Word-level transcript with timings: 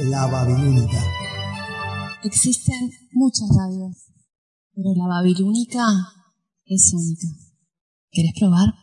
La 0.00 0.26
Babilónica. 0.26 1.02
Existen 2.24 2.90
muchas 3.12 3.48
radios, 3.56 4.10
pero 4.74 4.94
la 4.96 5.06
Babilónica 5.06 5.84
es 6.64 6.92
única. 6.94 7.28
¿Quieres 8.10 8.32
probar? 8.38 8.74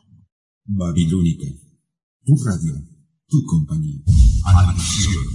Babilónica. 0.65 1.47
Tu 2.25 2.35
radio, 2.45 2.73
tu 3.27 3.43
compañía. 3.45 4.01
Atención. 4.45 5.25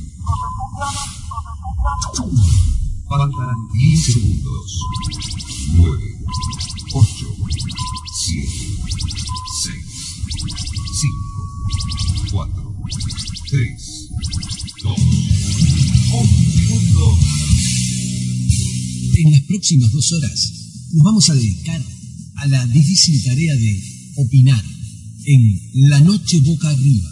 Faltan 3.09 3.57
10 3.73 4.05
segundos. 4.05 4.81
9, 5.77 6.03
8, 6.95 7.27
7, 8.25 8.49
6, 9.63 9.85
5, 11.01 12.33
4, 12.33 12.75
3, 13.51 13.84
próximas 19.55 19.93
dos 19.93 20.13
horas 20.13 20.53
nos 20.93 21.05
vamos 21.05 21.31
a 21.31 21.35
dedicar 21.35 21.81
a 22.37 22.47
la 22.49 22.67
difícil 22.67 23.23
tarea 23.23 23.55
de 23.55 23.83
opinar 24.17 24.65
en 25.27 25.91
La 25.91 26.01
Noche 26.01 26.41
Boca 26.41 26.71
Arriba. 26.71 27.11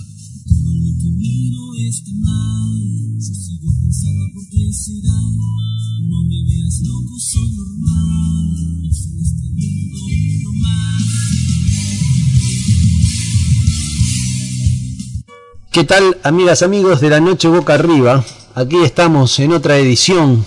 ¿Qué 15.70 15.84
tal, 15.84 16.18
amigas, 16.24 16.62
amigos 16.62 17.00
de 17.00 17.08
la 17.08 17.20
Noche 17.20 17.48
Boca 17.48 17.74
Arriba? 17.74 18.24
Aquí 18.54 18.76
estamos 18.84 19.38
en 19.38 19.52
otra 19.52 19.78
edición 19.78 20.44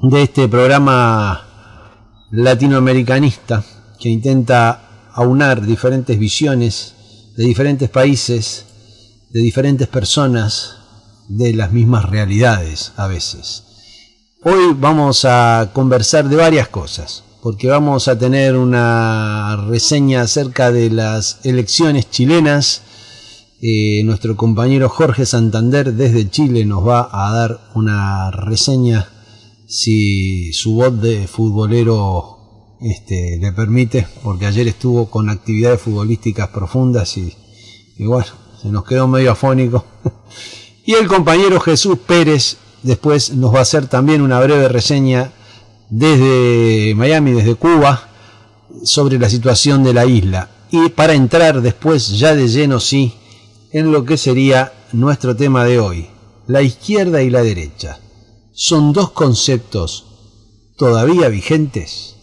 de 0.00 0.22
este 0.22 0.46
programa 0.46 1.44
latinoamericanista 2.30 3.64
que 3.98 4.08
intenta 4.08 5.10
aunar 5.12 5.66
diferentes 5.66 6.16
visiones 6.16 6.94
de 7.36 7.44
diferentes 7.44 7.90
países, 7.90 8.64
de 9.30 9.40
diferentes 9.40 9.88
personas, 9.88 10.76
de 11.28 11.52
las 11.52 11.72
mismas 11.72 12.08
realidades 12.08 12.92
a 12.96 13.08
veces. 13.08 13.64
Hoy 14.44 14.72
vamos 14.78 15.24
a 15.24 15.70
conversar 15.72 16.28
de 16.28 16.36
varias 16.36 16.68
cosas, 16.68 17.24
porque 17.42 17.66
vamos 17.66 18.06
a 18.06 18.16
tener 18.16 18.56
una 18.56 19.56
reseña 19.68 20.22
acerca 20.22 20.70
de 20.70 20.90
las 20.90 21.40
elecciones 21.42 22.08
chilenas. 22.08 22.82
Eh, 23.60 24.02
nuestro 24.04 24.36
compañero 24.36 24.88
Jorge 24.88 25.26
Santander 25.26 25.92
desde 25.94 26.30
Chile 26.30 26.64
nos 26.64 26.86
va 26.86 27.08
a 27.10 27.32
dar 27.32 27.60
una 27.74 28.30
reseña 28.30 29.08
si 29.68 30.50
su 30.54 30.72
voz 30.72 30.98
de 31.00 31.28
futbolero 31.28 32.38
este, 32.80 33.36
le 33.38 33.52
permite, 33.52 34.06
porque 34.24 34.46
ayer 34.46 34.66
estuvo 34.66 35.10
con 35.10 35.28
actividades 35.28 35.82
futbolísticas 35.82 36.48
profundas 36.48 37.18
y, 37.18 37.34
y 37.98 38.06
bueno, 38.06 38.28
se 38.60 38.68
nos 38.68 38.84
quedó 38.84 39.06
medio 39.06 39.32
afónico. 39.32 39.84
y 40.86 40.94
el 40.94 41.06
compañero 41.06 41.60
Jesús 41.60 41.98
Pérez 41.98 42.56
después 42.82 43.34
nos 43.34 43.54
va 43.54 43.58
a 43.58 43.62
hacer 43.62 43.88
también 43.88 44.22
una 44.22 44.40
breve 44.40 44.68
reseña 44.68 45.32
desde 45.90 46.94
Miami, 46.94 47.32
desde 47.32 47.54
Cuba, 47.54 48.08
sobre 48.84 49.18
la 49.18 49.28
situación 49.28 49.84
de 49.84 49.92
la 49.92 50.06
isla. 50.06 50.48
Y 50.70 50.88
para 50.88 51.12
entrar 51.12 51.60
después 51.60 52.18
ya 52.18 52.34
de 52.34 52.48
lleno, 52.48 52.80
sí, 52.80 53.12
en 53.70 53.92
lo 53.92 54.06
que 54.06 54.16
sería 54.16 54.72
nuestro 54.92 55.36
tema 55.36 55.64
de 55.64 55.78
hoy, 55.78 56.06
la 56.46 56.62
izquierda 56.62 57.22
y 57.22 57.28
la 57.28 57.42
derecha. 57.42 57.98
¿Son 58.60 58.92
dos 58.92 59.12
conceptos 59.12 60.04
todavía 60.76 61.28
vigentes? 61.28 62.16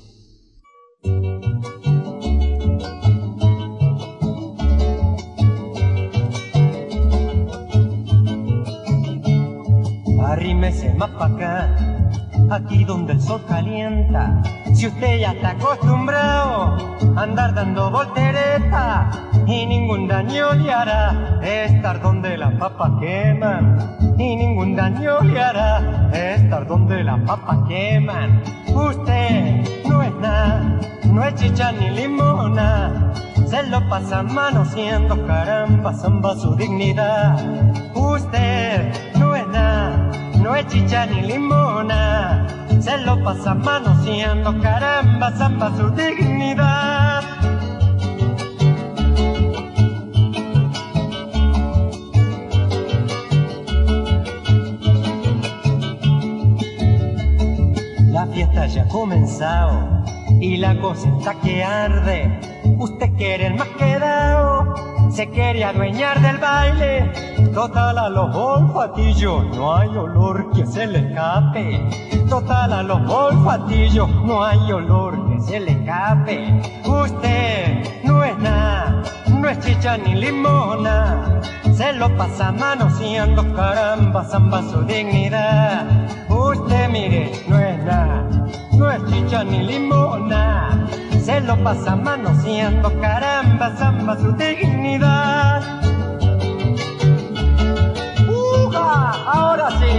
Arrímese 10.22 10.94
más 10.96 11.12
pa' 11.12 11.28
acá, 11.28 12.10
aquí 12.52 12.84
donde 12.84 13.14
el 13.14 13.22
sol 13.22 13.42
calienta. 13.48 14.44
Si 14.76 14.88
usted 14.88 15.20
ya 15.20 15.32
está 15.32 15.52
acostumbrado 15.52 16.76
a 17.16 17.22
andar 17.24 17.54
dando 17.54 17.90
voltereta 17.90 19.10
y 19.48 19.66
ningún 19.66 20.06
daño 20.06 20.54
le 20.54 20.70
hará 20.70 21.40
estar 21.42 22.02
donde 22.02 22.38
las 22.38 22.54
papas 22.56 22.92
queman. 23.00 23.96
Y 24.18 24.36
ningún 24.36 24.76
daño 24.76 25.22
le 25.22 25.42
hará 25.42 26.10
estar 26.12 26.68
donde 26.68 27.06
las 27.06 27.22
papas 27.22 27.60
queman. 27.70 28.44
Usted 28.68 29.64
no 29.88 30.04
es 30.04 30.14
nada, 30.16 30.78
no 31.06 31.24
es 31.24 31.36
chicha 31.36 31.72
ni 31.72 31.92
limona. 31.92 33.14
Se 33.48 33.64
lo 33.68 33.88
pasa 33.88 34.24
manoseando, 34.24 35.26
caramba, 35.26 35.94
zamba 35.94 36.36
su 36.36 36.54
dignidad. 36.58 37.40
Usted 37.96 38.92
no 39.18 39.36
es 39.38 39.48
nada, 39.48 40.12
no 40.46 40.56
es 40.56 40.68
chicha 40.68 41.08
ni 41.08 41.22
limona. 41.24 42.46
Se 42.80 43.00
lo 43.00 43.22
pasa 43.24 43.56
manoseando, 43.56 44.62
caramba, 44.62 45.32
zamba 45.32 45.76
su 45.76 45.90
dignidad. 45.90 47.24
La 58.12 58.28
fiesta 58.28 58.68
ya 58.68 58.84
ha 58.84 58.88
comenzado 58.88 60.04
y 60.40 60.58
la 60.58 60.80
cosa 60.80 61.10
está 61.18 61.34
que 61.42 61.64
arde. 61.64 62.40
Usted 62.78 63.10
quiere 63.18 63.48
el 63.48 63.56
más 63.56 63.70
quedado, 63.80 65.05
se 65.16 65.30
quiere 65.30 65.64
adueñar 65.64 66.22
del 66.22 66.38
baile. 66.40 67.10
Total 67.54 67.98
a 67.98 68.10
los 68.10 68.36
olfatillos, 68.36 69.46
no 69.56 69.74
hay 69.74 69.88
olor 69.96 70.52
que 70.52 70.66
se 70.66 70.86
le 70.86 71.00
escape. 71.00 71.88
Total 72.28 72.74
a 72.74 72.84
los 72.84 73.10
olfatillos, 73.10 74.10
no 74.26 74.44
hay 74.44 74.72
olor 74.74 75.14
que 75.30 75.40
se 75.40 75.62
le 75.62 75.72
escape. 75.72 76.62
Usted 76.84 78.04
no 78.04 78.26
es 78.26 78.38
nada, 78.40 79.04
no 79.30 79.48
es 79.48 79.58
chicha 79.60 79.98
ni 79.98 80.16
limona. 80.16 81.42
Se 81.74 81.94
lo 81.94 82.10
pasa 82.18 82.52
manoseando, 82.52 83.54
caramba, 83.56 84.26
zamba 84.26 84.64
su 84.64 84.82
dignidad. 84.82 85.86
Usted 86.28 86.90
mire, 86.90 87.32
no 87.48 87.58
es 87.58 87.78
nada, 87.86 88.28
no 88.74 88.92
es 88.92 89.06
chicha 89.06 89.46
ni 89.46 89.64
limona. 89.64 90.75
Se 91.26 91.42
lo 91.42 91.58
pasa 91.64 91.96
manoseando, 91.96 93.02
caramba, 93.02 93.76
zamba 93.78 94.16
su 94.16 94.32
dignidad. 94.34 95.82
¡Uja! 98.28 99.12
Ahora 99.34 99.70
sí. 99.80 99.96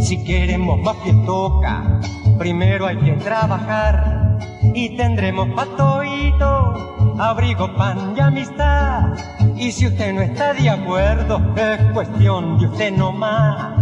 Si 0.00 0.24
queremos 0.24 0.78
más 0.78 0.96
fiestoca, 1.02 2.00
primero 2.38 2.86
hay 2.86 2.96
que 2.96 3.12
trabajar 3.16 4.38
y 4.72 4.96
tendremos 4.96 5.50
patoito, 5.50 7.14
abrigo, 7.18 7.76
pan 7.76 8.14
y 8.16 8.20
amistad. 8.20 9.18
Y 9.54 9.70
si 9.70 9.88
usted 9.88 10.14
no 10.14 10.22
está 10.22 10.54
de 10.54 10.70
acuerdo, 10.70 11.42
es 11.56 11.92
cuestión 11.92 12.58
de 12.58 12.68
usted 12.68 12.90
nomás. 12.96 13.74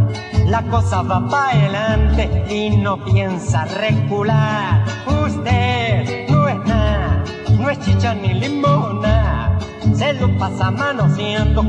La 0.48 0.62
cosa 0.62 1.02
va 1.02 1.28
para 1.28 1.50
adelante 1.50 2.46
y 2.48 2.70
no 2.74 3.04
piensa 3.04 3.66
recular. 3.66 4.82
Usted 5.26 6.26
no 6.30 6.48
es 6.48 6.56
nada, 6.64 7.22
no 7.58 7.68
es 7.68 7.78
chicha 7.80 8.14
ni 8.14 8.32
limona. 8.32 9.58
Se 9.94 10.14
lo 10.14 10.38
pasa 10.38 10.70
manoseando, 10.70 11.62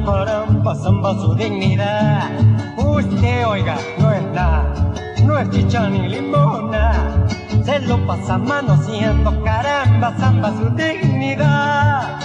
zamba 0.75 1.13
su 1.15 1.35
dignidad. 1.35 2.29
Usted, 2.77 3.45
oiga, 3.47 3.75
no 3.97 4.11
es 4.13 4.23
nada, 4.33 4.93
no 5.25 5.37
es 5.37 5.49
chicha 5.49 5.89
ni 5.89 6.07
limona. 6.07 7.27
Se 7.65 7.79
lo 7.81 7.97
pasa 8.07 8.37
manoseando, 8.37 9.43
caramba, 9.43 10.13
zamba 10.17 10.53
su 10.57 10.69
dignidad. 10.69 12.17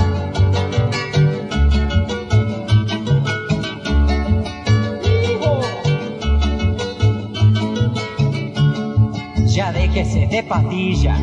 Que 9.95 10.05
se 10.05 10.27
dé 10.27 10.43
patilla, 10.43 11.17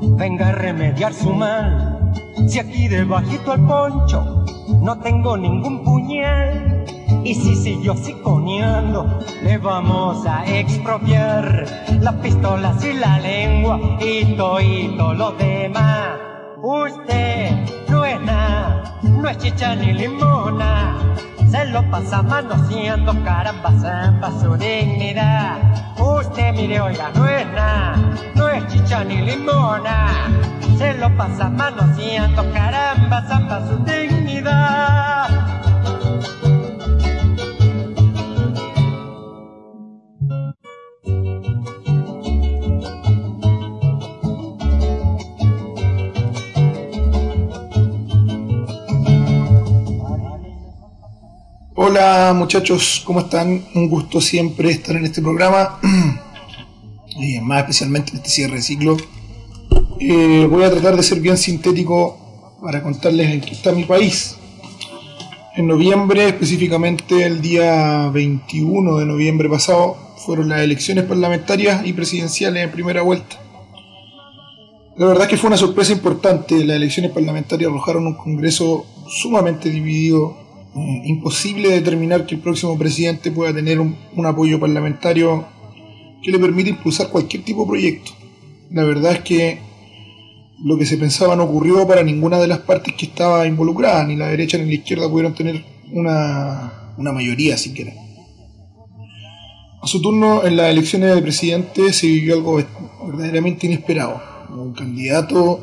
venga 0.00 0.48
a 0.48 0.52
remediar 0.52 1.12
su 1.12 1.34
mal. 1.34 2.10
Si 2.48 2.58
aquí 2.58 2.88
debajito 2.88 3.52
al 3.52 3.60
poncho 3.66 4.46
no 4.80 4.98
tengo 5.00 5.36
ningún 5.36 5.84
puñal. 5.84 6.86
Y 7.22 7.34
si 7.34 7.54
siguió 7.54 7.94
siconeando, 7.94 9.18
le 9.42 9.58
vamos 9.58 10.26
a 10.26 10.44
expropiar 10.46 11.66
las 12.00 12.14
pistolas 12.14 12.82
y 12.82 12.94
la 12.94 13.18
lengua 13.18 13.78
y 14.00 14.24
todo 14.36 15.12
lo 15.12 15.32
demás. 15.32 16.18
Usted 16.62 17.50
no 17.90 18.06
es 18.06 18.20
nada, 18.22 19.00
no 19.02 19.28
es 19.28 19.36
chicha 19.36 19.74
ni 19.76 19.92
limona. 19.92 21.14
Se 21.54 21.66
lo 21.66 21.88
pasa 21.88 22.20
manoseando, 22.20 23.14
caramba, 23.22 23.70
zamba 23.78 24.28
su 24.40 24.56
dignidad. 24.56 25.56
Usted 26.00 26.52
mire, 26.52 26.80
oiga, 26.80 27.12
no 27.14 27.28
es 27.28 27.46
no 28.34 28.48
es 28.48 28.66
chicha 28.66 29.04
ni 29.04 29.18
limona. 29.18 30.08
Se 30.76 30.94
lo 30.94 31.16
pasa 31.16 31.48
manoseando, 31.48 32.42
caramba, 32.52 33.22
zamba 33.28 33.68
su 33.68 33.76
dignidad. 33.84 35.73
Hola 51.86 52.32
muchachos, 52.34 53.02
¿cómo 53.04 53.20
están? 53.20 53.62
Un 53.74 53.90
gusto 53.90 54.18
siempre 54.18 54.70
estar 54.70 54.96
en 54.96 55.04
este 55.04 55.20
programa, 55.20 55.80
y 57.14 57.38
más 57.40 57.60
especialmente 57.60 58.12
en 58.12 58.16
este 58.16 58.30
cierre 58.30 58.54
de 58.54 58.62
ciclo. 58.62 58.96
Eh, 60.00 60.48
voy 60.50 60.64
a 60.64 60.70
tratar 60.70 60.96
de 60.96 61.02
ser 61.02 61.20
bien 61.20 61.36
sintético 61.36 62.56
para 62.62 62.82
contarles 62.82 63.30
en 63.30 63.42
qué 63.42 63.50
está 63.50 63.72
mi 63.72 63.84
país. 63.84 64.38
En 65.56 65.66
noviembre, 65.66 66.26
específicamente 66.26 67.22
el 67.22 67.42
día 67.42 68.08
21 68.08 68.96
de 68.96 69.04
noviembre 69.04 69.50
pasado, 69.50 69.98
fueron 70.24 70.48
las 70.48 70.62
elecciones 70.62 71.04
parlamentarias 71.04 71.86
y 71.86 71.92
presidenciales 71.92 72.64
en 72.64 72.70
primera 72.70 73.02
vuelta. 73.02 73.36
La 74.96 75.04
verdad 75.04 75.24
es 75.24 75.28
que 75.28 75.36
fue 75.36 75.48
una 75.48 75.58
sorpresa 75.58 75.92
importante. 75.92 76.64
Las 76.64 76.76
elecciones 76.76 77.12
parlamentarias 77.12 77.70
arrojaron 77.70 78.06
un 78.06 78.14
Congreso 78.14 78.86
sumamente 79.06 79.68
dividido 79.68 80.43
eh, 80.76 81.02
imposible 81.04 81.68
determinar 81.70 82.26
que 82.26 82.34
el 82.34 82.40
próximo 82.40 82.76
presidente 82.76 83.30
pueda 83.30 83.54
tener 83.54 83.78
un, 83.78 83.96
un, 84.16 84.26
apoyo 84.26 84.58
parlamentario 84.58 85.46
que 86.22 86.32
le 86.32 86.38
permita 86.38 86.70
impulsar 86.70 87.10
cualquier 87.10 87.44
tipo 87.44 87.62
de 87.62 87.68
proyecto. 87.68 88.10
La 88.70 88.82
verdad 88.84 89.12
es 89.12 89.20
que 89.20 89.58
lo 90.64 90.76
que 90.76 90.86
se 90.86 90.96
pensaba 90.96 91.36
no 91.36 91.44
ocurrió 91.44 91.86
para 91.86 92.02
ninguna 92.02 92.38
de 92.38 92.48
las 92.48 92.58
partes 92.58 92.94
que 92.94 93.06
estaba 93.06 93.46
involucrada, 93.46 94.04
ni 94.04 94.16
la 94.16 94.28
derecha 94.28 94.58
ni 94.58 94.66
la 94.66 94.74
izquierda 94.74 95.08
pudieron 95.08 95.34
tener 95.34 95.64
una, 95.92 96.92
una 96.96 97.12
mayoría 97.12 97.56
siquiera. 97.56 97.92
A 99.80 99.86
su 99.86 100.00
turno, 100.00 100.44
en 100.44 100.56
las 100.56 100.70
elecciones 100.70 101.14
de 101.14 101.22
presidente 101.22 101.92
se 101.92 102.06
vivió 102.06 102.34
algo 102.34 102.58
verdaderamente 103.06 103.66
inesperado. 103.66 104.20
Un 104.48 104.72
candidato, 104.72 105.60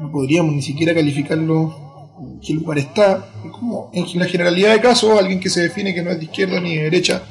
no 0.00 0.10
podríamos 0.10 0.54
ni 0.54 0.60
siquiera 0.60 0.92
calificarlo 0.92 1.81
qué 2.44 2.54
lugar 2.54 2.78
está. 2.78 3.26
Como 3.52 3.90
en 3.92 4.18
la 4.18 4.26
generalidad 4.26 4.72
de 4.72 4.80
casos, 4.80 5.18
alguien 5.18 5.40
que 5.40 5.50
se 5.50 5.62
define 5.62 5.94
que 5.94 6.02
no 6.02 6.10
es 6.10 6.18
de 6.18 6.24
izquierda 6.24 6.60
ni 6.60 6.76
de 6.76 6.84
derecha, 6.84 7.22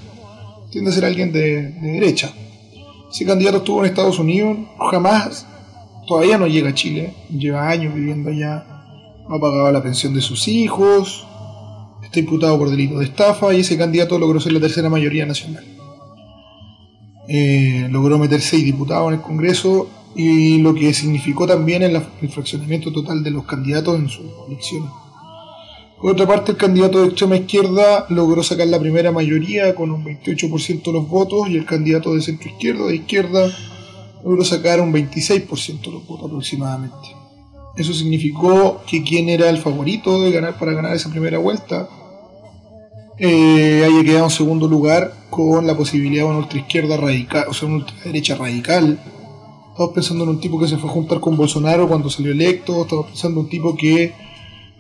tiende 0.69 0.91
a 0.91 0.93
ser 0.93 1.05
alguien 1.05 1.31
de, 1.31 1.71
de 1.71 1.91
derecha. 1.91 2.33
Ese 3.11 3.25
candidato 3.25 3.57
estuvo 3.57 3.79
en 3.79 3.89
Estados 3.89 4.19
Unidos, 4.19 4.57
jamás, 4.89 5.45
todavía 6.07 6.37
no 6.37 6.47
llega 6.47 6.69
a 6.69 6.73
Chile, 6.73 7.13
lleva 7.29 7.69
años 7.69 7.93
viviendo 7.93 8.29
allá, 8.29 8.65
no 9.27 9.35
ha 9.35 9.39
pagado 9.39 9.71
la 9.71 9.83
pensión 9.83 10.13
de 10.13 10.21
sus 10.21 10.47
hijos, 10.47 11.25
está 12.03 12.19
imputado 12.19 12.57
por 12.57 12.69
delito 12.69 12.99
de 12.99 13.05
estafa 13.05 13.53
y 13.53 13.61
ese 13.61 13.77
candidato 13.77 14.17
logró 14.17 14.39
ser 14.39 14.53
la 14.53 14.59
tercera 14.59 14.89
mayoría 14.89 15.25
nacional. 15.25 15.63
Eh, 17.27 17.87
logró 17.89 18.17
meter 18.17 18.41
seis 18.41 18.65
diputados 18.65 19.09
en 19.09 19.19
el 19.19 19.21
Congreso 19.21 19.89
y 20.15 20.57
lo 20.59 20.73
que 20.73 20.93
significó 20.93 21.47
también 21.47 21.83
el, 21.83 22.01
el 22.21 22.29
fraccionamiento 22.29 22.91
total 22.91 23.23
de 23.23 23.31
los 23.31 23.45
candidatos 23.45 23.97
en 23.99 24.09
su 24.09 24.21
elección. 24.47 24.89
Por 26.01 26.13
otra 26.13 26.25
parte, 26.25 26.51
el 26.53 26.57
candidato 26.57 26.99
de 26.99 27.07
extrema 27.07 27.37
izquierda 27.37 28.07
logró 28.09 28.41
sacar 28.41 28.67
la 28.67 28.79
primera 28.79 29.11
mayoría 29.11 29.75
con 29.75 29.91
un 29.91 30.03
28% 30.03 30.83
de 30.83 30.93
los 30.93 31.07
votos 31.07 31.47
y 31.47 31.57
el 31.57 31.65
candidato 31.65 32.15
de 32.15 32.21
centro 32.21 32.49
izquierda 32.49 32.87
de 32.87 32.95
izquierda 32.95 33.51
logró 34.23 34.43
sacar 34.43 34.81
un 34.81 34.91
26% 34.91 35.81
de 35.81 35.91
los 35.91 36.07
votos 36.07 36.25
aproximadamente. 36.25 37.15
Eso 37.77 37.93
significó 37.93 38.81
que 38.87 39.03
quien 39.03 39.29
era 39.29 39.49
el 39.49 39.59
favorito 39.59 40.21
de 40.21 40.31
ganar 40.31 40.57
para 40.57 40.73
ganar 40.73 40.95
esa 40.95 41.09
primera 41.09 41.37
vuelta 41.37 41.87
eh, 43.17 43.85
haya 43.85 44.03
quedado 44.03 44.25
en 44.25 44.31
segundo 44.31 44.67
lugar 44.67 45.13
con 45.29 45.67
la 45.67 45.77
posibilidad 45.77 46.23
de 46.23 46.29
una 46.29 46.39
ultraizquierda 46.39 46.97
radical, 46.97 47.45
o 47.47 47.53
sea, 47.53 47.67
una 47.67 47.77
ultraderecha 47.77 48.35
radical. 48.35 48.99
Estamos 49.81 49.95
pensando 49.95 50.23
en 50.25 50.29
un 50.29 50.39
tipo 50.39 50.59
que 50.59 50.67
se 50.67 50.77
fue 50.77 50.91
a 50.91 50.93
juntar 50.93 51.19
con 51.19 51.35
Bolsonaro 51.35 51.87
cuando 51.87 52.07
salió 52.07 52.31
electo, 52.31 52.83
estamos 52.83 53.07
pensando 53.07 53.39
en 53.39 53.45
un 53.45 53.49
tipo 53.49 53.75
que 53.75 54.13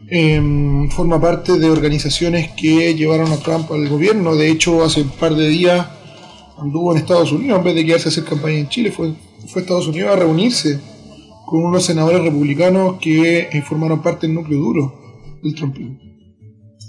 eh, 0.07 0.87
forma 0.91 1.19
parte 1.19 1.57
de 1.57 1.71
organizaciones 1.71 2.51
que 2.51 2.93
llevaron 2.93 3.31
a 3.31 3.37
Trump 3.37 3.71
al 3.71 3.89
gobierno. 3.89 4.35
De 4.35 4.51
hecho, 4.51 4.83
hace 4.83 5.01
un 5.01 5.09
par 5.09 5.33
de 5.33 5.49
días 5.49 5.87
anduvo 6.59 6.91
en 6.91 6.99
Estados 6.99 7.31
Unidos, 7.31 7.57
en 7.57 7.63
vez 7.63 7.73
de 7.73 7.83
quedarse 7.83 8.09
a 8.09 8.11
hacer 8.11 8.25
campaña 8.25 8.59
en 8.59 8.69
Chile, 8.69 8.91
fue, 8.91 9.15
fue 9.47 9.61
a 9.61 9.63
Estados 9.63 9.87
Unidos 9.87 10.11
a 10.11 10.17
reunirse 10.17 10.79
con 11.47 11.65
unos 11.65 11.83
senadores 11.83 12.21
republicanos 12.21 12.97
que 13.01 13.49
eh, 13.51 13.63
formaron 13.63 14.03
parte 14.03 14.27
del 14.27 14.35
núcleo 14.35 14.59
duro 14.59 14.99
del 15.41 15.55
Trumpismo. 15.55 15.97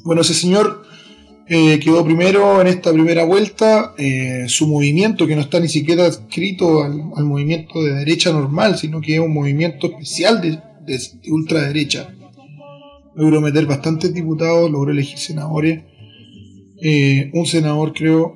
Bueno, 0.04 0.20
ese 0.20 0.34
señor 0.34 0.82
eh, 1.48 1.80
quedó 1.80 2.04
primero 2.04 2.60
en 2.60 2.68
esta 2.68 2.92
primera 2.92 3.24
vuelta. 3.24 3.94
Eh, 3.98 4.44
su 4.48 4.66
movimiento, 4.68 5.26
que 5.26 5.34
no 5.34 5.42
está 5.42 5.60
ni 5.60 5.68
siquiera 5.68 6.04
adscrito 6.04 6.82
al, 6.82 7.24
movimiento 7.24 7.82
de 7.82 7.94
derecha 7.94 8.32
normal, 8.32 8.78
sino 8.78 9.00
que 9.00 9.14
es 9.14 9.20
un 9.20 9.32
movimiento 9.32 9.88
especial 9.88 10.40
de 10.40 10.58
ultraderecha, 11.30 12.14
logró 13.14 13.40
meter 13.40 13.66
bastantes 13.66 14.14
diputados, 14.14 14.70
logró 14.70 14.92
elegir 14.92 15.18
senadores. 15.18 15.82
Eh, 16.80 17.30
un 17.34 17.46
senador, 17.46 17.92
creo, 17.92 18.34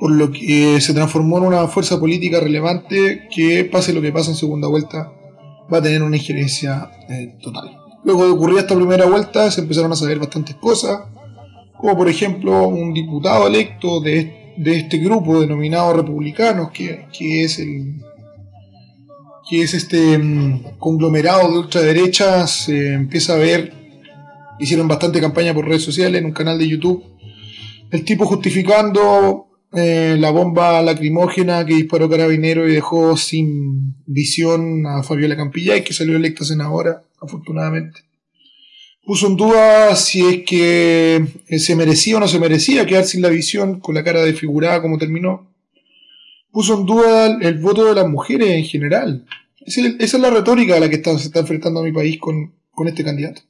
por 0.00 0.10
lo 0.10 0.32
que 0.32 0.80
se 0.80 0.92
transformó 0.92 1.38
en 1.38 1.44
una 1.44 1.68
fuerza 1.68 2.00
política 2.00 2.40
relevante 2.40 3.28
que, 3.34 3.64
pase 3.64 3.92
lo 3.92 4.02
que 4.02 4.12
pase 4.12 4.30
en 4.30 4.36
segunda 4.36 4.68
vuelta, 4.68 5.12
va 5.72 5.78
a 5.78 5.82
tener 5.82 6.02
una 6.02 6.16
injerencia 6.16 6.90
total. 7.42 7.78
Luego 8.04 8.26
de 8.26 8.32
ocurrir 8.32 8.58
esta 8.58 8.74
primera 8.74 9.06
vuelta, 9.06 9.50
se 9.50 9.60
empezaron 9.60 9.92
a 9.92 9.96
saber 9.96 10.18
bastantes 10.18 10.56
cosas 10.56 11.13
como 11.76 11.96
por 11.96 12.08
ejemplo 12.08 12.68
un 12.68 12.94
diputado 12.94 13.46
electo 13.46 14.00
de, 14.00 14.54
de 14.56 14.76
este 14.76 14.98
grupo 14.98 15.40
denominado 15.40 15.92
republicanos, 15.92 16.70
que, 16.70 17.06
que, 17.16 17.44
es 17.44 17.58
el 17.58 17.96
que 19.48 19.62
es 19.62 19.74
este 19.74 20.16
um, 20.16 20.62
conglomerado 20.78 21.50
de 21.50 21.58
ultraderecha, 21.58 22.46
se 22.46 22.94
empieza 22.94 23.34
a 23.34 23.38
ver, 23.38 23.72
hicieron 24.58 24.88
bastante 24.88 25.20
campaña 25.20 25.52
por 25.52 25.66
redes 25.66 25.82
sociales, 25.82 26.20
en 26.20 26.26
un 26.26 26.32
canal 26.32 26.58
de 26.58 26.68
YouTube, 26.68 27.04
el 27.90 28.04
tipo 28.04 28.24
justificando 28.24 29.48
eh, 29.72 30.16
la 30.18 30.30
bomba 30.30 30.80
lacrimógena 30.82 31.66
que 31.66 31.74
disparó 31.74 32.08
Carabinero 32.08 32.66
y 32.68 32.72
dejó 32.72 33.16
sin 33.16 33.96
visión 34.06 34.86
a 34.86 35.02
Fabiola 35.02 35.36
Campillay, 35.36 35.84
que 35.84 35.92
salió 35.92 36.16
electa 36.16 36.44
senadora, 36.44 37.02
afortunadamente 37.20 38.13
puso 39.04 39.26
en 39.26 39.36
duda 39.36 39.94
si 39.96 40.24
es 40.26 40.44
que 40.44 41.26
se 41.58 41.76
merecía 41.76 42.16
o 42.16 42.20
no 42.20 42.28
se 42.28 42.38
merecía 42.38 42.86
quedar 42.86 43.04
sin 43.04 43.22
la 43.22 43.28
visión 43.28 43.80
con 43.80 43.94
la 43.94 44.04
cara 44.04 44.22
desfigurada 44.22 44.80
como 44.80 44.98
terminó. 44.98 45.46
Puso 46.50 46.78
en 46.78 46.86
duda 46.86 47.38
el 47.40 47.58
voto 47.58 47.84
de 47.84 47.94
las 47.94 48.08
mujeres 48.08 48.50
en 48.50 48.64
general. 48.64 49.26
Esa 49.66 49.88
es 49.98 50.14
la 50.14 50.30
retórica 50.30 50.76
a 50.76 50.80
la 50.80 50.88
que 50.88 50.96
está, 50.96 51.18
se 51.18 51.26
está 51.26 51.40
enfrentando 51.40 51.80
a 51.80 51.82
mi 51.82 51.92
país 51.92 52.18
con, 52.18 52.54
con, 52.70 52.86
este 52.86 53.02
candidato. 53.02 53.42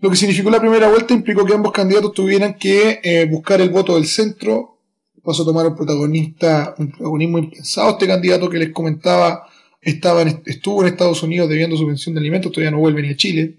Lo 0.00 0.10
que 0.10 0.16
significó 0.16 0.50
la 0.50 0.60
primera 0.60 0.88
vuelta 0.88 1.14
implicó 1.14 1.44
que 1.44 1.54
ambos 1.54 1.72
candidatos 1.72 2.12
tuvieran 2.12 2.54
que 2.54 3.00
eh, 3.02 3.26
buscar 3.26 3.60
el 3.60 3.70
voto 3.70 3.94
del 3.94 4.06
centro. 4.06 4.78
Pasó 5.22 5.42
a 5.42 5.46
tomar 5.46 5.66
un 5.66 5.76
protagonista, 5.76 6.74
un 6.78 6.90
protagonismo 6.90 7.38
impensado. 7.38 7.90
Este 7.90 8.06
candidato 8.06 8.48
que 8.48 8.58
les 8.58 8.70
comentaba 8.70 9.46
estaba 9.80 10.22
en, 10.22 10.42
estuvo 10.46 10.82
en 10.82 10.88
Estados 10.88 11.22
Unidos 11.22 11.48
debiendo 11.48 11.76
su 11.76 11.86
pensión 11.86 12.14
de 12.14 12.20
alimentos, 12.20 12.50
todavía 12.50 12.70
no 12.70 12.78
vuelve 12.78 13.02
ni 13.02 13.10
a 13.10 13.16
Chile. 13.16 13.56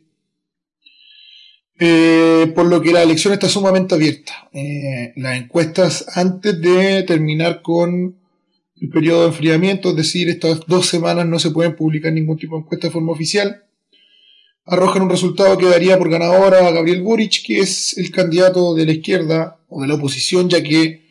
Eh, 1.82 2.52
por 2.56 2.66
lo 2.66 2.82
que 2.82 2.92
la 2.92 3.04
elección 3.04 3.34
está 3.34 3.48
sumamente 3.48 3.96
abierta. 3.96 4.50
Eh, 4.52 5.14
las 5.16 5.38
encuestas 5.38 6.06
antes 6.14 6.60
de 6.60 7.04
terminar 7.04 7.62
con 7.62 8.18
el 8.82 8.90
periodo 8.90 9.22
de 9.22 9.28
enfriamiento, 9.28 9.92
es 9.92 9.96
decir, 9.96 10.30
estas 10.30 10.62
dos 10.68 10.88
semanas 10.88 11.26
no 11.26 11.40
se 11.40 11.52
pueden 11.52 11.78
publicar 11.78 12.12
ningún 12.12 12.38
tipo 12.38 12.56
de 12.56 12.64
encuesta 12.64 12.88
de 12.88 12.94
forma 12.94 13.14
oficial, 13.14 13.64
arrojan 14.66 15.04
un 15.04 15.10
resultado 15.10 15.58
que 15.58 15.68
daría 15.68 15.98
por 15.98 16.10
ganadora 16.10 16.68
a 16.68 16.72
Gabriel 16.72 17.02
Boric, 17.02 17.46
que 17.46 17.60
es 17.60 17.98
el 17.98 18.12
candidato 18.12 18.76
de 18.76 18.86
la 18.86 18.92
izquierda 18.92 19.60
o 19.70 19.82
de 19.82 19.88
la 19.88 19.96
oposición, 19.96 20.50
ya 20.50 20.62
que 20.62 21.08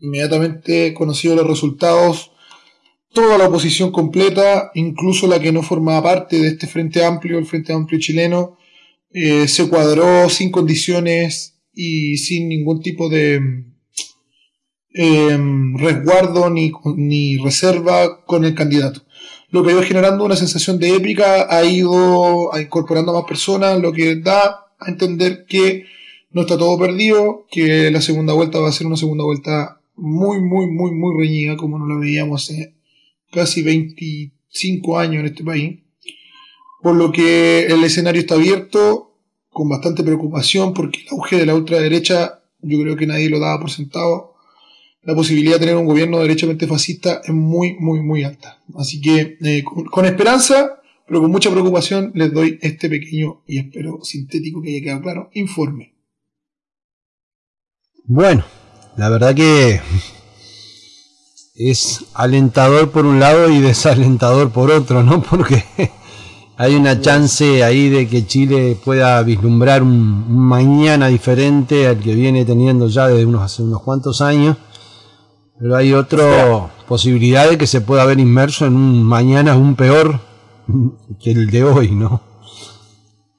inmediatamente 0.00 0.94
conocido 0.94 1.34
los 1.34 1.46
resultados, 1.46 2.30
toda 3.12 3.36
la 3.36 3.48
oposición 3.48 3.90
completa, 3.90 4.70
incluso 4.74 5.26
la 5.26 5.40
que 5.40 5.52
no 5.52 5.62
formaba 5.62 6.02
parte 6.02 6.38
de 6.38 6.48
este 6.48 6.66
Frente 6.66 7.04
Amplio, 7.04 7.38
el 7.38 7.46
Frente 7.46 7.72
Amplio 7.72 8.00
chileno, 8.00 8.58
eh, 9.14 9.46
se 9.46 9.68
cuadró 9.68 10.28
sin 10.28 10.50
condiciones 10.50 11.60
y 11.72 12.16
sin 12.16 12.48
ningún 12.48 12.82
tipo 12.82 13.08
de 13.08 13.40
em, 14.92 15.78
resguardo 15.78 16.50
ni, 16.50 16.72
ni 16.96 17.38
reserva 17.38 18.24
con 18.24 18.44
el 18.44 18.54
candidato. 18.54 19.02
Lo 19.50 19.62
que 19.62 19.70
ha 19.70 19.74
ido 19.74 19.82
generando 19.84 20.24
una 20.24 20.34
sensación 20.34 20.80
de 20.80 20.96
épica, 20.96 21.46
ha 21.48 21.64
ido 21.64 22.50
incorporando 22.60 23.12
a 23.12 23.20
más 23.20 23.28
personas, 23.28 23.80
lo 23.80 23.92
que 23.92 24.16
da 24.16 24.66
a 24.80 24.90
entender 24.90 25.46
que 25.46 25.84
no 26.32 26.40
está 26.40 26.58
todo 26.58 26.76
perdido, 26.76 27.46
que 27.48 27.92
la 27.92 28.00
segunda 28.00 28.32
vuelta 28.32 28.58
va 28.58 28.68
a 28.68 28.72
ser 28.72 28.88
una 28.88 28.96
segunda 28.96 29.22
vuelta 29.22 29.80
muy, 29.94 30.40
muy, 30.40 30.66
muy, 30.66 30.90
muy 30.90 31.16
reñida, 31.16 31.56
como 31.56 31.78
no 31.78 31.86
la 31.86 32.00
veíamos 32.00 32.42
hace 32.42 32.74
casi 33.30 33.62
25 33.62 34.98
años 34.98 35.20
en 35.20 35.26
este 35.26 35.44
país. 35.44 35.83
Por 36.84 36.96
lo 36.96 37.12
que 37.12 37.64
el 37.64 37.82
escenario 37.82 38.20
está 38.20 38.34
abierto, 38.34 39.16
con 39.48 39.70
bastante 39.70 40.04
preocupación, 40.04 40.74
porque 40.74 41.00
el 41.00 41.08
auge 41.12 41.38
de 41.38 41.46
la 41.46 41.54
ultraderecha, 41.54 42.42
yo 42.60 42.78
creo 42.82 42.94
que 42.94 43.06
nadie 43.06 43.30
lo 43.30 43.40
daba 43.40 43.58
por 43.58 43.70
sentado. 43.70 44.34
La 45.00 45.14
posibilidad 45.14 45.54
de 45.54 45.60
tener 45.60 45.76
un 45.76 45.86
gobierno 45.86 46.18
derechamente 46.18 46.66
fascista 46.66 47.22
es 47.24 47.32
muy, 47.32 47.74
muy, 47.80 48.02
muy 48.02 48.22
alta. 48.22 48.62
Así 48.76 49.00
que, 49.00 49.38
eh, 49.40 49.64
con, 49.64 49.86
con 49.86 50.04
esperanza, 50.04 50.82
pero 51.08 51.22
con 51.22 51.30
mucha 51.30 51.50
preocupación, 51.50 52.12
les 52.14 52.30
doy 52.34 52.58
este 52.60 52.90
pequeño 52.90 53.42
y 53.46 53.60
espero 53.60 54.00
sintético 54.02 54.60
que 54.60 54.76
haya 54.76 54.84
quedado 54.84 55.00
claro 55.00 55.30
informe. 55.32 55.94
Bueno, 58.04 58.44
la 58.98 59.08
verdad 59.08 59.34
que 59.34 59.80
es 61.54 62.04
alentador 62.12 62.90
por 62.90 63.06
un 63.06 63.20
lado 63.20 63.48
y 63.48 63.62
desalentador 63.62 64.52
por 64.52 64.70
otro, 64.70 65.02
¿no? 65.02 65.22
Porque 65.30 65.64
hay 66.56 66.76
una 66.76 67.00
chance 67.00 67.64
ahí 67.64 67.88
de 67.88 68.08
que 68.08 68.26
Chile 68.26 68.76
pueda 68.84 69.20
vislumbrar 69.22 69.82
un, 69.82 70.24
mañana 70.46 71.08
diferente 71.08 71.88
al 71.88 71.98
que 71.98 72.14
viene 72.14 72.44
teniendo 72.44 72.86
ya 72.86 73.08
desde 73.08 73.26
unos 73.26 73.42
hace 73.42 73.62
unos 73.62 73.82
cuantos 73.82 74.20
años. 74.20 74.56
Pero 75.58 75.76
hay 75.76 75.92
otra 75.92 76.70
posibilidad 76.86 77.48
de 77.48 77.58
que 77.58 77.66
se 77.66 77.80
pueda 77.80 78.04
ver 78.04 78.20
inmerso 78.20 78.66
en 78.66 78.76
un 78.76 79.02
mañana 79.02 79.54
aún 79.54 79.74
peor 79.74 80.20
que 81.20 81.32
el 81.32 81.50
de 81.50 81.64
hoy, 81.64 81.90
¿no? 81.90 82.20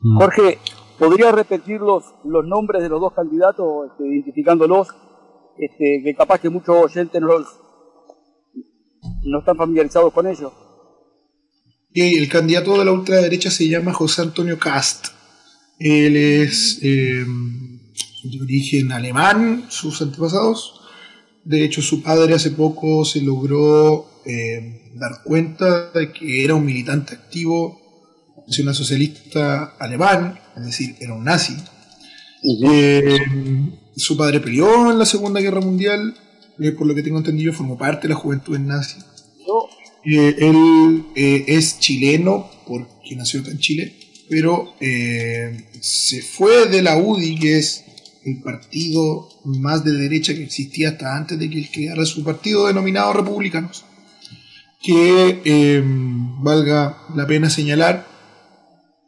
Mm. 0.01 0.17
Jorge, 0.17 0.59
¿podría 0.99 1.31
repetir 1.31 1.79
los, 1.79 2.03
los 2.25 2.45
nombres 2.45 2.83
de 2.83 2.89
los 2.89 2.99
dos 2.99 3.13
candidatos, 3.13 3.91
este, 3.91 4.07
identificándolos? 4.07 4.89
Este, 5.57 6.01
que 6.03 6.15
capaz 6.17 6.39
que 6.39 6.49
muchos 6.49 6.75
oyentes 6.75 7.21
no, 7.21 7.29
no 9.23 9.39
están 9.39 9.55
familiarizados 9.55 10.11
con 10.11 10.27
ellos. 10.27 10.51
El 11.95 12.27
candidato 12.27 12.77
de 12.77 12.85
la 12.85 12.91
ultraderecha 12.91 13.49
se 13.49 13.69
llama 13.69 13.93
José 13.93 14.21
Antonio 14.21 14.59
Cast. 14.59 15.07
Él 15.79 16.17
es 16.17 16.79
eh, 16.81 17.25
de 18.23 18.41
origen 18.41 18.91
alemán, 18.91 19.65
sus 19.69 20.01
antepasados. 20.01 20.81
De 21.45 21.63
hecho, 21.63 21.81
su 21.81 22.03
padre 22.03 22.33
hace 22.33 22.51
poco 22.51 23.05
se 23.05 23.21
logró 23.21 24.21
eh, 24.25 24.91
dar 24.95 25.23
cuenta 25.23 25.91
de 25.91 26.11
que 26.11 26.43
era 26.43 26.55
un 26.55 26.65
militante 26.65 27.13
activo 27.13 27.81
nacional 28.45 28.75
socialista 28.75 29.75
alemán, 29.79 30.39
es 30.57 30.65
decir, 30.65 30.95
era 30.99 31.13
un 31.13 31.23
nazi. 31.23 31.55
Eh, 32.63 33.17
su 33.95 34.17
padre 34.17 34.41
peleó 34.41 34.91
en 34.91 34.99
la 34.99 35.05
Segunda 35.05 35.39
Guerra 35.39 35.61
Mundial, 35.61 36.13
por 36.77 36.87
lo 36.87 36.93
que 36.93 37.03
tengo 37.03 37.19
entendido, 37.19 37.53
formó 37.53 37.77
parte 37.77 38.03
de 38.03 38.13
la 38.13 38.19
juventud 38.19 38.57
nazi. 38.59 38.97
Eh, 40.05 40.35
él 40.37 41.03
eh, 41.15 41.45
es 41.47 41.79
chileno 41.79 42.51
porque 42.67 43.15
nació 43.15 43.43
en 43.45 43.57
Chile, 43.57 43.95
pero 44.29 44.75
eh, 44.79 45.65
se 45.81 46.21
fue 46.21 46.67
de 46.67 46.83
la 46.83 46.97
UDI, 46.97 47.39
que 47.39 47.57
es 47.57 47.83
el 48.23 48.41
partido 48.41 49.29
más 49.45 49.83
de 49.83 49.93
derecha 49.93 50.35
que 50.35 50.43
existía 50.43 50.89
hasta 50.89 51.15
antes 51.15 51.39
de 51.39 51.49
que 51.49 51.57
él 51.57 51.69
creara 51.71 52.05
su 52.05 52.23
partido 52.23 52.67
denominado 52.67 53.13
Republicanos, 53.13 53.85
que 54.81 55.81
valga 56.39 56.97
la 57.15 57.25
pena 57.25 57.49
señalar, 57.49 58.07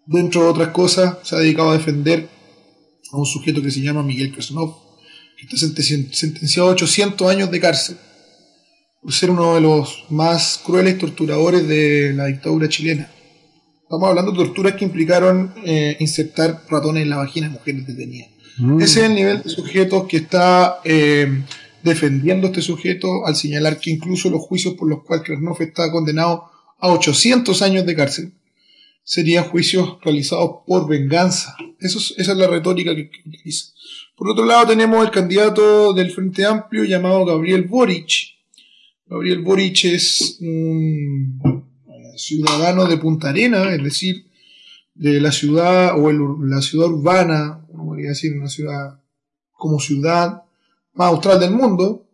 dentro 0.06 0.44
de 0.44 0.50
otras 0.50 0.70
cosas, 0.70 1.18
se 1.24 1.36
ha 1.36 1.40
dedicado 1.40 1.72
a 1.72 1.78
defender 1.78 2.28
a 3.12 3.18
un 3.18 3.26
sujeto 3.26 3.62
que 3.62 3.72
se 3.72 3.82
llama 3.82 4.04
Miguel 4.04 4.32
Krasnov, 4.32 4.76
que 5.38 5.56
está 5.56 5.58
sentenciado 6.12 6.70
a 6.70 6.72
800 6.74 7.30
años 7.30 7.52
de 7.52 7.60
cárcel 7.60 7.98
por 9.08 9.14
ser 9.14 9.32
uno 9.32 9.56
de 9.56 9.62
los 9.62 10.04
más 10.10 10.60
crueles 10.66 10.98
torturadores 10.98 11.66
de 11.66 12.12
la 12.14 12.26
dictadura 12.26 12.68
chilena. 12.68 13.10
Estamos 13.82 14.10
hablando 14.10 14.34
de 14.34 14.38
torturas 14.38 14.74
que 14.74 14.84
implicaron 14.84 15.54
eh, 15.64 15.96
insertar 16.02 16.64
ratones 16.70 17.04
en 17.04 17.12
la 17.12 17.16
vagina 17.16 17.48
de 17.48 17.54
mujeres 17.54 17.88
detenidas. 17.88 18.32
Mm. 18.58 18.82
Ese 18.82 19.00
es 19.00 19.06
el 19.06 19.16
nivel 19.16 19.42
de 19.42 19.50
sujetos 19.50 20.08
que 20.10 20.18
está 20.18 20.82
eh, 20.84 21.42
defendiendo 21.84 22.48
este 22.48 22.62
sujeto 22.62 23.26
al 23.26 23.38
señalar 23.38 23.80
que 23.80 23.92
incluso 23.92 24.30
los 24.30 24.42
juicios 24.42 24.74
por 24.74 24.90
los 24.90 25.06
cuales 25.06 25.26
Krasnov 25.26 25.62
está 25.62 25.90
condenado 25.90 26.52
a 26.78 26.90
800 26.90 27.62
años 27.62 27.86
de 27.86 27.96
cárcel 27.96 28.34
serían 29.06 29.46
juicios 29.46 30.00
realizados 30.04 30.52
por 30.68 30.86
venganza. 30.86 31.56
Eso 31.80 32.00
esa 32.00 32.32
es 32.34 32.38
la 32.38 32.48
retórica 32.48 32.94
que, 32.94 33.10
que 33.10 33.20
utiliza. 33.26 33.72
Por 34.18 34.32
otro 34.32 34.44
lado 34.44 34.68
tenemos 34.68 35.02
el 35.06 35.12
candidato 35.12 35.94
del 35.94 36.12
Frente 36.12 36.44
Amplio 36.44 36.84
llamado 36.84 37.24
Gabriel 37.24 37.64
Boric, 37.64 38.37
Gabriel 39.10 39.42
Boric 39.42 39.86
es 39.86 40.38
un 40.42 41.40
eh, 41.88 42.18
ciudadano 42.18 42.86
de 42.88 42.98
Punta 42.98 43.30
Arena, 43.30 43.74
es 43.74 43.82
decir, 43.82 44.26
de 44.96 45.22
la 45.22 45.32
ciudad 45.32 45.98
o 45.98 46.12
la 46.12 46.62
ciudad 46.62 46.90
urbana, 46.90 47.66
como 47.68 47.88
podría 47.88 48.10
decir, 48.10 48.34
una 48.34 48.50
ciudad 48.50 49.00
como 49.54 49.80
ciudad 49.80 50.44
más 50.94 51.08
austral 51.10 51.40
del 51.40 51.52
mundo. 51.52 52.06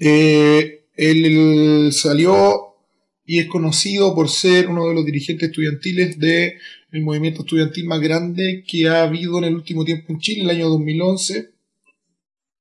Eh, 0.00 0.86
él, 0.96 1.92
salió 1.92 2.76
y 3.24 3.40
es 3.40 3.46
conocido 3.46 4.14
por 4.14 4.30
ser 4.30 4.68
uno 4.68 4.88
de 4.88 4.94
los 4.94 5.04
dirigentes 5.04 5.50
estudiantiles 5.50 6.18
del 6.18 7.02
movimiento 7.02 7.42
estudiantil 7.42 7.86
más 7.86 8.00
grande 8.00 8.64
que 8.66 8.88
ha 8.88 9.02
habido 9.02 9.38
en 9.38 9.44
el 9.44 9.54
último 9.54 9.84
tiempo 9.84 10.12
en 10.12 10.20
Chile, 10.20 10.44
el 10.44 10.50
año 10.50 10.68
2011. 10.70 11.50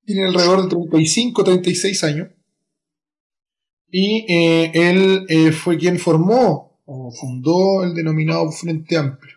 Tiene 0.06 0.26
alrededor 0.26 0.64
de 0.64 0.70
35, 0.70 1.44
36 1.44 2.04
años 2.04 2.28
y 3.92 4.26
eh, 4.28 4.72
él 4.74 5.26
eh, 5.30 5.52
fue 5.52 5.78
quien 5.78 5.98
formó 5.98 6.80
o 6.86 7.12
fundó 7.12 7.84
el 7.84 7.94
denominado 7.94 8.52
Frente 8.52 8.98
Amplio. 8.98 9.36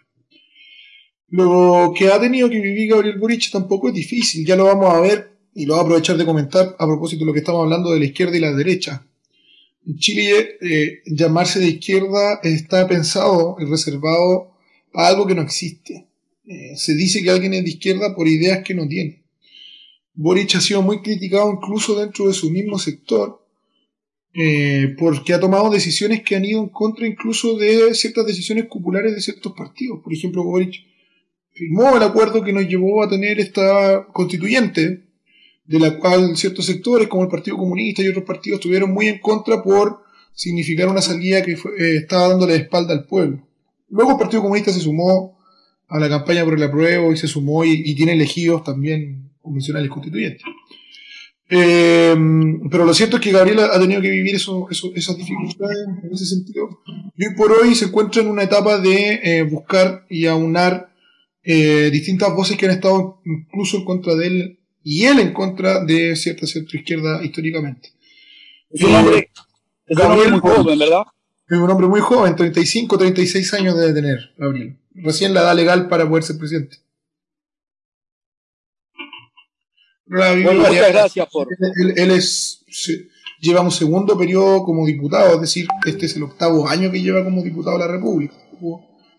Lo 1.28 1.92
que 1.96 2.08
ha 2.08 2.20
tenido 2.20 2.48
que 2.50 2.60
vivir 2.60 2.90
Gabriel 2.90 3.18
Boric 3.18 3.50
tampoco 3.50 3.88
es 3.88 3.94
difícil, 3.94 4.44
ya 4.44 4.56
lo 4.56 4.64
vamos 4.64 4.92
a 4.92 5.00
ver 5.00 5.36
y 5.54 5.64
lo 5.64 5.74
voy 5.74 5.80
a 5.80 5.84
aprovechar 5.84 6.16
de 6.16 6.24
comentar 6.24 6.76
a 6.78 6.86
propósito 6.86 7.20
de 7.20 7.26
lo 7.26 7.32
que 7.32 7.40
estamos 7.40 7.62
hablando 7.62 7.92
de 7.92 8.00
la 8.00 8.06
izquierda 8.06 8.36
y 8.36 8.40
la 8.40 8.52
derecha. 8.52 9.06
En 9.86 9.96
Chile, 9.96 10.58
eh, 10.60 11.02
llamarse 11.06 11.60
de 11.60 11.68
izquierda 11.68 12.40
está 12.42 12.86
pensado 12.86 13.56
y 13.60 13.64
reservado 13.64 14.52
a 14.92 15.06
algo 15.06 15.26
que 15.26 15.34
no 15.34 15.42
existe. 15.42 16.06
se 16.74 16.94
dice 16.94 17.22
que 17.22 17.30
alguien 17.30 17.54
es 17.54 17.62
de 17.62 17.70
izquierda 17.70 18.14
por 18.14 18.26
ideas 18.26 18.64
que 18.64 18.74
no 18.74 18.88
tiene. 18.88 19.22
Boric 20.14 20.56
ha 20.56 20.60
sido 20.60 20.82
muy 20.82 21.00
criticado 21.00 21.52
incluso 21.52 21.98
dentro 21.98 22.26
de 22.26 22.34
su 22.34 22.50
mismo 22.50 22.78
sector 22.78 23.40
eh, 24.32 24.94
porque 24.96 25.34
ha 25.34 25.40
tomado 25.40 25.70
decisiones 25.70 26.22
que 26.22 26.36
han 26.36 26.44
ido 26.44 26.62
en 26.62 26.68
contra 26.68 27.06
incluso 27.06 27.56
de 27.56 27.94
ciertas 27.94 28.26
decisiones 28.26 28.66
populares 28.66 29.14
de 29.14 29.20
ciertos 29.20 29.52
partidos. 29.56 30.00
Por 30.02 30.12
ejemplo, 30.12 30.44
Boric 30.44 30.84
firmó 31.52 31.96
el 31.96 32.02
acuerdo 32.02 32.42
que 32.42 32.52
nos 32.52 32.66
llevó 32.66 33.02
a 33.02 33.08
tener 33.08 33.40
esta 33.40 34.06
constituyente, 34.12 35.02
de 35.64 35.78
la 35.78 35.98
cual 35.98 36.36
ciertos 36.36 36.66
sectores, 36.66 37.08
como 37.08 37.24
el 37.24 37.28
Partido 37.28 37.56
Comunista 37.56 38.02
y 38.02 38.08
otros 38.08 38.24
partidos, 38.24 38.58
estuvieron 38.58 38.92
muy 38.92 39.08
en 39.08 39.18
contra 39.20 39.62
por 39.62 40.02
significar 40.32 40.88
una 40.88 41.02
salida 41.02 41.42
que 41.42 41.52
eh, 41.52 41.96
estaba 41.96 42.28
dándole 42.28 42.56
espalda 42.56 42.94
al 42.94 43.06
pueblo. 43.06 43.46
Luego 43.88 44.12
el 44.12 44.18
Partido 44.18 44.42
Comunista 44.42 44.72
se 44.72 44.80
sumó 44.80 45.38
a 45.88 45.98
la 45.98 46.08
campaña 46.08 46.44
por 46.44 46.54
el 46.54 46.62
apruebo 46.62 47.12
y 47.12 47.16
se 47.16 47.26
sumó 47.26 47.64
y, 47.64 47.82
y 47.84 47.94
tiene 47.96 48.12
elegidos 48.12 48.62
también 48.62 49.30
convencionales 49.42 49.90
constituyentes. 49.90 50.42
Eh, 51.52 52.14
pero 52.70 52.84
lo 52.84 52.94
cierto 52.94 53.16
es 53.16 53.22
que 53.22 53.32
Gabriel 53.32 53.58
ha 53.58 53.80
tenido 53.80 54.00
que 54.00 54.08
vivir 54.08 54.36
eso, 54.36 54.68
esas 54.70 55.16
dificultades 55.16 55.78
en 56.04 56.12
ese 56.12 56.24
sentido. 56.24 56.80
Y 57.16 57.26
hoy 57.26 57.34
por 57.34 57.50
hoy 57.50 57.74
se 57.74 57.86
encuentra 57.86 58.22
en 58.22 58.28
una 58.28 58.44
etapa 58.44 58.78
de 58.78 59.20
eh, 59.22 59.42
buscar 59.42 60.06
y 60.08 60.26
aunar 60.26 60.92
eh, 61.42 61.90
distintas 61.90 62.32
voces 62.34 62.56
que 62.56 62.66
han 62.66 62.72
estado 62.72 63.20
incluso 63.24 63.78
en 63.78 63.84
contra 63.84 64.14
de 64.14 64.26
él 64.28 64.58
y 64.84 65.04
él 65.04 65.18
en 65.18 65.32
contra 65.32 65.84
de 65.84 66.14
cierta 66.14 66.46
centro 66.46 66.78
izquierda 66.78 67.22
históricamente. 67.24 67.90
Es 68.70 68.82
un 68.82 68.94
hombre, 68.94 69.28
muy 70.30 70.38
joven, 70.38 70.78
¿verdad? 70.78 71.02
Es 71.48 71.58
un 71.58 71.68
hombre 71.68 71.88
muy 71.88 72.00
joven, 72.00 72.36
35, 72.36 72.96
36 72.96 73.54
años 73.54 73.76
debe 73.76 73.92
tener 73.92 74.18
Gabriel. 74.38 74.76
Recién 74.94 75.34
la 75.34 75.40
edad 75.40 75.56
legal 75.56 75.88
para 75.88 76.08
poder 76.08 76.22
ser 76.22 76.38
presidente. 76.38 76.76
Muchas 80.10 80.92
gracias 80.92 81.28
por. 81.28 81.48
Él, 81.96 82.10
es. 82.10 82.64
lleva 83.40 83.60
un 83.60 83.70
segundo 83.70 84.18
periodo 84.18 84.64
como 84.64 84.86
diputado, 84.86 85.34
es 85.34 85.40
decir, 85.40 85.66
este 85.86 86.06
es 86.06 86.16
el 86.16 86.24
octavo 86.24 86.68
año 86.68 86.90
que 86.90 87.00
lleva 87.00 87.24
como 87.24 87.42
diputado 87.42 87.78
de 87.78 87.86
la 87.86 87.92
República. 87.92 88.34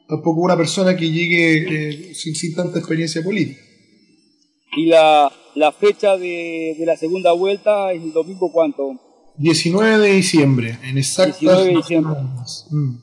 Tampoco 0.08 0.42
una 0.42 0.58
persona 0.58 0.96
que 0.96 1.10
llegue 1.10 2.10
eh, 2.10 2.14
sin, 2.14 2.36
sin, 2.36 2.54
tanta 2.54 2.80
experiencia 2.80 3.24
política. 3.24 3.62
¿Y 4.76 4.88
la, 4.88 5.32
la 5.56 5.72
fecha 5.72 6.18
de, 6.18 6.76
de, 6.78 6.86
la 6.86 6.98
segunda 6.98 7.32
vuelta 7.32 7.94
es 7.94 8.04
el 8.04 8.12
domingo 8.12 8.52
cuánto? 8.52 9.00
19 9.38 10.00
de 10.00 10.14
diciembre, 10.14 10.78
en 10.84 10.98
exactas 10.98 11.40
19 11.40 11.66
de 11.66 11.76
diciembre. 11.78 12.20
Mm. 12.70 12.96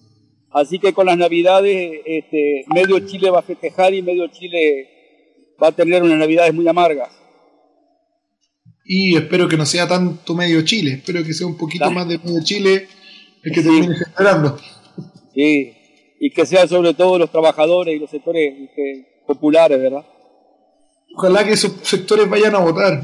Así 0.50 0.78
que 0.78 0.92
con 0.92 1.06
las 1.06 1.16
navidades, 1.16 2.00
este, 2.04 2.64
medio 2.74 3.00
Chile 3.00 3.30
va 3.30 3.40
a 3.40 3.42
festejar 3.42 3.94
y 3.94 4.02
medio 4.02 4.28
Chile 4.28 4.88
va 5.62 5.68
a 5.68 5.72
tener 5.72 6.02
unas 6.02 6.18
navidades 6.18 6.54
muy 6.54 6.66
amargas. 6.68 7.10
Y 8.90 9.14
espero 9.16 9.46
que 9.46 9.58
no 9.58 9.66
sea 9.66 9.86
tanto 9.86 10.34
medio 10.34 10.62
Chile, 10.62 10.94
espero 10.94 11.22
que 11.22 11.34
sea 11.34 11.46
un 11.46 11.58
poquito 11.58 11.90
más 11.90 12.08
de 12.08 12.16
medio 12.16 12.42
Chile 12.42 12.88
el 13.42 13.52
que 13.52 13.60
sí. 13.60 13.68
termine 13.68 13.94
esperando. 13.94 14.58
Sí, 15.34 15.74
y 16.18 16.30
que 16.30 16.46
sea 16.46 16.66
sobre 16.66 16.94
todo 16.94 17.18
los 17.18 17.30
trabajadores 17.30 17.94
y 17.94 17.98
los 17.98 18.08
sectores 18.08 18.50
este, 18.58 19.22
populares, 19.26 19.78
¿verdad? 19.78 20.06
Ojalá 21.14 21.44
que 21.44 21.52
esos 21.52 21.74
sectores 21.82 22.30
vayan 22.30 22.54
a 22.54 22.60
votar. 22.60 23.02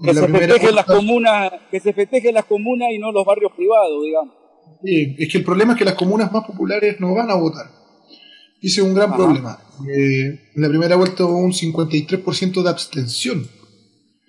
Que 0.00 0.14
se, 0.14 0.28
festejen 0.28 0.74
las 0.76 0.86
comunas, 0.86 1.52
que 1.72 1.80
se 1.80 1.92
festejen 1.92 2.34
las 2.34 2.44
comunas 2.44 2.90
y 2.92 2.98
no 2.98 3.10
los 3.10 3.26
barrios 3.26 3.50
privados, 3.56 4.04
digamos. 4.04 4.34
Sí, 4.84 5.16
es 5.18 5.28
que 5.28 5.38
el 5.38 5.44
problema 5.44 5.72
es 5.72 5.78
que 5.80 5.84
las 5.84 5.94
comunas 5.94 6.30
más 6.30 6.44
populares 6.44 7.00
no 7.00 7.14
van 7.14 7.30
a 7.30 7.34
votar. 7.34 7.66
Ese 8.62 8.80
es 8.80 8.86
un 8.86 8.94
gran 8.94 9.08
Ajá. 9.08 9.16
problema. 9.16 9.58
Eh, 9.92 10.50
en 10.54 10.62
la 10.62 10.68
primera 10.68 10.94
vuelta 10.94 11.24
hubo 11.24 11.38
un 11.38 11.52
53% 11.52 12.62
de 12.62 12.70
abstención. 12.70 13.59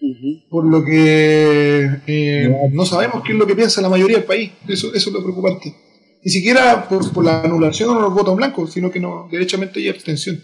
Uh 0.01 0.15
-huh. 0.15 0.43
Por 0.49 0.65
lo 0.65 0.83
que 0.83 1.87
eh, 2.07 2.69
no 2.71 2.85
sabemos 2.85 3.23
qué 3.23 3.33
es 3.33 3.37
lo 3.37 3.45
que 3.45 3.55
piensa 3.55 3.81
la 3.81 3.89
mayoría 3.89 4.17
del 4.17 4.25
país. 4.25 4.51
Eso, 4.67 4.93
eso 4.93 5.09
es 5.09 5.13
lo 5.13 5.21
preocupante. 5.21 5.75
Ni 6.23 6.31
siquiera 6.31 6.87
por, 6.87 7.11
por 7.13 7.23
la 7.23 7.41
anulación 7.41 7.95
o 7.95 8.01
los 8.01 8.13
votos 8.13 8.35
blancos, 8.35 8.71
sino 8.71 8.91
que 8.91 8.99
no, 8.99 9.27
derechamente 9.31 9.79
hay 9.79 9.89
abstención. 9.89 10.41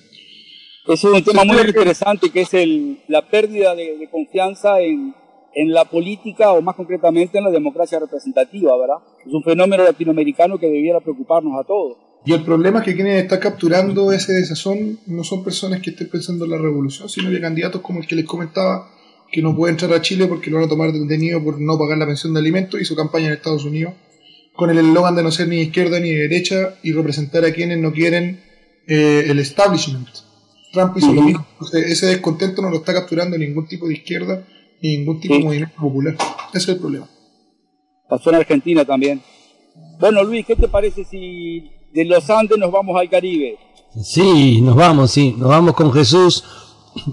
Eso 0.87 1.09
es 1.09 1.17
un 1.17 1.23
tema 1.23 1.43
muy 1.43 1.57
interesante 1.57 2.29
que 2.29 2.41
es 2.41 2.53
el, 2.53 2.99
la 3.07 3.27
pérdida 3.29 3.75
de, 3.75 3.97
de 3.97 4.09
confianza 4.09 4.79
en, 4.79 5.13
en, 5.53 5.73
la 5.73 5.85
política 5.85 6.53
o 6.53 6.61
más 6.61 6.75
concretamente 6.75 7.37
en 7.37 7.43
la 7.43 7.51
democracia 7.51 7.99
representativa, 7.99 8.77
¿verdad? 8.77 8.97
Es 9.25 9.33
un 9.33 9.43
fenómeno 9.43 9.83
latinoamericano 9.83 10.57
que 10.57 10.67
debiera 10.67 11.01
preocuparnos 11.01 11.59
a 11.59 11.67
todos. 11.67 11.97
Y 12.25 12.33
el 12.33 12.43
problema 12.43 12.79
es 12.79 12.85
que 12.85 12.95
quienes 12.95 13.21
están 13.21 13.39
capturando 13.39 14.11
ese 14.11 14.33
desazón 14.33 14.99
no 15.07 15.23
son 15.23 15.43
personas 15.43 15.81
que 15.81 15.91
estén 15.91 16.09
pensando 16.09 16.45
en 16.45 16.51
la 16.51 16.57
revolución, 16.57 17.09
sino 17.09 17.29
que 17.29 17.41
candidatos 17.41 17.81
como 17.81 17.99
el 17.99 18.07
que 18.07 18.15
les 18.15 18.25
comentaba, 18.25 18.89
que 19.31 19.41
no 19.41 19.55
puede 19.55 19.71
entrar 19.71 19.93
a 19.93 20.01
Chile 20.01 20.27
porque 20.27 20.49
lo 20.49 20.57
van 20.57 20.65
a 20.65 20.69
tomar 20.69 20.91
detenido 20.91 21.43
por 21.43 21.59
no 21.59 21.77
pagar 21.77 21.97
la 21.97 22.05
pensión 22.05 22.33
de 22.33 22.39
alimentos 22.39 22.79
y 22.79 22.85
su 22.85 22.95
campaña 22.95 23.27
en 23.27 23.33
Estados 23.33 23.65
Unidos, 23.65 23.93
con 24.53 24.69
el 24.69 24.77
eslogan 24.77 25.15
de 25.15 25.23
no 25.23 25.31
ser 25.31 25.47
ni 25.47 25.61
izquierda 25.61 25.99
ni 25.99 26.09
de 26.09 26.27
derecha 26.27 26.75
y 26.83 26.91
representar 26.93 27.45
a 27.45 27.51
quienes 27.51 27.77
no 27.77 27.91
quieren 27.91 28.41
eh, 28.87 29.25
el 29.27 29.39
establishment. 29.39 30.07
Trump 30.71 30.97
hizo 30.97 31.07
uh 31.07 31.11
-huh. 31.11 31.15
lo 31.15 31.21
mismo. 31.21 31.45
Ese 31.73 32.07
descontento 32.07 32.61
no 32.61 32.69
lo 32.69 32.77
está 32.77 32.93
capturando 32.93 33.37
ningún 33.37 33.67
tipo 33.67 33.87
de 33.87 33.95
izquierda 33.95 34.45
ni 34.81 34.97
ningún 34.97 35.19
tipo 35.19 35.33
sí. 35.33 35.39
de 35.39 35.45
movimiento 35.45 35.75
popular. 35.79 36.15
Ese 36.49 36.57
es 36.57 36.67
el 36.69 36.77
problema. 36.77 37.07
Pasó 38.09 38.29
en 38.29 38.37
Argentina 38.37 38.85
también. 38.85 39.21
Bueno, 39.99 40.23
Luis, 40.23 40.45
¿qué 40.45 40.55
te 40.55 40.67
parece 40.67 41.03
si 41.03 41.71
de 41.93 42.05
los 42.05 42.29
Andes 42.29 42.57
nos 42.57 42.71
vamos 42.71 42.99
al 42.99 43.09
Caribe? 43.09 43.57
Sí, 44.01 44.61
nos 44.61 44.75
vamos, 44.75 45.11
sí. 45.11 45.35
Nos 45.37 45.49
vamos 45.49 45.73
con 45.73 45.91
Jesús, 45.91 46.43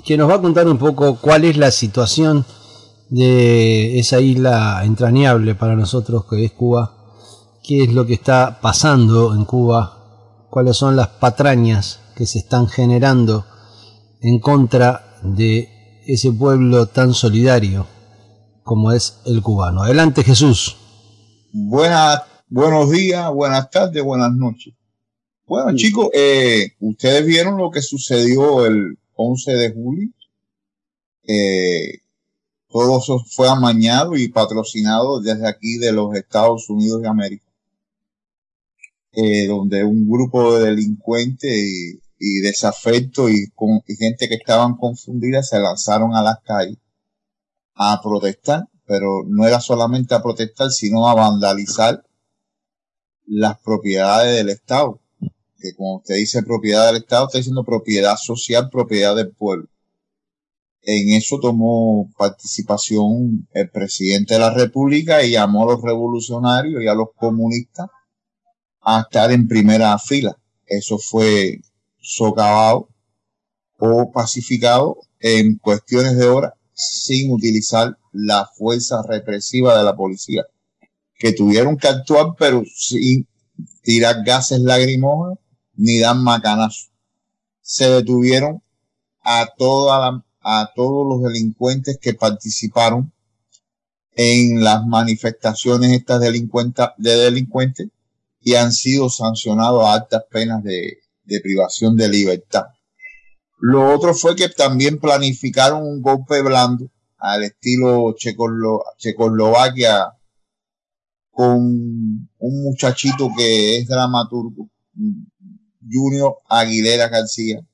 que 0.04 0.16
nos 0.16 0.28
va 0.28 0.34
a 0.34 0.40
contar 0.40 0.68
un 0.68 0.78
poco 0.78 1.16
cuál 1.20 1.44
es 1.44 1.56
la 1.56 1.70
situación 1.70 2.44
de 3.10 3.98
esa 3.98 4.20
isla 4.20 4.82
entrañable 4.84 5.54
para 5.54 5.76
nosotros 5.76 6.24
que 6.28 6.44
es 6.44 6.52
Cuba. 6.52 6.94
¿Qué 7.62 7.84
es 7.84 7.92
lo 7.92 8.06
que 8.06 8.14
está 8.14 8.58
pasando 8.60 9.34
en 9.34 9.44
Cuba? 9.44 10.46
¿Cuáles 10.50 10.76
son 10.76 10.96
las 10.96 11.08
patrañas 11.08 12.00
que 12.14 12.26
se 12.26 12.38
están 12.38 12.68
generando 12.68 13.44
en 14.20 14.38
contra 14.38 15.18
de 15.22 16.02
ese 16.06 16.32
pueblo 16.32 16.86
tan 16.86 17.14
solidario 17.14 17.86
como 18.62 18.92
es 18.92 19.20
el 19.26 19.42
cubano. 19.42 19.82
Adelante 19.82 20.22
Jesús. 20.24 20.76
Buenas, 21.52 22.22
buenos 22.48 22.90
días, 22.90 23.30
buenas 23.30 23.70
tardes, 23.70 24.02
buenas 24.02 24.32
noches. 24.32 24.74
Bueno 25.46 25.70
sí. 25.70 25.76
chicos, 25.76 26.08
eh, 26.14 26.72
ustedes 26.80 27.26
vieron 27.26 27.58
lo 27.58 27.70
que 27.70 27.82
sucedió 27.82 28.64
el 28.64 28.98
11 29.16 29.52
de 29.52 29.72
julio. 29.72 30.10
Eh, 31.26 32.00
todo 32.68 32.98
eso 32.98 33.18
fue 33.30 33.48
amañado 33.48 34.16
y 34.16 34.28
patrocinado 34.28 35.20
desde 35.20 35.48
aquí 35.48 35.78
de 35.78 35.92
los 35.92 36.14
Estados 36.14 36.68
Unidos 36.68 37.02
de 37.02 37.08
América. 37.08 37.46
Eh, 39.12 39.46
donde 39.46 39.84
un 39.84 40.08
grupo 40.10 40.58
de 40.58 40.70
delincuentes 40.70 41.50
y 41.52 42.04
y 42.18 42.40
desafecto 42.40 43.28
y, 43.28 43.52
y 43.86 43.96
gente 43.96 44.28
que 44.28 44.36
estaban 44.36 44.76
confundidas 44.76 45.48
se 45.48 45.58
lanzaron 45.58 46.14
a 46.14 46.22
las 46.22 46.40
calles 46.40 46.78
a 47.74 48.00
protestar, 48.02 48.68
pero 48.86 49.24
no 49.26 49.46
era 49.46 49.60
solamente 49.60 50.14
a 50.14 50.22
protestar, 50.22 50.70
sino 50.70 51.08
a 51.08 51.14
vandalizar 51.14 52.04
las 53.26 53.58
propiedades 53.60 54.36
del 54.36 54.50
Estado. 54.50 55.00
Que 55.64 55.74
como 55.74 55.96
usted 55.96 56.16
dice 56.16 56.42
propiedad 56.42 56.88
del 56.88 56.96
Estado, 56.96 57.24
está 57.24 57.38
diciendo 57.38 57.64
propiedad 57.64 58.16
social, 58.22 58.68
propiedad 58.68 59.16
del 59.16 59.30
pueblo. 59.30 59.66
En 60.82 61.16
eso 61.16 61.38
tomó 61.40 62.12
participación 62.18 63.48
el 63.54 63.70
presidente 63.70 64.34
de 64.34 64.40
la 64.40 64.52
República 64.52 65.24
y 65.24 65.30
llamó 65.30 65.62
a 65.62 65.72
los 65.72 65.80
revolucionarios 65.80 66.82
y 66.82 66.86
a 66.86 66.92
los 66.92 67.08
comunistas 67.16 67.86
a 68.82 69.00
estar 69.00 69.32
en 69.32 69.48
primera 69.48 69.98
fila. 69.98 70.36
Eso 70.66 70.98
fue 70.98 71.62
socavado 71.98 72.90
o 73.78 74.12
pacificado 74.12 74.98
en 75.18 75.56
cuestiones 75.56 76.18
de 76.18 76.26
horas 76.26 76.52
sin 76.74 77.32
utilizar 77.32 77.96
la 78.12 78.46
fuerza 78.54 79.02
represiva 79.08 79.78
de 79.78 79.84
la 79.84 79.96
policía, 79.96 80.44
que 81.14 81.32
tuvieron 81.32 81.78
que 81.78 81.88
actuar 81.88 82.34
pero 82.38 82.62
sin 82.66 83.26
tirar 83.82 84.24
gases 84.26 84.60
lagrimógenos 84.60 85.38
ni 85.76 85.98
dar 85.98 86.16
macanazos. 86.16 86.90
Se 87.60 87.88
detuvieron 87.88 88.62
a, 89.22 89.46
toda 89.56 89.98
la, 89.98 90.24
a 90.42 90.72
todos 90.74 91.06
los 91.08 91.22
delincuentes 91.22 91.98
que 92.00 92.14
participaron 92.14 93.12
en 94.16 94.62
las 94.62 94.86
manifestaciones 94.86 95.92
estas 95.92 96.20
de 96.20 97.16
delincuentes 97.16 97.88
y 98.40 98.54
han 98.54 98.72
sido 98.72 99.08
sancionados 99.08 99.84
a 99.84 99.94
altas 99.94 100.24
penas 100.30 100.62
de, 100.62 100.98
de 101.24 101.40
privación 101.40 101.96
de 101.96 102.08
libertad. 102.08 102.66
Lo 103.58 103.94
otro 103.94 104.14
fue 104.14 104.36
que 104.36 104.48
también 104.48 104.98
planificaron 104.98 105.82
un 105.82 106.02
golpe 106.02 106.42
blando 106.42 106.90
al 107.18 107.44
estilo 107.44 108.14
Checoslo 108.16 108.84
Checoslovaquia 108.98 110.12
con 111.30 111.62
un 111.62 112.62
muchachito 112.62 113.30
que 113.36 113.78
es 113.78 113.88
dramaturgo, 113.88 114.68
Junior 115.90 116.36
Aguilera 116.48 117.08
García, 117.08 117.66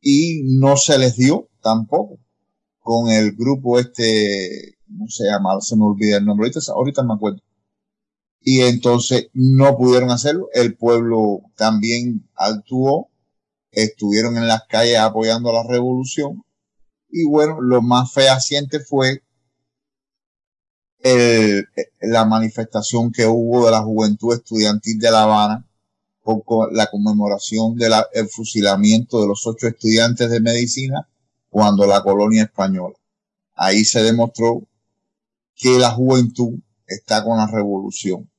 y 0.00 0.42
no 0.58 0.76
se 0.76 0.98
les 0.98 1.16
dio 1.16 1.48
tampoco 1.62 2.18
con 2.80 3.10
el 3.10 3.32
grupo 3.36 3.78
este, 3.78 4.78
no 4.88 5.06
se 5.08 5.24
llama, 5.24 5.60
se 5.60 5.76
me 5.76 5.84
olvida 5.84 6.16
el 6.18 6.24
nombre, 6.24 6.46
ahorita, 6.46 6.72
ahorita 6.72 7.02
me 7.02 7.14
acuerdo. 7.14 7.40
Y 8.40 8.62
entonces 8.62 9.28
no 9.34 9.76
pudieron 9.76 10.10
hacerlo. 10.10 10.48
El 10.54 10.76
pueblo 10.76 11.42
también 11.56 12.28
actuó, 12.34 13.10
estuvieron 13.70 14.36
en 14.38 14.48
las 14.48 14.62
calles 14.66 14.98
apoyando 14.98 15.52
la 15.52 15.62
revolución. 15.62 16.42
Y 17.10 17.26
bueno, 17.26 17.60
lo 17.60 17.82
más 17.82 18.12
fehaciente 18.12 18.80
fue 18.80 19.22
el, 21.00 21.66
la 22.00 22.24
manifestación 22.24 23.12
que 23.12 23.26
hubo 23.26 23.66
de 23.66 23.72
la 23.72 23.82
juventud 23.82 24.34
estudiantil 24.34 24.98
de 24.98 25.10
La 25.10 25.24
Habana 25.24 25.69
la 26.72 26.86
conmemoración 26.86 27.76
del 27.76 27.92
de 28.12 28.26
fusilamiento 28.28 29.20
de 29.20 29.28
los 29.28 29.46
ocho 29.46 29.68
estudiantes 29.68 30.30
de 30.30 30.40
medicina 30.40 31.08
cuando 31.48 31.86
la 31.86 32.02
colonia 32.02 32.44
española. 32.44 32.94
Ahí 33.54 33.84
se 33.84 34.02
demostró 34.02 34.62
que 35.54 35.78
la 35.78 35.90
juventud 35.90 36.58
está 36.86 37.22
con 37.22 37.36
la 37.36 37.46
revolución. 37.46 38.30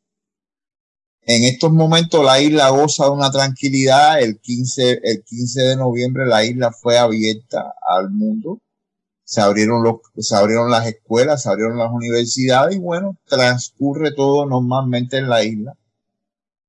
En 1.23 1.43
estos 1.43 1.71
momentos 1.71 2.25
la 2.25 2.41
isla 2.41 2.69
goza 2.69 3.06
de 3.06 3.12
una 3.12 3.32
tranquilidad. 3.32 4.19
El 4.21 4.39
15, 4.39 5.01
el 5.04 5.23
15 5.23 5.62
de 5.62 5.75
noviembre 5.75 6.25
la 6.25 6.43
isla 6.43 6.71
fue 6.71 6.97
abierta 6.97 7.73
al 7.82 8.10
mundo. 8.10 8.60
Se 9.23 9.39
abrieron 9.39 9.84
los, 9.84 9.97
se 10.17 10.36
abrieron 10.36 10.71
las 10.71 10.88
escuelas, 10.88 11.43
se 11.43 11.49
abrieron 11.49 11.77
las 11.77 11.91
universidades 11.91 12.75
y 12.75 12.80
bueno, 12.80 13.17
transcurre 13.25 14.13
todo 14.13 14.45
normalmente 14.45 15.17
en 15.17 15.30
la 15.30 15.43
isla. 15.43 15.77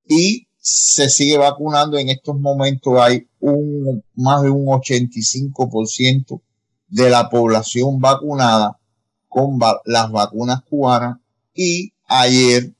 Y 0.07 0.47
se 0.63 1.09
sigue 1.09 1.37
vacunando. 1.37 1.97
En 1.97 2.09
estos 2.09 2.39
momentos 2.39 2.97
hay 2.97 3.27
un, 3.39 4.01
más 4.15 4.41
de 4.43 4.49
un 4.49 4.65
85% 4.65 6.41
de 6.87 7.09
la 7.09 7.29
población 7.29 7.99
vacunada 7.99 8.79
con 9.27 9.59
las 9.85 10.11
vacunas 10.11 10.63
cubanas 10.63 11.17
y 11.53 11.91
ayer 12.05 12.73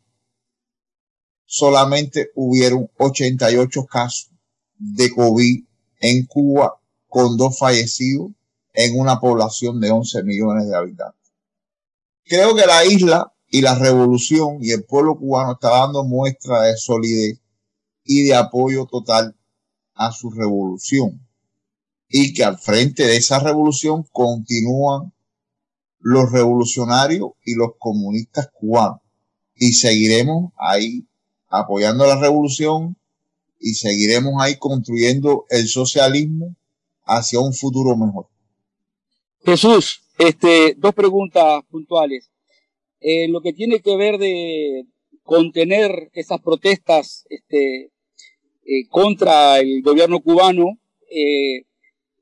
solamente 1.46 2.30
hubieron 2.36 2.90
88 2.98 3.86
casos 3.86 4.32
de 4.78 5.12
COVID 5.14 5.64
en 6.00 6.26
Cuba 6.26 6.80
con 7.08 7.36
dos 7.38 7.58
fallecidos 7.58 8.32
en 8.74 8.98
una 8.98 9.20
población 9.20 9.80
de 9.82 9.92
11 9.92 10.24
millones 10.24 10.68
de 10.68 10.76
habitantes. 10.76 11.32
Creo 12.24 12.56
que 12.56 12.66
la 12.66 12.86
isla 12.86 13.34
y 13.50 13.62
la 13.62 13.76
revolución 13.76 14.58
y 14.62 14.72
el 14.72 14.84
pueblo 14.86 15.18
cubano 15.18 15.54
está 15.54 15.70
dando 15.70 16.04
muestra 16.04 16.62
de 16.62 16.78
solidez 16.78 17.43
y 18.04 18.24
de 18.24 18.36
apoyo 18.36 18.86
total 18.86 19.36
a 19.94 20.12
su 20.12 20.30
revolución. 20.30 21.28
Y 22.10 22.34
que 22.34 22.44
al 22.44 22.60
frente 22.60 23.04
de 23.04 23.18
esa 23.18 23.40
revolución 23.40 24.06
continúan 24.12 25.14
los 26.00 26.32
revolucionarios 26.32 27.32
y 27.46 27.56
los 27.56 27.72
comunistas 27.80 28.50
cubanos. 28.54 29.00
Y 29.56 29.74
seguiremos 29.74 30.52
ahí 30.58 31.08
apoyando 31.48 32.06
la 32.06 32.20
revolución 32.20 32.98
y 33.60 33.76
seguiremos 33.76 34.34
ahí 34.42 34.58
construyendo 34.58 35.46
el 35.50 35.68
socialismo 35.68 36.56
hacia 37.06 37.40
un 37.40 37.54
futuro 37.54 37.96
mejor. 37.96 38.28
Jesús, 39.46 40.02
este, 40.18 40.76
dos 40.78 40.94
preguntas 40.94 41.64
puntuales. 41.70 42.30
Eh, 43.00 43.28
lo 43.30 43.42
que 43.42 43.54
tiene 43.54 43.80
que 43.80 43.96
ver 43.96 44.18
de 44.18 44.86
contener 45.24 46.10
esas 46.14 46.42
protestas 46.42 47.26
este, 47.30 47.93
eh, 48.66 48.88
contra 48.90 49.60
el 49.60 49.82
gobierno 49.82 50.22
cubano, 50.22 50.78
eh, 51.10 51.66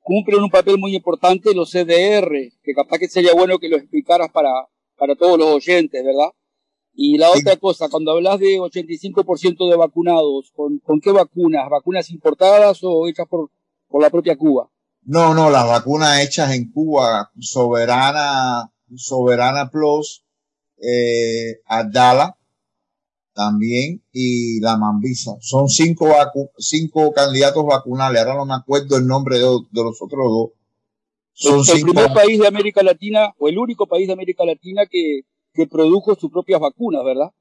cumplen 0.01 0.43
un 0.43 0.49
papel 0.49 0.77
muy 0.77 0.95
importante 0.95 1.53
los 1.53 1.71
CDR, 1.71 2.51
que 2.63 2.73
capaz 2.73 2.99
que 2.99 3.07
sería 3.07 3.33
bueno 3.33 3.59
que 3.59 3.69
lo 3.69 3.77
explicaras 3.77 4.31
para, 4.31 4.51
para 4.97 5.15
todos 5.15 5.37
los 5.37 5.47
oyentes, 5.47 6.03
¿verdad? 6.03 6.31
Y 6.93 7.17
la 7.17 7.29
otra 7.29 7.55
cosa, 7.55 7.87
cuando 7.89 8.11
hablas 8.11 8.39
de 8.39 8.59
85% 8.59 9.69
de 9.69 9.77
vacunados, 9.77 10.51
¿con, 10.53 10.79
¿con, 10.79 10.99
qué 10.99 11.11
vacunas? 11.11 11.69
¿Vacunas 11.69 12.09
importadas 12.09 12.79
o 12.83 13.07
hechas 13.07 13.27
por, 13.29 13.49
por 13.87 14.01
la 14.01 14.09
propia 14.09 14.35
Cuba? 14.35 14.69
No, 15.03 15.33
no, 15.33 15.49
las 15.49 15.65
vacunas 15.65 16.21
hechas 16.21 16.53
en 16.53 16.71
Cuba, 16.71 17.31
Soberana, 17.39 18.71
Soberana 18.95 19.69
Plus, 19.69 20.25
eh, 20.77 21.61
Adala, 21.65 22.37
también, 23.33 24.03
y 24.11 24.59
la 24.59 24.77
Mambisa. 24.77 25.31
Son 25.39 25.69
cinco, 25.69 26.07
cinco 26.57 27.11
candidatos 27.13 27.65
vacunales. 27.65 28.21
Ahora 28.21 28.35
no 28.35 28.45
me 28.45 28.55
acuerdo 28.55 28.97
el 28.97 29.07
nombre 29.07 29.39
de, 29.39 29.45
de 29.45 29.83
los 29.83 30.01
otros 30.01 30.25
dos. 30.27 30.49
Son 31.33 31.77
el 31.77 31.83
primer 31.83 32.13
país 32.13 32.39
de 32.39 32.47
América 32.47 32.83
Latina, 32.83 33.33
o 33.39 33.47
el 33.47 33.57
único 33.57 33.87
país 33.87 34.07
de 34.07 34.13
América 34.13 34.45
Latina 34.45 34.83
que, 34.89 35.21
que 35.53 35.65
produjo 35.65 36.15
sus 36.15 36.29
propias 36.29 36.59
vacunas, 36.59 37.03
¿verdad? 37.03 37.31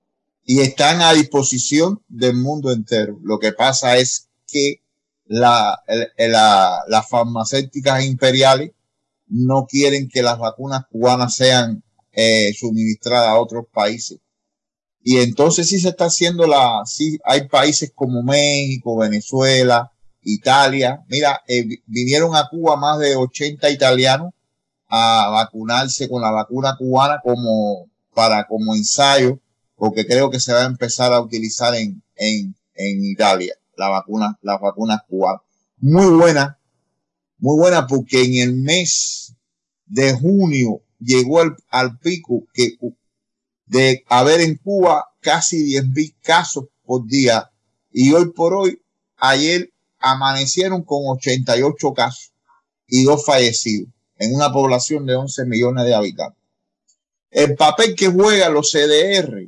Y 0.45 0.61
están 0.61 1.03
a 1.03 1.13
disposición 1.13 2.03
del 2.09 2.37
mundo 2.37 2.73
entero. 2.73 3.19
Lo 3.23 3.39
que 3.39 3.53
pasa 3.53 3.99
es 3.99 4.31
que 4.47 4.83
la, 5.27 5.79
la, 6.17 6.79
las 6.89 7.09
farmacéuticas 7.09 8.05
imperiales 8.05 8.73
no 9.29 9.67
quieren 9.67 10.09
que 10.09 10.23
las 10.23 10.39
vacunas 10.39 10.87
cubanas 10.91 11.35
sean 11.37 11.85
eh, 12.13 12.53
suministradas 12.59 13.29
a 13.29 13.41
otros 13.41 13.67
países. 13.73 14.19
Y 15.03 15.19
entonces 15.19 15.69
sí 15.69 15.81
se 15.81 15.89
está 15.91 16.07
haciendo 16.07 16.47
la, 16.47 16.83
sí 16.85 17.19
hay 17.25 17.49
países 17.49 17.93
como 17.95 18.23
México, 18.23 18.99
Venezuela, 18.99 19.91
Italia. 20.23 21.05
Mira, 21.09 21.41
eh, 21.49 21.67
vinieron 21.87 22.37
a 22.37 22.49
Cuba 22.51 22.77
más 22.77 22.99
de 22.99 23.17
80 23.17 23.71
italianos 23.71 24.33
a 24.89 25.31
vacunarse 25.31 26.09
con 26.09 26.21
la 26.21 26.31
vacuna 26.31 26.77
cubana 26.77 27.21
como 27.23 27.89
para 28.13 28.47
como 28.47 28.75
ensayo, 28.75 29.39
porque 29.77 30.07
creo 30.07 30.31
que 30.31 30.41
se 30.41 30.53
va 30.53 30.63
a 30.63 30.67
empezar 30.67 31.13
a 31.13 31.21
utilizar 31.21 31.75
en, 31.75 32.03
en, 32.17 32.55
en 32.75 33.05
Italia 33.05 33.55
la 33.77 33.89
vacuna, 33.89 34.39
las 34.43 34.61
vacunas 34.61 35.01
cubanas. 35.09 35.41
Muy 35.79 36.07
buena, 36.15 36.59
muy 37.39 37.59
buena 37.59 37.87
porque 37.87 38.23
en 38.23 38.35
el 38.35 38.55
mes 38.55 39.35
de 39.87 40.13
junio 40.13 40.83
llegó 40.99 41.41
al, 41.41 41.57
al 41.71 41.99
pico 41.99 42.45
que 42.53 42.77
de 43.71 44.05
haber 44.09 44.41
en 44.41 44.57
Cuba 44.57 45.13
casi 45.21 45.75
10.000 45.75 46.17
casos 46.23 46.65
por 46.85 47.07
día 47.07 47.53
y 47.93 48.13
hoy 48.13 48.33
por 48.33 48.53
hoy, 48.53 48.83
ayer 49.17 49.73
amanecieron 50.01 50.83
con 50.83 51.03
88 51.07 51.93
casos 51.95 52.33
y 52.89 53.05
dos 53.05 53.25
fallecidos 53.25 53.93
en 54.19 54.35
una 54.35 54.53
población 54.53 55.07
de 55.07 55.15
11 55.15 55.45
millones 55.47 55.85
de 55.85 55.95
habitantes. 55.95 56.43
El 57.31 57.55
papel 57.55 57.95
que 57.95 58.09
juegan 58.09 58.55
los 58.55 58.73
CDR 58.73 59.47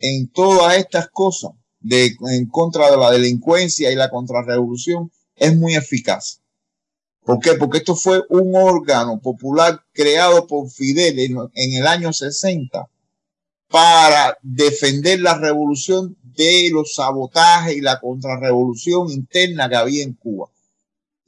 en 0.00 0.28
todas 0.32 0.76
estas 0.76 1.08
cosas 1.08 1.52
de, 1.78 2.16
en 2.28 2.46
contra 2.46 2.90
de 2.90 2.96
la 2.96 3.12
delincuencia 3.12 3.92
y 3.92 3.94
la 3.94 4.10
contrarrevolución 4.10 5.12
es 5.36 5.56
muy 5.56 5.76
eficaz. 5.76 6.40
¿Por 7.24 7.38
qué? 7.38 7.54
Porque 7.54 7.78
esto 7.78 7.94
fue 7.94 8.24
un 8.28 8.56
órgano 8.56 9.20
popular 9.20 9.84
creado 9.92 10.48
por 10.48 10.68
Fidel 10.68 11.20
en, 11.20 11.36
en 11.54 11.74
el 11.74 11.86
año 11.86 12.12
60 12.12 12.90
para 13.68 14.38
defender 14.42 15.20
la 15.20 15.38
revolución 15.38 16.16
de 16.22 16.70
los 16.72 16.94
sabotajes 16.94 17.76
y 17.76 17.80
la 17.80 17.98
contrarrevolución 18.00 19.10
interna 19.10 19.68
que 19.68 19.76
había 19.76 20.04
en 20.04 20.14
Cuba 20.14 20.48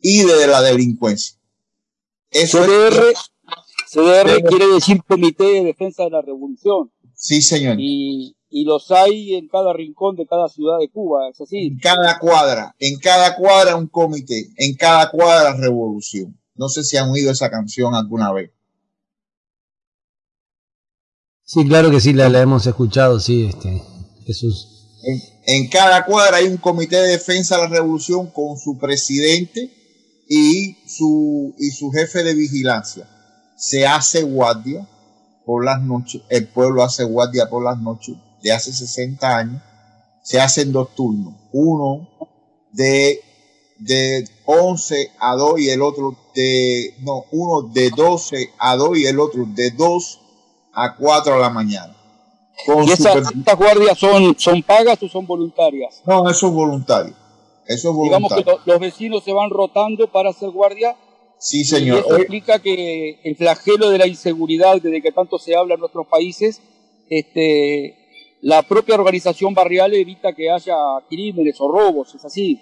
y 0.01 0.23
de 0.23 0.47
la 0.47 0.63
delincuencia. 0.63 1.37
Eso 2.31 2.63
CDR, 2.63 3.15
CDR 3.89 4.43
quiere 4.49 4.67
decir 4.69 5.03
Comité 5.03 5.45
de 5.45 5.65
Defensa 5.65 6.05
de 6.05 6.11
la 6.11 6.23
Revolución. 6.23 6.93
Sí, 7.15 7.43
señor. 7.43 7.77
Y, 7.81 8.37
y 8.51 8.65
los 8.65 8.91
hay 8.91 9.35
en 9.35 9.49
cada 9.49 9.73
rincón 9.73 10.17
de 10.17 10.27
cada 10.27 10.49
ciudad 10.49 10.79
de 10.79 10.91
Cuba, 10.91 11.29
¿es 11.31 11.41
así? 11.41 11.69
En 11.69 11.79
cada 11.79 12.19
cuadra, 12.19 12.75
en 12.79 12.99
cada 12.99 13.35
cuadra 13.35 13.77
un 13.77 13.89
comité, 13.89 14.51
en 14.57 14.77
cada 14.77 15.11
cuadra 15.11 15.57
revolución. 15.57 16.39
No 16.55 16.69
sé 16.69 16.85
si 16.85 16.97
han 16.97 17.11
oído 17.11 17.31
esa 17.31 17.51
canción 17.51 17.95
alguna 17.95 18.33
vez. 18.33 18.53
Sí, 21.49 21.67
claro 21.67 21.91
que 21.91 21.99
sí, 21.99 22.13
la, 22.13 22.27
hemos 22.43 22.67
escuchado, 22.67 23.19
sí, 23.19 23.47
este, 23.47 23.83
Jesús. 24.27 24.69
En, 25.03 25.23
en, 25.47 25.71
cada 25.71 26.05
cuadra 26.05 26.37
hay 26.37 26.47
un 26.47 26.59
comité 26.59 26.97
de 26.97 27.09
defensa 27.09 27.57
de 27.57 27.63
la 27.63 27.69
revolución 27.71 28.27
con 28.27 28.59
su 28.59 28.77
presidente 28.77 29.73
y 30.29 30.77
su, 30.87 31.55
y 31.59 31.71
su 31.71 31.91
jefe 31.91 32.23
de 32.23 32.35
vigilancia. 32.35 33.09
Se 33.57 33.87
hace 33.87 34.25
guardia 34.25 34.87
por 35.47 35.65
las 35.65 35.81
noches, 35.81 36.21
el 36.29 36.49
pueblo 36.49 36.83
hace 36.83 37.05
guardia 37.05 37.49
por 37.49 37.65
las 37.65 37.81
noches 37.81 38.17
de 38.43 38.53
hace 38.53 38.71
60 38.71 39.35
años, 39.35 39.63
se 40.23 40.43
hacen 40.43 40.71
dos 40.71 40.95
turnos. 40.95 41.33
Uno 41.53 42.11
de, 42.73 43.23
de 43.79 44.29
11 44.45 45.13
a 45.19 45.35
2 45.35 45.61
y 45.61 45.71
el 45.71 45.81
otro 45.81 46.15
de, 46.35 46.95
no, 47.01 47.25
uno 47.33 47.63
de 47.73 47.89
12 47.89 48.51
a 48.59 48.77
2 48.77 48.99
y 48.99 49.07
el 49.07 49.19
otro 49.19 49.47
de 49.47 49.71
2 49.71 50.28
a 50.85 50.95
4 50.97 51.35
de 51.35 51.41
la 51.41 51.51
mañana. 51.51 51.95
¿Y 52.87 52.91
esas, 52.91 53.33
guardias 53.57 53.99
son, 53.99 54.39
son 54.39 54.63
pagas 54.63 55.03
o 55.03 55.09
son 55.09 55.27
voluntarias? 55.27 56.03
No, 56.05 56.29
eso 56.29 56.49
es 56.49 56.53
voluntario. 56.53 57.15
Eso 57.67 57.91
es 57.91 57.95
voluntario. 57.95 58.29
Digamos 58.29 58.35
que 58.35 58.45
lo, 58.45 58.73
los 58.73 58.81
vecinos 58.81 59.25
se 59.25 59.33
van 59.33 59.51
rotando 59.51 60.11
para 60.11 60.31
hacer 60.31 60.51
guardia. 60.51 60.97
Sí, 61.39 61.65
señor. 61.65 61.99
Y 61.99 62.01
eso 62.01 62.17
explica 62.17 62.59
que 62.59 63.21
el 63.23 63.37
flagelo 63.37 63.91
de 63.91 63.99
la 63.99 64.07
inseguridad, 64.07 64.81
desde 64.83 65.01
que 65.01 65.13
tanto 65.13 65.39
se 65.39 65.55
habla 65.55 65.75
en 65.75 65.81
nuestros 65.81 66.07
países, 66.09 66.61
este, 67.09 67.97
la 68.41 68.63
propia 68.63 68.97
organización 68.97 69.55
barrial 69.55 69.95
evita 69.95 70.33
que 70.33 70.51
haya 70.51 70.77
crímenes 71.09 71.57
o 71.61 71.71
robos, 71.71 72.15
¿es 72.15 72.25
así? 72.25 72.59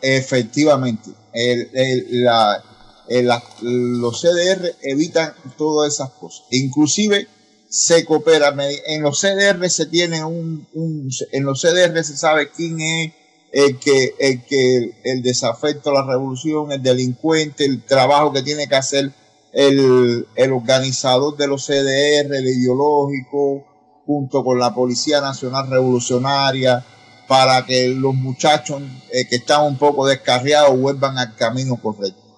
Efectivamente. 0.00 1.10
El, 1.32 1.70
el, 1.74 2.24
la, 2.24 2.62
el, 3.08 3.26
la, 3.26 3.42
los 3.62 4.20
CDR 4.20 4.76
evitan 4.82 5.32
todas 5.58 5.94
esas 5.94 6.10
cosas. 6.10 6.46
Inclusive 6.50 7.26
se 7.70 8.04
coopera. 8.04 8.54
En 8.86 9.02
los 9.02 9.20
CDR 9.20 9.70
se 9.70 9.86
tiene 9.86 10.22
un, 10.24 10.66
un 10.74 11.08
en 11.32 11.44
los 11.44 11.62
CDR 11.62 12.04
se 12.04 12.16
sabe 12.16 12.50
quién 12.50 12.80
es 12.80 13.12
el 13.52 13.78
que, 13.78 14.14
el 14.18 14.44
que 14.44 15.00
el 15.04 15.22
desafecto 15.22 15.90
a 15.90 15.94
la 15.94 16.06
revolución, 16.06 16.72
el 16.72 16.82
delincuente, 16.82 17.64
el 17.64 17.82
trabajo 17.82 18.32
que 18.32 18.42
tiene 18.42 18.68
que 18.68 18.76
hacer 18.76 19.12
el, 19.52 20.26
el 20.34 20.52
organizador 20.52 21.36
de 21.36 21.48
los 21.48 21.66
CDR, 21.66 22.34
el 22.34 22.48
ideológico, 22.48 23.64
junto 24.06 24.44
con 24.44 24.58
la 24.58 24.74
Policía 24.74 25.20
Nacional 25.20 25.70
Revolucionaria, 25.70 26.84
para 27.28 27.64
que 27.64 27.88
los 27.88 28.14
muchachos 28.14 28.82
eh, 29.12 29.28
que 29.28 29.36
están 29.36 29.64
un 29.64 29.78
poco 29.78 30.06
descarriados 30.06 30.78
vuelvan 30.78 31.18
al 31.18 31.36
camino 31.36 31.76
correcto. 31.76 32.29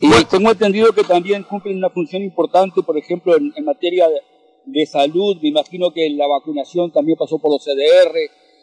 Y 0.00 0.24
tengo 0.26 0.50
entendido 0.50 0.92
que 0.92 1.04
también 1.04 1.42
cumplen 1.42 1.78
una 1.78 1.90
función 1.90 2.22
importante, 2.22 2.82
por 2.82 2.98
ejemplo, 2.98 3.36
en, 3.36 3.52
en 3.56 3.64
materia 3.64 4.06
de, 4.08 4.20
de, 4.66 4.86
salud. 4.86 5.36
Me 5.42 5.48
imagino 5.48 5.92
que 5.92 6.10
la 6.10 6.26
vacunación 6.26 6.92
también 6.92 7.16
pasó 7.18 7.38
por 7.38 7.50
los 7.50 7.64
CDR. 7.64 8.14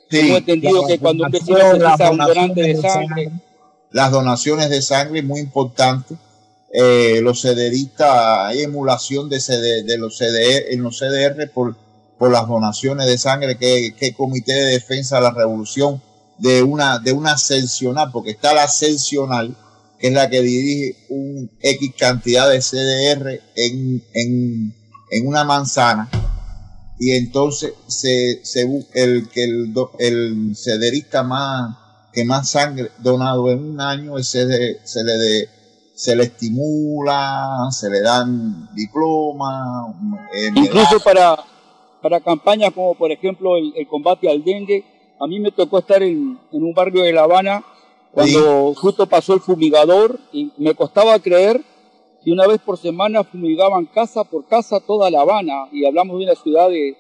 Sí, 0.10 0.20
tengo 0.22 0.38
entendido 0.38 0.86
que 0.86 1.00
cuando 1.00 1.24
un 1.26 1.32
vecino 1.32 1.58
necesita 1.74 2.12
un 2.12 2.18
donante 2.18 2.62
de 2.62 2.76
sangre. 2.76 3.32
Las 3.92 4.12
donaciones 4.12 4.70
de 4.70 4.82
sangre, 4.82 5.22
muy 5.24 5.40
importante. 5.40 6.16
eh, 6.74 7.22
los 7.22 7.42
cederistas, 7.42 8.10
hay 8.48 8.64
emulación 8.64 9.30
de, 9.30 9.40
CD, 9.40 9.84
de 9.84 9.98
los 10.00 10.18
CDR, 10.18 10.74
en 10.74 10.82
los 10.82 10.98
CDR 11.00 11.48
por, 11.54 11.76
por 12.18 12.32
las 12.32 12.48
donaciones 12.48 13.06
de 13.06 13.18
sangre 13.20 13.58
que, 13.58 13.94
que 13.96 14.14
Comité 14.14 14.54
de 14.54 14.72
Defensa 14.72 15.18
de 15.18 15.22
la 15.22 15.32
Revolución 15.32 16.02
de 16.40 16.64
una, 16.64 16.98
de 16.98 17.14
una 17.14 17.34
ascensional, 17.34 18.10
porque 18.12 18.32
está 18.32 18.54
la 18.56 18.64
ascensional, 18.64 19.56
que 20.04 20.10
es 20.10 20.14
la 20.16 20.30
que 20.30 20.42
dirige 20.42 20.98
un 21.08 21.50
X 21.62 21.94
cantidad 21.98 22.50
de 22.50 22.60
CDR 22.60 23.40
en, 23.56 24.04
en, 24.14 24.76
en 25.10 25.28
una 25.28 25.46
manzana, 25.46 26.10
y 27.00 27.14
entonces 27.14 27.74
se, 27.88 28.44
se 28.44 28.64
el 28.96 29.30
que 29.30 29.46
el, 29.46 29.74
el 30.00 30.58
cederista 30.58 31.24
más 31.24 31.78
que 32.12 32.26
más 32.26 32.50
sangre 32.50 32.92
donado 32.98 33.50
en 33.50 33.64
un 33.64 33.80
año 33.80 34.22
se, 34.22 34.86
se 34.86 35.04
le 35.06 35.14
de, 35.14 35.50
se 35.96 36.18
le 36.18 36.24
estimula, 36.24 37.70
se 37.72 37.90
le 37.90 38.02
dan 38.02 38.76
diplomas. 38.76 39.96
Eh, 40.34 40.52
Incluso 40.54 41.00
para, 41.00 41.38
para 42.02 42.20
campañas 42.20 42.74
como 42.74 42.94
por 42.96 43.10
ejemplo 43.10 43.56
el, 43.56 43.88
combate 43.88 44.30
al 44.30 44.44
dengue, 44.44 44.84
a 45.22 45.28
mí 45.28 45.40
me 45.40 45.54
tocó 45.54 45.80
estar 45.80 46.04
en, 46.04 46.38
en 46.52 46.62
un 46.62 46.74
barrio 46.74 47.04
de 47.04 47.14
La 47.14 47.24
Habana 47.24 47.64
cuando 48.14 48.74
justo 48.76 49.08
pasó 49.08 49.34
el 49.34 49.42
fumigador 49.42 50.20
y 50.32 50.52
me 50.58 50.76
costaba 50.76 51.18
creer 51.20 51.64
que 52.24 52.32
una 52.32 52.48
vez 52.48 52.62
por 52.62 52.78
semana 52.78 53.24
fumigaban 53.24 53.86
casa 53.88 54.24
por 54.24 54.48
casa 54.48 54.80
toda 54.80 55.10
La 55.10 55.22
Habana 55.22 55.68
y 55.72 55.86
hablamos 55.86 56.20
de 56.20 56.26
una 56.26 56.36
ciudad 56.36 56.70
de 56.70 56.96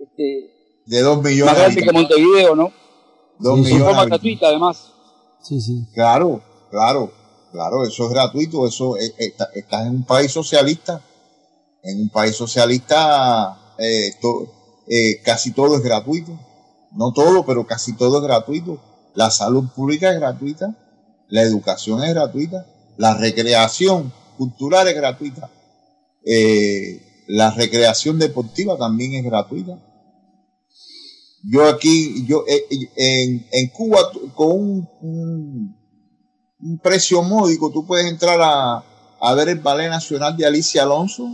este, 0.00 0.50
de 0.86 1.00
dos 1.00 1.22
millones 1.22 1.46
más 1.46 1.58
grande 1.58 1.82
que 1.82 1.92
Montevideo, 1.92 2.54
¿no? 2.56 2.72
Dos 3.38 3.58
millones. 3.58 3.78
De 3.78 3.84
forma 3.84 4.04
gratuita 4.06 4.48
además. 4.48 4.92
Sí, 5.40 5.60
sí. 5.60 5.86
Claro, 5.94 6.42
claro. 6.70 7.10
Claro, 7.52 7.84
eso 7.84 8.06
es 8.06 8.10
gratuito, 8.10 8.66
eso 8.66 8.96
está, 8.96 9.48
estás 9.54 9.86
en 9.86 9.94
un 9.94 10.04
país 10.04 10.32
socialista. 10.32 11.00
En 11.84 12.00
un 12.00 12.08
país 12.08 12.34
socialista 12.34 13.76
eh, 13.78 14.10
eh, 14.88 15.22
casi 15.22 15.52
todo 15.52 15.76
es 15.76 15.82
gratuito. 15.82 16.32
No 16.90 17.12
todo, 17.12 17.46
pero 17.46 17.64
casi 17.64 17.96
todo 17.96 18.18
es 18.18 18.24
gratuito. 18.24 18.80
La 19.14 19.30
salud 19.30 19.68
pública 19.74 20.10
es 20.12 20.16
gratuita, 20.18 20.76
la 21.28 21.42
educación 21.42 22.02
es 22.02 22.10
gratuita, 22.10 22.66
la 22.96 23.14
recreación 23.14 24.12
cultural 24.36 24.88
es 24.88 24.94
gratuita, 24.94 25.50
eh, 26.24 27.24
la 27.28 27.50
recreación 27.50 28.18
deportiva 28.18 28.76
también 28.76 29.14
es 29.14 29.24
gratuita. 29.24 29.78
Yo 31.42 31.66
aquí, 31.68 32.26
yo 32.26 32.44
en, 32.46 33.46
en 33.52 33.68
Cuba 33.68 34.10
con 34.34 34.88
un 36.64 36.78
precio 36.78 37.22
módico, 37.22 37.70
tú 37.70 37.86
puedes 37.86 38.06
entrar 38.06 38.40
a, 38.42 39.34
ver 39.34 39.48
el 39.48 39.60
ballet 39.60 39.88
nacional 39.88 40.36
de 40.36 40.46
Alicia 40.46 40.82
Alonso. 40.82 41.28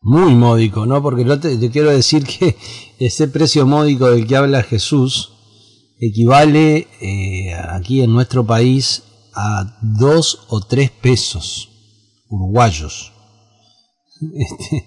Muy 0.00 0.34
módico, 0.34 0.86
¿no? 0.86 1.02
Porque 1.02 1.24
te, 1.36 1.70
quiero 1.70 1.90
decir 1.90 2.24
que 2.24 2.56
ese 2.98 3.28
precio 3.28 3.66
módico 3.66 4.10
del 4.10 4.26
que 4.26 4.36
habla 4.36 4.62
Jesús 4.62 5.32
equivale 5.98 6.86
eh, 7.00 7.54
aquí 7.70 8.02
en 8.02 8.12
nuestro 8.12 8.46
país 8.46 9.02
a 9.34 9.78
dos 9.82 10.46
o 10.48 10.60
tres 10.60 10.90
pesos 10.90 11.70
uruguayos. 12.28 13.12
Este, 14.40 14.86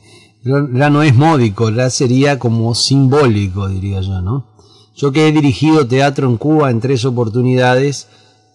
ya 0.74 0.90
no 0.90 1.04
es 1.04 1.16
módico, 1.16 1.70
ya 1.70 1.90
sería 1.90 2.40
como 2.40 2.74
simbólico, 2.74 3.70
diría 3.70 4.02
yo, 4.02 4.22
¿no? 4.22 4.56
Yo 4.96 5.12
que 5.12 5.28
he 5.28 5.32
dirigido 5.32 5.88
teatro 5.88 6.28
en 6.28 6.38
Cuba 6.38 6.72
en 6.72 6.80
tres 6.80 7.06
oportunidades, 7.06 8.08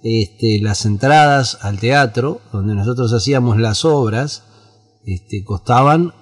este, 0.02 0.58
las 0.60 0.84
entradas 0.84 1.58
al 1.62 1.78
teatro, 1.78 2.40
donde 2.52 2.74
nosotros 2.74 3.12
hacíamos 3.12 3.58
las 3.58 3.84
obras, 3.84 4.42
este, 5.04 5.44
costaban 5.44 6.12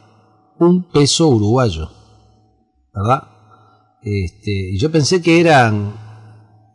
un 0.59 0.85
peso 0.91 1.29
uruguayo, 1.29 1.91
¿verdad? 2.95 3.25
Este, 4.03 4.73
y 4.73 4.79
yo 4.79 4.93
pensé 4.93 5.23
que 5.23 5.41
eran 5.41 6.04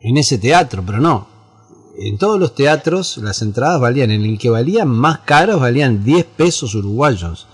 en 0.00 0.16
ese 0.16 0.38
teatro, 0.38 0.82
pero 0.84 0.98
no. 0.98 1.28
En 1.98 2.18
todos 2.18 2.40
los 2.40 2.54
teatros 2.54 3.18
las 3.18 3.42
entradas 3.42 3.80
valían, 3.80 4.10
en 4.10 4.22
el 4.22 4.38
que 4.38 4.48
valían 4.48 4.88
más 4.88 5.20
caros 5.20 5.60
valían 5.60 6.02
10 6.04 6.24
pesos 6.24 6.74
uruguayos. 6.74 7.46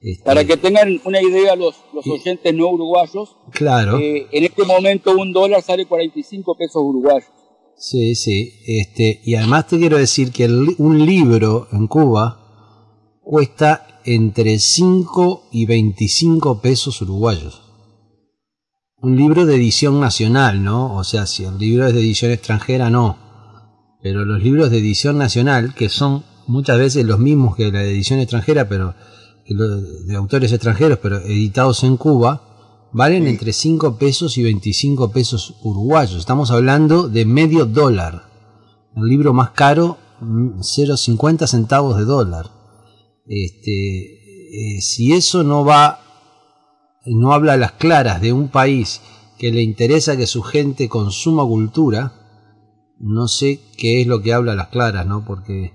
Este, 0.00 0.24
Para 0.24 0.44
que 0.44 0.56
tengan 0.56 1.00
una 1.04 1.22
idea 1.22 1.54
los, 1.54 1.76
los 1.94 2.06
oyentes 2.06 2.52
no 2.52 2.68
uruguayos, 2.68 3.36
claro. 3.52 3.98
Eh, 3.98 4.26
en 4.32 4.44
este 4.44 4.64
momento 4.64 5.12
un 5.16 5.32
dólar 5.32 5.62
sale 5.62 5.86
45 5.86 6.56
pesos 6.56 6.82
uruguayos. 6.82 7.30
Sí, 7.76 8.14
sí. 8.14 8.52
Este, 8.66 9.20
y 9.24 9.36
además 9.36 9.68
te 9.68 9.78
quiero 9.78 9.96
decir 9.96 10.32
que 10.32 10.46
un 10.46 11.06
libro 11.06 11.68
en 11.72 11.86
Cuba 11.86 13.18
cuesta 13.22 14.00
entre 14.04 14.58
5 14.58 15.48
y 15.52 15.66
25 15.66 16.60
pesos 16.60 17.00
uruguayos. 17.02 17.71
Un 19.02 19.16
libro 19.16 19.46
de 19.46 19.56
edición 19.56 19.98
nacional, 19.98 20.62
¿no? 20.62 20.94
O 20.94 21.02
sea, 21.02 21.26
si 21.26 21.44
el 21.44 21.58
libro 21.58 21.88
es 21.88 21.92
de 21.92 21.98
edición 21.98 22.30
extranjera, 22.30 22.88
no. 22.88 23.18
Pero 24.00 24.24
los 24.24 24.40
libros 24.40 24.70
de 24.70 24.78
edición 24.78 25.18
nacional, 25.18 25.74
que 25.74 25.88
son 25.88 26.22
muchas 26.46 26.78
veces 26.78 27.04
los 27.04 27.18
mismos 27.18 27.56
que 27.56 27.72
la 27.72 27.80
de 27.80 27.90
edición 27.90 28.20
extranjera, 28.20 28.68
pero 28.68 28.94
de 29.44 30.14
autores 30.14 30.52
extranjeros, 30.52 30.98
pero 31.02 31.18
editados 31.18 31.82
en 31.82 31.96
Cuba, 31.96 32.88
valen 32.92 33.26
entre 33.26 33.52
5 33.52 33.98
pesos 33.98 34.38
y 34.38 34.44
25 34.44 35.10
pesos 35.10 35.56
uruguayos. 35.64 36.20
Estamos 36.20 36.52
hablando 36.52 37.08
de 37.08 37.24
medio 37.24 37.66
dólar. 37.66 38.30
El 38.94 39.06
libro 39.06 39.32
más 39.32 39.50
caro, 39.50 39.98
0,50 40.20 41.42
mm, 41.42 41.46
centavos 41.48 41.98
de 41.98 42.04
dólar. 42.04 42.50
Este, 43.26 44.76
eh, 44.76 44.80
si 44.80 45.12
eso 45.12 45.42
no 45.42 45.64
va, 45.64 46.11
no 47.06 47.32
habla 47.32 47.54
a 47.54 47.56
las 47.56 47.72
claras 47.72 48.20
de 48.20 48.32
un 48.32 48.48
país 48.48 49.00
que 49.38 49.50
le 49.50 49.62
interesa 49.62 50.16
que 50.16 50.26
su 50.26 50.42
gente 50.42 50.88
consuma 50.88 51.44
cultura, 51.44 52.12
no 52.98 53.28
sé 53.28 53.60
qué 53.76 54.00
es 54.00 54.06
lo 54.06 54.22
que 54.22 54.32
habla 54.32 54.52
a 54.52 54.56
las 54.56 54.68
claras, 54.68 55.06
¿no? 55.06 55.24
Porque 55.24 55.72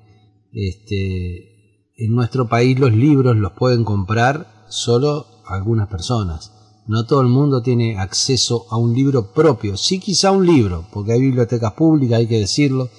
este, 0.54 1.94
en 1.98 2.14
nuestro 2.14 2.48
país 2.48 2.80
los 2.80 2.94
libros 2.94 3.36
los 3.36 3.52
pueden 3.54 3.84
comprar 3.84 4.66
solo 4.70 5.26
algunas 5.46 5.88
personas 5.88 6.54
no 6.88 7.06
todo 7.06 7.22
el 7.22 7.28
mundo 7.28 7.62
tiene 7.62 7.98
acceso 7.98 8.66
a 8.70 8.78
un 8.78 8.94
libro 8.94 9.34
propio. 9.34 9.78
Sí, 9.78 10.00
quizá 10.00 10.32
un 10.32 10.46
libro, 10.46 10.88
porque 10.92 11.14
hay 11.14 11.20
bibliotecas 11.20 11.74
públicas, 11.74 12.20
hay 12.20 12.28
que 12.28 12.40
decirlo, 12.40 12.90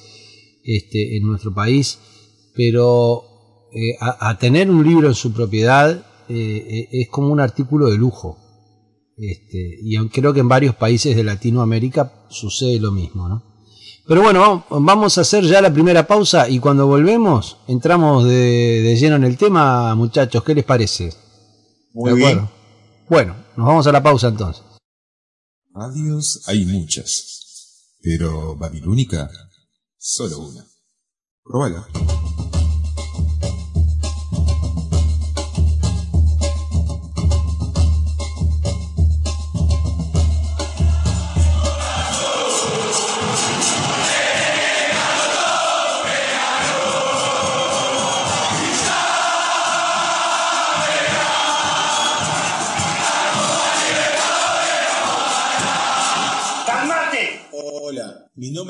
este, 0.62 1.16
en 1.16 1.26
nuestro 1.26 1.54
país. 1.54 1.98
Pero 2.54 3.24
eh, 3.72 3.96
a, 4.00 4.36
tener 4.38 4.70
un 4.70 4.86
libro 4.86 5.08
en 5.08 5.14
su 5.14 5.32
propiedad 5.32 6.04
eh, 6.28 6.34
eh, 6.36 6.88
es 6.92 7.08
como 7.08 7.28
un 7.28 7.40
artículo 7.40 7.90
de 7.90 7.96
lujo. 7.96 8.38
Este, 9.16 9.78
y 9.82 9.96
creo 10.10 10.32
que 10.32 10.40
en 10.40 10.48
varios 10.48 10.76
países 10.76 11.16
de 11.16 11.24
Latinoamérica 11.24 12.24
sucede 12.28 12.78
lo 12.78 12.92
mismo, 12.92 13.28
¿no? 13.28 13.48
Pero 14.06 14.22
bueno, 14.22 14.64
vamos 14.70 15.18
a 15.18 15.20
hacer 15.20 15.44
ya 15.44 15.60
la 15.60 15.72
primera 15.72 16.06
pausa 16.06 16.48
y 16.48 16.60
cuando 16.60 16.86
volvemos 16.86 17.58
entramos 17.66 18.24
de, 18.24 18.80
de 18.82 18.96
lleno 18.96 19.16
en 19.16 19.24
el 19.24 19.36
tema, 19.36 19.94
muchachos. 19.94 20.42
¿Qué 20.44 20.54
les 20.54 20.64
parece? 20.64 21.12
Muy 21.92 22.14
bien. 22.14 22.48
Bueno, 23.08 23.36
nos 23.56 23.66
vamos 23.66 23.86
a 23.86 23.92
la 23.92 24.02
pausa 24.02 24.28
entonces. 24.28 24.62
Radios 25.74 26.42
hay 26.46 26.64
muchas, 26.64 27.94
pero 28.00 28.56
Babilónica, 28.56 29.28
solo 29.98 30.38
una. 30.38 30.66
Probala. 31.44 31.86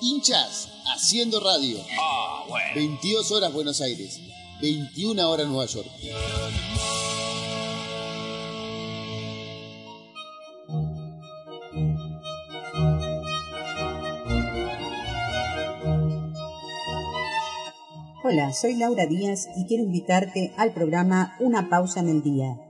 hinchas 0.00 0.68
haciendo 0.94 1.40
radio. 1.40 1.78
Ah, 1.98 2.44
bueno. 2.48 2.66
22 2.74 3.30
horas 3.32 3.52
Buenos 3.52 3.80
Aires, 3.80 4.20
21 4.60 5.30
horas 5.30 5.46
Nueva 5.46 5.66
York. 5.66 5.88
Hola, 18.22 18.52
soy 18.52 18.76
Laura 18.76 19.06
Díaz 19.06 19.48
y 19.56 19.66
quiero 19.66 19.82
invitarte 19.82 20.52
al 20.56 20.72
programa 20.72 21.34
Una 21.40 21.68
pausa 21.68 21.98
en 21.98 22.10
el 22.10 22.22
día. 22.22 22.69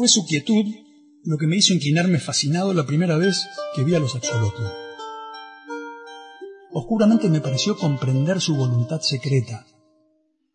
Fue 0.00 0.08
su 0.08 0.24
quietud 0.24 0.64
lo 1.24 1.36
que 1.36 1.46
me 1.46 1.56
hizo 1.56 1.74
inclinarme 1.74 2.18
fascinado 2.18 2.72
la 2.72 2.86
primera 2.86 3.18
vez 3.18 3.46
que 3.76 3.84
vi 3.84 3.94
a 3.94 3.98
los 3.98 4.16
axolotos. 4.16 4.72
Oscuramente 6.72 7.28
me 7.28 7.42
pareció 7.42 7.76
comprender 7.76 8.40
su 8.40 8.56
voluntad 8.56 9.02
secreta, 9.02 9.66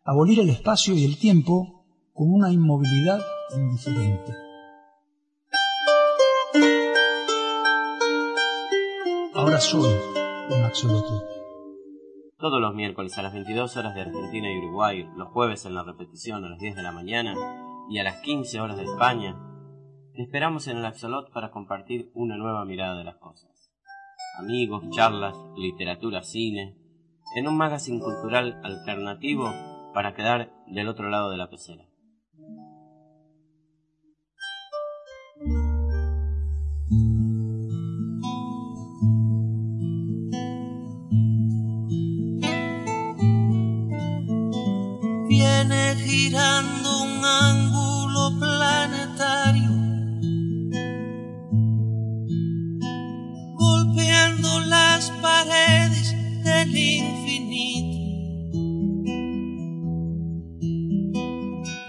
abolir 0.02 0.40
el 0.40 0.50
espacio 0.50 0.96
y 0.96 1.04
el 1.04 1.16
tiempo 1.16 1.84
con 2.12 2.32
una 2.32 2.52
inmovilidad 2.52 3.20
indiferente. 3.54 4.34
Ahora 9.32 9.60
soy 9.60 9.94
un 10.50 10.64
axolotl. 10.64 11.24
Todos 12.36 12.60
los 12.60 12.74
miércoles 12.74 13.16
a 13.16 13.22
las 13.22 13.32
22 13.32 13.76
horas 13.76 13.94
de 13.94 14.00
Argentina 14.00 14.52
y 14.52 14.58
Uruguay, 14.58 15.08
los 15.16 15.28
jueves 15.28 15.64
en 15.66 15.74
la 15.76 15.84
repetición 15.84 16.44
a 16.44 16.48
las 16.48 16.58
10 16.58 16.74
de 16.74 16.82
la 16.82 16.90
mañana 16.90 17.65
y 17.88 17.98
a 17.98 18.04
las 18.04 18.20
15 18.20 18.60
horas 18.60 18.76
de 18.76 18.84
España, 18.84 19.36
te 20.14 20.22
esperamos 20.22 20.66
en 20.66 20.78
el 20.78 20.86
Axolot 20.86 21.30
para 21.32 21.50
compartir 21.50 22.10
una 22.14 22.36
nueva 22.36 22.64
mirada 22.64 22.96
de 22.96 23.04
las 23.04 23.16
cosas. 23.16 23.70
Amigos, 24.38 24.84
charlas, 24.90 25.36
literatura, 25.56 26.22
cine, 26.22 26.76
en 27.36 27.48
un 27.48 27.56
magazine 27.56 28.00
cultural 28.00 28.60
alternativo 28.64 29.52
para 29.92 30.14
quedar 30.14 30.52
del 30.66 30.88
otro 30.88 31.08
lado 31.08 31.30
de 31.30 31.36
la 31.36 31.50
pecera. 31.50 31.84
Viene 45.28 45.94
girando 45.96 47.02
un 47.02 47.24
ángulo 47.24 47.65
planetario, 48.86 49.70
golpeando 53.54 54.60
las 54.60 55.10
paredes 55.22 56.14
del 56.44 56.76
infinito, 56.76 57.98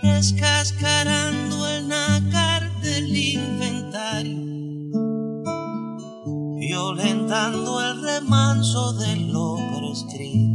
descascarando 0.02 1.68
el 1.70 1.88
nácar 1.88 2.82
del 2.82 3.16
inventario, 3.16 4.40
violentando 6.60 7.82
el 7.82 8.02
remanso 8.02 8.94
de 8.94 9.16
lo 9.18 9.58
prescrito. 9.78 10.47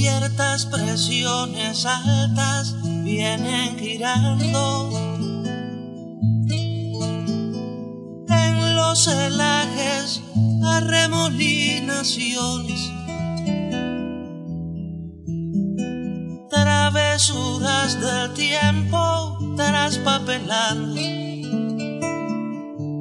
Ciertas 0.00 0.64
presiones 0.64 1.84
altas 1.84 2.74
vienen 3.04 3.76
girando 3.78 4.88
en 8.30 8.76
los 8.76 9.04
celajes 9.04 10.22
arremolinaciones. 10.64 12.80
Travesuras 16.48 18.00
del 18.00 18.32
tiempo 18.32 19.36
traspapelando 19.54 20.98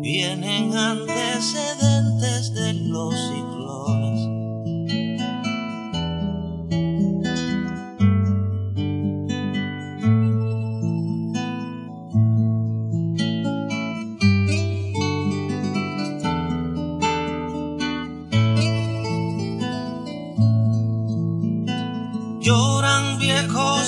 vienen 0.02 0.76
antecedentes 0.76 2.54
de 2.54 2.74
los 2.74 3.16
ciclones. 3.16 3.59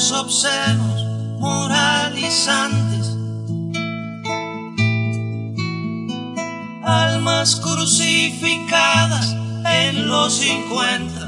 Viejos 0.01 0.11
obscenos 0.11 1.05
moralizantes. 1.39 3.17
Almas 6.83 7.57
crucificadas 7.57 9.35
en 9.65 10.07
los 10.07 10.33
50. 10.33 11.27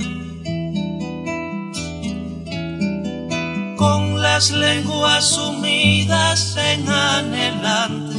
Con 3.77 4.21
las 4.21 4.51
lenguas 4.51 5.25
sumidas 5.25 6.57
en 6.57 6.89
anhelante. 6.89 8.13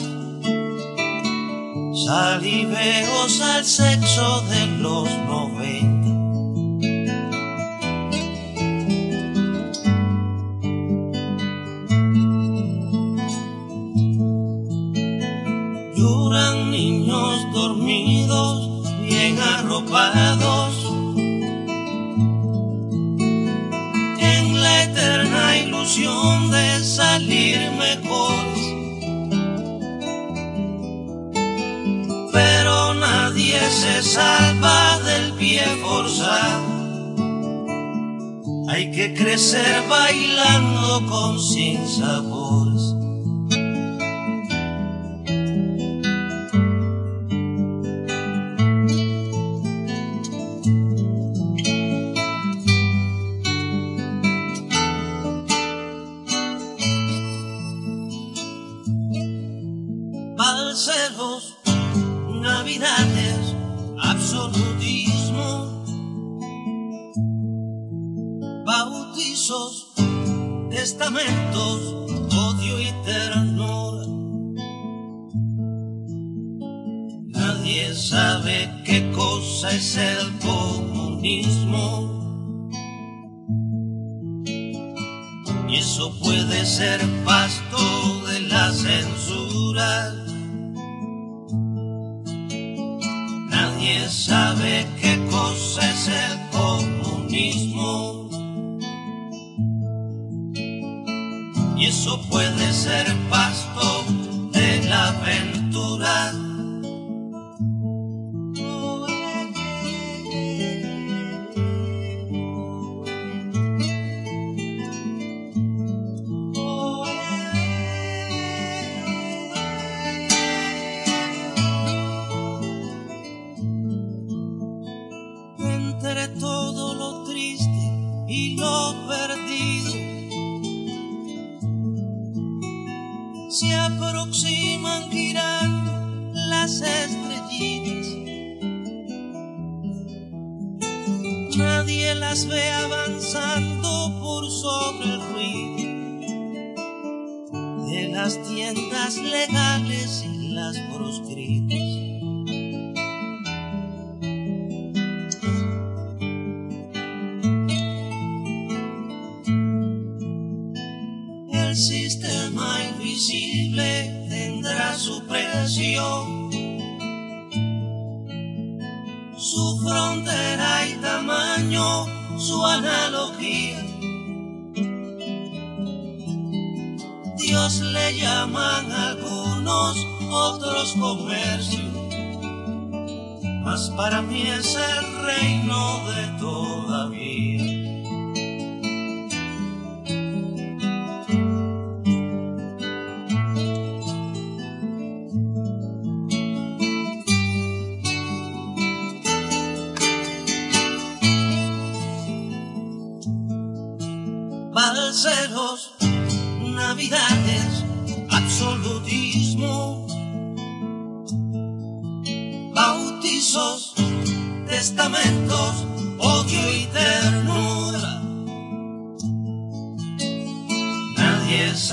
Saliveos 2.06 3.40
al 3.40 3.64
sexo 3.64 4.42
de 4.42 4.66
los 4.66 5.08
crecer 39.12 39.82
bailando 39.88 41.06
con 41.06 41.38
sinsabores. 41.38 42.33
Balseros, 42.33 42.33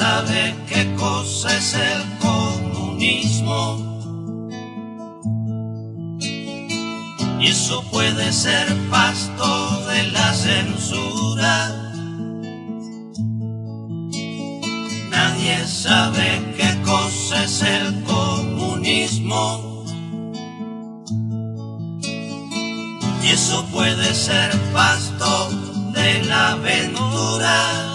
sabe 0.01 0.55
qué 0.67 0.83
cosa 0.95 1.55
es 1.55 1.75
el 1.75 2.01
comunismo. 2.27 3.61
Y 7.39 7.47
eso 7.47 7.83
puede 7.91 8.33
ser 8.33 8.65
pasto 8.89 9.51
de 9.91 10.01
la 10.17 10.33
censura. 10.33 11.55
Nadie 15.11 15.67
sabe 15.67 16.27
qué 16.57 16.71
cosa 16.83 17.43
es 17.43 17.61
el 17.61 18.03
comunismo. 18.03 19.43
Y 23.23 23.27
eso 23.27 23.63
puede 23.71 24.15
ser 24.15 24.49
pasto 24.73 25.49
de 25.93 26.23
la 26.23 26.53
aventura. 26.53 27.90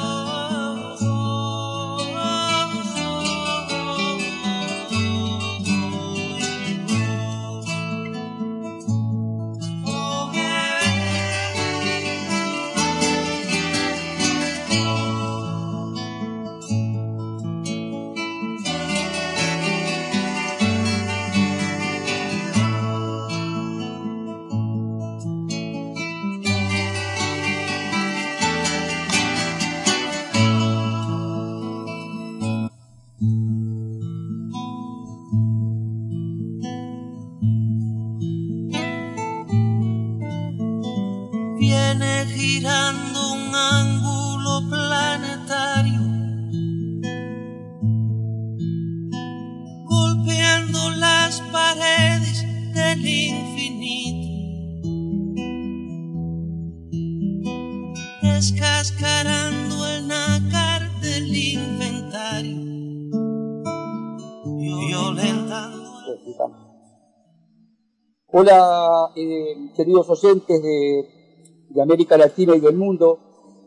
Hola, 68.38 69.12
eh, 69.16 69.70
queridos 69.74 70.10
oyentes 70.10 70.62
de, 70.62 71.80
América 71.80 72.18
Latina 72.18 72.54
y 72.54 72.60
del 72.60 72.76
mundo. 72.76 73.18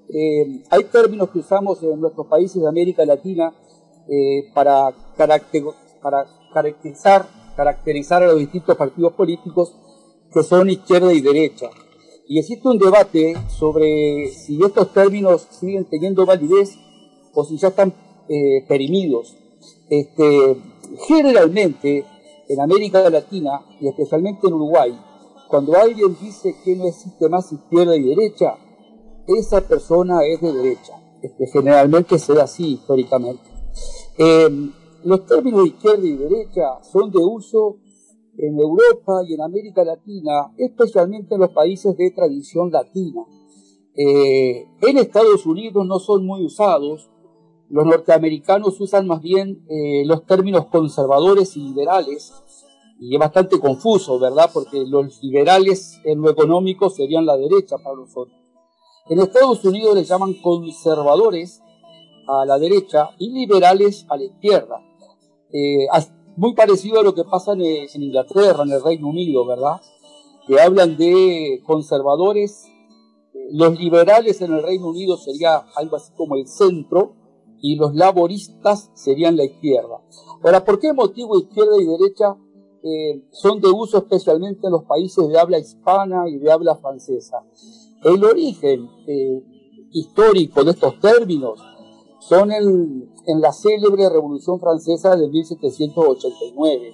Eh, 0.07 0.61
hay 0.70 0.84
términos 0.84 1.32
que 1.32 1.39
usamos 1.39 1.82
en 1.82 1.99
nuestros 1.99 2.28
países 2.28 2.61
de 2.61 2.67
América 2.67 3.03
Latina 3.03 3.51
eh, 4.07 4.51
para, 4.53 4.93
caracter- 5.17 5.74
para 6.03 6.24
caracterizar, 6.53 7.28
caracterizar 7.55 8.22
a 8.22 8.28
los 8.28 8.38
distintos 8.38 8.78
partidos 8.78 9.13
políticos 9.13 9.76
que 10.32 10.43
son 10.43 10.70
izquierda 10.70 11.11
y 11.13 11.22
derecha. 11.22 11.72
Y 12.28 12.38
existe 12.38 12.67
un 12.67 12.78
debate 12.78 13.34
sobre 13.47 14.28
si 14.28 14.63
estos 14.63 14.93
términos 14.93 15.47
siguen 15.49 15.86
teniendo 15.86 16.28
validez 16.28 16.78
o 17.34 17.43
si 17.43 17.57
ya 17.57 17.70
están 17.70 17.91
perimidos. 18.67 19.36
Este, 19.89 20.57
generalmente, 21.07 22.05
en 22.50 22.60
América 22.60 23.08
Latina 23.10 23.62
y 23.80 23.88
especialmente 23.88 24.47
en 24.47 24.54
Uruguay, 24.54 25.00
cuando 25.47 25.78
alguien 25.78 26.18
dice 26.20 26.56
que 26.64 26.76
no 26.76 26.88
existe 26.88 27.30
más 27.30 27.52
izquierda 27.54 27.95
y 27.95 28.04
derecha, 28.04 28.58
esa 29.28 29.62
persona 29.62 30.26
es 30.26 30.41
de 30.41 30.52
derecha. 30.52 30.93
Este, 31.22 31.47
generalmente 31.47 32.18
se 32.18 32.34
da 32.34 32.43
así 32.43 32.74
históricamente. 32.74 33.43
Eh, 34.18 34.50
los 35.04 35.26
términos 35.26 35.68
izquierda 35.68 36.06
y 36.06 36.18
derecha 36.18 36.84
son 36.84 37.12
de 37.12 37.20
uso 37.20 37.78
en 38.38 38.58
Europa 38.58 39.22
y 39.28 39.34
en 39.34 39.41
América 39.41 39.84
Latina, 39.84 40.52
especialmente 40.58 41.36
en 41.36 41.41
los 41.41 41.52
países 41.52 41.95
de 41.97 42.12
tradición 42.12 42.72
latina. 42.72 43.26
Eh, 43.95 44.66
en 44.82 44.97
Estados 44.97 45.45
Unidos 45.45 45.86
no 45.86 46.00
son 46.00 46.26
muy 46.26 46.45
usados, 46.45 47.10
los 47.70 47.86
norteamericanos 47.86 48.80
usan 48.82 49.07
más 49.07 49.22
bien 49.22 49.63
eh, 49.70 50.03
los 50.05 50.26
términos 50.26 50.65
conservadores 50.67 51.55
y 51.55 51.61
liberales, 51.61 52.34
y 52.99 53.13
es 53.13 53.20
bastante 53.20 53.59
confuso, 53.59 54.20
¿verdad? 54.20 54.49
Porque 54.53 54.84
los 54.86 55.24
liberales 55.24 56.01
en 56.03 56.22
lo 56.22 56.30
económico 56.30 56.89
serían 56.89 57.26
la 57.26 57.38
derecha 57.38 57.78
para 57.78 57.95
nosotros. 57.95 58.36
En 59.07 59.20
Estados 59.20 59.63
Unidos 59.63 59.95
le 59.95 60.03
llaman 60.03 60.34
conservadores 60.34 61.61
a 62.28 62.45
la 62.45 62.59
derecha 62.59 63.11
y 63.17 63.30
liberales 63.32 64.05
a 64.09 64.17
la 64.17 64.24
izquierda. 64.26 64.82
Eh, 65.51 65.88
muy 66.36 66.53
parecido 66.53 66.99
a 66.99 67.03
lo 67.03 67.13
que 67.13 67.24
pasa 67.24 67.53
en, 67.53 67.61
en, 67.61 68.03
Inglaterra, 68.03 68.63
en 68.63 68.72
el 68.72 68.84
Reino 68.84 69.07
Unido, 69.07 69.45
¿verdad? 69.45 69.82
Que 70.47 70.59
hablan 70.59 70.97
de 70.97 71.61
conservadores. 71.65 72.67
Los 73.51 73.80
liberales 73.80 74.41
en 74.41 74.53
el 74.53 74.63
Reino 74.63 74.88
Unido 74.89 75.17
sería 75.17 75.63
algo 75.76 75.95
así 75.95 76.11
como 76.15 76.36
el 76.36 76.47
centro 76.47 77.18
y 77.62 77.76
los 77.76 77.95
laboristas 77.95 78.91
serían 78.93 79.38
la 79.38 79.45
izquierda. 79.45 80.01
Ahora, 80.43 80.64
¿por 80.64 80.80
qué 80.80 80.93
motivo 80.93 81.38
izquierda 81.38 81.76
y 81.80 81.86
derecha 81.86 82.36
eh, 82.84 83.24
son 83.32 83.60
de 83.60 83.68
uso 83.70 83.97
especialmente 83.97 84.68
en 84.68 84.72
los 84.72 84.86
países 84.86 85.28
de 85.28 85.38
habla 85.38 85.60
hispana 85.60 86.30
y 86.30 86.38
de 86.38 86.51
habla 86.51 86.76
francesa? 86.76 87.43
El 88.03 88.24
origen 88.24 88.89
eh, 89.07 89.43
histórico 89.91 90.64
de 90.64 90.72
estos 90.72 90.99
términos 90.99 91.60
son 92.20 92.51
en, 92.51 93.12
en, 93.26 93.41
la 93.41 93.51
célebre 93.51 94.10
Revolución 94.10 94.60
Francesa 94.60 95.16
de 95.16 95.28
1789. 95.28 96.93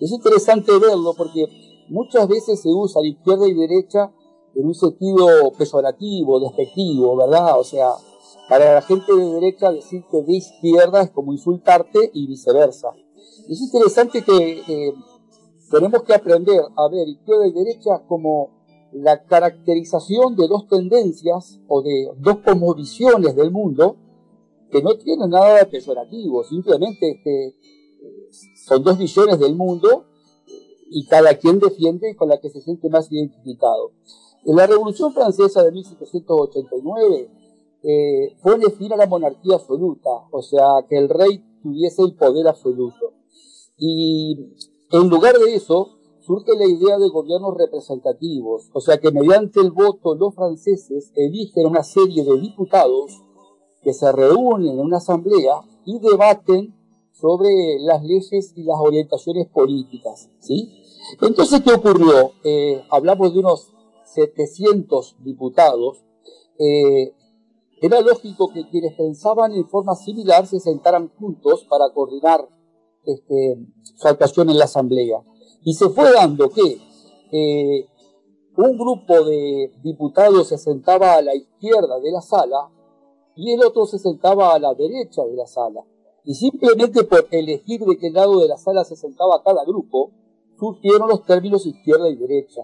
Es 0.00 0.10
interesante 0.10 0.72
verlo 0.78 1.14
porque 1.16 1.46
muchas 1.88 2.26
veces 2.28 2.60
se 2.60 2.68
usa 2.70 3.04
izquierda 3.04 3.46
y 3.46 3.54
derecha 3.54 4.12
en 4.54 4.66
un 4.66 4.74
sentido 4.74 5.52
peyorativo, 5.56 6.40
despectivo, 6.40 7.16
¿verdad? 7.16 7.58
O 7.58 7.64
sea, 7.64 7.92
para 8.52 8.74
la 8.74 8.82
gente 8.82 9.10
de 9.14 9.24
derecha 9.40 9.72
decirte 9.72 10.22
de 10.24 10.34
izquierda 10.34 11.00
es 11.00 11.10
como 11.10 11.32
insultarte 11.32 12.10
y 12.12 12.26
viceversa. 12.26 12.90
Es 13.48 13.58
interesante 13.62 14.20
que 14.20 14.60
eh, 14.68 14.92
tenemos 15.70 16.02
que 16.02 16.12
aprender 16.12 16.60
a 16.76 16.88
ver 16.90 17.08
izquierda 17.08 17.46
y 17.46 17.52
derecha 17.52 18.02
como 18.06 18.50
la 18.92 19.24
caracterización 19.24 20.36
de 20.36 20.48
dos 20.48 20.68
tendencias 20.68 21.60
o 21.66 21.80
de 21.80 22.10
dos 22.18 22.76
visiones 22.76 23.34
del 23.36 23.52
mundo 23.52 23.96
que 24.70 24.82
no 24.82 24.98
tienen 24.98 25.30
nada 25.30 25.60
de 25.60 25.64
peyorativo, 25.64 26.44
simplemente 26.44 27.22
que 27.24 27.54
son 28.66 28.82
dos 28.82 28.98
visiones 28.98 29.38
del 29.38 29.56
mundo 29.56 30.04
y 30.90 31.06
cada 31.06 31.38
quien 31.38 31.58
defiende 31.58 32.14
con 32.16 32.28
la 32.28 32.38
que 32.38 32.50
se 32.50 32.60
siente 32.60 32.90
más 32.90 33.10
identificado. 33.10 33.92
En 34.44 34.56
la 34.56 34.66
Revolución 34.66 35.14
Francesa 35.14 35.62
de 35.62 35.72
1789 35.72 37.41
eh, 37.82 38.36
pone 38.42 38.70
fin 38.70 38.92
a 38.92 38.96
la 38.96 39.06
monarquía 39.06 39.56
absoluta, 39.56 40.10
o 40.30 40.42
sea, 40.42 40.86
que 40.88 40.96
el 40.96 41.08
rey 41.08 41.42
tuviese 41.62 42.02
el 42.02 42.14
poder 42.14 42.48
absoluto. 42.48 43.12
Y 43.76 44.36
en 44.90 45.08
lugar 45.08 45.38
de 45.38 45.54
eso, 45.54 45.88
surge 46.20 46.56
la 46.56 46.66
idea 46.66 46.98
de 46.98 47.08
gobiernos 47.08 47.56
representativos, 47.56 48.70
o 48.72 48.80
sea 48.80 48.98
que 48.98 49.10
mediante 49.10 49.60
el 49.60 49.72
voto 49.72 50.14
los 50.14 50.34
franceses 50.34 51.10
eligen 51.16 51.66
una 51.66 51.82
serie 51.82 52.24
de 52.24 52.40
diputados 52.40 53.20
que 53.82 53.92
se 53.92 54.10
reúnen 54.12 54.74
en 54.74 54.80
una 54.80 54.98
asamblea 54.98 55.62
y 55.84 55.98
debaten 55.98 56.74
sobre 57.12 57.78
las 57.80 58.02
leyes 58.02 58.52
y 58.56 58.62
las 58.62 58.78
orientaciones 58.80 59.48
políticas, 59.48 60.30
¿sí? 60.38 60.82
Entonces, 61.20 61.60
¿qué 61.60 61.72
ocurrió? 61.72 62.32
Eh, 62.44 62.82
hablamos 62.90 63.32
de 63.32 63.40
unos 63.40 63.72
700 64.04 65.16
diputados. 65.20 66.04
Eh, 66.58 67.12
era 67.82 68.00
lógico 68.00 68.52
que 68.54 68.68
quienes 68.68 68.94
pensaban 68.94 69.52
en 69.54 69.68
forma 69.68 69.96
similar 69.96 70.46
se 70.46 70.60
sentaran 70.60 71.10
juntos 71.18 71.66
para 71.68 71.90
coordinar 71.92 72.48
este, 73.04 73.58
su 73.96 74.06
actuación 74.06 74.50
en 74.50 74.58
la 74.58 74.66
asamblea. 74.66 75.20
Y 75.64 75.74
se 75.74 75.88
fue 75.88 76.12
dando 76.12 76.48
que 76.48 76.78
eh, 77.32 77.88
un 78.56 78.78
grupo 78.78 79.24
de 79.24 79.72
diputados 79.82 80.46
se 80.48 80.58
sentaba 80.58 81.14
a 81.14 81.22
la 81.22 81.34
izquierda 81.34 81.98
de 81.98 82.12
la 82.12 82.20
sala 82.20 82.70
y 83.34 83.52
el 83.52 83.64
otro 83.64 83.84
se 83.86 83.98
sentaba 83.98 84.54
a 84.54 84.60
la 84.60 84.74
derecha 84.74 85.24
de 85.24 85.34
la 85.34 85.46
sala. 85.48 85.82
Y 86.24 86.34
simplemente 86.34 87.02
por 87.02 87.26
elegir 87.32 87.80
de 87.80 87.98
qué 87.98 88.10
lado 88.10 88.38
de 88.38 88.46
la 88.46 88.58
sala 88.58 88.84
se 88.84 88.94
sentaba 88.94 89.42
cada 89.42 89.64
grupo, 89.64 90.12
surgieron 90.56 91.08
los 91.08 91.24
términos 91.24 91.66
izquierda 91.66 92.08
y 92.08 92.14
derecha. 92.14 92.62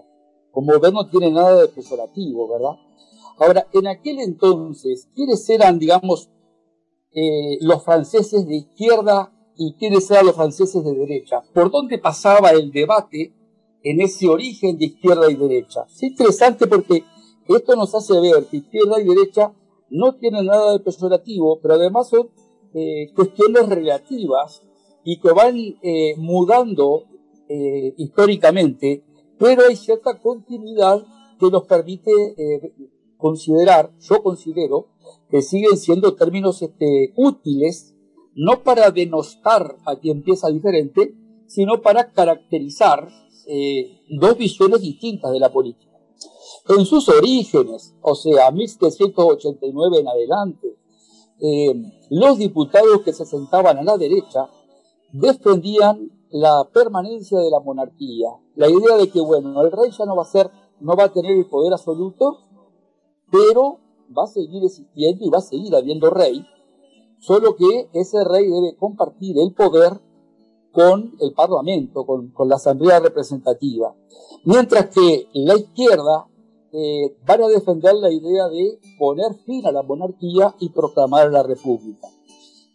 Como 0.51 0.79
ver, 0.79 0.93
no 0.93 1.09
tiene 1.09 1.29
nada 1.29 1.59
de 1.59 1.67
peyorativo, 1.67 2.47
¿verdad? 2.47 2.77
Ahora, 3.39 3.67
en 3.71 3.87
aquel 3.87 4.19
entonces, 4.19 5.07
¿quiénes 5.15 5.49
eran, 5.49 5.79
digamos, 5.79 6.29
eh, 7.13 7.57
los 7.61 7.83
franceses 7.85 8.45
de 8.45 8.57
izquierda 8.57 9.31
y 9.55 9.75
quiénes 9.79 10.11
eran 10.11 10.25
los 10.25 10.35
franceses 10.35 10.83
de 10.83 10.93
derecha? 10.93 11.41
¿Por 11.53 11.71
dónde 11.71 11.97
pasaba 11.99 12.49
el 12.49 12.69
debate 12.69 13.33
en 13.81 14.01
ese 14.01 14.27
origen 14.27 14.77
de 14.77 14.87
izquierda 14.87 15.31
y 15.31 15.35
derecha? 15.35 15.85
Es 15.89 16.03
interesante 16.03 16.67
porque 16.67 17.05
esto 17.47 17.75
nos 17.77 17.95
hace 17.95 18.19
ver 18.19 18.45
que 18.47 18.57
izquierda 18.57 18.99
y 18.99 19.05
derecha 19.05 19.53
no 19.89 20.15
tienen 20.15 20.45
nada 20.45 20.73
de 20.73 20.79
peyorativo, 20.81 21.59
pero 21.61 21.75
además 21.75 22.09
son 22.09 22.29
eh, 22.73 23.09
cuestiones 23.15 23.69
relativas 23.69 24.61
y 25.05 25.17
que 25.17 25.31
van 25.31 25.55
eh, 25.57 26.13
mudando 26.17 27.05
históricamente, 27.97 29.03
pero 29.39 29.63
hay 29.67 29.75
cierta 29.75 30.19
continuidad 30.19 31.03
que 31.39 31.49
nos 31.49 31.63
permite 31.63 32.35
considerar, 33.19 33.91
yo 33.99 34.23
considero, 34.23 34.87
que 35.29 35.43
siguen 35.43 35.77
siendo 35.77 36.15
términos 36.15 36.63
este, 36.63 37.13
útiles, 37.15 37.93
no 38.33 38.63
para 38.63 38.89
denostar 38.89 39.77
a 39.85 39.97
quien 39.97 40.23
piensa 40.23 40.49
diferente, 40.49 41.13
sino 41.45 41.81
para 41.81 42.11
caracterizar 42.11 43.07
eh, 43.45 44.01
dos 44.09 44.37
visiones 44.37 44.81
distintas 44.81 45.31
de 45.31 45.39
la 45.39 45.51
política. 45.51 45.91
En 46.69 46.85
sus 46.85 47.09
orígenes, 47.09 47.95
o 48.01 48.15
sea, 48.15 48.49
1789 48.51 49.99
en 49.99 50.07
adelante, 50.07 50.79
los 52.09 52.37
diputados 52.37 53.01
que 53.03 53.13
se 53.13 53.25
sentaban 53.25 53.77
a 53.77 53.83
la 53.83 53.97
derecha 53.97 54.49
defendían 55.11 56.11
la 56.31 56.67
permanencia 56.71 57.39
de 57.39 57.49
la 57.49 57.59
monarquía, 57.59 58.29
la 58.55 58.69
idea 58.69 58.97
de 58.97 59.09
que, 59.09 59.19
bueno, 59.19 59.61
el 59.61 59.71
rey 59.71 59.89
ya 59.97 60.05
no 60.05 60.15
va 60.15 60.23
a 60.23 60.25
ser, 60.25 60.51
no 60.79 60.95
va 60.95 61.05
a 61.05 61.13
tener 61.13 61.31
el 61.31 61.47
poder 61.47 61.73
absoluto, 61.73 62.48
pero 63.31 63.79
va 64.17 64.23
a 64.23 64.27
seguir 64.27 64.63
existiendo 64.63 65.25
y 65.25 65.29
va 65.29 65.39
a 65.39 65.41
seguir 65.41 65.75
habiendo 65.75 66.09
rey, 66.09 66.45
solo 67.19 67.55
que 67.55 67.89
ese 67.93 68.23
rey 68.23 68.47
debe 68.47 68.75
compartir 68.75 69.37
el 69.39 69.53
poder 69.53 69.99
con 70.71 71.15
el 71.19 71.33
Parlamento, 71.33 72.05
con, 72.05 72.29
con 72.29 72.47
la 72.47 72.55
Asamblea 72.55 72.99
Representativa. 72.99 73.95
Mientras 74.45 74.87
que 74.89 75.27
la 75.33 75.55
izquierda 75.55 76.27
eh, 76.71 77.17
van 77.25 77.43
a 77.43 77.47
defender 77.47 77.95
la 77.95 78.11
idea 78.11 78.47
de 78.47 78.79
poner 78.99 79.33
fin 79.45 79.65
a 79.65 79.71
la 79.71 79.81
monarquía 79.81 80.55
y 80.59 80.69
proclamar 80.69 81.31
la 81.31 81.41
República. 81.41 82.07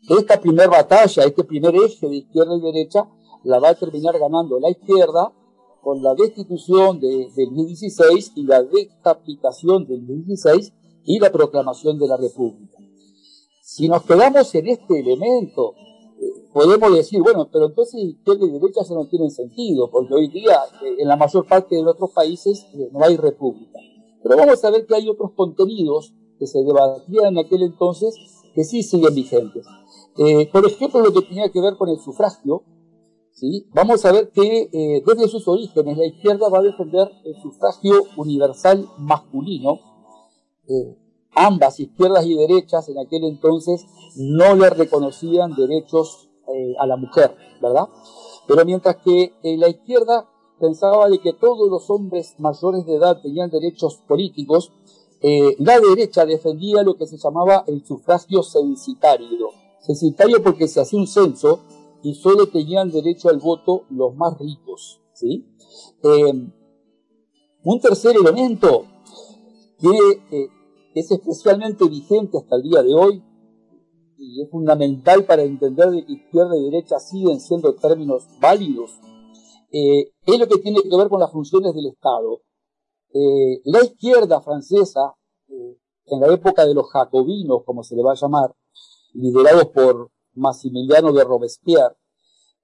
Esta 0.08 0.40
primera 0.40 0.68
batalla, 0.68 1.24
este 1.24 1.44
primer 1.44 1.74
eje 1.76 2.08
de 2.08 2.16
izquierda 2.16 2.56
y 2.56 2.60
derecha, 2.60 3.08
la 3.44 3.60
va 3.60 3.70
a 3.70 3.74
terminar 3.74 4.18
ganando 4.18 4.58
la 4.58 4.70
izquierda 4.70 5.32
con 5.84 6.02
la 6.02 6.14
destitución 6.14 6.98
de, 6.98 7.30
del 7.36 7.50
2016 7.50 8.32
y 8.36 8.44
la 8.44 8.62
decapitación 8.62 9.86
del 9.86 10.06
2016 10.06 10.72
y 11.04 11.18
la 11.18 11.30
proclamación 11.30 11.98
de 11.98 12.08
la 12.08 12.16
República. 12.16 12.78
Si 13.62 13.88
nos 13.88 14.02
quedamos 14.04 14.54
en 14.54 14.68
este 14.68 15.00
elemento, 15.00 15.74
eh, 16.20 16.48
podemos 16.52 16.94
decir, 16.94 17.20
bueno, 17.22 17.48
pero 17.52 17.66
entonces 17.66 18.02
izquierda 18.02 18.46
y 18.46 18.50
derecha 18.50 18.80
ya 18.88 18.94
no 18.94 19.06
tienen 19.06 19.30
sentido, 19.30 19.90
porque 19.90 20.14
hoy 20.14 20.28
día 20.28 20.54
eh, 20.82 20.96
en 20.98 21.08
la 21.08 21.16
mayor 21.16 21.46
parte 21.46 21.76
de 21.76 21.82
nuestros 21.82 22.10
países 22.12 22.66
eh, 22.74 22.88
no 22.92 23.04
hay 23.04 23.16
república. 23.16 23.78
Pero 24.22 24.36
vamos 24.36 24.64
a 24.64 24.70
ver 24.70 24.86
que 24.86 24.94
hay 24.94 25.08
otros 25.08 25.32
contenidos 25.36 26.14
que 26.38 26.46
se 26.46 26.62
debatían 26.62 27.36
en 27.36 27.38
aquel 27.38 27.62
entonces 27.62 28.14
que 28.54 28.64
sí 28.64 28.82
siguen 28.82 29.14
vigentes. 29.14 29.66
por 30.52 30.64
ejemplo, 30.66 31.00
lo 31.00 31.12
que 31.12 31.22
tenía 31.22 31.50
que 31.50 31.60
ver 31.60 31.76
con 31.76 31.88
el 31.88 31.98
sufragio, 31.98 32.62
¿sí? 33.34 33.66
vamos 33.74 34.04
a 34.04 34.12
ver 34.12 34.30
que 34.30 34.70
eh, 34.72 35.02
desde 35.04 35.28
sus 35.28 35.46
orígenes 35.48 35.98
la 35.98 36.06
izquierda 36.06 36.48
va 36.48 36.60
a 36.60 36.62
defender 36.62 37.10
el 37.24 37.36
sufragio 37.42 38.04
universal 38.16 38.88
masculino. 38.98 39.80
Eh, 40.66 40.96
ambas, 41.34 41.80
izquierdas 41.80 42.24
y 42.26 42.36
derechas, 42.36 42.88
en 42.88 42.98
aquel 42.98 43.24
entonces 43.24 43.84
no 44.16 44.54
le 44.54 44.70
reconocían 44.70 45.54
derechos 45.54 46.30
eh, 46.46 46.74
a 46.78 46.86
la 46.86 46.96
mujer, 46.96 47.36
¿verdad? 47.60 47.88
Pero 48.46 48.64
mientras 48.64 48.96
que 48.96 49.32
la 49.42 49.68
izquierda 49.68 50.28
pensaba 50.60 51.08
de 51.08 51.18
que 51.18 51.32
todos 51.32 51.68
los 51.68 51.90
hombres 51.90 52.34
mayores 52.38 52.86
de 52.86 52.94
edad 52.94 53.20
tenían 53.20 53.50
derechos 53.50 53.96
políticos, 54.06 54.70
la 55.58 55.80
derecha 55.80 56.26
defendía 56.26 56.82
lo 56.82 56.96
que 56.96 57.06
se 57.06 57.16
llamaba 57.16 57.64
el 57.66 57.82
sufragio 57.84 58.42
censitario. 58.42 59.48
Censitario 59.80 60.42
porque 60.42 60.68
se 60.68 60.82
hacía 60.82 61.00
un 61.00 61.06
censo 61.06 61.60
y 62.04 62.14
solo 62.14 62.46
tenían 62.46 62.90
derecho 62.90 63.30
al 63.30 63.38
voto 63.38 63.86
los 63.88 64.14
más 64.14 64.38
ricos. 64.38 65.00
¿sí? 65.14 65.48
Eh, 66.02 66.32
un 67.64 67.80
tercer 67.80 68.14
elemento 68.14 68.84
que 69.78 69.88
eh, 70.30 70.48
es 70.94 71.10
especialmente 71.10 71.88
vigente 71.88 72.38
hasta 72.38 72.56
el 72.56 72.62
día 72.62 72.82
de 72.82 72.94
hoy 72.94 73.24
y 74.18 74.42
es 74.42 74.50
fundamental 74.50 75.24
para 75.24 75.42
entender 75.42 75.90
de 75.90 76.04
que 76.04 76.12
izquierda 76.12 76.56
y 76.56 76.64
derecha 76.64 76.98
siguen 76.98 77.40
siendo 77.40 77.74
términos 77.74 78.28
válidos, 78.40 79.00
eh, 79.72 80.12
es 80.24 80.38
lo 80.38 80.46
que 80.46 80.58
tiene 80.58 80.82
que 80.82 80.96
ver 80.96 81.08
con 81.08 81.20
las 81.20 81.32
funciones 81.32 81.74
del 81.74 81.86
Estado. 81.86 82.42
Eh, 83.12 83.60
la 83.64 83.82
izquierda 83.82 84.40
francesa, 84.40 85.14
en 86.06 86.20
la 86.20 86.32
época 86.32 86.66
de 86.66 86.74
los 86.74 86.90
jacobinos, 86.90 87.62
como 87.64 87.82
se 87.82 87.96
le 87.96 88.02
va 88.02 88.12
a 88.12 88.16
llamar, 88.20 88.54
liderados 89.14 89.66
por 89.68 90.10
Massimiliano 90.34 91.12
de 91.12 91.24
Robespierre, 91.24 91.96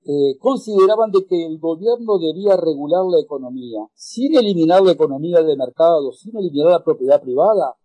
eh, 0.05 0.39
consideraban 0.39 1.11
de 1.11 1.27
que 1.27 1.47
el 1.47 1.59
gobierno 1.59 2.19
debía 2.19 2.57
regular 2.57 3.05
la 3.05 3.21
economía, 3.21 3.81
sin 3.95 4.37
eliminar 4.37 4.83
la 4.83 4.93
economía 4.93 5.43
de 5.43 5.57
mercado, 5.57 6.13
sin 6.13 6.37
eliminar 6.37 6.73
la 6.73 6.85
propiedad 6.85 7.21
privada, 7.21 7.77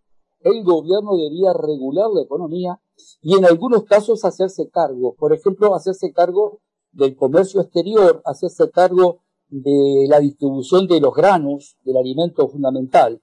el 0.42 0.64
gobierno 0.64 1.18
debía 1.18 1.54
regular 1.54 2.10
la 2.14 2.22
economía 2.22 2.80
y 3.22 3.36
en 3.36 3.46
algunos 3.46 3.84
casos 3.84 4.24
hacerse 4.24 4.70
cargo, 4.70 5.16
por 5.16 5.34
ejemplo, 5.34 5.76
hacerse 5.76 6.14
cargo 6.14 6.62
del 6.92 7.16
comercio 7.16 7.62
exterior, 7.62 8.22
hacerse 8.26 8.70
cargo 8.70 9.22
de 9.50 10.06
la 10.08 10.20
distribución 10.20 10.88
de 10.88 11.02
los 11.02 11.14
granos, 11.14 11.78
del 11.84 11.98
alimento 11.98 12.48
fundamental, 12.48 13.22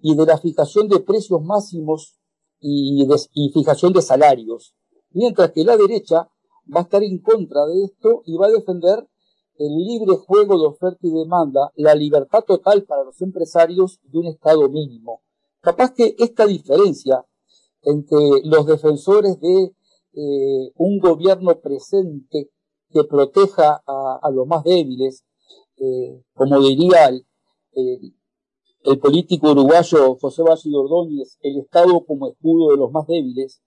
y 0.00 0.14
de 0.14 0.26
la 0.26 0.38
fijación 0.38 0.88
de 0.88 1.00
precios 1.00 1.42
máximos 1.42 2.16
y, 2.60 3.04
de, 3.06 3.16
y 3.32 3.50
fijación 3.50 3.92
de 3.92 4.02
salarios. 4.02 4.74
Mientras 5.10 5.52
que 5.52 5.64
la 5.64 5.76
derecha 5.76 6.28
va 6.74 6.80
a 6.80 6.82
estar 6.82 7.02
en 7.02 7.18
contra 7.18 7.64
de 7.66 7.84
esto 7.84 8.22
y 8.26 8.36
va 8.36 8.46
a 8.46 8.50
defender 8.50 9.06
el 9.58 9.76
libre 9.76 10.16
juego 10.16 10.58
de 10.58 10.66
oferta 10.66 11.00
y 11.02 11.10
demanda, 11.10 11.72
la 11.74 11.94
libertad 11.94 12.44
total 12.46 12.84
para 12.84 13.04
los 13.04 13.20
empresarios 13.22 13.98
de 14.04 14.18
un 14.18 14.26
Estado 14.26 14.68
mínimo. 14.68 15.22
Capaz 15.60 15.92
que 15.92 16.14
esta 16.18 16.46
diferencia 16.46 17.24
entre 17.82 18.18
los 18.44 18.66
defensores 18.66 19.40
de 19.40 19.74
eh, 20.14 20.72
un 20.76 20.98
gobierno 20.98 21.58
presente 21.60 22.50
que 22.90 23.04
proteja 23.04 23.82
a, 23.86 24.30
los 24.32 24.46
más 24.46 24.64
débiles, 24.64 25.24
eh, 25.76 26.22
como 26.34 26.60
diría 26.60 27.06
el, 27.06 27.26
el, 28.84 28.98
político 28.98 29.50
uruguayo 29.50 30.16
José 30.16 30.42
Valle 30.42 30.74
Ordóñez, 30.74 31.38
el 31.42 31.58
Estado 31.58 32.04
como 32.06 32.28
escudo 32.28 32.70
de 32.70 32.78
los 32.78 32.90
más 32.90 33.06
débiles, 33.06 33.60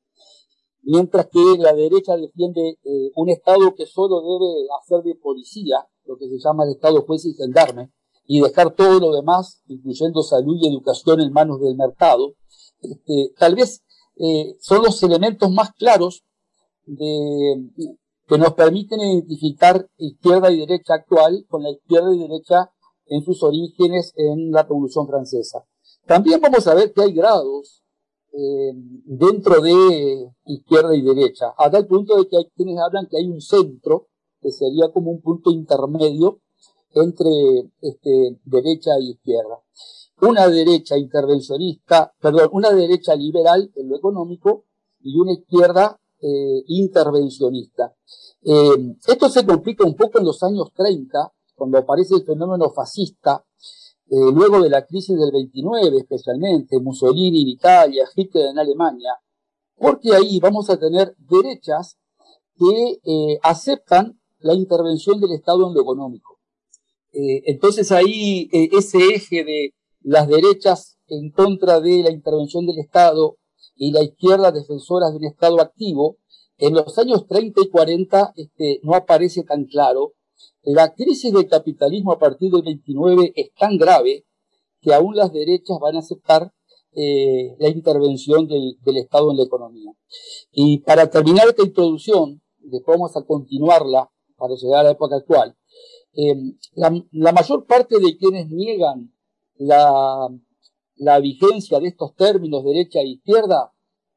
mientras 0.84 1.28
que 1.28 1.40
la 1.58 1.74
derecha 1.74 2.16
defiende 2.18 2.78
eh, 2.84 3.12
un 3.16 3.30
Estado 3.30 3.74
que 3.76 3.86
solo 3.86 4.22
debe 4.22 4.68
hacer 4.80 5.04
de 5.04 5.16
policía, 5.16 5.88
lo 6.06 6.18
que 6.18 6.28
se 6.28 6.40
llama 6.40 6.66
el 6.66 6.72
Estado 6.72 7.04
juez 7.04 7.26
y 7.26 7.34
gendarme, 7.34 7.92
y 8.26 8.42
dejar 8.42 8.76
todo 8.76 9.00
lo 9.00 9.14
demás, 9.14 9.62
incluyendo 9.68 10.22
salud 10.24 10.58
y 10.62 10.68
educación, 10.68 11.22
en 11.22 11.34
manos 11.34 11.60
del 11.60 11.76
mercado. 11.76 12.36
Este, 12.82 13.34
tal 13.38 13.56
vez 13.56 13.84
eh, 14.18 14.56
son 14.60 14.84
los 14.84 15.02
elementos 15.04 15.52
más 15.52 15.72
claros 15.74 16.24
de, 16.86 17.70
que 18.28 18.38
nos 18.38 18.54
permiten 18.54 19.02
identificar 19.02 19.88
izquierda 19.98 20.52
y 20.52 20.60
derecha 20.60 20.94
actual 20.96 21.46
con 21.50 21.64
la 21.64 21.72
izquierda 21.72 22.16
y 22.16 22.20
derecha 22.20 22.72
en 23.08 23.24
sus 23.24 23.44
orígenes 23.44 24.14
en 24.16 24.52
la 24.52 24.64
Revolución 24.64 25.08
Francesa. 25.08 25.66
También 26.06 26.40
vamos 26.40 26.66
a 26.68 26.74
ver 26.74 26.94
que 26.94 27.02
hay 27.02 27.14
grados 27.14 27.81
eh, 28.34 28.72
dentro 29.06 29.62
de 29.62 30.32
izquierda 30.46 30.96
y 30.96 31.02
derecha, 31.02 31.54
a 31.58 31.70
tal 31.70 31.86
punto 31.88 32.16
de 32.18 32.28
que 32.28 32.38
hay 32.38 32.46
quienes 32.56 32.80
hablan 32.80 33.08
que 33.10 33.18
hay 33.18 33.28
un 33.28 33.42
centro, 33.42 34.08
que 34.42 34.52
sería 34.52 34.92
como 34.92 35.12
un 35.12 35.22
punto 35.22 35.52
intermedio 35.52 36.42
entre 36.94 37.72
este, 37.82 38.40
derecha 38.46 38.92
y 39.00 39.12
izquierda. 39.12 39.62
Una 40.22 40.48
derecha 40.48 40.98
intervencionista, 40.98 42.14
perdón, 42.20 42.50
una 42.54 42.72
derecha 42.72 43.16
liberal 43.16 43.72
en 43.76 43.90
lo 43.90 43.98
económico 43.98 44.66
y 45.02 45.18
una 45.18 45.34
izquierda 45.34 46.00
eh, 46.22 46.64
intervencionista. 46.68 47.96
Eh, 48.44 48.96
esto 49.08 49.30
se 49.30 49.46
complica 49.46 49.84
un 49.86 49.96
poco 49.96 50.20
en 50.20 50.26
los 50.26 50.42
años 50.44 50.72
30, 50.76 51.34
cuando 51.56 51.80
aparece 51.80 52.16
el 52.16 52.24
fenómeno 52.24 52.70
fascista, 52.70 53.44
eh, 54.14 54.16
luego 54.34 54.62
de 54.62 54.70
la 54.70 54.86
crisis 54.86 55.18
del 55.18 55.32
29 55.32 55.98
especialmente, 55.98 56.78
Mussolini 56.82 57.44
en 57.44 57.48
Italia, 57.48 58.04
Hitler 58.14 58.48
en 58.48 58.60
Alemania, 58.60 59.14
porque 59.78 60.14
ahí 60.14 60.38
vamos 60.42 60.70
a 60.70 60.78
tener 60.78 61.16
derechas 61.18 61.98
que 62.58 63.00
eh, 63.06 63.40
aceptan 63.42 64.20
la 64.40 64.54
intervención 64.54 65.22
del 65.22 65.32
Estado 65.32 65.66
en 65.66 65.74
lo 65.74 65.82
económico. 65.82 66.40
Eh, 67.14 67.44
entonces 67.46 67.90
ahí 67.94 68.50
ese 68.52 68.98
eje 69.16 69.46
de 69.46 69.74
las 70.02 70.28
derechas 70.28 70.98
en 71.08 71.32
contra 71.32 71.80
de 71.80 72.04
la 72.04 72.12
intervención 72.12 72.66
del 72.66 72.80
Estado 72.80 73.38
y 73.76 73.94
la 73.94 74.04
izquierda 74.04 74.52
defensoras 74.52 75.12
de 75.12 75.20
un 75.20 75.26
Estado 75.26 75.62
activo, 75.62 76.18
en 76.58 76.74
los 76.74 76.98
años 76.98 77.28
30 77.28 77.62
y 77.62 77.70
40 77.70 78.34
este, 78.36 78.82
no 78.84 78.94
aparece 78.94 79.44
tan 79.44 79.64
claro. 79.64 80.16
La 80.64 80.94
crisis 80.94 81.34
del 81.34 81.48
capitalismo 81.48 82.12
a 82.12 82.20
partir 82.20 82.52
del 82.52 82.62
29 82.62 83.34
es 83.36 83.54
tan 83.54 83.78
grave 83.78 84.26
que 84.80 84.94
aún 84.94 85.16
las 85.16 85.32
derechas 85.34 85.78
van 85.80 85.96
a 85.96 86.00
aceptar 86.00 86.54
eh, 86.94 87.56
la 87.60 87.70
intervención 87.70 88.48
del, 88.48 88.78
Estado 88.98 89.32
en 89.32 89.38
la 89.38 89.44
economía. 89.44 89.92
Y 90.52 90.80
para 90.80 91.10
terminar 91.10 91.48
esta 91.48 91.64
introducción, 91.64 92.42
después 92.60 92.98
vamos 92.98 93.16
a 93.16 93.24
continuarla 93.24 94.12
para 94.36 94.56
llegar 94.56 94.82
a 94.82 94.84
la 94.84 94.92
época 94.92 95.16
actual, 95.16 95.56
eh, 96.14 96.36
la, 96.74 97.32
mayor 97.32 97.66
parte 97.66 98.00
de 98.00 98.18
quienes 98.18 98.50
niegan 98.50 99.14
la, 99.56 100.28
la 100.96 101.20
vigencia 101.20 101.80
de 101.80 101.88
estos 101.88 102.16
términos 102.16 102.64
derecha 102.66 103.00
e 103.00 103.08
izquierda 103.08 103.72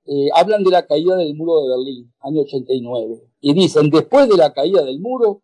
eh, 0.06 0.28
hablan 0.34 0.64
de 0.64 0.70
la 0.70 0.86
caída 0.86 1.16
del 1.16 1.34
muro 1.34 1.62
de 1.62 1.68
Berlín, 1.70 2.12
año 2.20 2.42
89, 2.42 3.22
y 3.40 3.54
dicen, 3.54 3.88
después 3.88 4.28
de 4.28 4.36
la 4.36 4.52
caída 4.52 4.84
del 4.84 5.00
muro, 5.00 5.43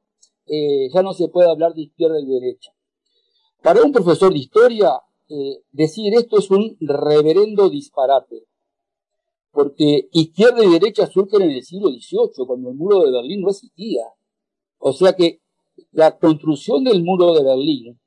eh, 0.50 0.90
ya 0.92 1.02
no 1.02 1.12
se 1.12 1.28
puede 1.28 1.48
hablar 1.48 1.74
de 1.74 1.82
izquierda 1.82 2.20
y 2.20 2.26
derecha. 2.26 2.72
Para 3.62 3.82
un 3.82 3.92
profesor 3.92 4.32
de 4.32 4.40
historia, 4.40 5.00
eh, 5.28 5.62
decir 5.70 6.12
esto 6.14 6.38
es 6.38 6.50
un 6.50 6.76
reverendo 6.80 7.70
disparate, 7.70 8.46
porque 9.52 10.08
izquierda 10.12 10.64
y 10.64 10.70
derecha 10.70 11.06
surgen 11.06 11.42
en 11.42 11.52
el 11.52 11.62
siglo 11.62 11.90
XVIII, 11.90 12.46
cuando 12.46 12.70
el 12.70 12.76
muro 12.76 13.04
de 13.04 13.12
Berlín 13.12 13.42
no 13.42 13.50
existía. 13.50 14.06
O 14.78 14.92
sea 14.92 15.12
que 15.12 15.40
la 15.92 16.18
construcción 16.18 16.82
del 16.82 17.04
muro 17.04 17.32
de 17.34 17.44
Berlín, 17.44 18.00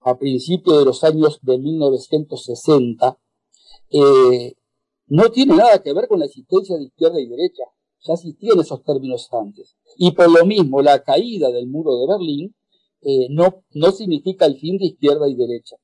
a 0.00 0.16
principios 0.16 0.78
de 0.78 0.84
los 0.84 1.02
años 1.02 1.40
de 1.42 1.58
1960, 1.58 3.18
eh, 3.90 4.54
no 5.08 5.30
tiene 5.30 5.56
nada 5.56 5.82
que 5.82 5.92
ver 5.92 6.06
con 6.06 6.20
la 6.20 6.26
existencia 6.26 6.76
de 6.76 6.84
izquierda 6.84 7.20
y 7.20 7.26
derecha. 7.26 7.64
Ya 8.06 8.14
existían 8.14 8.60
esos 8.60 8.82
términos 8.84 9.28
antes. 9.32 9.76
Y 9.96 10.12
por 10.12 10.30
lo 10.30 10.44
mismo, 10.46 10.82
la 10.82 11.02
caída 11.02 11.50
del 11.50 11.66
muro 11.66 11.98
de 11.98 12.06
Berlín 12.06 12.54
eh, 13.02 13.28
no, 13.30 13.64
no 13.72 13.92
significa 13.92 14.46
el 14.46 14.58
fin 14.58 14.78
de 14.78 14.86
izquierda 14.86 15.28
y 15.28 15.34
derecha. 15.34 15.76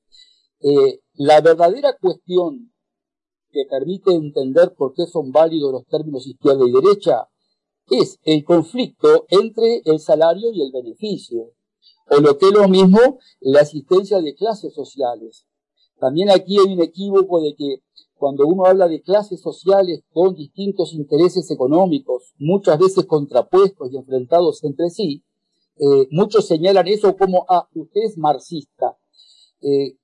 Eh, 0.59 0.99
la 1.13 1.41
verdadera 1.41 1.97
cuestión 1.99 2.73
que 3.51 3.65
permite 3.69 4.13
entender 4.13 4.73
por 4.75 4.93
qué 4.93 5.05
son 5.05 5.31
válidos 5.31 5.71
los 5.71 5.85
términos 5.85 6.25
izquierda 6.25 6.65
y 6.67 6.71
derecha 6.71 7.29
es 7.89 8.19
el 8.23 8.43
conflicto 8.43 9.25
entre 9.29 9.81
el 9.85 9.99
salario 9.99 10.51
y 10.51 10.61
el 10.61 10.71
beneficio, 10.71 11.51
o 12.09 12.19
lo 12.19 12.37
que 12.37 12.47
es 12.47 12.53
lo 12.53 12.67
mismo, 12.67 13.19
la 13.41 13.61
existencia 13.61 14.19
de 14.21 14.35
clases 14.35 14.73
sociales. 14.73 15.45
También 15.99 16.29
aquí 16.29 16.57
hay 16.59 16.73
un 16.73 16.81
equívoco 16.81 17.41
de 17.41 17.55
que 17.55 17.77
cuando 18.23 18.47
uno 18.47 18.65
habla 18.65 18.87
de 18.87 19.01
clases 19.01 19.41
sociales 19.41 20.01
con 20.13 20.33
distintos 20.33 20.93
intereses 20.93 21.51
económicos, 21.51 22.33
muchas 22.39 22.79
veces 22.79 23.05
contrapuestos 23.05 23.91
y 23.91 23.97
enfrentados 23.97 24.63
entre 24.63 24.89
sí, 24.91 25.25
eh, 25.75 26.07
muchos 26.09 26.47
señalan 26.47 26.87
eso 26.87 27.17
como, 27.17 27.45
ah, 27.49 27.67
usted 27.75 27.99
es 28.01 28.17
marxista. 28.17 28.97
Eh, 29.59 29.97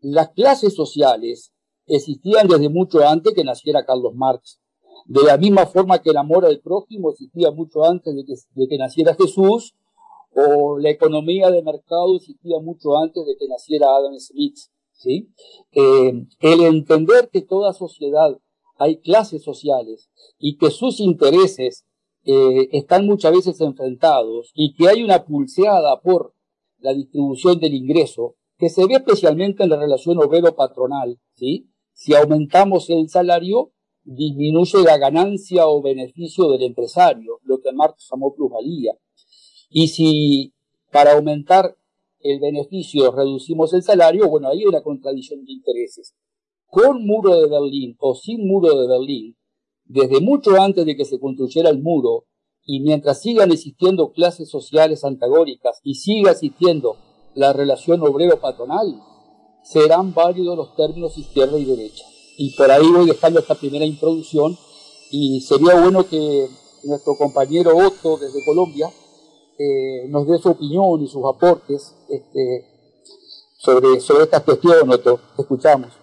las 0.00 0.30
clases 0.30 0.72
sociales 0.72 1.52
existían 1.86 2.48
desde 2.48 2.70
mucho 2.70 3.06
antes 3.06 3.34
que 3.34 3.44
naciera 3.44 3.84
Carlos 3.84 4.14
Marx. 4.14 4.58
De 5.04 5.22
la 5.22 5.36
misma 5.36 5.66
forma 5.66 6.00
que 6.00 6.08
el 6.08 6.16
amor 6.16 6.46
al 6.46 6.58
prójimo 6.60 7.10
existía 7.10 7.50
mucho 7.50 7.84
antes 7.84 8.16
de 8.16 8.24
que, 8.24 8.32
de 8.54 8.66
que 8.66 8.78
naciera 8.78 9.14
Jesús, 9.14 9.74
o 10.34 10.78
la 10.78 10.88
economía 10.88 11.50
de 11.50 11.62
mercado 11.62 12.16
existía 12.16 12.58
mucho 12.60 12.96
antes 12.96 13.26
de 13.26 13.36
que 13.36 13.46
naciera 13.46 13.88
Adam 13.88 14.18
Smith. 14.18 14.56
Eh, 15.06 16.26
el 16.40 16.60
entender 16.62 17.30
que 17.32 17.42
toda 17.42 17.72
sociedad 17.72 18.38
hay 18.78 19.00
clases 19.00 19.42
sociales 19.42 20.10
y 20.38 20.56
que 20.56 20.70
sus 20.70 21.00
intereses 21.00 21.86
eh, 22.24 22.68
están 22.72 23.06
muchas 23.06 23.32
veces 23.32 23.60
enfrentados 23.60 24.50
y 24.54 24.74
que 24.74 24.88
hay 24.88 25.02
una 25.02 25.24
pulseada 25.24 26.00
por 26.00 26.34
la 26.78 26.92
distribución 26.92 27.58
del 27.60 27.74
ingreso 27.74 28.36
que 28.58 28.68
se 28.68 28.86
ve 28.86 28.94
especialmente 28.94 29.64
en 29.64 29.70
la 29.70 29.76
relación 29.76 30.18
obrero-patronal. 30.18 31.18
Si 31.34 32.14
aumentamos 32.14 32.90
el 32.90 33.08
salario, 33.08 33.72
disminuye 34.04 34.82
la 34.84 34.98
ganancia 34.98 35.66
o 35.66 35.82
beneficio 35.82 36.48
del 36.48 36.62
empresario, 36.62 37.40
lo 37.42 37.60
que 37.60 37.72
Marx 37.72 38.08
llamó 38.10 38.34
plusvalía. 38.34 38.92
Y 39.68 39.88
si 39.88 40.54
para 40.90 41.14
aumentar 41.14 41.76
el 42.22 42.40
beneficio 42.40 43.10
reducimos 43.12 43.72
el 43.74 43.82
salario, 43.82 44.28
bueno, 44.28 44.48
ahí 44.48 44.60
hay 44.60 44.66
una 44.66 44.82
contradicción 44.82 45.44
de 45.44 45.52
intereses. 45.52 46.14
Con 46.66 47.04
muro 47.04 47.40
de 47.40 47.48
Berlín 47.48 47.96
o 47.98 48.14
sin 48.14 48.46
muro 48.46 48.80
de 48.80 48.88
Berlín, 48.88 49.36
desde 49.84 50.20
mucho 50.20 50.60
antes 50.60 50.86
de 50.86 50.96
que 50.96 51.04
se 51.04 51.20
construyera 51.20 51.70
el 51.70 51.82
muro, 51.82 52.26
y 52.64 52.80
mientras 52.80 53.20
sigan 53.20 53.50
existiendo 53.50 54.12
clases 54.12 54.48
sociales 54.48 55.04
antagónicas 55.04 55.80
y 55.82 55.96
siga 55.96 56.30
existiendo 56.30 56.96
la 57.34 57.52
relación 57.52 58.00
obrero-patronal, 58.02 59.02
serán 59.64 60.14
válidos 60.14 60.56
los 60.56 60.76
términos 60.76 61.18
izquierda 61.18 61.58
y 61.58 61.64
derecha. 61.64 62.04
Y 62.38 62.54
por 62.56 62.70
ahí 62.70 62.86
voy 62.90 63.06
dejando 63.06 63.40
esta 63.40 63.54
primera 63.54 63.84
introducción 63.84 64.56
y 65.10 65.40
sería 65.40 65.80
bueno 65.80 66.06
que 66.08 66.48
nuestro 66.84 67.16
compañero 67.16 67.76
Otto 67.76 68.16
desde 68.16 68.44
Colombia 68.44 68.90
eh, 69.58 70.08
nos 70.08 70.26
dé 70.26 70.38
su 70.38 70.50
opinión 70.50 71.02
y 71.02 71.08
sus 71.08 71.22
aportes 71.24 71.94
este, 72.12 72.64
sobre, 73.56 74.00
sobre 74.00 74.24
esta 74.24 74.40
cuestión, 74.40 74.74
escuchamos. 75.38 75.98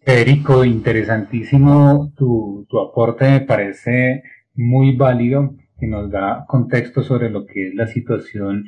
Federico, 0.00 0.64
interesantísimo 0.64 2.12
tu, 2.16 2.66
aporte, 2.78 3.24
me 3.24 3.40
parece 3.40 4.22
muy 4.54 4.96
válido, 4.96 5.54
que 5.78 5.86
nos 5.86 6.10
da 6.10 6.44
contexto 6.46 7.02
sobre 7.02 7.30
lo 7.30 7.46
que 7.46 7.68
es 7.68 7.74
la 7.74 7.86
situación 7.86 8.66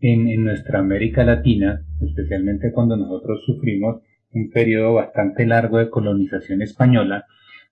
en, 0.00 0.28
en 0.28 0.44
nuestra 0.44 0.78
América 0.78 1.24
Latina, 1.24 1.84
especialmente 2.00 2.72
cuando 2.72 2.96
nosotros 2.96 3.42
sufrimos 3.44 4.00
un 4.32 4.50
periodo 4.50 4.94
bastante 4.94 5.46
largo 5.46 5.78
de 5.78 5.90
colonización 5.90 6.62
española, 6.62 7.26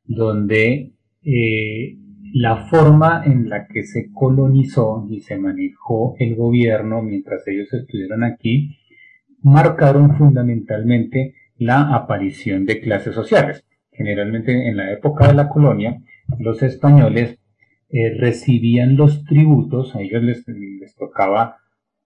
donde 0.05 0.93
eh, 1.23 1.97
la 2.33 2.69
forma 2.69 3.23
en 3.25 3.49
la 3.49 3.67
que 3.67 3.85
se 3.85 4.11
colonizó 4.13 5.07
y 5.11 5.21
se 5.21 5.37
manejó 5.37 6.15
el 6.19 6.35
gobierno 6.35 7.03
mientras 7.03 7.47
ellos 7.49 7.73
estuvieron 7.73 8.25
aquí, 8.25 8.79
marcaron 9.43 10.17
fundamentalmente 10.17 11.35
la 11.59 11.95
aparición 11.95 12.67
de 12.67 12.81
clases 12.81 13.15
sociales. 13.15 13.65
Generalmente 13.93 14.69
en 14.69 14.77
la 14.77 14.93
época 14.93 15.29
de 15.29 15.35
la 15.35 15.49
colonia, 15.49 16.03
los 16.39 16.63
españoles 16.63 17.39
eh, 17.91 18.15
recibían 18.19 18.97
los 18.97 19.25
tributos, 19.25 19.95
a 19.95 20.01
ellos 20.01 20.23
les, 20.23 20.47
les 20.49 20.95
tocaba 20.97 21.59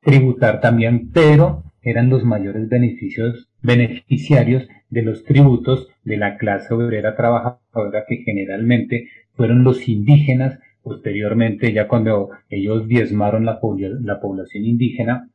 tributar 0.03 0.61
también, 0.61 1.11
pero 1.11 1.65
eran 1.83 2.11
los 2.11 2.25
mayores 2.25 2.69
beneficios, 2.69 3.49
beneficiarios 3.63 4.69
de 4.91 5.03
los 5.03 5.25
tributos 5.25 5.89
de 6.05 6.17
la 6.17 6.37
clase 6.37 6.75
obrera 6.75 7.17
trabajadora 7.17 8.05
que 8.07 8.19
generalmente 8.19 9.09
fueron 9.41 9.65
los 9.65 9.89
indígenas, 9.89 10.59
posteriormente 10.83 11.73
ya 11.73 11.89
cuando 11.89 12.29
ellos 12.51 12.87
diezmaron 12.87 13.47
la, 13.47 13.59
la 14.03 14.21
población 14.21 14.67
indígena, 14.67 15.31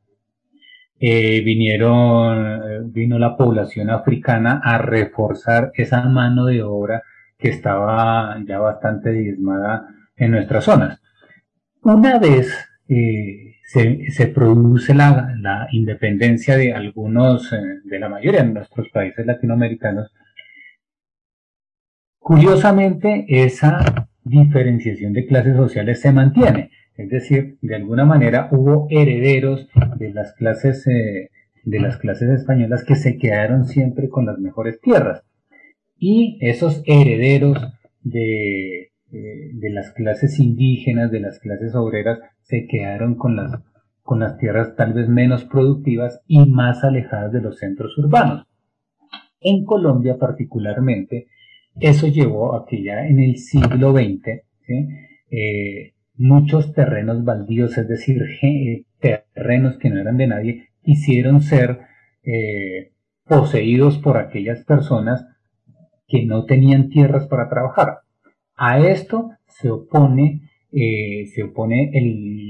eh, 0.99 1.41
vinieron, 1.43 2.93
vino 2.93 3.18
la 3.18 3.36
población 3.36 3.89
africana 3.89 4.62
a 4.64 4.78
reforzar 4.78 5.72
esa 5.74 6.03
mano 6.03 6.45
de 6.45 6.62
obra 6.62 7.01
que 7.39 7.49
estaba 7.49 8.38
ya 8.47 8.60
bastante 8.60 9.12
diezmada 9.12 9.88
en 10.16 10.30
nuestras 10.30 10.66
zonas. 10.66 11.01
Una 11.82 12.20
vez 12.20 12.53
eh, 12.88 13.56
se, 13.64 14.28
produce 14.28 14.93
la, 14.93 15.34
la, 15.41 15.68
independencia 15.72 16.58
de 16.58 16.74
algunos, 16.74 17.51
eh, 17.53 17.58
de 17.84 17.99
la 17.99 18.08
mayoría 18.08 18.43
de 18.43 18.53
nuestros 18.53 18.88
países 18.89 19.26
latinoamericanos, 19.26 20.12
curiosamente 22.26 23.23
esa 23.28 24.09
diferenciación 24.23 25.13
de 25.13 25.28
clases 25.28 25.55
sociales 25.55 26.01
se 26.01 26.11
mantiene. 26.11 26.71
Es 26.97 27.11
decir, 27.11 27.59
de 27.61 27.76
alguna 27.76 28.03
manera 28.03 28.49
hubo 28.51 28.88
herederos 28.89 29.69
de 29.97 30.11
las 30.11 30.34
clases, 30.34 30.88
eh, 30.88 31.30
de 31.65 31.80
las 31.80 31.97
clases 31.97 32.32
españolas 32.32 32.84
que 32.84 32.95
se 32.95 33.19
quedaron 33.19 33.65
siempre 33.65 34.09
con 34.09 34.26
las 34.26 34.39
mejores 34.39 34.82
tierras. 34.82 35.21
Y 35.99 36.39
esos 36.41 36.82
herederos 36.88 37.59
de, 38.01 38.89
de 39.11 39.69
las 39.69 39.91
clases 39.91 40.39
indígenas, 40.39 41.11
de 41.11 41.19
las 41.19 41.38
clases 41.38 41.76
obreras, 41.76 42.17
se 42.41 42.65
quedaron 42.65 43.13
con 43.13 43.36
las, 43.36 43.51
con 44.01 44.19
las 44.19 44.39
tierras 44.39 44.76
tal 44.76 44.93
vez 44.93 45.07
menos 45.07 45.43
productivas 45.43 46.21
y 46.26 46.43
más 46.49 46.84
alejadas 46.84 47.32
de 47.34 47.41
los 47.41 47.59
centros 47.59 47.95
urbanos. 47.99 48.47
En 49.41 49.63
Colombia 49.63 50.17
particularmente, 50.17 51.28
eso 51.80 52.07
llevó 52.07 52.55
a 52.55 52.65
que 52.65 52.84
ya 52.84 53.05
en 53.07 53.19
el 53.19 53.38
siglo 53.38 53.91
XX 53.91 54.43
eh, 55.32 55.93
muchos 56.15 56.73
terrenos 56.73 57.23
baldíos, 57.23 57.78
es 57.78 57.88
decir, 57.88 58.21
terrenos 58.99 59.78
que 59.78 59.89
no 59.89 59.99
eran 59.99 60.17
de 60.17 60.28
nadie, 60.28 60.69
quisieron 60.82 61.41
ser 61.41 61.80
eh, 62.23 62.91
poseídos 63.26 63.97
por 63.97 64.17
aquellas 64.17 64.63
personas 64.63 65.26
que 66.07 66.26
no 66.26 66.45
tenían 66.45 66.89
tierras 66.89 67.28
para 67.28 67.49
trabajar. 67.49 67.99
A 68.55 68.80
esto 68.80 69.32
se 69.47 69.69
opone 69.69 70.41
eh, 70.78 71.28
se 71.28 71.43
opone 71.43 71.89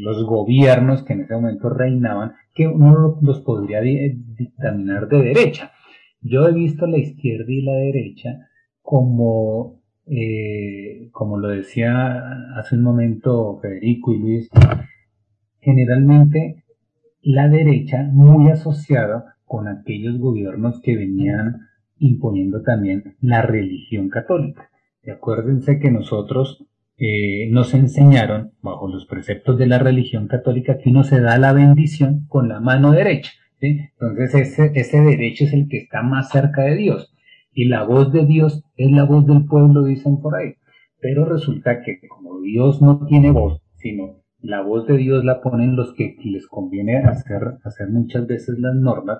los 0.01 0.26
gobiernos 0.26 1.03
que 1.03 1.13
en 1.13 1.21
ese 1.21 1.36
momento 1.36 1.69
reinaban, 1.69 2.34
que 2.55 2.67
uno 2.67 3.19
los 3.21 3.41
podría 3.41 3.82
dictaminar 3.82 5.07
de 5.07 5.21
derecha. 5.21 5.73
Yo 6.21 6.47
he 6.47 6.51
visto 6.51 6.88
la 6.88 6.97
izquierda 6.97 7.45
y 7.47 7.61
la 7.61 7.73
derecha 7.73 8.49
como, 8.86 9.81
eh, 10.05 11.09
como 11.11 11.39
lo 11.39 11.49
decía 11.49 12.21
hace 12.55 12.75
un 12.75 12.83
momento 12.83 13.57
Federico 13.59 14.13
y 14.13 14.19
Luis, 14.19 14.49
generalmente 15.59 16.63
la 17.23 17.49
derecha 17.49 18.03
muy 18.03 18.51
asociada 18.51 19.38
con 19.43 19.67
aquellos 19.67 20.19
gobiernos 20.19 20.79
que 20.81 20.95
venían 20.95 21.61
imponiendo 21.97 22.61
también 22.61 23.15
la 23.21 23.41
religión 23.41 24.09
católica. 24.09 24.69
Y 25.03 25.09
acuérdense 25.09 25.79
que 25.79 25.89
nosotros 25.89 26.63
eh, 26.97 27.49
nos 27.49 27.73
enseñaron, 27.73 28.51
bajo 28.61 28.88
los 28.88 29.07
preceptos 29.07 29.57
de 29.57 29.65
la 29.65 29.79
religión 29.79 30.27
católica, 30.27 30.77
que 30.77 30.91
uno 30.91 31.03
se 31.03 31.21
da 31.21 31.39
la 31.39 31.53
bendición 31.53 32.27
con 32.27 32.49
la 32.49 32.59
mano 32.59 32.91
derecha. 32.91 33.31
Entonces 33.59 34.36
ese, 34.36 34.71
ese 34.75 35.01
derecho 35.01 35.45
es 35.45 35.53
el 35.53 35.67
que 35.67 35.77
está 35.77 36.03
más 36.03 36.29
cerca 36.29 36.61
de 36.61 36.75
Dios. 36.75 37.14
Y 37.56 37.70
la 37.70 37.84
voz 37.84 38.12
de 38.12 38.26
Dios 38.26 38.64
es 38.76 38.91
la 38.91 39.06
voz 39.06 39.26
del 39.26 39.45
pueblo, 39.45 39.84
dicen 39.84 40.22
por 40.22 40.36
ahí. 40.36 40.53
Pero 40.99 41.26
resulta 41.26 41.82
que 41.82 41.99
como 42.08 42.41
Dios 42.41 42.82
no 42.82 43.06
tiene 43.08 43.32
voz, 43.32 43.62
sino 43.78 44.18
la 44.39 44.62
voz 44.62 44.86
de 44.86 44.97
Dios 44.97 45.26
la 45.26 45.41
ponen 45.41 45.76
los 45.76 45.93
que 45.93 46.16
les 46.24 46.45
conviene 46.47 46.97
hacer, 46.97 47.56
hacer 47.64 47.89
muchas 47.89 48.28
veces 48.28 48.60
las 48.60 48.76
normas, 48.76 49.20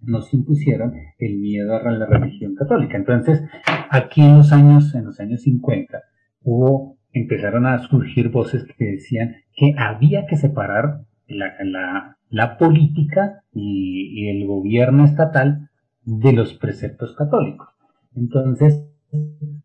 nos 0.00 0.32
impusieron 0.32 0.94
el 1.18 1.38
miedo 1.38 1.76
a 1.76 1.92
la 1.92 2.06
religión 2.06 2.54
católica. 2.54 2.96
Entonces, 2.96 3.42
aquí 3.90 4.22
en 4.22 4.38
los 4.38 4.52
años, 4.52 4.94
en 4.94 5.04
los 5.04 5.20
años 5.20 5.42
50, 5.42 6.02
hubo 6.42 6.98
empezaron 7.12 7.66
a 7.66 7.78
surgir 7.78 8.30
voces 8.30 8.64
que 8.76 8.84
decían 8.84 9.36
que 9.54 9.74
había 9.76 10.26
que 10.26 10.36
separar 10.36 11.00
la, 11.26 12.56
política 12.58 13.42
y, 13.52 14.28
el 14.28 14.46
gobierno 14.46 15.04
estatal 15.04 15.67
de 16.08 16.32
los 16.32 16.54
preceptos 16.54 17.14
católicos. 17.14 17.68
Entonces, 18.14 18.82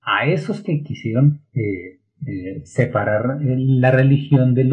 a 0.02 0.26
esos 0.26 0.62
que 0.62 0.84
quisieron 0.84 1.42
eh, 1.54 2.00
eh, 2.28 2.62
separar 2.66 3.40
la 3.42 3.92
religión 3.92 4.54
de 4.54 4.64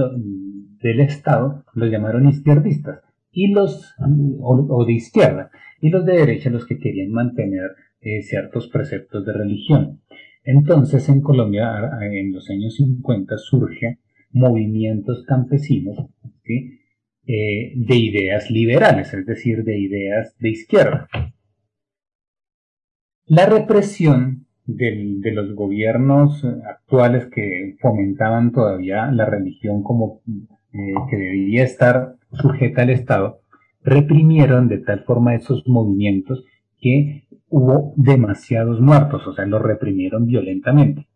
del 0.83 1.01
Estado, 1.01 1.65
los 1.75 1.91
llamaron 1.91 2.27
izquierdistas, 2.27 3.01
y 3.31 3.53
los, 3.53 3.95
o, 4.41 4.85
de 4.85 4.95
izquierda, 4.95 5.51
y 5.81 5.91
los 5.91 6.05
de 6.07 6.15
derecha 6.15 6.51
los 6.51 6.67
que 6.67 6.79
querían 6.79 7.13
mantener 7.13 7.71
eh, 8.01 8.23
ciertos 8.23 8.69
preceptos 8.69 9.25
de 9.27 9.33
religión. 9.33 10.01
Entonces 10.43 11.09
en 11.11 11.21
Colombia 11.21 11.71
en 12.01 12.33
los 12.33 12.49
años 12.49 12.77
50 12.77 13.37
surgen 13.37 13.99
movimientos 14.33 15.23
campesinos 15.25 15.99
eh, 17.27 17.73
de 17.77 17.97
ideas 17.97 18.51
liberales, 18.51 19.13
es 19.13 19.27
decir, 19.27 19.63
de 19.63 19.79
ideas 19.79 20.35
de 20.39 20.49
izquierda. 20.49 21.09
La 23.31 23.47
represión 23.47 24.49
de 24.67 25.31
los 25.33 25.55
gobiernos 25.55 26.45
actuales 26.45 27.29
que 27.33 27.77
fomentaban 27.81 28.51
todavía 28.51 29.09
la 29.13 29.25
religión 29.25 29.85
como 29.85 30.21
eh, 30.27 30.95
que 31.09 31.17
debía 31.17 31.63
estar 31.63 32.17
sujeta 32.33 32.83
al 32.83 32.91
Estado, 32.91 33.43
reprimieron 33.85 34.67
de 34.67 34.79
tal 34.79 35.05
forma 35.05 35.37
esos 35.37 35.63
movimientos 35.69 36.45
que 36.81 37.29
hubo 37.49 37.95
demasiados 37.97 38.81
muertos, 38.81 39.25
o 39.29 39.33
sea, 39.33 39.47
los 39.47 39.63
reprimieron 39.63 40.27
violentamente. 40.27 41.07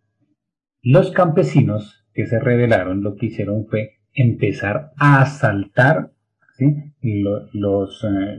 Los 0.83 1.11
campesinos 1.11 2.07
que 2.15 2.27
se 2.27 2.39
rebelaron 2.39 3.03
lo 3.03 3.17
que 3.17 3.27
hicieron 3.27 3.67
fue 3.67 3.95
empezar 4.12 4.93
a 4.99 5.21
asaltar 5.21 6.12
los, 7.53 8.05
eh, 8.05 8.39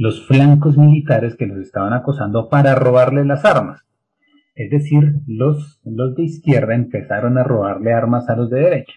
los 0.00 0.26
flancos 0.26 0.78
militares 0.78 1.36
que 1.36 1.44
los 1.44 1.58
estaban 1.58 1.92
acosando 1.92 2.48
para 2.48 2.74
robarle 2.74 3.22
las 3.26 3.44
armas. 3.44 3.82
Es 4.54 4.70
decir, 4.70 5.16
los, 5.26 5.78
los 5.84 6.14
de 6.14 6.22
izquierda 6.22 6.74
empezaron 6.74 7.36
a 7.36 7.44
robarle 7.44 7.92
armas 7.92 8.26
a 8.30 8.34
los 8.34 8.48
de 8.48 8.60
derecha. 8.60 8.94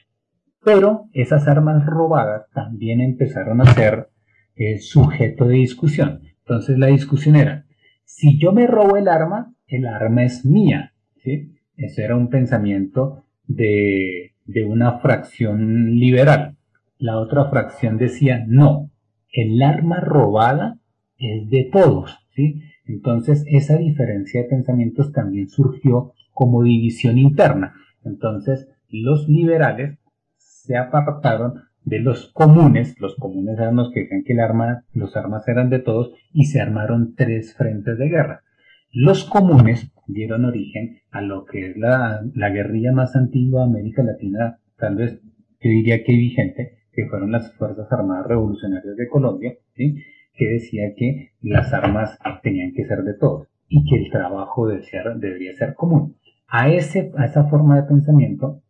Pero 0.63 1.09
esas 1.11 1.45
armas 1.49 1.85
robadas 1.85 2.49
también 2.53 3.01
empezaron 3.01 3.59
a 3.59 3.65
ser 3.65 4.11
eh, 4.55 4.79
sujeto 4.79 5.45
de 5.45 5.55
discusión. 5.55 6.21
Entonces 6.39 6.77
la 6.77 6.87
discusión 6.87 7.35
era, 7.35 7.65
si 8.05 8.39
yo 8.39 8.53
me 8.53 8.65
robo 8.65 8.95
el 8.95 9.09
arma, 9.09 9.53
el 9.67 9.85
arma 9.87 10.23
es 10.23 10.45
mía. 10.45 10.93
¿sí? 11.21 11.51
Ese 11.75 12.05
era 12.05 12.15
un 12.15 12.29
pensamiento 12.29 13.25
de, 13.45 14.35
de 14.45 14.63
una 14.63 14.99
fracción 14.99 15.95
liberal. 15.95 16.55
La 16.97 17.17
otra 17.17 17.49
fracción 17.49 17.97
decía, 17.97 18.45
no, 18.47 18.89
el 19.33 19.61
arma 19.61 19.99
robada 19.99 20.77
es 21.23 21.49
de 21.49 21.69
todos, 21.71 22.17
¿sí? 22.35 22.61
Entonces, 22.85 23.45
esa 23.47 23.77
diferencia 23.77 24.41
de 24.41 24.49
pensamientos 24.49 25.11
también 25.11 25.49
surgió 25.49 26.13
como 26.33 26.63
división 26.63 27.17
interna. 27.17 27.73
Entonces, 28.03 28.67
los 28.89 29.27
liberales 29.29 29.97
se 30.37 30.75
apartaron 30.75 31.61
de 31.85 31.99
los 31.99 32.31
comunes, 32.33 32.99
los 32.99 33.15
comunes 33.15 33.57
eran 33.57 33.75
los 33.75 33.91
que 33.91 34.01
decían 34.01 34.23
que 34.23 34.33
el 34.33 34.39
arma, 34.39 34.85
los 34.93 35.15
armas 35.15 35.47
eran 35.47 35.69
de 35.69 35.79
todos, 35.79 36.13
y 36.33 36.45
se 36.45 36.61
armaron 36.61 37.15
tres 37.15 37.53
frentes 37.55 37.97
de 37.97 38.09
guerra. 38.09 38.43
Los 38.91 39.25
comunes 39.25 39.91
dieron 40.07 40.45
origen 40.45 40.99
a 41.11 41.21
lo 41.21 41.45
que 41.45 41.71
es 41.71 41.77
la, 41.77 42.21
la 42.35 42.49
guerrilla 42.49 42.91
más 42.91 43.15
antigua 43.15 43.61
de 43.61 43.71
América 43.71 44.03
Latina, 44.03 44.59
tal 44.77 44.95
vez 44.95 45.19
yo 45.59 45.69
diría 45.69 46.03
que 46.03 46.13
vigente, 46.13 46.77
que 46.91 47.07
fueron 47.07 47.31
las 47.31 47.51
Fuerzas 47.53 47.91
Armadas 47.91 48.27
Revolucionarias 48.27 48.95
de 48.95 49.07
Colombia, 49.07 49.53
¿sí? 49.75 49.95
Que 50.33 50.45
decía 50.45 50.93
que 50.95 51.31
las 51.41 51.73
armas 51.73 52.17
tenían 52.41 52.73
que 52.73 52.85
ser 52.85 53.03
de 53.03 53.13
todos 53.13 53.47
y 53.67 53.83
que 53.89 53.97
el 53.97 54.11
trabajo 54.11 54.67
debería 54.67 55.53
ser 55.55 55.73
común. 55.73 56.15
A, 56.47 56.69
ese, 56.69 57.11
a 57.17 57.25
esa 57.25 57.45
forma 57.45 57.75
de 57.75 57.87
pensamiento 57.87 58.61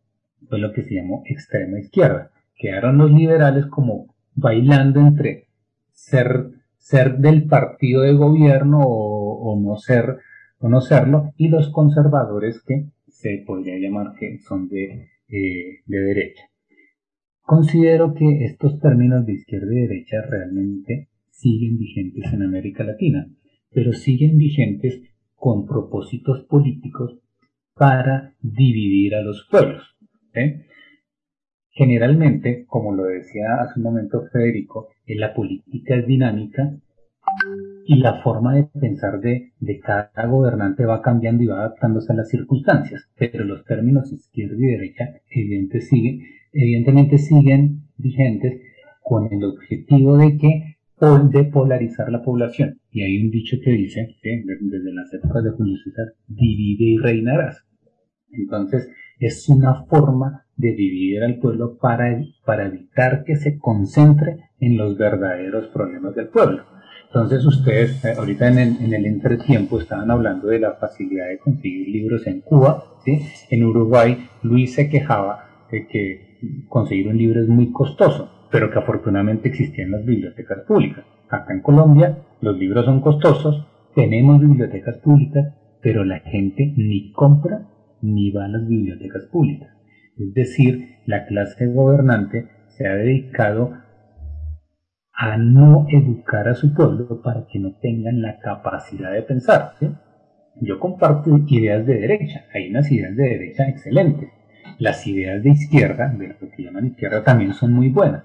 fue 0.47 0.59
lo 0.59 0.72
que 0.72 0.84
se 0.84 0.95
llamó 0.95 1.24
extrema 1.26 1.80
izquierda. 1.80 2.32
Quedaron 2.55 2.97
los 2.97 3.11
liberales 3.11 3.66
como 3.66 4.14
bailando 4.36 4.99
entre 4.99 5.47
ser, 5.91 6.51
ser 6.78 7.18
del 7.18 7.47
partido 7.47 8.01
de 8.01 8.14
gobierno 8.14 8.82
o, 8.84 9.59
no 9.59 9.76
ser 9.78 10.18
o 10.59 10.70
no 10.70 10.80
serlo, 10.80 11.34
y 11.36 11.49
los 11.49 11.70
conservadores 11.70 12.61
que 12.66 12.86
se 13.09 13.43
podría 13.45 13.78
llamar 13.78 14.14
que 14.18 14.39
son 14.39 14.70
de, 14.70 15.09
eh, 15.28 15.82
de 15.86 15.97
derecha. 15.97 16.43
Considero 17.41 18.14
que 18.14 18.45
estos 18.45 18.80
términos 18.80 19.26
de 19.26 19.34
izquierda 19.34 19.74
y 19.74 19.82
derecha 19.82 20.22
realmente 20.22 21.09
siguen 21.34 21.78
vigentes 21.78 22.32
en 22.32 22.44
América 22.44 22.84
Latina, 22.84 23.28
pero 23.72 23.92
siguen 23.92 24.38
vigentes 24.38 25.02
con 25.36 25.66
propósitos 25.66 26.46
políticos 26.46 27.20
para 27.74 28.36
dividir 28.42 29.16
a 29.16 29.22
los 29.22 29.48
pueblos. 29.50 29.84
Generalmente, 31.70 32.66
como 32.68 32.94
lo 32.94 33.06
decía 33.06 33.56
hace 33.62 33.80
un 33.80 33.84
momento 33.84 34.22
Federico, 34.32 34.90
en 35.06 35.20
la 35.20 35.34
política 35.34 35.96
es 35.96 36.06
dinámica 36.06 36.78
y 37.86 37.98
la 37.98 38.22
forma 38.22 38.54
de 38.56 38.66
pensar 38.80 39.20
de, 39.20 39.52
cada 39.82 40.28
gobernante 40.28 40.86
va 40.86 41.02
cambiando 41.02 41.44
y 41.44 41.48
va 41.48 41.60
adaptándose 41.60 42.14
a 42.14 42.16
las 42.16 42.30
circunstancias, 42.30 43.10
pero 43.18 43.44
los 43.44 43.66
términos 43.66 44.12
izquierda 44.14 44.56
y 44.58 44.68
derecha 44.68 45.10
evidentemente 46.54 47.18
siguen 47.18 47.82
vigentes 47.98 48.62
con 49.02 49.34
el 49.34 49.44
objetivo 49.44 50.18
de 50.18 50.38
que 50.38 50.72
de 51.00 51.44
polarizar 51.46 52.10
la 52.12 52.24
población. 52.24 52.80
Y 52.91 53.04
hay 53.04 53.24
un 53.24 53.32
dicho 53.32 53.58
que 53.64 53.72
dice, 53.72 54.16
desde 54.24 54.94
las 54.94 55.14
épocas 55.14 55.44
de 55.44 55.52
Julio 55.52 55.78
César, 55.84 56.14
divide 56.28 56.86
y 56.86 56.98
reinarás. 56.98 57.66
Entonces, 58.32 58.89
es 59.20 59.48
una 59.50 59.86
forma 59.86 60.46
de 60.56 60.70
dividir 60.70 61.24
al 61.24 61.39
pueblo 61.39 61.78
para, 61.78 62.24
para 62.46 62.68
evitar 62.68 63.24
que 63.24 63.36
se 63.36 63.58
concentre 63.58 64.38
en 64.60 64.78
los 64.78 64.98
verdaderos 64.98 65.68
problemas 65.68 66.16
del 66.16 66.28
pueblo. 66.28 66.64
Entonces 67.08 67.46
ustedes 67.46 68.04
eh, 68.06 68.14
ahorita 68.18 68.48
en 68.48 68.58
el, 68.58 68.94
en 68.94 69.06
entretiempo 69.06 69.80
estaban 69.80 70.10
hablando 70.10 70.48
de 70.48 70.60
la 70.60 70.74
facilidad 70.74 71.28
de 71.28 71.38
conseguir 71.38 71.88
libros 71.88 72.26
en 72.26 72.41
Cuba, 72.41 72.86
¿sí? 73.06 73.22
En 73.52 73.64
Uruguay 73.66 74.28
Luis 74.41 74.74
se 74.74 74.89
quejaba 74.89 75.48
de 75.72 75.88
que 75.88 76.66
conseguir 76.68 77.08
un 77.08 77.18
libro 77.18 77.41
es 77.41 77.48
muy 77.48 77.72
costoso, 77.72 78.43
pero 78.54 78.70
que 78.70 78.78
afortunadamente 78.78 79.49
existían 79.49 79.89
las 79.89 80.06
bibliotecas 80.06 80.60
públicas. 80.68 81.04
Acá 81.28 81.56
en 81.56 81.62
Colombia 81.62 82.20
los 82.39 82.56
libros 82.56 82.86
son 82.86 83.01
costosos, 83.01 83.66
tenemos 83.95 84.39
bibliotecas 84.39 84.99
públicas, 84.99 85.56
pero 85.82 86.06
la 86.06 86.20
gente 86.20 86.72
ni 86.78 87.12
compra 87.14 87.68
ni 88.04 88.30
va 88.30 88.45
a 88.45 88.49
las 88.49 88.68
bibliotecas 88.68 89.26
públicas. 89.32 89.70
Es 90.20 90.36
decir, 90.36 90.99
la 91.08 91.26
clase 91.26 91.66
gobernante 91.66 92.47
se 92.68 92.88
ha 92.88 92.93
dedicado 92.93 93.74
a 95.14 95.36
no 95.38 95.88
educar 95.89 96.47
a 96.47 96.54
su 96.54 96.76
pueblo 96.76 97.24
para 97.24 97.47
que 97.51 97.58
no 97.58 97.74
tengan 97.82 98.22
la 98.22 98.38
capacidad 98.38 99.14
de 99.14 99.24
pensar. 99.24 99.72
Yo 100.62 100.80
comparto 100.80 101.39
ideas 101.47 101.88
de 101.88 101.95
derecha, 101.95 102.45
hay 102.54 102.70
unas 102.70 102.91
ideas 102.91 103.16
de 103.16 103.24
derecha 103.24 103.68
excelentes. 103.68 104.30
Las 104.78 105.08
ideas 105.08 105.41
de 105.41 105.49
izquierda, 105.49 106.10
de 106.10 106.28
lo 106.28 106.51
que 106.56 106.64
llaman 106.64 106.86
izquierda, 106.86 107.24
también 107.24 107.54
son 107.54 107.74
muy 107.74 107.89
buenas, 107.89 108.24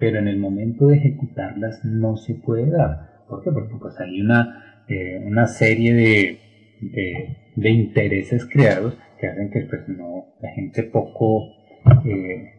pero 0.00 0.18
en 0.18 0.26
el 0.26 0.38
momento 0.38 0.88
de 0.88 0.96
ejecutarlas 0.96 1.84
no 1.84 2.16
se 2.16 2.34
puede 2.34 2.70
dar. 2.70 3.22
¿Por 3.28 3.44
qué? 3.44 3.52
Porque 3.52 3.74
pues 3.80 4.00
hay 4.00 4.20
una, 4.20 4.82
eh, 4.88 5.22
una 5.24 5.46
serie 5.46 5.94
de, 5.94 6.40
de 7.54 7.70
intereses 7.70 8.46
creados 8.50 8.94
que 9.20 9.26
hacen 9.26 9.50
que 9.50 9.60
pues, 9.60 9.82
no, 9.88 10.26
la 10.40 10.50
gente 10.50 10.82
poco, 10.84 11.44
eh, 12.04 12.52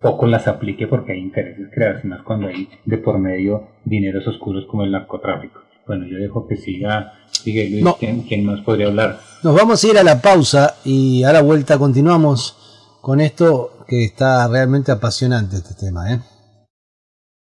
poco 0.00 0.26
las 0.26 0.46
aplique 0.46 0.86
porque 0.86 1.12
hay 1.12 1.18
intereses 1.18 1.68
creados, 1.72 2.04
más 2.04 2.22
cuando 2.22 2.48
hay 2.48 2.68
de 2.84 2.98
por 2.98 3.18
medio 3.18 3.68
dineros 3.84 4.26
oscuros 4.28 4.66
como 4.66 4.84
el 4.84 4.92
narcotráfico. 4.92 5.60
Bueno, 5.86 6.06
yo 6.06 6.16
dejo 6.16 6.46
que 6.46 6.56
siga, 6.56 7.12
sigue 7.30 7.68
Luis, 7.68 7.84
¿quién, 7.98 8.46
más 8.46 8.60
podría 8.60 8.86
hablar? 8.86 9.18
Nos 9.42 9.54
vamos 9.54 9.84
a 9.84 9.88
ir 9.88 9.98
a 9.98 10.02
la 10.02 10.22
pausa 10.22 10.76
y 10.84 11.24
a 11.24 11.32
la 11.32 11.42
vuelta 11.42 11.76
continuamos 11.76 12.96
con 13.02 13.20
esto 13.20 13.84
que 13.86 14.04
está 14.04 14.48
realmente 14.48 14.92
apasionante 14.92 15.56
este 15.56 15.74
tema, 15.74 16.10
¿eh? 16.14 16.20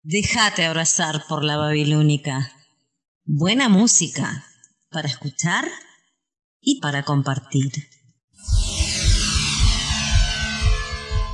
Déjate 0.09 0.65
abrazar 0.65 1.25
por 1.27 1.43
la 1.43 1.57
babilónica. 1.57 2.49
Buena 3.25 3.67
música 3.67 4.45
para 4.89 5.09
escuchar 5.09 5.67
y 6.61 6.79
para 6.79 7.03
compartir. 7.03 7.73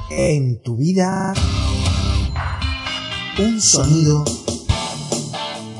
En 0.09 0.59
tu 0.63 0.75
vida, 0.75 1.35
un 3.37 3.61
sonido 3.61 4.25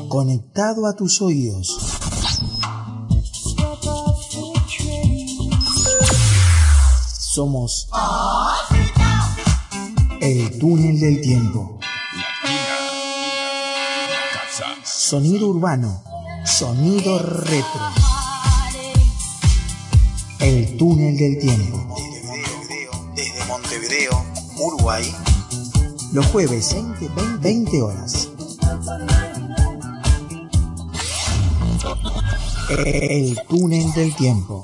conectado 0.07 0.85
a 0.85 0.95
tus 0.95 1.19
oídos. 1.23 1.75
Somos 7.33 7.89
el 10.21 10.59
túnel 10.59 10.99
del 10.99 11.21
tiempo. 11.21 11.79
Sonido 15.13 15.49
urbano, 15.49 16.01
sonido 16.43 17.19
retro. 17.19 17.81
El 20.39 20.75
túnel 20.75 21.15
del 21.15 21.37
tiempo. 21.37 21.95
Uruguay. 24.57 25.13
Los 26.13 26.25
jueves, 26.25 26.73
20, 26.73 27.37
20, 27.41 27.81
horas. 27.83 28.29
El 32.83 33.39
túnel 33.47 33.93
del 33.93 34.15
tiempo. 34.15 34.63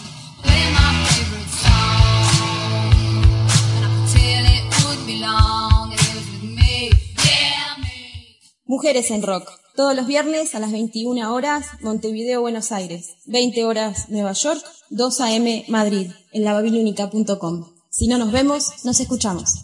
Mujeres 8.71 9.11
en 9.11 9.21
Rock, 9.21 9.51
todos 9.75 9.93
los 9.93 10.07
viernes 10.07 10.55
a 10.55 10.59
las 10.61 10.71
21 10.71 11.33
horas, 11.33 11.65
Montevideo, 11.81 12.39
Buenos 12.39 12.71
Aires, 12.71 13.17
20 13.25 13.65
horas, 13.65 14.07
Nueva 14.07 14.31
York, 14.31 14.63
2 14.91 15.19
a.m. 15.19 15.65
Madrid, 15.67 16.09
en 16.31 16.45
lavabilúnica.com. 16.45 17.65
Si 17.89 18.07
no 18.07 18.17
nos 18.17 18.31
vemos, 18.31 18.85
nos 18.85 18.97
escuchamos. 19.01 19.55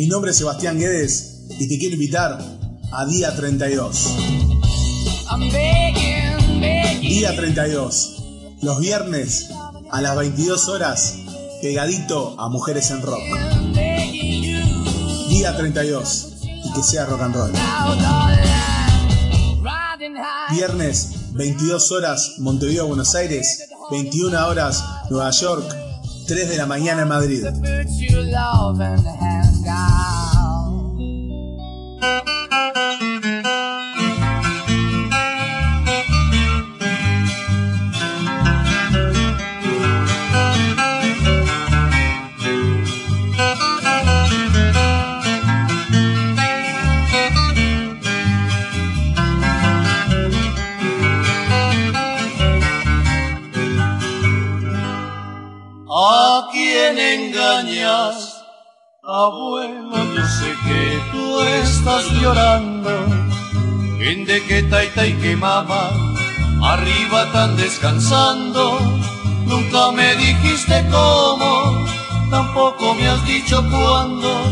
Mi 0.00 0.06
nombre 0.06 0.30
es 0.30 0.38
Sebastián 0.38 0.78
Guedes 0.78 1.42
y 1.58 1.68
te 1.68 1.78
quiero 1.78 1.92
invitar 1.92 2.38
a 2.90 3.04
Día 3.04 3.36
32. 3.36 4.16
Día 7.02 7.36
32. 7.36 8.22
Los 8.62 8.80
viernes 8.80 9.50
a 9.90 10.00
las 10.00 10.16
22 10.16 10.68
horas, 10.70 11.16
pegadito 11.60 12.34
a 12.40 12.48
Mujeres 12.48 12.90
en 12.92 13.02
Rock. 13.02 13.20
Día 15.28 15.54
32. 15.54 16.32
Y 16.44 16.72
que 16.72 16.82
sea 16.82 17.04
rock 17.04 17.20
and 17.20 17.34
roll. 17.34 17.52
Viernes, 20.50 21.10
22 21.34 21.92
horas, 21.92 22.36
Montevideo, 22.38 22.86
Buenos 22.86 23.14
Aires. 23.14 23.68
21 23.90 24.46
horas, 24.46 24.82
Nueva 25.10 25.30
York. 25.30 25.76
3 26.26 26.48
de 26.48 26.56
la 26.56 26.64
mañana 26.64 27.02
en 27.02 27.08
Madrid. 27.08 27.44
¿A 32.02 32.06
quién 56.52 56.98
engañas? 56.98 58.29
Abuelo, 59.12 59.96
yo 60.14 60.24
sé 60.24 60.54
que 60.64 61.00
tú 61.10 61.40
estás 61.40 62.04
llorando. 62.12 62.90
En 63.98 64.24
de 64.24 64.40
que 64.44 64.62
taita 64.62 65.04
y 65.04 65.14
que 65.14 65.34
mamá, 65.34 65.90
arriba 66.62 67.26
tan 67.32 67.56
descansando. 67.56 68.78
Nunca 69.46 69.90
me 69.90 70.14
dijiste 70.14 70.86
cómo, 70.92 71.86
tampoco 72.30 72.94
me 72.94 73.08
has 73.08 73.26
dicho 73.26 73.60
cuándo. 73.68 74.44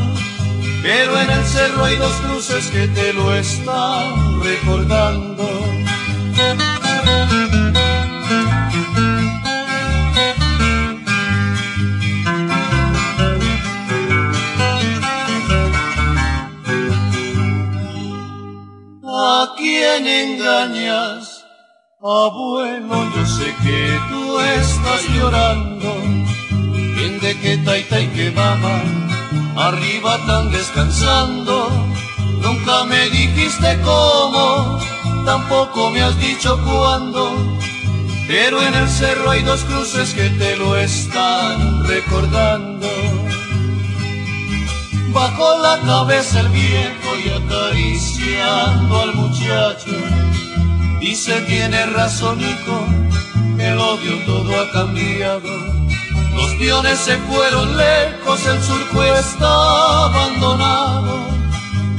Pero 0.82 1.20
en 1.20 1.30
el 1.30 1.44
cerro 1.44 1.84
hay 1.84 1.94
dos 1.94 2.14
cruces 2.14 2.66
que 2.66 2.88
te 2.88 3.12
lo 3.12 3.32
están 3.32 4.42
recordando. 4.42 5.46
¿A 19.30 19.52
quién 19.58 20.06
engañas? 20.06 21.44
Abuelo, 22.00 22.96
yo 23.14 23.26
sé 23.26 23.54
que 23.62 24.00
tú 24.08 24.40
estás 24.40 25.02
llorando. 25.14 26.00
Bien 26.96 27.20
de 27.20 27.38
que 27.38 27.58
taita 27.58 28.00
y 28.00 28.06
que 28.06 28.30
mamá, 28.30 28.80
arriba 29.54 30.16
tan 30.26 30.50
descansando. 30.50 31.68
Nunca 32.40 32.84
me 32.84 33.10
dijiste 33.10 33.78
cómo, 33.84 34.80
tampoco 35.26 35.90
me 35.90 36.00
has 36.00 36.18
dicho 36.18 36.58
cuándo. 36.64 37.22
Pero 38.28 38.62
en 38.62 38.72
el 38.72 38.88
cerro 38.88 39.32
hay 39.32 39.42
dos 39.42 39.62
cruces 39.64 40.14
que 40.14 40.30
te 40.30 40.56
lo 40.56 40.74
están 40.74 41.86
recordando. 41.86 42.88
Bajó 45.12 45.58
la 45.58 45.80
cabeza 45.80 46.40
el 46.40 46.48
viejo 46.48 47.16
y 47.24 47.30
acariciando 47.30 49.00
al 49.00 49.14
muchacho. 49.14 49.90
Dice, 51.00 51.40
tiene 51.42 51.86
razón, 51.86 52.40
hijo, 52.40 52.86
el 53.58 53.78
odio 53.78 54.24
todo 54.26 54.60
ha 54.60 54.70
cambiado. 54.70 55.48
Los 56.34 56.54
piones 56.54 56.98
se 56.98 57.16
fueron 57.16 57.76
lejos, 57.76 58.46
el 58.46 58.62
surco 58.62 59.02
está 59.02 60.04
abandonado. 60.04 61.18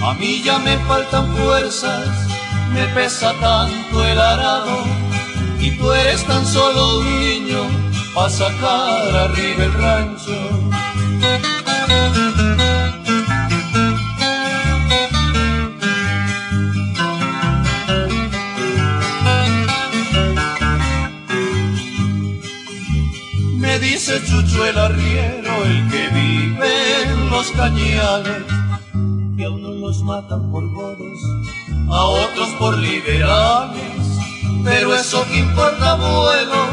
A 0.01 0.13
mí 0.13 0.41
ya 0.43 0.59
me 0.59 0.77
faltan 0.79 1.35
fuerzas, 1.35 2.07
me 2.73 2.85
pesa 2.87 3.33
tanto 3.41 4.05
el 4.05 4.19
arado. 4.19 4.83
Y 5.59 5.71
tú 5.71 5.91
eres 5.91 6.23
tan 6.25 6.45
solo 6.45 6.99
un 6.99 7.19
niño, 7.19 7.61
para 8.13 8.29
sacar 8.29 9.15
arriba 9.15 9.63
el 9.65 9.73
rancho. 9.73 10.69
Dice 23.81 24.21
Chucho 24.25 24.65
el 24.65 24.77
arriero, 24.77 25.65
el 25.65 25.89
que 25.89 26.09
vive 26.09 27.03
en 27.03 27.29
los 27.29 27.49
cañales, 27.51 28.43
que 29.37 29.45
a 29.45 29.49
unos 29.49 29.75
los 29.77 30.03
matan 30.03 30.51
por 30.51 30.69
godos, 30.71 31.19
a 31.89 32.03
otros 32.03 32.49
por 32.59 32.77
liberales, 32.77 34.03
pero 34.65 34.93
eso 34.93 35.25
que 35.27 35.39
importa, 35.39 35.91
abuelo, 35.91 36.65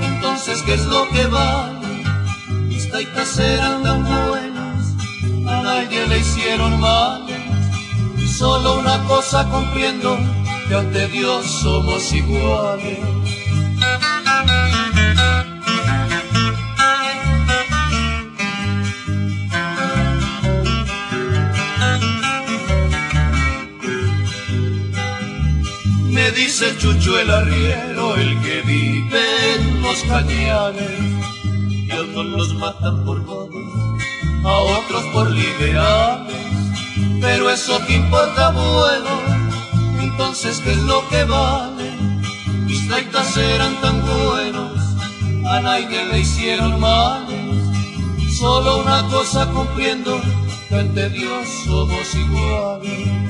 entonces 0.00 0.62
¿qué 0.62 0.74
es 0.74 0.86
lo 0.86 1.08
que 1.08 1.26
vale? 1.26 2.04
Mis 2.68 2.88
taitas 2.88 3.38
eran 3.38 3.82
tan 3.82 4.04
buenas, 4.04 4.94
a 5.46 5.62
nadie 5.62 6.06
le 6.06 6.18
hicieron 6.18 6.78
males, 6.78 7.42
y 8.16 8.28
solo 8.28 8.78
una 8.78 9.02
cosa 9.04 9.48
comprendo, 9.48 10.16
que 10.68 10.74
ante 10.76 11.08
Dios 11.08 11.46
somos 11.46 12.12
iguales. 12.12 13.17
Dice 26.34 26.76
Chucho 26.78 27.18
el 27.18 27.30
arriero, 27.30 28.14
el 28.16 28.40
que 28.42 28.60
vive 28.62 29.54
en 29.54 29.82
los 29.82 30.02
cañares, 30.04 31.00
que 31.86 31.92
a 31.92 32.02
unos 32.02 32.26
los 32.26 32.54
matan 32.54 33.04
por 33.04 33.24
godos, 33.24 33.52
a 34.44 34.52
otros 34.52 35.04
por 35.12 35.30
liberales, 35.30 36.36
pero 37.20 37.50
eso 37.50 37.84
que 37.86 37.94
importa, 37.94 38.50
bueno, 38.50 39.10
entonces 40.00 40.60
¿qué 40.60 40.72
es 40.72 40.82
lo 40.82 41.08
que 41.08 41.24
vale? 41.24 41.90
Mis 42.66 42.88
taitas 42.88 43.36
eran 43.36 43.80
tan 43.80 44.00
buenos, 44.02 44.78
a 45.46 45.60
nadie 45.60 46.04
le 46.12 46.20
hicieron 46.20 46.78
males, 46.78 47.64
solo 48.38 48.78
una 48.82 49.02
cosa 49.08 49.50
comprendo, 49.50 50.20
que 50.68 50.74
ante 50.74 51.08
Dios 51.08 51.48
somos 51.66 52.14
iguales. 52.14 53.28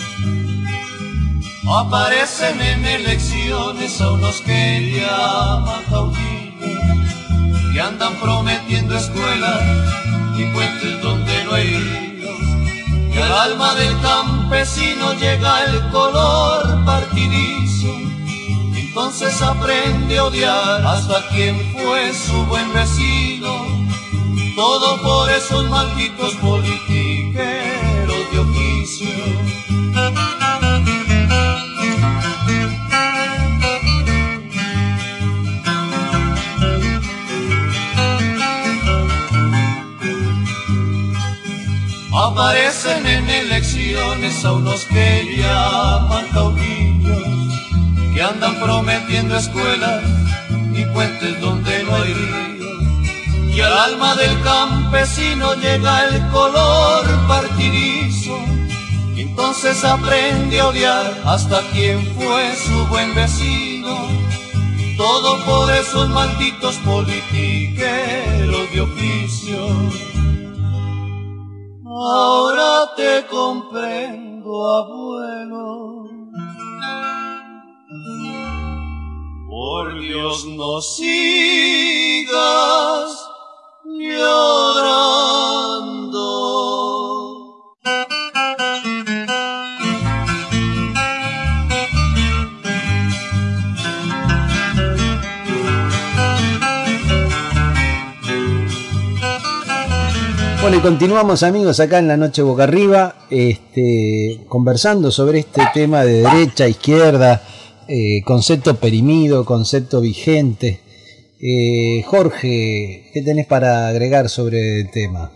Aparecen 1.71 2.59
en 2.63 2.83
elecciones 2.83 4.01
a 4.01 4.13
unos 4.13 4.41
que 4.41 4.91
llaman 4.91 5.85
caudillos 5.91 7.75
y 7.75 7.79
andan 7.79 8.15
prometiendo 8.15 8.97
escuelas 8.97 9.63
y 10.39 10.47
puentes 10.47 11.03
donde 11.03 11.45
no 11.45 11.53
hay 11.53 11.77
ríos. 11.77 12.41
Y 13.15 13.19
al 13.19 13.33
alma 13.33 13.75
del 13.75 14.01
campesino 14.01 15.13
llega 15.13 15.65
el 15.67 15.91
color 15.91 16.87
partidizo. 16.87 17.95
Entonces 18.75 19.43
aprende 19.43 20.19
a 20.19 20.25
odiar 20.25 20.87
hasta 20.87 21.29
quien 21.29 21.55
fue 21.75 22.15
su 22.15 22.47
buen 22.47 22.73
vecino. 22.73 23.53
Todo 24.57 25.03
por 25.03 25.31
esos 25.31 25.69
malditos 25.69 26.33
politiqueros 26.37 26.98
Aparecen 42.39 43.05
en 43.05 43.29
elecciones 43.29 44.45
a 44.45 44.53
unos 44.53 44.85
que 44.85 45.39
llaman 45.39 46.25
caudillos, 46.33 47.53
que 48.15 48.23
andan 48.23 48.61
prometiendo 48.61 49.37
escuelas 49.37 50.05
y 50.73 50.85
puentes 50.85 51.41
donde 51.41 51.83
no 51.83 51.97
hay 51.97 52.15
ríos. 52.15 53.57
Y 53.57 53.61
al 53.61 53.73
alma 53.73 54.15
del 54.15 54.41
campesino 54.43 55.55
llega 55.55 56.05
el 56.11 56.29
color 56.29 57.27
partidizo, 57.27 58.39
y 59.17 59.23
entonces 59.23 59.85
aprende 59.85 60.61
a 60.61 60.69
odiar 60.69 61.21
hasta 61.25 61.61
quien 61.73 62.07
fue 62.15 62.55
su 62.55 62.87
buen 62.87 63.17
vecino. 63.17 63.99
Todo 64.97 65.45
por 65.45 65.73
esos 65.73 66.09
malditos 66.11 66.77
politiqueros 66.77 68.71
de 68.73 68.81
oficio. 68.81 70.08
Ahora 72.01 72.95
te 72.95 73.27
comprendo, 73.27 74.77
abuelo. 74.77 76.05
Por 79.49 79.99
Dios 79.99 80.47
no 80.47 80.81
sigas 80.81 82.31
llorando. 83.85 85.98
Bueno, 100.69 100.83
y 100.83 100.87
continuamos 100.87 101.43
amigos 101.45 101.81
acá 101.81 101.99
en 101.99 102.09
la 102.09 102.19
noche 102.19 102.43
boca 102.43 102.65
arriba, 102.65 103.15
este, 103.31 104.45
conversando 104.49 105.11
sobre 105.11 105.39
este 105.39 105.63
tema 105.73 106.05
de 106.05 106.21
derecha, 106.21 106.69
izquierda, 106.69 107.43
eh, 107.89 108.21
concepto 108.23 108.77
perimido, 108.77 109.47
concepto 109.47 110.03
vigente. 110.03 110.83
Eh, 111.41 112.03
Jorge, 112.05 113.11
¿qué 113.15 113.23
tenés 113.23 113.47
para 113.47 113.89
agregar 113.89 114.29
sobre 114.29 114.81
el 114.81 114.91
tema? 114.91 115.33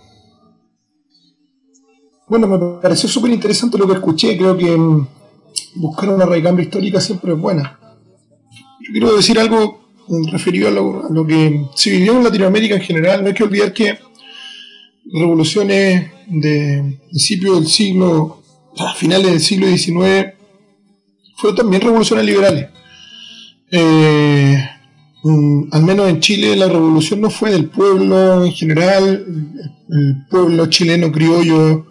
Bueno, 2.28 2.46
me 2.46 2.82
pareció 2.82 3.08
súper 3.08 3.30
interesante 3.30 3.78
lo 3.78 3.86
que 3.86 3.94
escuché. 3.94 4.36
Creo 4.36 4.54
que 4.54 4.76
mm, 4.76 5.08
buscar 5.76 6.10
una 6.10 6.26
raicambia 6.26 6.64
histórica 6.64 7.00
siempre 7.00 7.32
es 7.32 7.38
buena. 7.38 7.80
Yo 8.86 8.92
quiero 8.92 9.16
decir 9.16 9.38
algo 9.38 9.80
mm, 10.08 10.30
referido 10.30 10.68
a 10.68 10.72
lo, 10.72 11.06
a 11.06 11.10
lo 11.10 11.26
que 11.26 11.68
se 11.74 11.88
vivió 11.88 12.18
en 12.18 12.24
Latinoamérica 12.24 12.74
en 12.74 12.82
general. 12.82 13.22
No 13.22 13.28
hay 13.28 13.34
que 13.34 13.44
olvidar 13.44 13.72
que 13.72 14.11
revoluciones 15.04 16.10
de 16.28 16.98
principio 17.08 17.56
del 17.56 17.66
siglo, 17.66 18.42
a 18.78 18.94
finales 18.94 19.30
del 19.30 19.40
siglo 19.40 19.66
XIX, 19.66 20.34
fueron 21.36 21.56
también 21.56 21.82
revoluciones 21.82 22.24
liberales. 22.24 22.68
Eh, 23.70 24.68
al 25.70 25.82
menos 25.82 26.08
en 26.08 26.20
Chile 26.20 26.56
la 26.56 26.68
revolución 26.68 27.20
no 27.20 27.30
fue 27.30 27.50
del 27.50 27.66
pueblo 27.66 28.44
en 28.44 28.52
general, 28.52 29.26
el 29.88 30.26
pueblo 30.28 30.66
chileno 30.66 31.12
criollo 31.12 31.86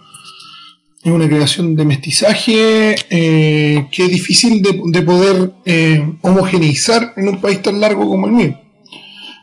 es 1.03 1.11
una 1.11 1.27
creación 1.27 1.75
de 1.75 1.85
mestizaje 1.85 2.95
eh, 3.09 3.87
que 3.91 4.03
es 4.03 4.09
difícil 4.09 4.61
de, 4.61 4.79
de 4.85 5.01
poder 5.01 5.53
eh, 5.65 6.13
homogeneizar 6.21 7.13
en 7.17 7.29
un 7.29 7.41
país 7.41 7.61
tan 7.61 7.79
largo 7.79 8.07
como 8.07 8.27
el 8.27 8.33
mío. 8.33 8.61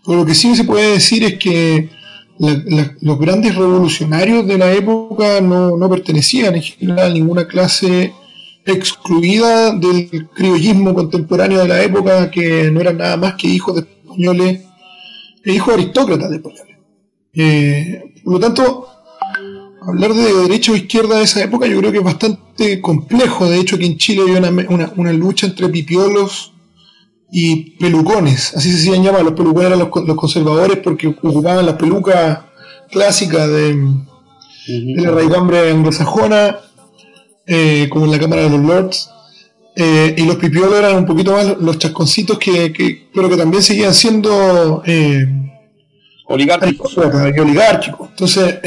Pero 0.05 0.19
lo 0.19 0.27
que 0.27 0.35
sí 0.35 0.55
se 0.55 0.65
puede 0.65 0.93
decir 0.93 1.25
es 1.25 1.35
que 1.35 1.89
la- 2.39 2.63
la- 2.67 2.95
los 3.01 3.19
grandes 3.19 3.55
revolucionarios 3.55 4.47
de 4.47 4.59
la 4.59 4.73
época 4.73 5.41
no, 5.41 5.77
no 5.77 5.89
pertenecían 5.91 6.55
en 6.55 6.63
general 6.63 7.11
a 7.11 7.15
ninguna 7.15 7.47
clase 7.47 8.13
excluida 8.65 9.73
del 9.75 10.29
criollismo 10.35 10.95
contemporáneo 10.95 11.61
de 11.63 11.69
la 11.69 11.83
época, 11.83 12.31
que 12.31 12.71
no 12.71 12.81
eran 12.81 12.99
nada 12.99 13.17
más 13.17 13.35
que 13.35 13.49
hijos 13.49 13.75
de 13.77 13.81
españoles, 13.83 14.61
e 15.45 15.53
hijos 15.55 15.75
aristócratas 15.75 16.29
de 16.31 16.37
españoles. 16.37 16.77
Eh, 17.33 18.03
por 18.25 18.35
lo 18.35 18.41
tanto, 18.41 18.87
hablar 19.87 20.13
de 20.13 20.35
derecha 20.43 20.73
o 20.73 20.77
izquierda 20.77 21.17
de 21.17 21.25
esa 21.25 21.43
época 21.43 21.67
yo 21.67 21.79
creo 21.79 21.93
que 21.93 21.99
es 21.99 22.05
bastante 22.05 22.81
complejo. 22.81 23.49
De 23.49 23.59
hecho, 23.59 23.77
aquí 23.77 23.87
en 23.87 23.97
Chile 23.97 24.23
había 24.23 24.39
una, 24.39 24.67
una- 24.69 24.93
una 24.97 25.13
lucha 25.13 25.47
entre 25.47 25.69
pipiolos 25.71 26.53
y 27.31 27.71
pelucones, 27.79 28.55
así 28.57 28.71
se 28.73 28.79
hacían 28.79 29.03
llamar. 29.05 29.23
Los 29.23 29.35
pelucones 29.35 29.67
eran 29.67 29.79
los, 29.81 29.89
los 30.07 30.17
conservadores 30.17 30.79
porque 30.79 31.09
ocupaban 31.09 31.67
la 31.67 31.77
peluca 31.77 32.47
clásica 32.91 33.47
de, 33.47 33.75
de 34.67 35.03
la 35.03 35.11
raicambre 35.11 35.71
anglosajona, 35.71 36.57
eh, 37.47 37.87
como 37.91 38.07
en 38.07 38.13
la 38.13 38.19
Cámara 38.19 38.43
de 38.43 38.51
los 38.51 38.61
Lords. 38.61 39.11
Eh, 39.77 40.15
y 40.17 40.25
los 40.25 40.37
pipiolos 40.37 40.75
eran 40.77 40.97
un 40.97 41.07
poquito 41.07 41.33
más 41.33 41.57
los 41.61 41.79
chasconcitos 41.79 42.39
que, 42.39 42.73
que- 42.73 43.09
pero 43.15 43.29
que 43.29 43.37
también 43.37 43.63
seguían 43.63 43.95
siendo 43.95 44.83
eh, 44.85 45.25
oligárquicos. 46.27 46.97
oligárquicos. 47.41 48.09
Entonces, 48.11 48.59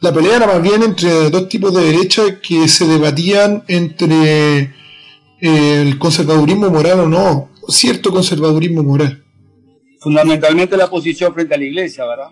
la 0.00 0.12
pelea 0.12 0.36
era 0.36 0.46
más 0.46 0.62
bien 0.62 0.82
entre 0.82 1.30
dos 1.30 1.48
tipos 1.48 1.74
de 1.74 1.82
derecha 1.92 2.22
que 2.40 2.68
se 2.68 2.86
debatían 2.86 3.64
entre 3.68 4.72
el 5.40 5.98
conservadurismo 5.98 6.70
moral 6.70 7.00
o 7.00 7.08
no, 7.08 7.48
cierto 7.68 8.10
conservadurismo 8.12 8.82
moral. 8.82 9.22
Fundamentalmente 10.00 10.76
la 10.76 10.88
posición 10.90 11.32
frente 11.32 11.54
a 11.54 11.58
la 11.58 11.64
iglesia, 11.64 12.04
¿verdad? 12.04 12.28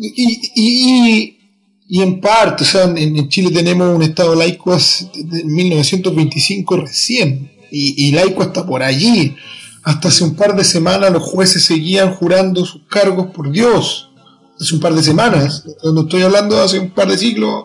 Y, 0.00 0.22
y- 0.24 0.50
y- 0.54 1.38
y 1.86 2.00
en 2.02 2.20
parte, 2.20 2.62
o 2.64 2.66
sea, 2.66 2.84
en, 2.84 2.96
en 2.98 3.28
Chile 3.28 3.50
tenemos 3.50 3.94
un 3.94 4.02
Estado 4.02 4.34
laico 4.34 4.74
de 5.14 5.44
1925 5.44 6.76
recién, 6.78 7.50
y, 7.70 8.06
y 8.06 8.12
laico 8.12 8.42
hasta 8.42 8.64
por 8.64 8.82
allí. 8.82 9.34
Hasta 9.82 10.08
hace 10.08 10.24
un 10.24 10.34
par 10.34 10.56
de 10.56 10.64
semanas 10.64 11.12
los 11.12 11.22
jueces 11.22 11.64
seguían 11.64 12.14
jurando 12.14 12.64
sus 12.64 12.82
cargos 12.88 13.26
por 13.34 13.50
Dios. 13.50 14.10
Hace 14.58 14.74
un 14.76 14.80
par 14.80 14.94
de 14.94 15.02
semanas, 15.02 15.64
no 15.82 16.02
estoy 16.02 16.22
hablando 16.22 16.56
de 16.56 16.62
hace 16.62 16.78
un 16.78 16.90
par 16.90 17.08
de 17.08 17.18
siglos, 17.18 17.64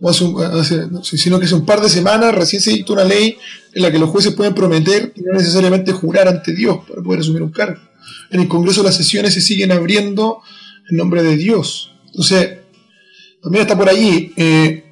o 0.00 0.08
hace 0.08 0.24
un- 0.24 0.42
hace- 0.42 0.86
no 0.86 1.02
sé, 1.04 1.18
sino 1.18 1.38
que 1.38 1.44
hace 1.46 1.54
un 1.54 1.66
par 1.66 1.80
de 1.82 1.88
semanas 1.90 2.34
recién 2.34 2.62
se 2.62 2.70
dictó 2.70 2.92
una 2.94 3.04
ley 3.04 3.36
en 3.72 3.82
la 3.82 3.90
que 3.90 3.98
los 3.98 4.10
jueces 4.10 4.34
pueden 4.34 4.54
prometer 4.54 5.12
y 5.16 5.22
no 5.22 5.32
necesariamente 5.32 5.92
jurar 5.92 6.28
ante 6.28 6.54
Dios 6.54 6.78
para 6.88 7.02
poder 7.02 7.20
asumir 7.20 7.42
un 7.42 7.52
cargo. 7.52 7.80
En 8.30 8.40
el 8.40 8.48
Congreso 8.48 8.82
las 8.82 8.96
sesiones 8.96 9.34
se 9.34 9.40
siguen 9.40 9.72
abriendo 9.72 10.40
en 10.90 10.96
nombre 10.96 11.22
de 11.22 11.36
Dios. 11.36 11.92
Entonces, 12.06 12.58
también 13.42 13.62
está 13.62 13.76
por 13.76 13.88
allí. 13.88 14.32
eh, 14.36 14.84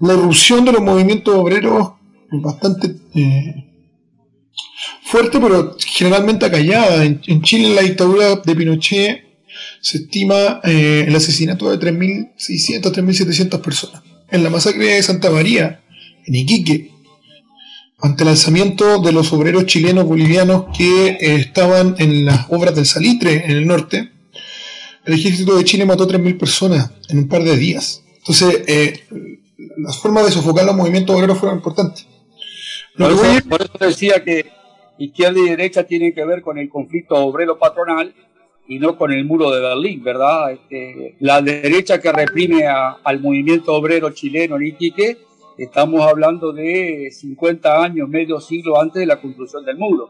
la 0.00 0.12
erupción 0.12 0.64
de 0.64 0.72
los 0.72 0.82
movimientos 0.82 1.34
obreros 1.34 1.92
bastante 2.30 2.94
eh, 3.14 3.64
fuerte, 5.04 5.40
pero 5.40 5.76
generalmente 5.84 6.46
acallada. 6.46 7.04
En, 7.04 7.20
en 7.26 7.42
Chile, 7.42 7.68
en 7.68 7.74
la 7.74 7.82
dictadura 7.82 8.36
de 8.36 8.56
Pinochet, 8.56 9.24
se 9.80 9.98
estima 9.98 10.60
eh, 10.64 11.04
el 11.08 11.16
asesinato 11.16 11.70
de 11.70 11.78
3.600, 11.78 12.92
3.700 12.92 13.60
personas. 13.60 14.02
En 14.30 14.44
la 14.44 14.50
masacre 14.50 14.86
de 14.94 15.02
Santa 15.02 15.30
María, 15.30 15.80
en 16.26 16.34
Iquique, 16.34 16.92
ante 18.00 18.22
el 18.22 18.28
alzamiento 18.30 19.00
de 19.00 19.12
los 19.12 19.32
obreros 19.32 19.66
chilenos 19.66 20.04
bolivianos 20.04 20.66
que 20.76 21.08
eh, 21.08 21.18
estaban 21.36 21.96
en 21.98 22.24
las 22.24 22.46
obras 22.50 22.74
del 22.74 22.86
salitre 22.86 23.44
en 23.44 23.50
el 23.50 23.66
norte, 23.66 24.10
el 25.04 25.14
ejército 25.14 25.56
de 25.56 25.64
Chile 25.64 25.84
mató 25.86 26.04
a 26.04 26.08
3.000 26.08 26.38
personas 26.38 26.90
en 27.08 27.18
un 27.18 27.28
par 27.28 27.42
de 27.42 27.56
días. 27.56 28.04
Entonces, 28.18 28.62
eh, 28.66 29.04
las 29.78 29.98
formas 29.98 30.26
de 30.26 30.32
sofocar 30.32 30.64
los 30.66 30.76
movimientos 30.76 31.16
obreros 31.16 31.38
fueron 31.38 31.58
importantes. 31.58 32.06
Por 32.96 33.12
eso, 33.12 33.22
por 33.48 33.62
eso 33.62 33.72
decía 33.80 34.22
que 34.24 34.46
izquierda 34.98 35.38
y 35.40 35.48
derecha 35.48 35.84
tienen 35.84 36.12
que 36.14 36.24
ver 36.24 36.42
con 36.42 36.58
el 36.58 36.68
conflicto 36.68 37.14
obrero-patronal 37.14 38.12
y 38.68 38.78
no 38.80 38.98
con 38.98 39.12
el 39.12 39.24
muro 39.24 39.50
de 39.50 39.60
Berlín, 39.60 40.02
¿verdad? 40.04 40.52
Este, 40.52 41.16
la 41.20 41.40
derecha 41.40 42.00
que 42.00 42.12
reprime 42.12 42.66
a- 42.66 42.98
al 43.02 43.20
movimiento 43.20 43.72
obrero 43.72 44.10
chileno 44.10 44.56
en 44.56 44.66
Iquique, 44.66 45.16
estamos 45.58 46.00
hablando 46.02 46.52
de 46.52 47.10
50 47.10 47.82
años, 47.82 48.08
medio 48.08 48.40
siglo 48.40 48.80
antes 48.80 49.00
de 49.00 49.06
la 49.06 49.20
construcción 49.20 49.64
del 49.64 49.76
muro. 49.76 50.08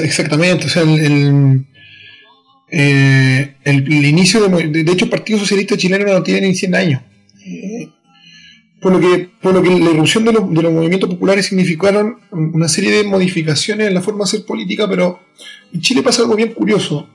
Exactamente, 0.00 0.66
o 0.66 0.68
sea, 0.68 0.82
el, 0.82 1.66
eh, 2.70 3.54
inicio 3.64 4.48
de 4.48 4.84
de 4.84 4.92
hecho 4.92 5.04
el 5.04 5.10
Partido 5.10 5.38
Socialista 5.38 5.76
Chileno 5.76 6.04
no 6.12 6.22
tiene 6.22 6.48
ni 6.48 6.54
100 6.54 6.74
años. 6.74 7.02
Eh, 7.44 7.88
por 8.80 8.92
lo 8.92 9.00
que, 9.00 9.30
por 9.40 9.54
lo 9.54 9.62
que 9.62 9.70
la 9.70 9.90
irrupción 9.90 10.24
de 10.24 10.32
los, 10.32 10.52
de 10.52 10.62
los 10.62 10.72
movimientos 10.72 11.08
populares 11.08 11.46
significaron 11.46 12.16
una 12.30 12.68
serie 12.68 12.92
de 12.92 13.04
modificaciones 13.04 13.88
en 13.88 13.94
la 13.94 14.02
forma 14.02 14.18
de 14.18 14.24
hacer 14.24 14.44
política, 14.44 14.88
pero 14.88 15.20
en 15.72 15.80
Chile 15.80 16.02
pasa 16.02 16.22
algo 16.22 16.36
bien 16.36 16.52
curioso. 16.52 17.08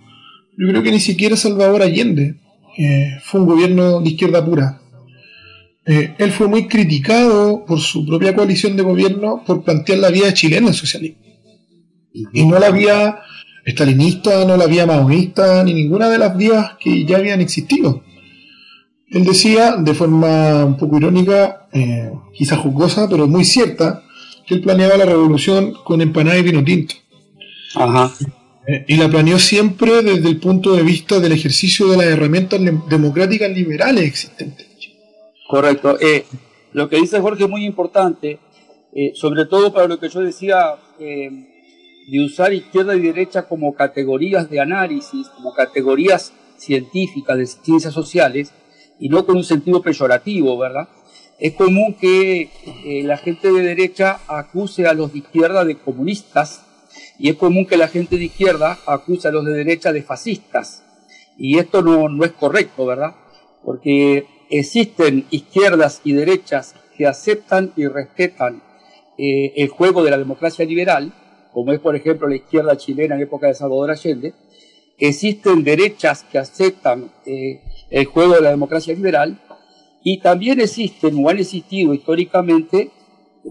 Yo 0.57 0.67
creo 0.67 0.83
que 0.83 0.91
ni 0.91 0.99
siquiera 0.99 1.35
Salvador 1.37 1.81
Allende 1.81 2.35
eh, 2.77 3.17
fue 3.23 3.41
un 3.41 3.47
gobierno 3.47 4.01
de 4.01 4.09
izquierda 4.09 4.43
pura. 4.43 4.80
Eh, 5.85 6.15
él 6.19 6.31
fue 6.31 6.47
muy 6.47 6.67
criticado 6.67 7.65
por 7.65 7.79
su 7.79 8.05
propia 8.05 8.35
coalición 8.35 8.77
de 8.77 8.83
gobierno 8.83 9.43
por 9.45 9.63
plantear 9.63 9.99
la 9.99 10.09
vía 10.09 10.33
chilena 10.33 10.67
al 10.67 10.75
socialismo 10.75 11.21
y 12.13 12.45
no 12.45 12.59
la 12.59 12.71
vía 12.71 13.19
estalinista, 13.65 14.45
no 14.45 14.57
la 14.57 14.65
vía 14.67 14.85
maoísta, 14.85 15.63
ni 15.63 15.73
ninguna 15.73 16.09
de 16.09 16.17
las 16.17 16.35
vías 16.35 16.71
que 16.79 17.05
ya 17.05 17.17
habían 17.17 17.41
existido. 17.41 18.03
Él 19.09 19.25
decía, 19.25 19.75
de 19.77 19.93
forma 19.93 20.65
un 20.65 20.77
poco 20.77 20.97
irónica, 20.97 21.67
eh, 21.73 22.11
quizás 22.33 22.59
jugosa, 22.59 23.09
pero 23.09 23.27
muy 23.27 23.43
cierta, 23.43 24.03
que 24.47 24.55
él 24.55 24.61
planeaba 24.61 24.97
la 24.97 25.05
revolución 25.05 25.73
con 25.83 26.01
empanada 26.01 26.37
y 26.37 26.43
vino 26.43 26.63
tinto. 26.63 26.95
Eh, 28.67 28.85
y 28.87 28.95
la 28.95 29.09
planeó 29.09 29.37
siempre 29.37 30.01
desde 30.01 30.29
el 30.29 30.37
punto 30.37 30.75
de 30.75 30.83
vista 30.83 31.19
del 31.19 31.33
ejercicio 31.33 31.87
de 31.89 31.97
las 31.97 32.05
herramientas 32.05 32.59
democráticas 32.89 33.51
liberales 33.51 34.05
existentes. 34.05 34.67
Correcto. 35.51 35.99
Eh, 35.99 36.23
lo 36.71 36.87
que 36.87 36.95
dice 36.95 37.19
Jorge 37.19 37.43
es 37.43 37.49
muy 37.49 37.65
importante, 37.65 38.39
eh, 38.93 39.11
sobre 39.15 39.45
todo 39.45 39.73
para 39.73 39.85
lo 39.85 39.99
que 39.99 40.07
yo 40.07 40.21
decía, 40.21 40.77
eh, 40.97 41.29
de 42.09 42.23
usar 42.23 42.53
izquierda 42.53 42.95
y 42.95 43.01
derecha 43.01 43.49
como 43.49 43.75
categorías 43.75 44.49
de 44.49 44.61
análisis, 44.61 45.27
como 45.27 45.53
categorías 45.53 46.31
científicas 46.55 47.37
de 47.37 47.45
ciencias 47.47 47.93
sociales, 47.93 48.53
y 48.97 49.09
no 49.09 49.25
con 49.25 49.35
un 49.35 49.43
sentido 49.43 49.81
peyorativo, 49.81 50.57
¿verdad? 50.57 50.87
Es 51.37 51.53
común 51.55 51.95
que 51.99 52.49
la 53.03 53.17
gente 53.17 53.51
de 53.51 53.61
derecha 53.61 54.19
acuse 54.27 54.87
a 54.87 54.93
los 54.93 55.11
de 55.11 55.19
izquierda 55.19 55.65
de 55.65 55.75
comunistas 55.75 56.63
y 57.19 57.29
es 57.29 57.35
común 57.35 57.65
que 57.65 57.77
la 57.77 57.89
gente 57.89 58.17
de 58.17 58.25
izquierda 58.25 58.77
acuse 58.85 59.27
a 59.27 59.31
los 59.31 59.43
de 59.43 59.53
derecha 59.53 59.91
de 59.91 60.03
fascistas. 60.03 60.85
Y 61.37 61.57
esto 61.57 61.81
no, 61.81 62.07
no 62.07 62.23
es 62.23 62.31
correcto, 62.31 62.85
¿verdad? 62.85 63.15
Porque 63.65 64.27
existen 64.51 65.25
izquierdas 65.31 66.01
y 66.03 66.13
derechas 66.13 66.75
que 66.97 67.07
aceptan 67.07 67.71
y 67.75 67.87
respetan 67.87 68.61
eh, 69.17 69.53
el 69.55 69.69
juego 69.69 70.03
de 70.03 70.11
la 70.11 70.17
democracia 70.17 70.65
liberal, 70.65 71.13
como 71.53 71.71
es 71.71 71.79
por 71.79 71.95
ejemplo 71.95 72.27
la 72.27 72.35
izquierda 72.35 72.77
chilena 72.77 73.15
en 73.15 73.21
época 73.21 73.47
de 73.47 73.55
Salvador 73.55 73.91
Allende, 73.91 74.33
existen 74.97 75.63
derechas 75.63 76.23
que 76.23 76.37
aceptan 76.37 77.11
eh, 77.25 77.61
el 77.89 78.05
juego 78.05 78.35
de 78.35 78.41
la 78.41 78.51
democracia 78.51 78.93
liberal 78.93 79.41
y 80.03 80.19
también 80.19 80.59
existen 80.59 81.23
o 81.23 81.29
han 81.29 81.39
existido 81.39 81.93
históricamente 81.93 82.91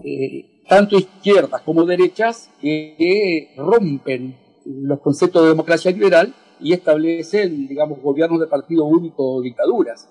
eh, 0.03 0.63
tanto 0.69 0.97
izquierdas 0.97 1.61
como 1.63 1.85
derechas 1.85 2.49
que 2.61 3.53
rompen 3.57 4.37
los 4.65 4.99
conceptos 4.99 5.41
de 5.43 5.49
democracia 5.49 5.91
liberal 5.91 6.33
y 6.59 6.73
establecen, 6.73 7.67
digamos, 7.67 7.99
gobiernos 8.01 8.39
de 8.39 8.47
partido 8.47 8.85
único 8.85 9.37
o 9.37 9.41
dictaduras. 9.41 10.07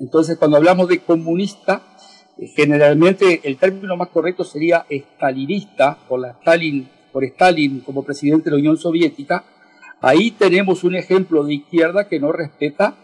Entonces, 0.00 0.36
cuando 0.38 0.56
hablamos 0.56 0.88
de 0.88 1.00
comunista, 1.00 1.82
eh, 2.38 2.48
generalmente 2.48 3.40
el 3.44 3.56
término 3.56 3.96
más 3.96 4.08
correcto 4.08 4.44
sería 4.44 4.86
stalinista, 4.90 5.98
por, 6.08 6.20
la 6.20 6.30
Stalin, 6.30 6.88
por 7.12 7.24
Stalin 7.24 7.80
como 7.80 8.02
presidente 8.02 8.44
de 8.46 8.50
la 8.52 8.60
Unión 8.60 8.76
Soviética. 8.76 9.44
Ahí 10.00 10.32
tenemos 10.32 10.84
un 10.84 10.96
ejemplo 10.96 11.44
de 11.44 11.54
izquierda 11.54 12.08
que 12.08 12.20
no 12.20 12.32
respeta 12.32 12.96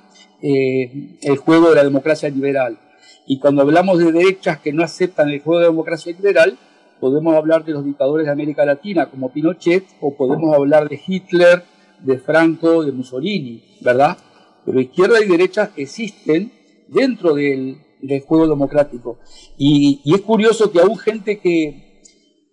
eh, 0.43 1.17
el 1.23 1.37
juego 1.39 1.71
de 1.71 1.77
la 1.77 1.85
democracia 1.85 2.29
liberal. 2.29 2.79
Y 3.27 3.39
cuando 3.39 3.63
hablamos 3.63 3.99
de 3.99 4.13
derechas 4.13 4.59
que 4.59 4.73
no 4.73 4.83
aceptan 4.83 5.29
el 5.29 5.41
juego 5.41 5.61
de 5.61 5.67
la 5.67 5.71
democracia 5.71 6.13
liberal, 6.13 6.59
podemos 6.99 7.35
hablar 7.35 7.65
de 7.65 7.73
los 7.73 7.85
dictadores 7.85 8.27
de 8.27 8.33
América 8.33 8.65
Latina 8.65 9.07
como 9.07 9.33
Pinochet 9.33 9.85
o 10.01 10.17
podemos 10.17 10.55
hablar 10.55 10.89
de 10.89 11.01
Hitler, 11.07 11.63
de 12.01 12.19
Franco, 12.19 12.85
de 12.85 12.93
Mussolini, 12.93 13.63
¿verdad? 13.81 14.19
Pero 14.65 14.81
izquierda 14.81 15.23
y 15.23 15.29
derecha 15.29 15.71
existen 15.77 16.53
dentro 16.91 17.35
del, 17.35 17.79
juego 18.27 18.49
democrático. 18.49 19.19
Y, 19.59 20.01
es 20.05 20.21
curioso 20.23 20.71
que 20.71 20.81
aún 20.81 20.97
gente 20.97 21.39
que, 21.39 22.03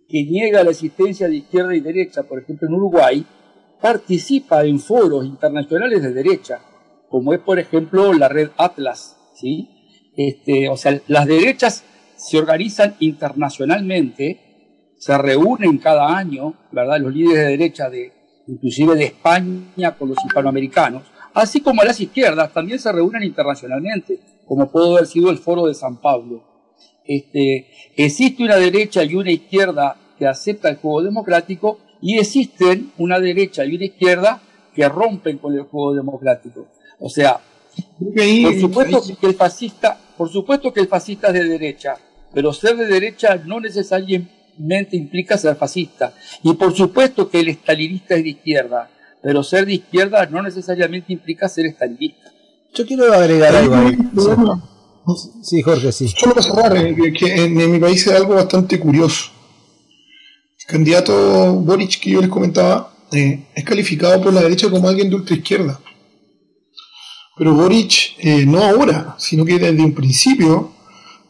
que 0.07 0.23
niega 0.23 0.63
la 0.63 0.71
existencia 0.71 1.27
de 1.27 1.37
izquierda 1.37 1.75
y 1.75 1.79
derecha, 1.79 2.23
por 2.23 2.41
ejemplo 2.41 2.67
en 2.67 2.73
Uruguay, 2.75 3.25
participa 3.81 4.65
en 4.65 4.79
foros 4.79 5.25
internacionales 5.25 6.01
de 6.01 6.13
derecha, 6.13 6.59
como 7.09 7.33
es 7.33 7.39
por 7.39 7.59
ejemplo 7.59 8.13
la 8.13 8.27
red 8.27 8.49
Atlas, 8.57 9.17
¿sí? 9.35 9.69
Este, 10.15 10.67
o 10.67 10.77
sea, 10.77 10.99
las 11.07 11.27
derechas 11.27 11.83
se 12.15 12.39
organizan 12.39 12.95
internacionalmente, 12.99 14.95
se 14.97 15.15
reúnen 15.17 15.77
cada 15.77 16.17
año, 16.17 16.55
¿verdad? 16.71 16.99
Los 16.99 17.13
líderes 17.13 17.45
de 17.45 17.51
derecha 17.51 17.89
de, 17.89 18.11
inclusive 18.47 18.95
de 18.95 19.05
España 19.05 19.95
con 19.95 20.09
los 20.09 20.17
hispanoamericanos, 20.25 21.03
así 21.37 21.61
como 21.61 21.83
las 21.83 21.99
izquierdas 21.99 22.51
también 22.51 22.79
se 22.79 22.91
reúnen 22.91 23.23
internacionalmente, 23.23 24.19
como 24.47 24.71
puede 24.71 24.91
haber 24.91 25.05
sido 25.05 25.29
el 25.29 25.37
foro 25.37 25.67
de 25.67 25.75
San 25.75 25.97
Pablo. 26.01 26.43
Este, 27.05 27.67
existe 27.95 28.43
una 28.43 28.55
derecha 28.55 29.03
y 29.03 29.15
una 29.15 29.31
izquierda 29.31 29.95
que 30.17 30.25
acepta 30.25 30.69
el 30.69 30.77
juego 30.77 31.03
democrático 31.03 31.79
y 32.01 32.17
existen 32.17 32.91
una 32.97 33.19
derecha 33.19 33.63
y 33.65 33.75
una 33.75 33.85
izquierda 33.85 34.41
que 34.73 34.89
rompen 34.89 35.37
con 35.37 35.53
el 35.53 35.61
juego 35.63 35.93
democrático. 35.93 36.67
O 36.99 37.09
sea, 37.09 37.39
por 37.99 38.59
supuesto 38.59 39.03
que 39.19 39.27
el 39.27 39.35
fascista, 39.35 39.97
por 40.17 40.29
supuesto 40.29 40.73
que 40.73 40.79
el 40.79 40.87
fascista 40.87 41.27
es 41.27 41.33
de 41.33 41.43
derecha, 41.43 41.97
pero 42.33 42.51
ser 42.51 42.75
de 42.77 42.87
derecha 42.87 43.35
no 43.45 43.59
necesariamente 43.59 44.97
implica 44.97 45.37
ser 45.37 45.55
fascista. 45.55 46.13
Y 46.41 46.53
por 46.53 46.75
supuesto 46.75 47.29
que 47.29 47.39
el 47.39 47.49
estalinista 47.49 48.15
es 48.15 48.23
de 48.23 48.29
izquierda, 48.29 48.89
pero 49.21 49.43
ser 49.43 49.65
de 49.65 49.75
izquierda 49.75 50.25
no 50.27 50.41
necesariamente 50.41 51.13
implica 51.13 51.49
ser 51.49 51.65
estalinista. 51.65 52.31
Yo 52.73 52.85
quiero 52.85 53.11
agregar 53.11 53.55
algo 53.55 53.75
ahí. 53.75 53.97
Sí. 55.41 55.61
Jorge, 55.61 55.91
sí. 55.91 56.07
Solo 56.09 56.35
para 56.35 56.45
cerrar, 56.45 56.77
eh, 56.77 57.13
que 57.13 57.43
en, 57.43 57.55
mi 57.55 57.79
país 57.79 58.05
es 58.05 58.13
algo 58.13 58.35
bastante 58.35 58.79
curioso. 58.79 59.31
El 60.59 60.65
candidato 60.65 61.53
Boric 61.53 61.99
que 62.01 62.11
yo 62.11 62.21
les 62.21 62.29
comentaba 62.29 62.93
eh, 63.11 63.47
es 63.55 63.63
calificado 63.63 64.21
por 64.21 64.33
la 64.33 64.41
derecha 64.41 64.69
como 64.69 64.87
alguien 64.87 65.09
de 65.09 65.15
ultra 65.15 65.35
izquierda. 65.35 65.79
Pero 67.37 67.53
Boric, 67.53 68.15
eh, 68.19 68.45
no 68.45 68.63
ahora, 68.63 69.15
sino 69.17 69.45
que 69.45 69.59
desde 69.59 69.81
un 69.81 69.93
principio, 69.93 70.71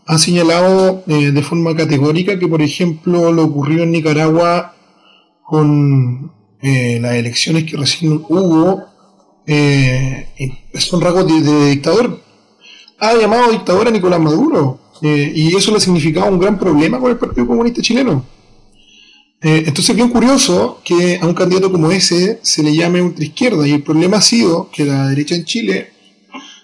ha 0.06 0.18
señalado 0.18 1.04
de 1.06 1.42
forma 1.42 1.76
categórica 1.76 2.40
que, 2.40 2.48
por 2.48 2.62
ejemplo, 2.62 3.32
lo 3.34 3.44
ocurrió 3.44 3.84
en 3.84 3.92
Nicaragua 3.92 4.74
con 5.44 6.32
las 6.62 7.14
elecciones 7.14 7.64
que 7.66 7.78
recién 7.78 8.14
hubo 8.30 8.86
eh, 9.46 10.28
son 10.74 11.02
rasgos 11.02 11.28
de, 11.28 11.70
dictador. 11.70 12.22
Ha 13.00 13.16
llamado 13.16 13.52
dictador 13.52 13.88
a 13.88 13.92
Nicolás 13.92 14.20
Maduro 14.20 14.80
eh, 15.02 15.32
y 15.34 15.56
eso 15.56 15.72
le 15.72 15.80
significaba 15.80 16.30
un 16.30 16.40
gran 16.40 16.60
problema 16.60 17.00
con 17.00 17.12
el 17.12 17.18
Partido 17.18 17.48
Comunista 17.48 17.82
Chileno. 17.82 18.26
Eh, 19.40 19.64
entonces 19.68 19.92
es 19.92 19.96
bien 19.96 20.10
curioso 20.10 20.82
que 20.84 21.20
a 21.22 21.26
un 21.28 21.36
candidato 21.36 21.72
como 21.72 21.92
ese 21.92 22.40
se 22.42 22.64
le 22.64 22.76
llame 22.76 23.02
ultraizquierda 23.02 23.68
y 23.68 23.72
el 23.72 23.84
problema 23.84 24.18
ha 24.18 24.22
sido 24.22 24.70
que 24.72 24.84
la 24.84 25.08
derecha 25.10 25.36
en 25.36 25.46
Chile 25.46 25.92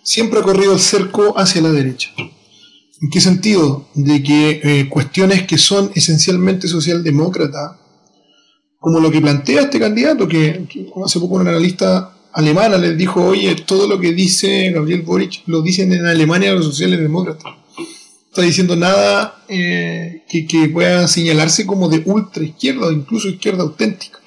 siempre 0.01 0.39
ha 0.39 0.43
corrido 0.43 0.73
el 0.73 0.79
cerco 0.79 1.37
hacia 1.37 1.61
la 1.61 1.71
derecha. 1.71 2.09
¿En 2.17 3.09
qué 3.11 3.21
sentido? 3.21 3.87
De 3.93 4.23
que 4.23 4.61
eh, 4.63 4.89
cuestiones 4.89 5.43
que 5.43 5.57
son 5.57 5.91
esencialmente 5.93 6.67
socialdemócratas, 6.67 7.73
como 8.83 8.99
lo 8.99 9.09
que 9.09 9.21
plantea 9.21 9.61
este 9.61 9.79
candidato, 9.79 10.27
que, 10.27 10.65
que 10.67 10.91
hace 11.05 11.17
poco 11.17 11.35
un 11.35 11.47
analista 11.47 12.17
alemana 12.33 12.77
les 12.77 12.97
dijo, 12.97 13.23
oye, 13.23 13.55
todo 13.65 13.87
lo 13.87 13.97
que 13.97 14.11
dice 14.11 14.71
Gabriel 14.71 15.03
Boric 15.03 15.43
lo 15.45 15.61
dicen 15.61 15.93
en 15.93 16.05
Alemania 16.05 16.51
los 16.51 16.65
sociales 16.65 16.99
demócratas. 16.99 17.53
Está 18.27 18.41
diciendo 18.41 18.75
nada 18.75 19.41
eh, 19.47 20.23
que, 20.27 20.67
pueda 20.67 21.07
señalarse 21.07 21.65
como 21.65 21.87
de 21.87 22.03
ultra 22.03 22.43
izquierda 22.43 22.87
o 22.87 22.91
incluso 22.91 23.29
izquierda 23.29 23.63
auténtica. 23.63 24.19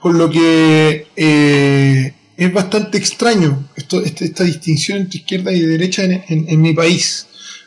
Por 0.00 0.14
lo 0.14 0.30
que 0.30 1.08
eh, 1.16 2.14
es 2.36 2.52
bastante 2.52 2.96
extraño 2.96 3.70
esto, 3.74 4.00
este, 4.04 4.26
esta 4.26 4.44
distinción 4.44 4.98
entre 4.98 5.18
izquierda 5.18 5.52
y 5.52 5.58
derecha 5.62 6.04
en, 6.04 6.22
en 6.28 6.60
mi 6.60 6.74
país. 6.74 7.26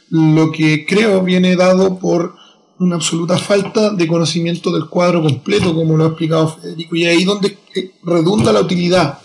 Lo 0.09 0.53
que 0.53 0.85
creo 0.85 1.21
viene 1.21 1.57
dado 1.57 1.99
por 1.99 2.39
una 2.81 2.95
absoluta 2.95 3.37
falta 3.37 3.91
de 3.91 4.07
conocimiento 4.07 4.71
del 4.71 4.87
cuadro 4.87 5.21
completo, 5.21 5.73
como 5.73 5.95
lo 5.95 6.03
ha 6.03 6.07
explicado 6.07 6.47
Federico, 6.47 6.95
y 6.95 7.05
ahí 7.05 7.23
donde 7.23 7.57
eh, 7.75 7.91
redunda 8.03 8.51
la 8.51 8.61
utilidad 8.61 9.19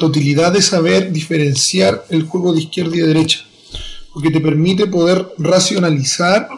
la 0.00 0.06
utilidad 0.06 0.52
de 0.52 0.62
saber 0.62 1.12
diferenciar 1.12 2.04
el 2.08 2.24
juego 2.24 2.52
de 2.52 2.60
izquierda 2.60 2.96
y 2.96 3.00
de 3.00 3.08
derecha, 3.08 3.40
porque 4.12 4.30
te 4.30 4.40
permite 4.40 4.86
poder 4.86 5.34
racionalizar 5.38 6.48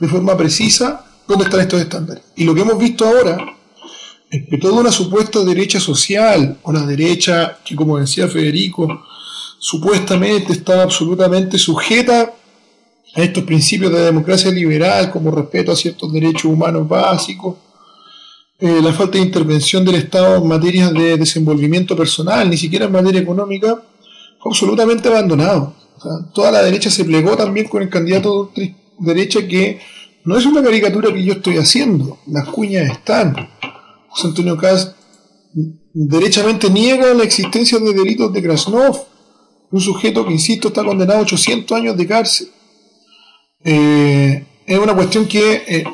de 0.00 0.08
forma 0.08 0.36
precisa 0.36 1.04
dónde 1.26 1.44
están 1.44 1.60
estos 1.60 1.80
estándares. 1.80 2.24
Y 2.36 2.44
lo 2.44 2.54
que 2.54 2.60
hemos 2.60 2.78
visto 2.78 3.04
ahora 3.04 3.36
es 4.30 4.48
que 4.48 4.58
toda 4.58 4.80
una 4.80 4.92
supuesta 4.92 5.44
derecha 5.44 5.80
social, 5.80 6.58
o 6.62 6.70
una 6.70 6.86
derecha 6.86 7.58
que, 7.64 7.74
como 7.74 7.98
decía 7.98 8.28
Federico, 8.28 9.04
supuestamente 9.58 10.52
está 10.52 10.82
absolutamente 10.82 11.58
sujeta 11.58 12.32
a 13.14 13.22
estos 13.22 13.44
principios 13.44 13.92
de 13.92 14.00
democracia 14.00 14.50
liberal, 14.50 15.10
como 15.10 15.30
respeto 15.30 15.72
a 15.72 15.76
ciertos 15.76 16.12
derechos 16.12 16.46
humanos 16.46 16.88
básicos, 16.88 17.56
eh, 18.58 18.80
la 18.82 18.92
falta 18.92 19.18
de 19.18 19.24
intervención 19.24 19.84
del 19.84 19.96
Estado 19.96 20.36
en 20.36 20.46
materia 20.46 20.90
de 20.90 21.16
desenvolvimiento 21.16 21.96
personal, 21.96 22.48
ni 22.48 22.56
siquiera 22.56 22.86
en 22.86 22.92
materia 22.92 23.20
económica, 23.20 23.82
fue 24.40 24.50
absolutamente 24.50 25.08
abandonado. 25.08 25.74
toda 26.34 26.50
la 26.50 26.62
derecha 26.62 26.90
se 26.90 27.04
plegó 27.04 27.36
también 27.36 27.66
con 27.66 27.82
el 27.82 27.88
candidato 27.88 28.50
de 28.54 28.74
derecha 28.98 29.46
que 29.46 29.80
no 30.24 30.36
es 30.36 30.44
una 30.44 30.62
caricatura 30.62 31.12
que 31.12 31.24
yo 31.24 31.34
estoy 31.34 31.56
haciendo, 31.56 32.18
las 32.26 32.48
cuñas 32.48 32.90
están. 32.90 33.34
José 34.08 34.28
Antonio 34.28 34.56
Cast 34.56 34.96
derechamente 35.92 36.68
niega 36.70 37.14
la 37.14 37.24
existencia 37.24 37.78
de 37.78 37.92
delitos 37.92 38.32
de 38.32 38.42
Krasnov, 38.42 39.06
un 39.70 39.80
sujeto 39.80 40.24
que, 40.26 40.32
insisto, 40.32 40.68
está 40.68 40.84
condenado 40.84 41.20
a 41.20 41.22
800 41.22 41.76
años 41.76 41.96
de 41.96 42.06
cárcel. 42.06 42.48
Eh, 43.64 44.44
es 44.66 44.78
una 44.78 44.94
cuestión 44.94 45.26
que 45.26 45.62
eh, 45.66 45.84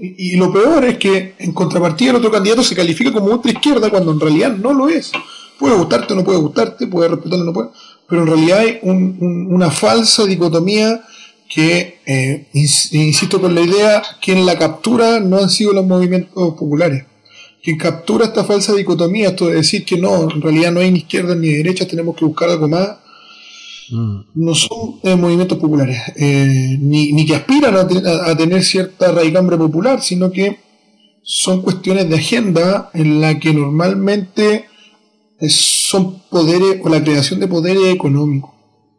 y, 0.00 0.36
lo 0.36 0.52
peor 0.52 0.84
es 0.84 0.98
que 0.98 1.34
en 1.38 1.52
contrapartida 1.52 2.10
el 2.10 2.16
otro 2.16 2.30
candidato 2.30 2.62
se 2.62 2.74
califica 2.74 3.12
como 3.12 3.26
ultra 3.26 3.52
izquierda 3.52 3.90
cuando 3.90 4.12
en 4.12 4.20
realidad 4.20 4.56
no 4.56 4.72
lo 4.72 4.88
es. 4.88 5.12
Puede 5.58 5.76
gustarte 5.76 6.14
o 6.14 6.16
no 6.16 6.24
puede 6.24 6.38
gustarte, 6.38 6.86
puede 6.86 7.10
respetarlo 7.10 7.44
o 7.44 7.46
no 7.46 7.52
puede, 7.52 7.68
pero 8.08 8.22
en 8.22 8.28
realidad 8.28 8.58
hay 8.60 8.78
una 8.82 9.70
falsa 9.70 10.24
dicotomía 10.24 11.02
que, 11.50 11.98
eh, 12.06 12.46
insisto 12.52 13.40
con 13.40 13.54
la 13.54 13.60
idea, 13.60 14.02
que 14.22 14.32
en 14.32 14.46
la 14.46 14.56
captura 14.56 15.20
no 15.20 15.38
han 15.38 15.50
sido 15.50 15.74
los 15.74 15.86
movimientos 15.86 16.54
populares. 16.54 17.04
Quien 17.62 17.76
captura 17.76 18.24
esta 18.24 18.44
falsa 18.44 18.72
dicotomía, 18.72 19.28
esto 19.28 19.48
de 19.48 19.56
decir 19.56 19.84
que 19.84 19.98
no, 19.98 20.30
en 20.30 20.40
realidad 20.40 20.72
no 20.72 20.80
hay 20.80 20.90
ni 20.90 21.00
izquierda 21.00 21.34
ni 21.34 21.48
derecha, 21.48 21.86
tenemos 21.86 22.16
que 22.16 22.24
buscar 22.24 22.48
algo 22.48 22.68
más, 22.68 22.88
Mm. 23.92 24.20
no 24.34 24.54
son 24.54 24.96
eh, 25.02 25.16
movimientos 25.16 25.58
populares, 25.58 25.98
eh, 26.16 26.76
ni, 26.80 27.12
ni 27.12 27.26
que 27.26 27.34
aspiran 27.34 27.74
a, 27.76 27.86
te- 27.88 28.06
a- 28.08 28.30
a 28.30 28.36
tener 28.36 28.62
cierta 28.62 29.10
raicambre 29.12 29.56
popular, 29.56 30.00
sino 30.00 30.30
que 30.30 30.58
son 31.22 31.62
cuestiones 31.62 32.08
de 32.08 32.16
agenda 32.16 32.90
en 32.94 33.20
la 33.20 33.38
que 33.38 33.52
normalmente 33.52 34.64
eh, 35.40 35.48
son 35.48 36.20
poderes 36.30 36.80
o 36.84 36.88
la 36.88 37.02
creación 37.02 37.40
de 37.40 37.48
poderes 37.48 37.84
económicos, 37.92 38.50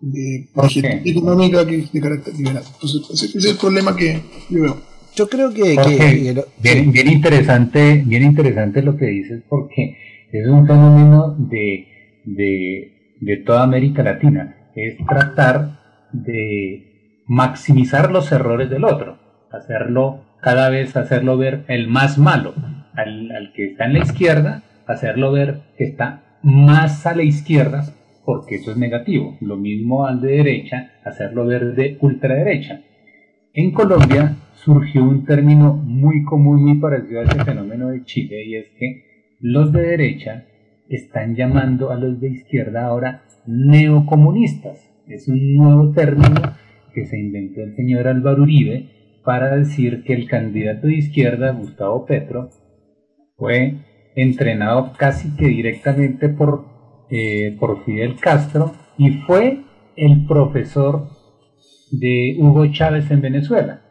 de, 0.01 0.49
agenda 0.55 0.89
económica 1.05 1.65
que 1.65 1.79
es 1.79 1.91
de 1.91 2.01
carácter 2.01 2.35
liberal. 2.35 2.63
Entonces, 2.73 3.23
ese 3.23 3.37
es 3.37 3.45
el 3.45 3.57
problema 3.57 3.95
que 3.95 4.21
yo 4.49 4.61
veo. 4.63 4.81
Yo 5.15 5.27
creo 5.29 5.53
que, 5.53 5.75
Jorge, 5.75 5.97
que- 5.97 6.45
bien, 6.61 6.91
bien 6.91 7.07
interesante, 7.11 8.03
bien 8.05 8.23
interesante 8.23 8.81
lo 8.81 8.95
que 8.97 9.05
dices 9.05 9.43
porque 9.49 9.97
es 10.31 10.47
un 10.47 10.65
fenómeno 10.67 11.35
de, 11.37 11.87
de, 12.25 13.15
de 13.19 13.37
toda 13.37 13.63
América 13.63 14.03
Latina. 14.03 14.57
Es 14.75 14.97
tratar 15.05 15.79
de 16.11 17.23
maximizar 17.27 18.11
los 18.11 18.31
errores 18.31 18.69
del 18.69 18.83
otro, 18.83 19.17
hacerlo 19.51 20.23
cada 20.41 20.69
vez 20.69 20.97
hacerlo 20.97 21.37
ver 21.37 21.63
el 21.67 21.87
más 21.87 22.17
malo, 22.17 22.53
al, 22.93 23.51
que 23.53 23.65
está 23.65 23.85
en 23.85 23.93
la 23.93 23.99
izquierda, 23.99 24.63
hacerlo 24.87 25.31
ver 25.31 25.61
que 25.77 25.85
está 25.85 26.39
más 26.41 27.05
a 27.05 27.15
la 27.15 27.23
izquierda 27.23 27.85
porque 28.25 28.55
eso 28.55 28.71
es 28.71 28.77
negativo. 28.77 29.37
Lo 29.41 29.57
mismo 29.57 30.05
al 30.05 30.21
de 30.21 30.37
derecha, 30.37 30.91
hacerlo 31.03 31.45
ver 31.45 31.75
de 31.75 31.97
ultraderecha. 32.01 32.81
En 33.53 33.71
Colombia 33.71 34.35
surgió 34.53 35.03
un 35.03 35.25
término 35.25 35.73
muy 35.73 36.23
común, 36.23 36.63
muy 36.63 36.79
parecido 36.79 37.21
a 37.21 37.23
ese 37.23 37.43
fenómeno 37.43 37.89
de 37.89 38.03
Chile, 38.03 38.45
y 38.45 38.55
es 38.55 38.69
que 38.79 39.35
los 39.39 39.73
de 39.73 39.81
derecha 39.81 40.45
están 40.87 41.35
llamando 41.35 41.91
a 41.91 41.95
los 41.95 42.19
de 42.19 42.29
izquierda 42.29 42.85
ahora 42.85 43.23
neocomunistas. 43.45 44.89
Es 45.07 45.27
un 45.27 45.55
nuevo 45.55 45.91
término 45.91 46.41
que 46.93 47.05
se 47.05 47.19
inventó 47.19 47.61
el 47.61 47.75
señor 47.75 48.07
Álvaro 48.07 48.43
Uribe 48.43 48.89
para 49.23 49.55
decir 49.55 50.03
que 50.03 50.13
el 50.13 50.27
candidato 50.27 50.87
de 50.87 50.95
izquierda, 50.95 51.51
Gustavo 51.51 52.05
Petro, 52.05 52.49
fue 53.37 53.75
entrenado 54.15 54.93
casi 54.97 55.35
que 55.35 55.47
directamente 55.47 56.29
por, 56.29 56.65
eh, 57.09 57.55
por 57.59 57.83
Fidel 57.85 58.15
Castro 58.19 58.73
y 58.97 59.11
fue 59.25 59.63
el 59.95 60.25
profesor 60.25 61.07
de 61.91 62.37
Hugo 62.39 62.67
Chávez 62.71 63.11
en 63.11 63.21
Venezuela, 63.21 63.81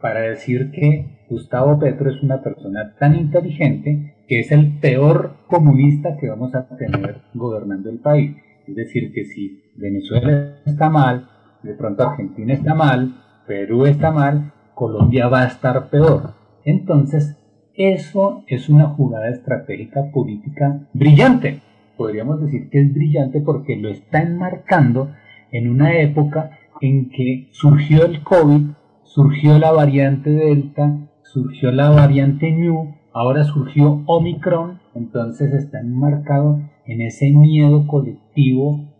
para 0.00 0.20
decir 0.20 0.70
que 0.70 1.24
Gustavo 1.28 1.78
Petro 1.78 2.10
es 2.10 2.22
una 2.22 2.42
persona 2.42 2.94
tan 2.98 3.16
inteligente 3.16 4.14
que 4.28 4.40
es 4.40 4.52
el 4.52 4.78
peor 4.78 5.36
comunista 5.46 6.16
que 6.16 6.28
vamos 6.28 6.54
a 6.54 6.68
tener 6.76 7.22
gobernando 7.34 7.90
el 7.90 7.98
país. 7.98 8.36
Es 8.66 8.74
decir, 8.74 9.12
que 9.12 9.24
si 9.24 9.62
Venezuela 9.76 10.56
está 10.64 10.90
mal, 10.90 11.28
de 11.62 11.74
pronto 11.74 12.08
Argentina 12.08 12.52
está 12.52 12.74
mal, 12.74 13.14
Perú 13.46 13.86
está 13.86 14.10
mal, 14.10 14.52
Colombia 14.74 15.28
va 15.28 15.42
a 15.42 15.46
estar 15.46 15.88
peor. 15.88 16.34
Entonces, 16.64 17.36
eso 17.74 18.42
es 18.46 18.68
una 18.68 18.86
jugada 18.88 19.28
estratégica 19.30 20.10
política 20.12 20.80
brillante. 20.92 21.60
Podríamos 21.96 22.40
decir 22.40 22.68
que 22.70 22.80
es 22.80 22.92
brillante 22.92 23.40
porque 23.40 23.76
lo 23.76 23.88
está 23.88 24.22
enmarcando 24.22 25.10
en 25.52 25.70
una 25.70 25.98
época 25.98 26.58
en 26.80 27.08
que 27.10 27.48
surgió 27.52 28.04
el 28.04 28.22
COVID, 28.22 28.70
surgió 29.04 29.58
la 29.58 29.72
variante 29.72 30.30
Delta, 30.30 30.98
surgió 31.22 31.70
la 31.70 31.90
variante 31.90 32.50
New, 32.50 32.94
ahora 33.12 33.44
surgió 33.44 34.02
Omicron, 34.06 34.80
entonces 34.94 35.52
está 35.52 35.80
enmarcado 35.80 36.60
en 36.86 37.00
ese 37.02 37.30
miedo 37.30 37.86
colectivo 37.86 38.94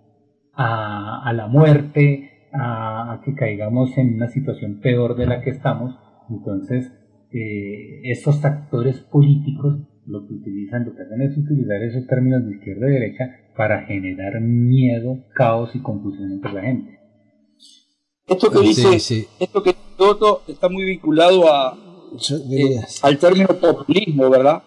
a, 0.55 1.23
a 1.29 1.33
la 1.33 1.47
muerte, 1.47 2.49
a, 2.53 3.13
a 3.13 3.21
que 3.23 3.35
caigamos 3.35 3.97
en 3.99 4.15
una 4.15 4.29
situación 4.29 4.81
peor 4.81 5.17
de 5.17 5.27
la 5.27 5.43
que 5.43 5.51
estamos. 5.51 5.95
Entonces, 6.31 6.93
eh, 7.33 8.01
estos 8.05 8.45
actores 8.45 9.01
políticos 9.01 9.79
lo 10.07 10.27
que 10.27 10.35
utilizan, 10.35 10.85
lo 10.85 10.95
que 10.95 11.03
hacen 11.03 11.21
es 11.23 11.37
utilizar 11.37 11.83
esos 11.83 12.07
términos 12.07 12.45
de 12.47 12.53
izquierda 12.57 12.89
y 12.89 12.93
derecha 12.93 13.25
para 13.57 13.83
generar 13.87 14.41
miedo, 14.41 15.25
caos 15.35 15.75
y 15.75 15.81
confusión 15.81 16.31
entre 16.33 16.53
la 16.53 16.63
gente. 16.63 17.01
Esto 18.29 18.51
que 18.51 18.59
Sí, 18.59 18.65
dice, 18.69 18.99
sí. 19.01 19.27
esto 19.41 19.63
que 19.63 19.75
Toto 19.97 20.43
está 20.49 20.69
muy 20.69 20.85
vinculado 20.85 21.53
a, 21.53 21.77
eh, 22.51 22.81
al 23.03 23.19
término 23.19 23.49
populismo, 23.49 24.31
¿verdad? 24.31 24.63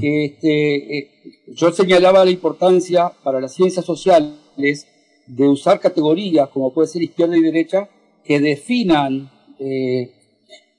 Este, 0.00 0.98
eh, 0.98 1.10
yo 1.48 1.72
señalaba 1.72 2.24
la 2.24 2.30
importancia 2.30 3.12
para 3.24 3.40
las 3.40 3.54
ciencias 3.54 3.84
sociales 3.84 4.86
de 5.26 5.48
usar 5.48 5.80
categorías 5.80 6.48
como 6.50 6.72
puede 6.72 6.86
ser 6.86 7.02
izquierda 7.02 7.36
y 7.36 7.42
derecha 7.42 7.88
que 8.24 8.38
definan 8.38 9.30
eh, 9.58 10.12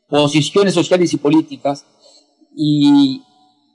posiciones 0.08 0.74
sociales 0.74 1.14
y 1.14 1.18
políticas 1.18 1.86
y 2.56 3.24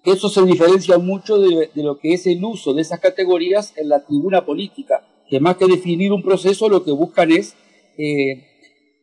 eso 0.05 0.29
se 0.31 0.43
diferencia 0.45 0.97
mucho 0.99 1.39
de, 1.39 1.71
de 1.75 1.83
lo 1.83 1.99
que 1.99 2.15
es 2.15 2.27
el 2.27 2.43
uso 2.43 2.73
de 2.73 2.83
esas 2.83 3.01
categorías 3.01 3.75
en 3.77 3.91
la 3.91 4.05
tribuna 4.05 4.47
política, 4.47 5.07
que 5.29 5.41
más 5.41 5.57
que 5.57 5.67
definir 5.67 6.13
un 6.13 6.23
proceso 6.23 6.69
lo 6.69 6.85
que 6.85 6.93
buscan 6.93 7.33
es 7.33 7.55
eh, 7.99 8.47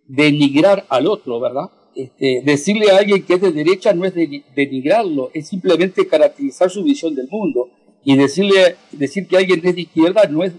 denigrar 0.08 0.86
al 0.90 1.08
otro, 1.08 1.40
¿verdad? 1.40 1.70
Este, 1.96 2.42
decirle 2.44 2.92
a 2.92 2.98
alguien 2.98 3.24
que 3.24 3.36
es 3.36 3.42
de 3.42 3.52
derecha 3.52 3.94
no 3.94 4.04
es 4.06 4.14
de- 4.14 4.44
denigrarlo, 4.56 5.32
es 5.34 5.48
simplemente 5.48 6.06
caracterizar 6.08 6.70
su 6.70 6.84
visión 6.84 7.16
del 7.16 7.30
mundo. 7.30 7.70
Y 8.04 8.16
decirle, 8.18 8.76
decir 8.92 9.28
que 9.28 9.38
alguien 9.38 9.62
es 9.64 9.76
de 9.76 9.82
izquierda 9.82 10.28
no 10.30 10.44
es 10.44 10.52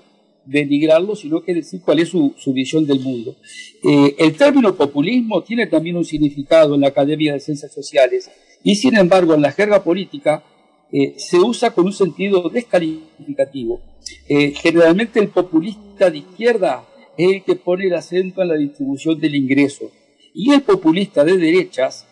denigrarlo, 0.46 1.14
sino 1.14 1.42
que 1.42 1.54
decir 1.54 1.80
cuál 1.84 1.98
es 2.00 2.08
su, 2.08 2.32
su 2.38 2.52
visión 2.52 2.86
del 2.86 3.00
mundo. 3.00 3.36
Eh, 3.84 4.14
el 4.18 4.34
término 4.36 4.74
populismo 4.74 5.42
tiene 5.42 5.66
también 5.66 5.96
un 5.96 6.04
significado 6.04 6.74
en 6.74 6.80
la 6.80 6.88
Academia 6.88 7.32
de 7.34 7.40
Ciencias 7.40 7.72
Sociales 7.72 8.30
y 8.64 8.74
sin 8.76 8.96
embargo 8.96 9.34
en 9.34 9.42
la 9.42 9.52
jerga 9.52 9.82
política 9.84 10.42
eh, 10.92 11.14
se 11.18 11.38
usa 11.38 11.72
con 11.72 11.86
un 11.86 11.92
sentido 11.92 12.48
descalificativo. 12.48 13.80
Eh, 14.28 14.52
generalmente 14.56 15.20
el 15.20 15.28
populista 15.28 16.10
de 16.10 16.18
izquierda 16.18 16.84
es 17.18 17.28
el 17.34 17.42
que 17.42 17.56
pone 17.56 17.86
el 17.86 17.94
acento 17.94 18.42
en 18.42 18.48
la 18.48 18.54
distribución 18.56 19.18
del 19.20 19.34
ingreso 19.34 19.90
y 20.36 20.52
el 20.52 20.62
populista 20.62 21.24
de 21.24 21.38
derechas, 21.38 22.06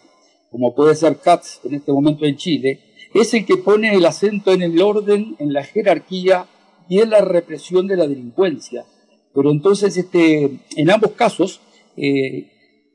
como 0.50 0.74
puede 0.74 0.94
ser 0.94 1.18
Katz 1.18 1.60
en 1.62 1.74
este 1.74 1.92
momento 1.92 2.24
en 2.24 2.36
Chile, 2.36 2.80
es 3.12 3.34
el 3.34 3.44
que 3.44 3.58
pone 3.58 3.94
el 3.94 4.06
acento 4.06 4.50
en 4.52 4.62
el 4.62 4.80
orden, 4.80 5.36
en 5.38 5.52
la 5.52 5.62
jerarquía 5.62 6.46
y 6.88 7.00
en 7.00 7.10
la 7.10 7.20
represión 7.20 7.86
de 7.86 7.98
la 7.98 8.06
delincuencia. 8.06 8.86
Pero 9.34 9.50
entonces, 9.50 9.98
este, 9.98 10.58
en 10.74 10.90
ambos 10.90 11.10
casos, 11.12 11.60
eh, 11.98 12.50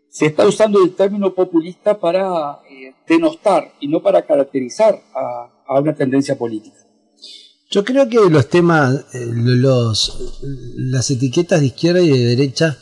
se 0.10 0.26
está 0.26 0.48
usando 0.48 0.84
el 0.84 0.96
término 0.96 1.36
populista 1.36 2.00
para 2.00 2.62
eh, 2.68 2.96
denostar 3.08 3.72
y 3.80 3.88
no 3.88 4.02
para 4.02 4.26
caracterizar 4.26 5.00
a, 5.14 5.80
una 5.80 5.94
tendencia 5.94 6.36
política. 6.36 6.78
Yo 7.70 7.86
creo 7.86 8.10
que 8.10 8.18
los 8.32 8.50
temas, 8.50 9.06
eh, 9.14 9.28
los, 9.32 10.42
las 10.76 11.12
etiquetas 11.12 11.60
de 11.60 11.68
izquierda 11.68 12.02
y 12.02 12.10
de 12.10 12.36
derecha, 12.36 12.80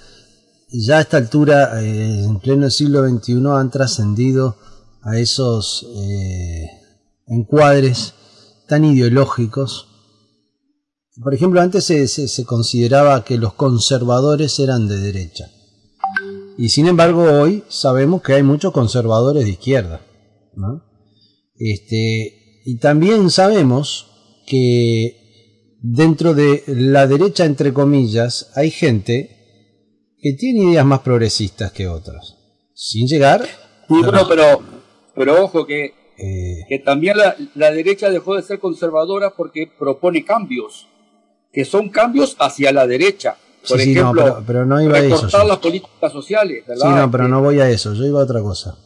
ya 0.69 0.98
a 0.98 1.02
esta 1.02 1.18
altura, 1.18 1.81
eh, 1.81 2.23
en 2.26 2.39
pleno 2.39 2.69
siglo 2.69 3.07
XXI, 3.07 3.41
han 3.56 3.72
trascendido 3.72 4.57
a 5.02 5.18
esos 5.18 5.85
eh, 5.95 6.68
encuadres 7.27 8.14
tan 8.68 8.84
ideológicos. 8.85 9.88
Por 11.23 11.34
ejemplo, 11.34 11.61
antes 11.61 11.85
se, 11.85 12.07
se- 12.07 12.27
se 12.27 12.45
consideraba 12.45 13.23
que 13.23 13.38
los 13.38 13.53
conservadores 13.53 14.60
eran 14.60 14.88
de 14.88 14.98
derecha. 14.99 15.49
Y 16.57 16.69
sin 16.69 16.88
embargo, 16.88 17.23
hoy 17.23 17.64
sabemos 17.69 18.22
que 18.22 18.34
hay 18.34 18.44
muchos 18.44 18.72
conservadores 18.73 19.45
de 19.45 19.52
izquierda. 19.52 20.02
¿no? 20.56 20.84
Este, 21.56 22.61
y 22.65 22.77
también 22.80 23.30
sabemos 23.30 24.07
que 24.45 25.76
dentro 25.81 26.34
de 26.34 26.64
la 26.68 27.07
derecha, 27.07 27.45
entre 27.45 27.73
comillas, 27.73 28.52
hay 28.56 28.72
gente 28.72 29.36
que 30.27 30.33
tiene 30.33 30.71
ideas 30.71 30.85
más 30.85 30.99
progresistas 30.99 31.71
que 31.71 31.87
otras. 31.87 32.35
Sin 32.73 33.07
llegar. 33.07 33.45
Sí, 33.45 33.95
bueno, 34.03 34.27
pero, 34.27 34.61
pero 35.15 35.43
ojo 35.43 35.65
que, 35.65 35.93
Eh, 36.17 36.65
que 36.67 36.79
también 36.79 37.15
la, 37.17 37.35
la 37.55 37.71
derecha 37.71 38.09
dejó 38.09 38.35
de 38.35 38.41
ser 38.41 38.59
conservadora 38.59 39.35
porque 39.37 39.71
propone 39.79 40.25
cambios, 40.25 40.87
que 41.53 41.63
son 41.63 41.89
cambios 41.89 42.35
hacia 42.39 42.73
la 42.73 42.85
derecha. 42.87 43.37
Por 43.67 43.79
sí, 43.79 43.85
sí, 43.85 43.93
no, 43.93 44.01
ejemplo, 44.01 44.23
pero, 44.23 44.43
pero 44.45 44.65
no 44.65 44.81
iba 44.81 44.97
a 44.97 44.99
eso. 44.99 45.27
yo. 45.27 45.43
las 45.45 45.59
políticas 45.59 46.11
sociales, 46.11 46.63
Sí, 46.67 46.87
no, 46.87 47.09
pero 47.09 47.27
no 47.29 47.41
voy 47.41 47.59
a 47.59 47.69
eso. 47.69 47.93
Yo 47.93 48.05
iba 48.05 48.19
a 48.19 48.23
otra 48.23 48.41
cosa. 48.41 48.77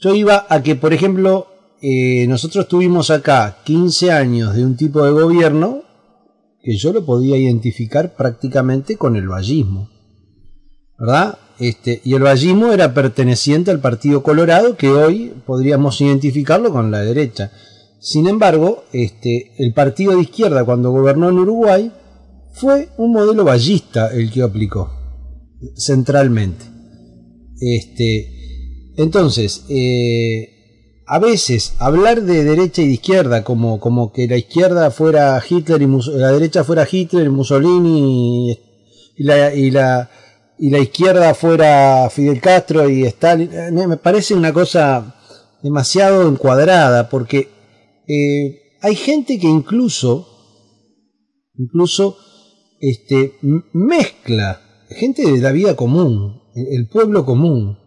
Yo 0.00 0.14
iba 0.14 0.46
a 0.48 0.62
que, 0.62 0.74
por 0.74 0.92
ejemplo, 0.92 1.46
eh, 1.82 2.26
nosotros 2.26 2.66
tuvimos 2.66 3.10
acá 3.10 3.58
15 3.64 4.10
años 4.10 4.56
de 4.56 4.64
un 4.64 4.76
tipo 4.76 5.04
de 5.04 5.12
gobierno 5.12 5.82
que 6.62 6.76
yo 6.76 6.92
lo 6.92 7.04
podía 7.04 7.36
identificar 7.36 8.16
prácticamente 8.16 8.96
con 8.96 9.14
el 9.14 9.28
vallismo. 9.28 9.88
¿Verdad? 11.00 11.38
Este, 11.58 12.00
y 12.04 12.14
el 12.14 12.22
vallismo 12.22 12.72
era 12.72 12.94
perteneciente 12.94 13.70
al 13.70 13.80
Partido 13.80 14.22
Colorado, 14.22 14.76
que 14.76 14.88
hoy 14.88 15.32
podríamos 15.46 16.00
identificarlo 16.00 16.70
con 16.72 16.90
la 16.90 17.00
derecha. 17.00 17.50
Sin 17.98 18.28
embargo, 18.28 18.84
este, 18.92 19.52
el 19.58 19.74
partido 19.74 20.14
de 20.14 20.22
izquierda, 20.22 20.64
cuando 20.64 20.90
gobernó 20.90 21.28
en 21.28 21.38
Uruguay, 21.38 21.92
fue 22.52 22.88
un 22.96 23.12
modelo 23.12 23.44
ballista 23.44 24.08
el 24.08 24.30
que 24.30 24.42
aplicó 24.42 24.90
centralmente. 25.76 26.64
Este, 27.60 28.92
entonces, 28.96 29.64
eh, 29.68 31.02
a 31.06 31.18
veces 31.18 31.74
hablar 31.78 32.22
de 32.22 32.44
derecha 32.44 32.82
y 32.82 32.86
de 32.86 32.92
izquierda 32.92 33.44
como, 33.44 33.80
como 33.80 34.12
que 34.12 34.28
la 34.28 34.36
izquierda 34.36 34.90
fuera 34.90 35.42
Hitler 35.46 35.82
y 35.82 35.88
la 36.18 36.32
derecha 36.32 36.64
fuera 36.64 36.86
Hitler 36.90 37.26
y 37.26 37.30
Mussolini 37.30 38.58
y, 39.16 39.24
la, 39.24 40.08
y 40.60 40.70
la 40.70 40.78
izquierda 40.78 41.34
fuera 41.34 42.08
Fidel 42.10 42.40
Castro 42.40 42.88
y 42.88 43.04
Stalin, 43.04 43.50
eh, 43.52 43.86
me 43.86 43.96
parece 43.96 44.34
una 44.34 44.52
cosa 44.52 45.16
demasiado 45.62 46.28
encuadrada 46.28 47.08
porque 47.08 47.48
eh, 48.06 48.76
hay 48.82 48.94
gente 48.94 49.38
que 49.38 49.48
incluso 49.48 50.26
incluso 51.56 52.16
este, 52.80 53.38
mezcla 53.72 54.60
gente 54.90 55.30
de 55.30 55.38
la 55.38 55.52
vida 55.52 55.76
común, 55.76 56.42
el 56.54 56.88
pueblo 56.88 57.24
común, 57.24 57.78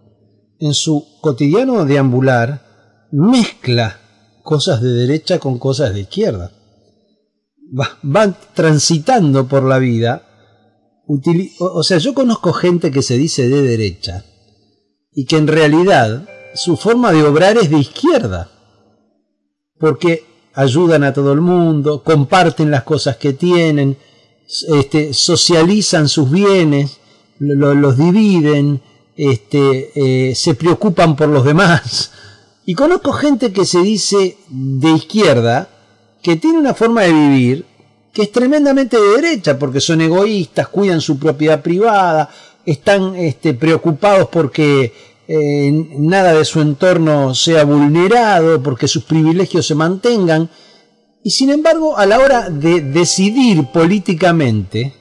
en 0.60 0.74
su 0.74 1.20
cotidiano 1.22 1.86
deambular, 1.86 3.08
mezcla 3.12 4.00
cosas 4.44 4.82
de 4.82 4.94
derecha 4.94 5.40
con 5.40 5.60
cosas 5.60 5.94
de 5.94 6.02
izquierda. 6.02 6.52
van 8.02 8.36
transitando 8.54 9.48
por 9.48 9.64
la 9.64 9.80
vida. 9.80 10.24
O 11.06 11.84
sea, 11.84 11.98
yo 11.98 12.14
conozco 12.14 12.54
gente 12.54 12.92
que 12.92 13.02
se 13.02 13.18
dice 13.18 13.50
de 13.50 13.62
derecha 13.62 14.24
y 15.12 15.26
que 15.26 15.38
en 15.38 15.48
realidad 15.48 16.28
su 16.56 16.78
forma 16.78 17.12
de 17.12 17.24
obrar 17.24 17.58
es 17.58 17.70
de 17.70 17.80
izquierda. 17.80 18.50
Porque 19.80 20.24
ayudan 20.54 21.04
a 21.04 21.14
todo 21.14 21.34
el 21.34 21.42
mundo, 21.42 22.04
comparten 22.04 22.72
las 22.72 22.84
cosas 22.84 23.18
que 23.18 23.34
tienen, 23.34 23.98
este, 24.70 25.14
socializan 25.14 26.08
sus 26.08 26.30
bienes, 26.30 27.00
los 27.40 27.98
dividen, 27.98 28.82
este, 29.16 30.30
eh, 30.30 30.36
se 30.36 30.56
preocupan 30.56 31.16
por 31.16 31.30
los 31.30 31.44
demás. 31.44 32.12
Y 32.66 32.76
conozco 32.76 33.12
gente 33.12 33.52
que 33.52 33.66
se 33.66 33.82
dice 33.82 34.38
de 34.50 34.92
izquierda, 34.92 35.70
que 36.22 36.38
tiene 36.38 36.60
una 36.60 36.74
forma 36.74 37.02
de 37.02 37.12
vivir 37.12 37.66
que 38.14 38.22
es 38.22 38.32
tremendamente 38.32 38.98
de 38.98 39.22
derecha, 39.22 39.58
porque 39.58 39.82
son 39.82 40.02
egoístas, 40.02 40.68
cuidan 40.68 41.02
su 41.02 41.18
propiedad 41.18 41.62
privada, 41.62 42.30
están 42.64 43.16
este, 43.16 43.56
preocupados 43.56 44.30
porque 44.32 44.94
eh, 45.28 45.72
nada 45.98 46.34
de 46.34 46.46
su 46.46 46.62
entorno 46.62 47.34
sea 47.34 47.66
vulnerado, 47.66 48.62
porque 48.62 48.88
sus 48.88 49.04
privilegios 49.04 49.66
se 49.66 49.74
mantengan. 49.74 50.50
Y 51.24 51.32
sin 51.32 51.50
embargo, 51.50 51.98
a 51.98 52.06
la 52.06 52.20
hora 52.20 52.50
de 52.50 52.82
decidir 52.82 53.66
políticamente, 53.74 54.94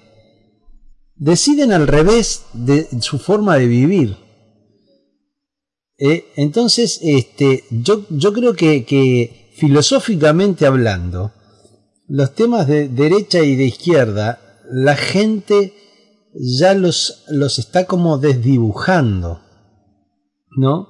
deciden 1.16 1.72
al 1.72 1.86
revés 1.86 2.44
de 2.54 2.88
su 3.00 3.18
forma 3.18 3.56
de 3.56 3.66
vivir. 3.66 4.16
Eh, 5.98 6.32
entonces, 6.36 6.98
este, 7.02 7.64
yo, 7.70 8.06
yo 8.08 8.32
creo 8.32 8.54
que, 8.54 8.84
que, 8.84 9.52
filosóficamente 9.56 10.64
hablando, 10.64 11.32
los 12.06 12.34
temas 12.34 12.66
de 12.66 12.88
derecha 12.88 13.40
y 13.42 13.56
de 13.56 13.64
izquierda, 13.64 14.40
la 14.70 14.96
gente 14.96 15.74
ya 16.34 16.74
los, 16.74 17.24
los 17.28 17.58
está 17.58 17.86
como 17.86 18.18
desdibujando. 18.18 19.40
¿No? 20.56 20.88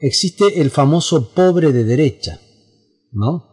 Existe 0.00 0.60
el 0.60 0.70
famoso 0.70 1.30
pobre 1.30 1.72
de 1.72 1.84
derecha. 1.84 2.40
¿No? 3.12 3.48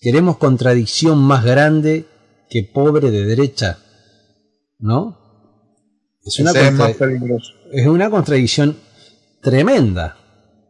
Queremos 0.00 0.38
contradicción 0.38 1.18
más 1.18 1.44
grande 1.44 2.06
que 2.50 2.64
pobre 2.64 3.10
de 3.10 3.24
derecha, 3.24 3.78
¿no? 4.78 5.18
Es 6.24 6.38
una, 6.38 6.50
es, 6.50 7.86
una 7.86 8.10
contradicción 8.10 8.76
tremenda, 9.40 10.16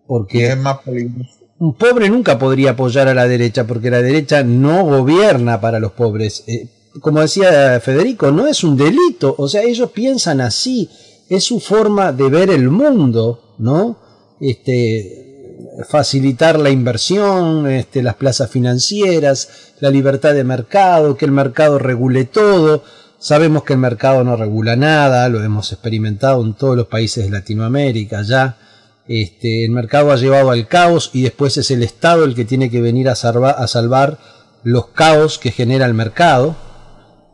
porque 0.06 0.48
es 0.48 0.56
más 0.56 0.78
peligroso. 0.80 1.41
Un 1.62 1.74
pobre 1.74 2.10
nunca 2.10 2.40
podría 2.40 2.72
apoyar 2.72 3.06
a 3.06 3.14
la 3.14 3.28
derecha, 3.28 3.68
porque 3.68 3.88
la 3.88 4.02
derecha 4.02 4.42
no 4.42 4.82
gobierna 4.84 5.60
para 5.60 5.78
los 5.78 5.92
pobres. 5.92 6.42
Eh, 6.48 6.66
como 7.00 7.20
decía 7.20 7.78
Federico, 7.78 8.32
no 8.32 8.48
es 8.48 8.64
un 8.64 8.76
delito, 8.76 9.36
o 9.38 9.46
sea, 9.48 9.62
ellos 9.62 9.92
piensan 9.92 10.40
así, 10.40 10.90
es 11.28 11.44
su 11.44 11.60
forma 11.60 12.10
de 12.10 12.28
ver 12.28 12.50
el 12.50 12.68
mundo, 12.68 13.54
¿no? 13.58 13.96
Este, 14.40 15.68
facilitar 15.88 16.58
la 16.58 16.70
inversión, 16.70 17.70
este, 17.70 18.02
las 18.02 18.16
plazas 18.16 18.50
financieras, 18.50 19.48
la 19.78 19.90
libertad 19.90 20.34
de 20.34 20.42
mercado, 20.42 21.16
que 21.16 21.26
el 21.26 21.30
mercado 21.30 21.78
regule 21.78 22.24
todo. 22.24 22.82
Sabemos 23.20 23.62
que 23.62 23.74
el 23.74 23.78
mercado 23.78 24.24
no 24.24 24.34
regula 24.34 24.74
nada, 24.74 25.28
lo 25.28 25.40
hemos 25.44 25.70
experimentado 25.70 26.42
en 26.42 26.54
todos 26.54 26.76
los 26.76 26.88
países 26.88 27.22
de 27.24 27.30
Latinoamérica 27.30 28.22
ya. 28.22 28.58
Este, 29.08 29.64
el 29.64 29.70
mercado 29.72 30.12
ha 30.12 30.16
llevado 30.16 30.50
al 30.50 30.68
caos 30.68 31.10
y 31.12 31.22
después 31.22 31.56
es 31.56 31.70
el 31.70 31.82
Estado 31.82 32.24
el 32.24 32.34
que 32.34 32.44
tiene 32.44 32.70
que 32.70 32.80
venir 32.80 33.08
a, 33.08 33.12
a 33.12 33.66
salvar 33.66 34.18
los 34.62 34.88
caos 34.88 35.38
que 35.38 35.50
genera 35.50 35.86
el 35.86 35.94
mercado. 35.94 36.56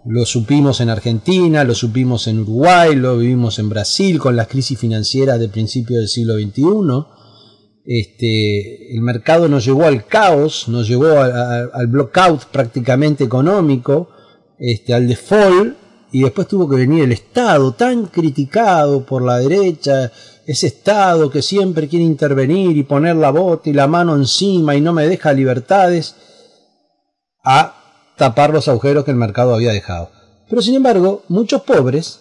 Lo 0.04 0.24
supimos 0.24 0.80
en 0.80 0.90
Argentina, 0.90 1.64
lo 1.64 1.74
supimos 1.74 2.26
en 2.26 2.40
Uruguay, 2.40 2.94
lo 2.94 3.18
vivimos 3.18 3.58
en 3.58 3.68
Brasil 3.68 4.18
con 4.18 4.36
las 4.36 4.48
crisis 4.48 4.78
financieras 4.78 5.38
de 5.38 5.48
principios 5.48 5.98
del 5.98 6.08
siglo 6.08 6.34
XXI 6.34 7.18
este, 7.90 8.94
el 8.94 9.00
mercado 9.00 9.48
nos 9.48 9.64
llevó 9.64 9.86
al 9.86 10.04
caos, 10.04 10.68
nos 10.68 10.86
llevó 10.86 11.06
al 11.22 11.86
blockout 11.86 12.44
prácticamente 12.52 13.24
económico, 13.24 14.10
este, 14.58 14.92
al 14.92 15.08
default, 15.08 15.74
y 16.12 16.20
después 16.20 16.48
tuvo 16.48 16.68
que 16.68 16.76
venir 16.76 17.04
el 17.04 17.12
Estado, 17.12 17.72
tan 17.72 18.04
criticado 18.08 19.06
por 19.06 19.22
la 19.22 19.38
derecha, 19.38 20.12
ese 20.48 20.68
Estado 20.68 21.30
que 21.30 21.42
siempre 21.42 21.88
quiere 21.88 22.06
intervenir 22.06 22.74
y 22.74 22.82
poner 22.82 23.16
la 23.16 23.30
bota 23.30 23.68
y 23.68 23.74
la 23.74 23.86
mano 23.86 24.16
encima 24.16 24.74
y 24.74 24.80
no 24.80 24.94
me 24.94 25.06
deja 25.06 25.34
libertades, 25.34 26.14
a 27.44 27.74
tapar 28.16 28.50
los 28.50 28.66
agujeros 28.66 29.04
que 29.04 29.10
el 29.10 29.18
mercado 29.18 29.54
había 29.54 29.72
dejado. 29.72 30.10
Pero 30.48 30.62
sin 30.62 30.74
embargo, 30.74 31.22
muchos 31.28 31.60
pobres 31.62 32.20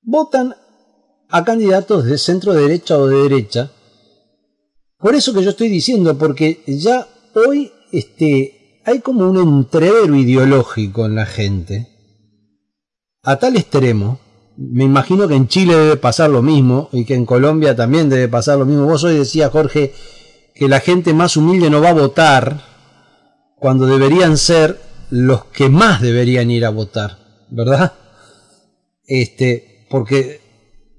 votan 0.00 0.54
a 1.28 1.42
candidatos 1.42 2.04
de 2.04 2.18
centro 2.18 2.52
derecha 2.52 2.96
o 2.96 3.08
de 3.08 3.22
derecha, 3.28 3.72
por 4.96 5.16
eso 5.16 5.34
que 5.34 5.42
yo 5.42 5.50
estoy 5.50 5.70
diciendo, 5.70 6.16
porque 6.16 6.62
ya 6.68 7.08
hoy 7.34 7.72
este, 7.90 8.80
hay 8.84 9.00
como 9.00 9.28
un 9.28 9.38
entrevero 9.38 10.14
ideológico 10.14 11.06
en 11.06 11.16
la 11.16 11.26
gente, 11.26 11.88
a 13.24 13.40
tal 13.40 13.56
extremo, 13.56 14.20
me 14.56 14.84
imagino 14.84 15.28
que 15.28 15.34
en 15.34 15.48
Chile 15.48 15.76
debe 15.76 15.96
pasar 15.96 16.30
lo 16.30 16.42
mismo 16.42 16.88
y 16.92 17.04
que 17.04 17.14
en 17.14 17.26
Colombia 17.26 17.74
también 17.74 18.08
debe 18.08 18.28
pasar 18.28 18.58
lo 18.58 18.66
mismo. 18.66 18.86
Vos 18.86 19.04
hoy 19.04 19.16
decías, 19.16 19.50
Jorge, 19.50 19.94
que 20.54 20.68
la 20.68 20.80
gente 20.80 21.14
más 21.14 21.36
humilde 21.36 21.70
no 21.70 21.80
va 21.80 21.90
a 21.90 21.94
votar 21.94 22.60
cuando 23.56 23.86
deberían 23.86 24.36
ser 24.36 24.80
los 25.10 25.44
que 25.46 25.68
más 25.68 26.00
deberían 26.00 26.50
ir 26.50 26.64
a 26.64 26.70
votar, 26.70 27.18
¿verdad? 27.50 27.92
Este, 29.06 29.86
porque 29.90 30.40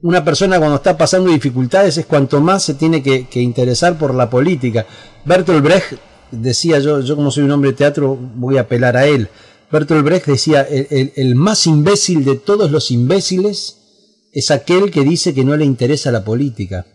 una 0.02 0.24
persona 0.24 0.60
cuando 0.60 0.76
está 0.76 0.98
pasando 0.98 1.30
dificultades 1.30 1.98
es 1.98 2.06
cuanto 2.06 2.42
más 2.42 2.64
se 2.64 2.74
tiene 2.74 3.02
que, 3.02 3.28
interesar 3.42 3.98
por 3.98 4.14
la 4.14 4.30
política. 4.30 4.86
Bertolt 5.26 5.64
Brecht 5.64 5.94
decía, 6.32 6.80
yo, 6.80 7.00
yo 7.00 7.16
como 7.16 7.32
soy 7.32 7.44
un 7.44 7.52
hombre 7.52 7.72
de 7.72 7.78
teatro 7.78 8.16
voy 8.16 8.58
a 8.58 8.62
apelar 8.62 8.98
a 8.98 9.06
él. 9.06 9.30
Bertolt 9.74 10.06
Brecht 10.06 10.28
decía, 10.28 10.62
el, 10.62 11.34
más 11.34 11.66
imbécil 11.66 12.24
de 12.24 12.36
todos 12.36 12.70
los 12.70 12.92
imbéciles 12.92 14.30
es 14.32 14.52
aquel 14.52 14.92
que 14.92 15.02
dice 15.02 15.34
que 15.34 15.44
no 15.44 15.58
le 15.58 15.66
interesa 15.66 16.12
la 16.12 16.24
política, 16.24 16.86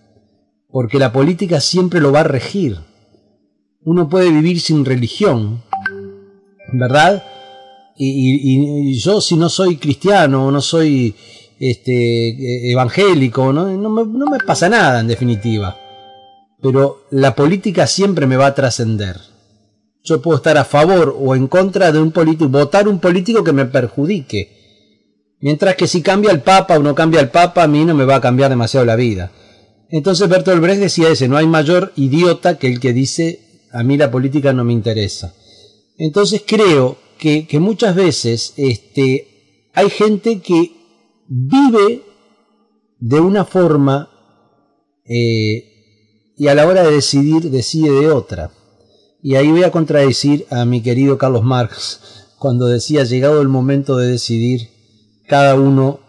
porque 0.71 1.01
la 1.01 1.13
política 1.13 1.61
siempre 1.61 2.01
lo 2.01 2.13
va 2.13 2.21
a 2.21 2.25
regir. 2.39 2.79
Uno 3.83 4.09
puede 4.09 4.31
vivir 4.31 4.61
sin 4.61 4.85
religión, 4.85 5.65
¿verdad? 6.73 7.25
Y, 7.97 8.97
yo 9.01 9.21
si 9.21 9.35
no 9.35 9.49
soy 9.49 9.79
cristiano 9.79 10.47
o 10.47 10.53
no 10.53 10.61
soy 10.61 11.17
este, 11.59 12.71
evangélico, 12.71 13.53
no 13.53 14.31
me 14.31 14.39
pasa 14.47 14.69
nada 14.69 15.01
en 15.01 15.09
definitiva. 15.09 15.77
Pero 16.63 17.07
la 17.11 17.35
política 17.35 17.89
siempre 17.89 18.29
me 18.29 18.37
va 18.37 18.47
a 18.47 18.55
trascender. 18.55 19.17
Yo 20.09 20.23
puedo 20.23 20.39
estar 20.39 20.57
a 20.57 20.65
favor 20.65 21.15
o 21.19 21.35
en 21.35 21.49
contra 21.49 21.93
de 21.93 22.01
un 22.01 22.13
político, 22.13 22.49
votar 22.49 22.89
un 22.89 22.99
político 22.99 23.45
que 23.45 23.53
me 23.53 23.67
perjudique. 23.67 24.57
Mientras 25.41 25.77
que 25.77 25.87
si 25.87 26.01
cambia 26.01 26.31
el 26.31 26.41
Papa 26.41 26.79
o 26.79 26.83
no 26.83 26.95
cambia 26.95 27.21
el 27.21 27.29
Papa, 27.29 27.65
a 27.65 27.69
mí 27.69 27.85
no 27.85 27.95
me 27.95 28.07
va 28.07 28.17
a 28.17 28.21
cambiar 28.21 28.49
demasiado 28.49 28.87
la 28.87 28.97
vida. 28.97 29.31
Entonces 29.91 30.29
Bertolt 30.29 30.63
Brecht 30.63 30.81
decía 30.81 31.11
ese, 31.11 31.29
no 31.29 31.37
hay 31.37 31.47
mayor 31.47 31.93
idiota 31.97 32.59
que 32.59 32.69
el 32.69 32.81
que 32.81 32.95
dice, 32.95 33.67
a 33.71 33.83
mí 33.83 33.99
la 33.99 34.11
política 34.11 34.55
no 34.55 34.65
me 34.65 34.73
interesa. 34.73 35.35
Entonces 35.99 36.43
creo 36.47 36.97
que, 37.19 37.47
que 37.47 37.61
muchas 37.61 37.95
veces 37.95 38.55
este, 38.57 39.69
hay 39.75 39.91
gente 39.91 40.41
que 40.41 40.73
vive 41.29 42.03
de 42.99 43.21
una 43.21 43.45
forma 43.45 44.11
eh, 45.05 46.33
y 46.37 46.49
a 46.49 46.55
la 46.55 46.67
hora 46.67 46.83
de 46.83 46.93
decidir 46.93 47.51
decide 47.51 47.91
de 47.91 48.11
otra. 48.11 48.53
Y 49.23 49.35
ahí 49.35 49.51
voy 49.51 49.65
a 49.65 49.71
contradecir 49.71 50.47
a 50.51 50.65
mi 50.65 50.81
querido 50.81 51.19
Carlos 51.19 51.43
Marx 51.43 52.01
cuando 52.39 52.67
decía 52.67 53.03
llegado 53.05 53.43
el 53.43 53.49
momento 53.49 53.97
de 53.97 54.09
decidir, 54.09 54.69
cada 55.27 55.57
uno 55.57 56.01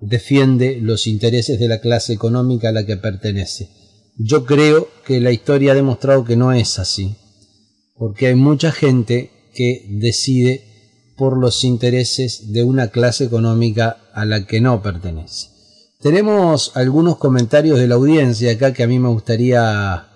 defiende 0.00 0.78
los 0.80 1.06
intereses 1.06 1.58
de 1.58 1.66
la 1.66 1.80
clase 1.80 2.12
económica 2.12 2.68
a 2.68 2.72
la 2.72 2.84
que 2.84 2.96
pertenece. 2.96 3.70
Yo 4.16 4.44
creo 4.44 4.88
que 5.06 5.20
la 5.20 5.32
historia 5.32 5.72
ha 5.72 5.76
demostrado 5.76 6.24
que 6.24 6.36
no 6.36 6.52
es 6.52 6.78
así, 6.78 7.16
porque 7.96 8.26
hay 8.26 8.34
mucha 8.34 8.70
gente 8.70 9.30
que 9.54 9.86
decide 9.88 10.64
por 11.16 11.38
los 11.38 11.64
intereses 11.64 12.52
de 12.52 12.62
una 12.62 12.88
clase 12.88 13.24
económica 13.24 13.98
a 14.12 14.24
la 14.24 14.46
que 14.46 14.60
no 14.60 14.82
pertenece. 14.82 15.48
Tenemos 16.00 16.72
algunos 16.76 17.16
comentarios 17.16 17.78
de 17.78 17.88
la 17.88 17.96
audiencia 17.96 18.52
acá 18.52 18.72
que 18.72 18.84
a 18.84 18.86
mí 18.86 18.98
me 18.98 19.08
gustaría 19.08 20.07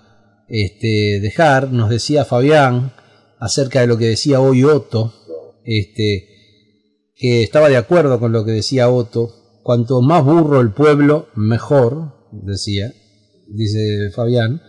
este, 0.47 1.19
dejar. 1.21 1.71
Nos 1.71 1.89
decía 1.89 2.25
Fabián 2.25 2.93
acerca 3.39 3.81
de 3.81 3.87
lo 3.87 3.97
que 3.97 4.07
decía 4.07 4.39
hoy 4.39 4.63
Otto, 4.63 5.13
este, 5.65 6.27
que 7.15 7.43
estaba 7.43 7.69
de 7.69 7.77
acuerdo 7.77 8.19
con 8.19 8.31
lo 8.31 8.45
que 8.45 8.51
decía 8.51 8.89
Otto. 8.89 9.61
Cuanto 9.63 10.01
más 10.01 10.25
burro 10.25 10.59
el 10.59 10.73
pueblo, 10.73 11.27
mejor, 11.35 12.13
decía, 12.31 12.93
dice 13.47 14.11
Fabián, 14.13 14.61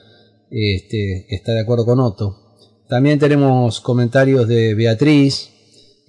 este, 0.50 1.26
que 1.28 1.34
está 1.34 1.52
de 1.52 1.62
acuerdo 1.62 1.84
con 1.84 2.00
Otto. 2.00 2.44
También 2.88 3.18
tenemos 3.18 3.80
comentarios 3.80 4.46
de 4.46 4.74
Beatriz, 4.74 5.50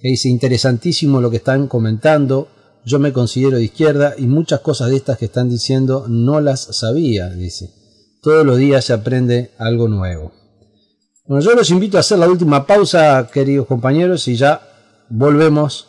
que 0.00 0.08
dice 0.08 0.28
interesantísimo 0.28 1.20
lo 1.20 1.30
que 1.30 1.38
están 1.38 1.68
comentando. 1.68 2.48
Yo 2.84 2.98
me 2.98 3.12
considero 3.12 3.56
de 3.56 3.64
izquierda 3.64 4.14
y 4.16 4.26
muchas 4.26 4.60
cosas 4.60 4.90
de 4.90 4.96
estas 4.96 5.18
que 5.18 5.24
están 5.24 5.48
diciendo 5.48 6.06
no 6.08 6.40
las 6.40 6.60
sabía, 6.60 7.30
dice. 7.30 7.70
Todos 8.26 8.44
los 8.44 8.58
días 8.58 8.84
se 8.84 8.92
aprende 8.92 9.52
algo 9.56 9.86
nuevo. 9.86 10.32
Bueno, 11.28 11.44
yo 11.44 11.54
los 11.54 11.70
invito 11.70 11.96
a 11.96 12.00
hacer 12.00 12.18
la 12.18 12.28
última 12.28 12.66
pausa, 12.66 13.30
queridos 13.32 13.68
compañeros, 13.68 14.26
y 14.26 14.34
ya 14.34 14.62
volvemos 15.08 15.86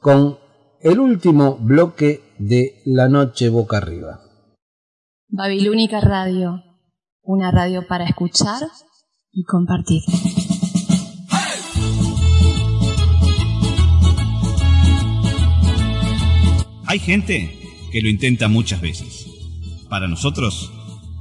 con 0.00 0.36
el 0.80 0.98
último 0.98 1.58
bloque 1.58 2.34
de 2.40 2.82
La 2.86 3.08
Noche 3.08 3.50
Boca 3.50 3.76
Arriba. 3.76 4.18
Babilónica 5.28 6.00
Radio, 6.00 6.60
una 7.22 7.52
radio 7.52 7.86
para 7.86 8.04
escuchar 8.04 8.62
y 9.30 9.44
compartir. 9.44 10.02
Hay 16.86 16.98
gente 16.98 17.56
que 17.92 18.02
lo 18.02 18.08
intenta 18.08 18.48
muchas 18.48 18.80
veces. 18.80 19.28
Para 19.88 20.08
nosotros, 20.08 20.72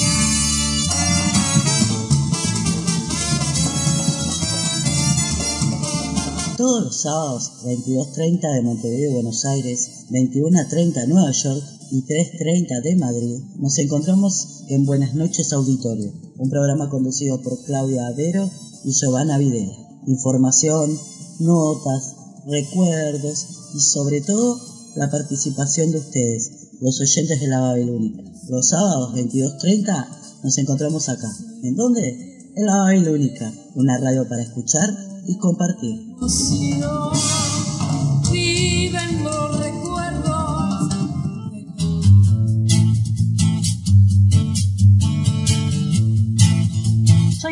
Todos 6.57 6.83
los 6.83 7.01
sábados, 7.01 7.63
22.30 7.65 8.53
de 8.53 8.61
Montevideo 8.61 9.09
y 9.09 9.13
Buenos 9.13 9.43
Aires, 9.45 10.05
21.30 10.11 10.93
de 10.93 11.07
Nueva 11.07 11.31
York 11.31 11.76
y 11.91 12.03
3.30 12.03 12.81
de 12.83 12.95
Madrid, 12.95 13.39
nos 13.59 13.77
encontramos 13.77 14.63
en 14.69 14.85
Buenas 14.85 15.15
noches 15.15 15.53
Auditorio, 15.53 16.11
un 16.37 16.49
programa 16.49 16.89
conducido 16.89 17.41
por 17.41 17.63
Claudia 17.63 18.07
Avero 18.07 18.49
y 18.83 18.91
Giovanna 18.91 19.37
Videla. 19.37 19.73
Información, 20.05 20.97
notas, 21.39 22.15
recuerdos 22.45 23.45
y 23.73 23.79
sobre 23.79 24.21
todo 24.21 24.59
la 24.95 25.09
participación 25.09 25.91
de 25.91 25.99
ustedes, 25.99 26.51
los 26.81 26.99
oyentes 26.99 27.39
de 27.39 27.47
la 27.47 27.59
Babilónica. 27.59 28.23
Los 28.49 28.69
sábados 28.69 29.13
22.30 29.15 30.07
nos 30.43 30.57
encontramos 30.57 31.09
acá. 31.09 31.29
¿En 31.63 31.75
dónde? 31.75 32.53
En 32.55 32.65
la 32.65 32.77
Babilónica, 32.77 33.53
una 33.75 33.97
radio 33.97 34.27
para 34.27 34.41
escuchar 34.41 34.89
y 35.27 35.37
compartir. 35.37 36.15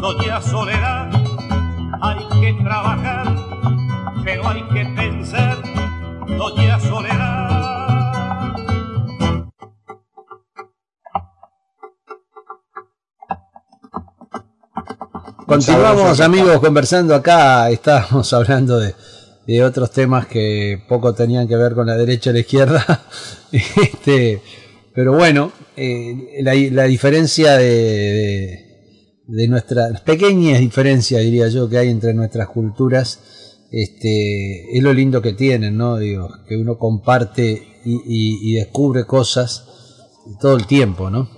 doña 0.00 0.40
Soledad, 0.40 1.10
hay 2.00 2.40
que 2.40 2.62
trabajar, 2.62 3.36
pero 4.24 4.48
hay 4.48 4.62
que 4.62 4.84
pensar, 4.96 5.58
doña 6.26 6.80
Soledad. 6.80 7.50
Continuamos 15.46 16.20
amigos 16.20 16.60
conversando 16.60 17.14
acá, 17.14 17.68
estábamos 17.70 18.32
hablando 18.32 18.78
de, 18.78 18.94
de 19.46 19.64
otros 19.64 19.90
temas 19.90 20.26
que 20.26 20.82
poco 20.88 21.12
tenían 21.12 21.46
que 21.46 21.56
ver 21.56 21.74
con 21.74 21.86
la 21.86 21.96
derecha 21.96 22.30
y 22.30 22.32
la 22.34 22.38
izquierda. 22.40 23.02
Este, 23.52 24.40
pero 24.94 25.12
bueno, 25.12 25.50
eh, 25.76 26.40
la, 26.42 26.84
diferencia 26.84 27.56
de, 27.56 27.64
de, 27.66 28.69
nuestras 29.48 30.00
pequeñas 30.00 30.60
diferencias, 30.60 31.22
diría 31.22 31.48
yo, 31.48 31.68
que 31.68 31.78
hay 31.78 31.88
entre 31.88 32.14
nuestras 32.14 32.48
culturas, 32.48 33.20
este, 33.70 34.76
es 34.76 34.82
lo 34.82 34.92
lindo 34.92 35.22
que 35.22 35.32
tienen, 35.32 35.76
¿no? 35.76 35.96
Digo, 35.96 36.28
que 36.48 36.56
uno 36.56 36.78
comparte 36.78 37.80
y, 37.84 38.54
descubre 38.54 39.04
cosas 39.04 39.64
todo 40.40 40.56
el 40.56 40.66
tiempo, 40.66 41.10
¿no? 41.10 41.28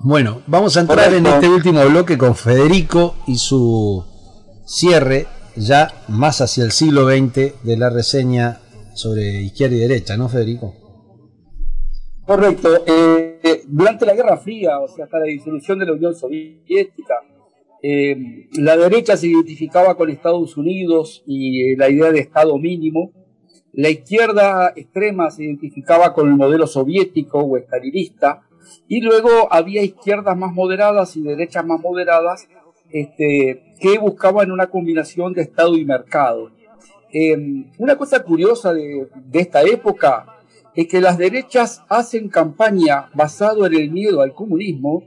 Bueno, 0.00 0.42
vamos 0.46 0.76
a 0.76 0.80
entrar 0.80 1.14
en 1.14 1.26
este 1.26 1.48
último 1.48 1.84
bloque 1.86 2.18
con 2.18 2.34
Federico 2.34 3.14
y 3.26 3.38
su 3.38 4.04
cierre 4.66 5.26
ya 5.56 6.04
más 6.08 6.40
hacia 6.40 6.64
el 6.64 6.72
siglo 6.72 7.08
XX 7.08 7.62
de 7.62 7.76
la 7.76 7.88
reseña 7.88 8.60
sobre 8.94 9.42
izquierda 9.42 9.76
y 9.76 9.80
derecha, 9.80 10.16
¿no, 10.16 10.28
Federico? 10.28 10.74
Correcto. 12.26 12.84
Eh, 12.86 13.33
durante 13.66 14.06
la 14.06 14.14
Guerra 14.14 14.36
Fría, 14.38 14.80
o 14.80 14.88
sea, 14.88 15.04
hasta 15.04 15.18
la 15.18 15.26
disolución 15.26 15.78
de 15.78 15.86
la 15.86 15.92
Unión 15.92 16.14
Soviética, 16.14 17.16
eh, 17.86 18.48
la 18.52 18.78
derecha 18.78 19.14
se 19.14 19.26
identificaba 19.26 19.94
con 19.94 20.08
Estados 20.08 20.56
Unidos 20.56 21.22
y 21.26 21.72
eh, 21.72 21.76
la 21.76 21.90
idea 21.90 22.10
de 22.12 22.20
Estado 22.20 22.56
mínimo. 22.56 23.12
La 23.74 23.90
izquierda 23.90 24.72
extrema 24.74 25.30
se 25.30 25.44
identificaba 25.44 26.14
con 26.14 26.30
el 26.30 26.34
modelo 26.34 26.66
soviético 26.66 27.40
o 27.40 27.58
estalinista. 27.58 28.40
Y 28.88 29.02
luego 29.02 29.52
había 29.52 29.82
izquierdas 29.82 30.34
más 30.34 30.54
moderadas 30.54 31.14
y 31.18 31.22
derechas 31.22 31.66
más 31.66 31.78
moderadas 31.78 32.48
este, 32.90 33.74
que 33.78 33.98
buscaban 33.98 34.50
una 34.50 34.68
combinación 34.68 35.34
de 35.34 35.42
Estado 35.42 35.76
y 35.76 35.84
mercado. 35.84 36.52
una 37.78 37.98
cosa 37.98 38.22
curiosa 38.22 38.72
de, 38.72 39.08
de 39.26 39.40
esta 39.40 39.60
época 39.60 40.33
es 40.74 40.88
que 40.88 41.00
las 41.00 41.18
derechas 41.18 41.82
hacen 41.88 42.28
campaña 42.28 43.10
basado 43.14 43.66
en 43.66 43.74
el 43.74 43.90
miedo 43.90 44.20
al 44.22 44.34
comunismo 44.34 45.04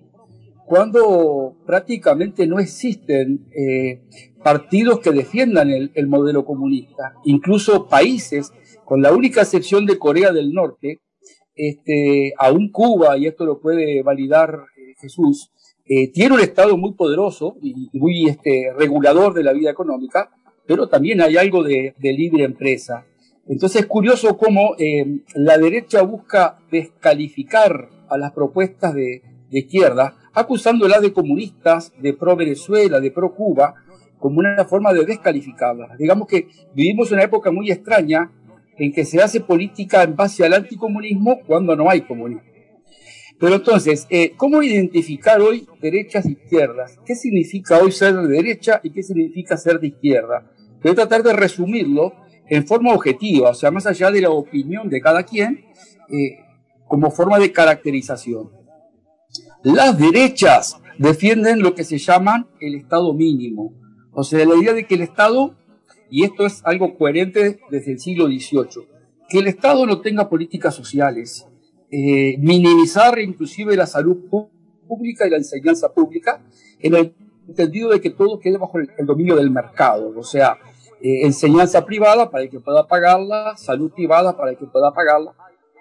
cuando 0.66 1.56
prácticamente 1.66 2.46
no 2.46 2.60
existen 2.60 3.48
eh, 3.56 4.02
partidos 4.44 5.00
que 5.00 5.12
defiendan 5.12 5.70
el, 5.70 6.08
modelo 6.08 6.44
comunista. 6.46 7.14
Incluso 7.24 7.88
países, 7.88 8.52
con 8.84 9.02
la 9.02 9.14
única 9.14 9.42
excepción 9.42 9.86
de 9.86 9.98
Corea 9.98 10.34
del 10.34 10.52
Norte, 10.52 11.00
este, 11.56 12.34
aún 12.38 12.70
Cuba, 12.70 13.18
y 13.18 13.28
esto 13.28 13.46
lo 13.46 13.62
puede 13.62 14.04
validar 14.04 14.66
eh, 14.78 14.94
Jesús, 15.00 15.52
eh, 15.86 16.12
tiene 16.12 16.36
un 16.36 16.42
Estado 16.42 16.78
muy 16.78 16.94
poderoso 16.96 17.56
y 17.62 17.90
muy 17.94 18.28
este, 18.28 18.74
regulador 18.78 19.34
de 19.34 19.44
la 19.44 19.54
vida 19.54 19.72
económica, 19.72 20.30
pero 20.66 20.90
también 20.90 21.22
hay 21.22 21.38
algo 21.38 21.64
de 21.64 21.94
libre 22.02 22.44
empresa. 22.44 23.06
Entonces 23.50 23.82
es 23.82 23.88
curioso 23.88 24.38
cómo 24.38 24.76
eh, 24.78 25.22
la 25.36 25.58
derecha 25.58 26.02
busca 26.02 26.60
descalificar 26.70 27.90
a 28.10 28.18
las 28.18 28.32
propuestas 28.34 28.94
de, 28.94 29.22
izquierda, 29.50 30.18
acusándolas 30.34 31.02
de 31.02 31.14
comunistas, 31.14 31.94
de 32.00 32.14
pro 32.14 32.36
Venezuela, 32.36 33.00
de 33.00 33.12
pro 33.12 33.34
Cuba, 33.34 33.76
como 34.20 34.40
una 34.40 34.66
forma 34.66 34.94
de 34.94 35.06
descalificarlas. 35.06 35.98
Digamos 35.98 36.28
que 36.28 36.50
vivimos 36.74 37.12
una 37.12 37.24
época 37.24 37.52
muy 37.52 37.72
extraña 37.72 38.32
en 38.78 38.92
que 38.92 39.06
se 39.06 39.22
hace 39.22 39.40
política 39.40 40.04
en 40.04 40.16
base 40.16 40.46
al 40.46 40.54
anticomunismo 40.54 41.40
cuando 41.46 41.76
no 41.76 41.90
hay 41.90 42.02
comunismo. 42.02 42.44
Pero 43.40 43.56
entonces, 43.56 44.08
eh, 44.10 44.34
¿cómo 44.36 44.64
identificar 44.64 45.40
hoy 45.40 45.68
derechas 45.80 46.26
e 46.26 46.32
izquierdas? 46.32 47.00
¿Qué 47.06 47.16
significa 47.16 47.78
hoy 47.78 47.92
ser 47.92 48.16
de 48.16 48.28
derecha 48.28 48.82
y 48.84 48.90
qué 48.90 49.04
significa 49.04 49.56
ser 49.58 49.80
de 49.80 49.88
izquierda? 49.88 50.52
Voy 50.82 50.92
a 50.92 50.96
tratar 50.96 51.24
de 51.24 51.34
resumirlo 51.34 52.14
en 52.50 52.66
forma 52.66 52.94
objetiva, 52.94 53.50
o 53.50 53.54
sea, 53.54 53.72
más 53.72 53.86
allá 53.86 54.12
de 54.12 54.22
la 54.22 54.30
opinión 54.30 54.90
de 54.90 55.02
cada 55.02 55.24
quien, 55.24 55.66
eh, 56.10 56.40
como 56.88 57.12
forma 57.12 57.40
de 57.40 57.52
caracterización. 57.52 58.50
Las 59.64 59.98
derechas 59.98 60.78
defienden 60.98 61.62
lo 61.62 61.76
que 61.76 61.84
se 61.84 61.98
llama 61.98 62.48
el 62.60 62.76
Estado 62.76 63.14
mínimo, 63.14 63.74
o 64.14 64.24
sea, 64.24 64.46
la 64.46 64.56
idea 64.56 64.74
de 64.74 64.86
que 64.86 64.96
el 64.96 65.02
Estado, 65.02 65.56
y 66.10 66.24
esto 66.24 66.46
es 66.46 66.62
algo 66.64 66.98
coherente 66.98 67.60
desde 67.70 67.92
el 67.92 68.00
siglo 68.00 68.28
XVIII, 68.28 68.88
que 69.30 69.40
el 69.40 69.48
Estado 69.48 69.86
no 69.86 70.00
tenga 70.00 70.30
políticas 70.30 70.74
sociales, 70.74 71.46
eh, 71.92 72.38
minimizar 72.40 73.20
inclusive 73.20 73.76
la 73.76 73.86
salud 73.86 74.18
pública 74.88 75.28
y 75.28 75.30
la 75.30 75.38
enseñanza 75.38 75.94
pública, 75.94 76.42
en 76.80 76.96
el 76.96 77.14
entendido 77.48 77.90
de 77.90 78.02
que 78.02 78.10
todo 78.10 78.40
quede 78.40 78.58
bajo 78.58 78.78
el 78.80 79.06
dominio 79.06 79.36
del 79.36 79.52
mercado, 79.52 80.14
o 80.16 80.24
sea, 80.24 80.58
eh, 81.02 81.26
enseñanza 81.26 81.86
privada 81.86 82.30
para 82.30 82.44
el 82.44 82.50
que 82.50 82.60
pueda 82.60 82.88
pagarla, 82.88 83.56
salud 83.58 83.92
privada 83.92 84.36
para 84.36 84.52
el 84.52 84.58
que 84.58 84.66
pueda 84.66 84.92
pagarla. 84.94 85.34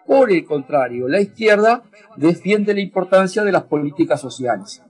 Por 0.06 0.30
el 0.30 0.44
contrario, 0.44 1.08
la 1.08 1.20
izquierda 1.20 1.82
defiende 2.16 2.74
la 2.74 2.80
importancia 2.80 3.42
de 3.42 3.52
las 3.52 3.64
políticas 3.64 4.20
sociales. 4.20 4.82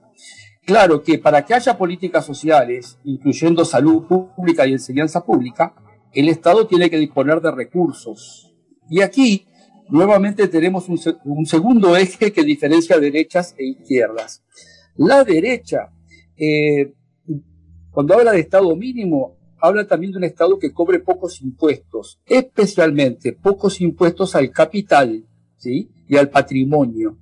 Claro 0.65 1.01
que 1.01 1.17
para 1.17 1.45
que 1.45 1.53
haya 1.53 1.77
políticas 1.77 2.25
sociales, 2.25 2.99
incluyendo 3.05 3.63
salud 3.63 4.03
pública 4.05 4.67
y 4.67 4.73
enseñanza 4.73 5.23
pública, 5.23 5.73
el 6.13 6.27
Estado 6.27 6.67
tiene 6.67 6.89
que 6.89 6.97
disponer 6.97 7.39
de 7.39 7.51
recursos. 7.51 8.53
Y 8.89 9.01
aquí, 9.01 9.47
nuevamente, 9.87 10.47
tenemos 10.49 10.89
un, 10.89 11.45
segundo 11.45 11.95
eje 11.95 12.33
que 12.33 12.43
diferencia 12.43 12.99
derechas 12.99 13.55
e 13.57 13.65
izquierdas. 13.65 14.43
La 14.95 15.23
derecha, 15.23 15.89
eh, 16.35 16.93
cuando 17.91 18.15
habla 18.15 18.33
de 18.33 18.41
Estado 18.41 18.75
mínimo, 18.75 19.36
habla 19.59 19.87
también 19.87 20.11
de 20.11 20.19
un 20.19 20.23
Estado 20.23 20.59
que 20.59 20.73
cobre 20.73 20.99
pocos 20.99 21.41
impuestos, 21.41 22.19
especialmente 22.25 23.33
pocos 23.33 23.81
impuestos 23.81 24.35
al 24.35 24.51
capital 24.51 25.25
¿sí? 25.57 25.89
y 26.07 26.17
al 26.17 26.29
patrimonio. 26.29 27.17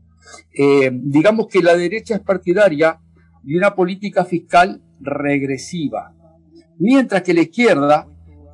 Eh, 0.54 0.92
digamos 0.94 1.48
que 1.48 1.62
la 1.62 1.76
derecha 1.76 2.16
es 2.16 2.22
partidaria 2.22 3.00
de 3.44 3.58
una 3.58 3.76
política 3.76 4.26
fiscal 4.26 4.82
regresiva, 5.00 6.14
mientras 6.78 7.22
que 7.22 7.34
la 7.34 7.42
izquierda 7.42 8.08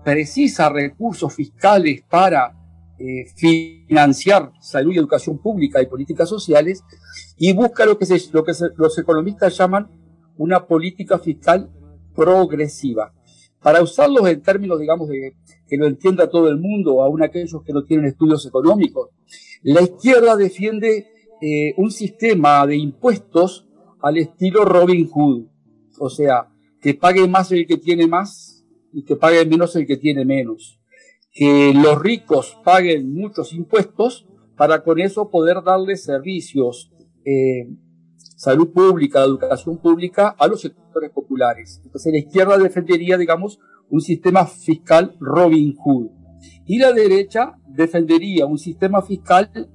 precisa 0.03 0.69
recursos 0.69 1.33
fiscales 1.33 2.03
para 2.09 2.53
eh, 2.99 3.25
financiar 3.35 4.51
salud 4.59 4.93
y 4.93 4.97
educación 4.97 5.39
pública 5.39 5.81
y 5.81 5.87
políticas 5.87 6.29
sociales 6.29 6.83
y 7.37 7.53
busca 7.53 7.85
lo 7.85 7.97
que, 7.97 8.05
lo 8.31 8.43
que 8.43 8.53
los 8.75 8.97
economistas 8.97 9.57
llaman 9.57 9.89
una 10.37 10.65
política 10.65 11.17
fiscal 11.17 11.69
progresiva 12.15 13.13
para 13.61 13.81
usarlos 13.81 14.27
en 14.27 14.41
términos, 14.41 14.79
digamos, 14.79 15.09
que 15.09 15.77
lo 15.77 15.87
entienda 15.87 16.29
todo 16.29 16.49
el 16.49 16.57
mundo, 16.57 17.01
aún 17.01 17.23
aquellos 17.23 17.63
que 17.63 17.73
no 17.73 17.83
tienen 17.83 18.07
estudios 18.07 18.45
económicos, 18.45 19.09
la 19.63 19.81
izquierda 19.81 20.35
defiende 20.35 21.07
eh, 21.41 21.73
un 21.77 21.91
sistema 21.91 22.65
de 22.67 22.75
impuestos 22.77 23.67
al 24.01 24.17
estilo 24.17 24.65
Robin 24.65 25.07
Hood. 25.07 25.47
O 25.99 26.09
sea, 26.09 26.49
que 26.81 26.93
pague 26.93 27.27
más 27.27 27.51
el 27.51 27.65
que 27.67 27.77
tiene 27.77 28.07
más 28.07 28.65
y 28.91 29.03
que 29.03 29.15
pague 29.15 29.45
menos 29.45 29.75
el 29.75 29.85
que 29.85 29.97
tiene 29.97 30.25
menos. 30.25 30.79
Que 31.31 31.73
los 31.73 32.01
ricos 32.01 32.57
paguen 32.63 33.13
muchos 33.13 33.53
impuestos 33.53 34.27
para 34.57 34.83
con 34.83 34.99
eso 34.99 35.29
poder 35.29 35.63
darle 35.63 35.95
servicios, 35.95 36.91
eh, 37.25 37.67
salud 38.35 38.71
pública, 38.71 39.23
educación 39.23 39.77
pública 39.77 40.35
a 40.37 40.47
los 40.47 40.61
sectores 40.61 40.80
populares. 41.13 41.81
Entonces 41.83 42.11
la 42.11 42.19
izquierda 42.19 42.57
defendería, 42.57 43.17
digamos, 43.17 43.59
un 43.89 44.01
sistema 44.01 44.45
fiscal 44.45 45.15
Robin 45.19 45.75
Hood. 45.75 46.09
Y 46.65 46.79
la 46.79 46.91
derecha 46.91 47.53
defendería 47.67 48.45
un 48.45 48.57
sistema 48.57 49.01
fiscal 49.01 49.69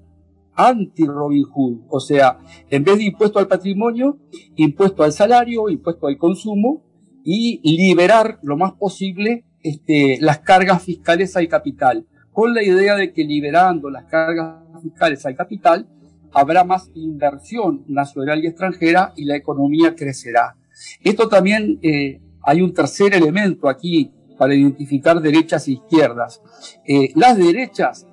anti-Robin 0.54 1.44
Hood, 1.44 1.80
o 1.88 2.00
sea, 2.00 2.38
en 2.70 2.82
vez 2.82 2.96
de 2.96 3.04
impuesto 3.04 3.38
al 3.38 3.46
patrimonio, 3.46 4.18
impuesto 4.56 5.02
al 5.02 5.12
salario, 5.12 5.68
impuesto 5.68 6.06
al 6.06 6.16
consumo 6.16 6.82
y 7.22 7.60
liberar 7.76 8.38
lo 8.42 8.56
más 8.56 8.72
posible 8.72 9.44
este, 9.62 10.18
las 10.20 10.38
cargas 10.38 10.82
fiscales 10.82 11.36
al 11.36 11.48
capital, 11.48 12.06
con 12.32 12.54
la 12.54 12.62
idea 12.62 12.94
de 12.94 13.12
que 13.12 13.24
liberando 13.24 13.90
las 13.90 14.04
cargas 14.04 14.62
fiscales 14.80 15.26
al 15.26 15.34
capital 15.34 15.88
habrá 16.32 16.62
más 16.62 16.90
inversión 16.94 17.84
nacional 17.88 18.44
y 18.44 18.46
extranjera 18.46 19.12
y 19.16 19.24
la 19.24 19.36
economía 19.36 19.94
crecerá. 19.96 20.54
Esto 21.02 21.28
también 21.28 21.78
eh, 21.82 22.20
hay 22.42 22.62
un 22.62 22.72
tercer 22.72 23.14
elemento 23.14 23.68
aquí 23.68 24.12
para 24.38 24.54
identificar 24.54 25.20
derechas 25.20 25.68
e 25.68 25.72
izquierdas. 25.72 26.42
Eh, 26.86 27.12
las 27.14 27.36
derechas 27.36 28.06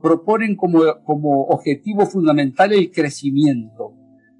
proponen 0.00 0.56
como, 0.56 0.80
como 1.04 1.44
objetivo 1.44 2.06
fundamental 2.06 2.72
el 2.72 2.90
crecimiento. 2.90 3.92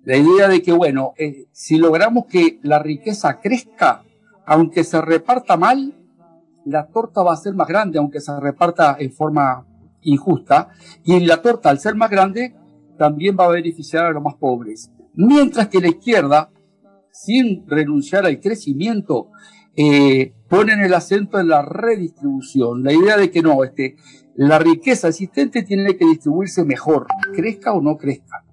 La 0.05 0.17
idea 0.17 0.49
de 0.49 0.63
que, 0.63 0.73
bueno, 0.73 1.13
eh, 1.19 1.47
si 1.53 1.77
logramos 1.77 2.25
que 2.27 2.59
la 2.63 2.79
riqueza 2.79 3.39
crezca, 3.41 4.03
aunque 4.47 4.83
se 4.83 5.01
reparta 5.01 5.57
mal, 5.57 5.95
la 6.65 6.87
torta 6.87 7.23
va 7.23 7.35
a 7.35 7.37
ser 7.37 7.55
más 7.55 7.69
grande, 7.69 7.99
aunque 7.99 8.21
se 8.21 8.39
reparta 8.41 8.97
en 8.99 9.13
forma 9.13 9.67
injusta, 10.03 10.71
y 11.05 11.21
la 11.21 11.43
torta, 11.43 11.69
al 11.71 11.79
ser 11.79 11.95
más 11.95 12.11
grande, 12.11 12.55
también 12.99 13.37
va 13.39 13.45
a 13.45 13.51
beneficiar 13.51 14.07
a 14.07 14.11
los 14.11 14.23
más 14.23 14.35
pobres. 14.35 14.91
Mientras 15.15 15.69
que 15.69 15.81
la 15.81 15.89
izquierda, 15.89 16.51
sin 17.13 17.67
renunciar 17.67 18.27
al 18.27 18.41
crecimiento, 18.41 19.29
eh, 19.77 20.35
ponen 20.49 20.81
el 20.81 20.95
acento 20.95 21.39
en 21.39 21.49
la 21.49 21.63
redistribución, 21.63 22.83
la 22.83 22.93
idea 22.93 23.17
de 23.17 23.31
que 23.31 23.43
no, 23.43 23.63
este, 23.65 23.97
la 24.35 24.59
riqueza 24.59 25.09
existente 25.09 25.63
tiene 25.63 25.97
que 25.97 26.07
distribuirse 26.07 26.65
mejor, 26.65 27.07
crezca 27.35 27.73
o 27.73 27.81
no 27.81 27.97
crezca. 27.97 28.45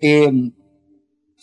Eh, 0.00 0.52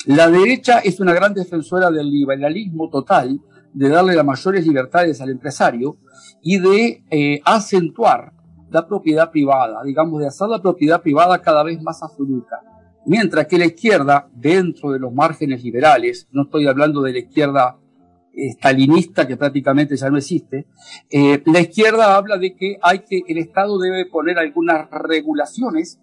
la 0.05 0.29
derecha 0.29 0.79
es 0.79 0.99
una 0.99 1.13
gran 1.13 1.33
defensora 1.33 1.89
del 1.89 2.09
liberalismo 2.09 2.89
total, 2.89 3.39
de 3.73 3.89
darle 3.89 4.15
las 4.15 4.25
mayores 4.25 4.65
libertades 4.65 5.19
al 5.19 5.29
empresario 5.29 5.97
y 6.41 6.59
de 6.59 7.03
eh, 7.09 7.41
acentuar 7.43 8.31
la 8.69 8.87
propiedad 8.87 9.31
privada, 9.31 9.83
digamos, 9.83 10.21
de 10.21 10.27
hacer 10.27 10.47
la 10.47 10.61
propiedad 10.61 11.01
privada 11.01 11.41
cada 11.41 11.63
vez 11.63 11.81
más 11.81 12.01
absoluta. 12.01 12.61
Mientras 13.05 13.47
que 13.47 13.57
la 13.57 13.65
izquierda, 13.65 14.27
dentro 14.33 14.91
de 14.91 14.99
los 14.99 15.13
márgenes 15.13 15.63
liberales, 15.63 16.27
no 16.31 16.43
estoy 16.43 16.67
hablando 16.67 17.01
de 17.01 17.13
la 17.13 17.19
izquierda 17.19 17.77
estalinista 18.33 19.27
que 19.27 19.37
prácticamente 19.37 19.95
ya 19.95 20.09
no 20.09 20.17
existe, 20.17 20.67
eh, 21.09 21.41
la 21.45 21.61
izquierda 21.61 22.15
habla 22.15 22.37
de 22.37 22.55
que 22.55 22.77
hay 22.81 22.99
que, 22.99 23.21
el 23.27 23.37
Estado 23.37 23.79
debe 23.79 24.05
poner 24.05 24.37
algunas 24.37 24.89
regulaciones 24.91 25.99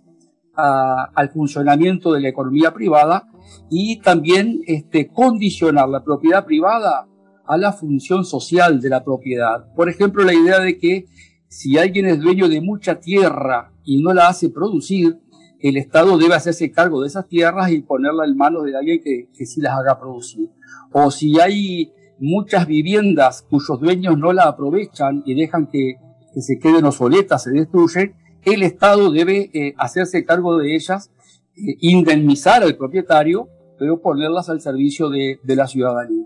al 0.54 1.30
funcionamiento 1.30 2.12
de 2.12 2.20
la 2.20 2.28
economía 2.28 2.74
privada 2.74 3.26
y 3.70 4.00
también 4.00 4.60
este, 4.66 5.08
condicionar 5.08 5.88
la 5.88 6.04
propiedad 6.04 6.44
privada 6.44 7.08
a 7.46 7.56
la 7.56 7.72
función 7.72 8.24
social 8.24 8.80
de 8.80 8.90
la 8.90 9.02
propiedad. 9.02 9.72
Por 9.74 9.88
ejemplo, 9.88 10.24
la 10.24 10.34
idea 10.34 10.60
de 10.60 10.78
que 10.78 11.06
si 11.48 11.78
alguien 11.78 12.06
es 12.06 12.20
dueño 12.20 12.48
de 12.48 12.60
mucha 12.60 13.00
tierra 13.00 13.72
y 13.84 14.02
no 14.02 14.12
la 14.12 14.28
hace 14.28 14.50
producir, 14.50 15.18
el 15.62 15.76
Estado 15.76 16.18
debe 16.18 16.34
hacerse 16.34 16.70
cargo 16.70 17.00
de 17.00 17.08
esas 17.08 17.28
tierras 17.28 17.70
y 17.70 17.82
ponerla 17.82 18.24
en 18.24 18.36
manos 18.36 18.64
de 18.64 18.76
alguien 18.76 19.00
que, 19.02 19.28
que 19.32 19.46
sí 19.46 19.60
las 19.60 19.78
haga 19.78 19.98
producir. 19.98 20.50
O 20.92 21.10
si 21.10 21.40
hay 21.40 21.92
muchas 22.22 22.68
viviendas 22.68 23.42
cuyos 23.42 23.80
dueños 23.80 24.16
no 24.16 24.32
la 24.32 24.44
aprovechan 24.44 25.24
y 25.26 25.34
dejan 25.34 25.66
que, 25.66 25.96
se 26.40 26.58
queden 26.58 26.84
obsoletas, 26.84 27.42
se 27.42 27.50
destruyen, 27.50 28.14
el 28.44 28.62
Estado 28.62 29.10
debe 29.10 29.50
eh, 29.52 29.74
hacerse 29.76 30.24
cargo 30.24 30.56
de 30.56 30.74
ellas, 30.74 31.10
eh, 31.56 31.76
indemnizar 31.80 32.62
al 32.62 32.76
propietario, 32.76 33.48
pero 33.78 34.00
ponerlas 34.00 34.48
al 34.48 34.60
servicio 34.60 35.10
de, 35.10 35.38
la 35.44 35.66
ciudadanía. 35.66 36.24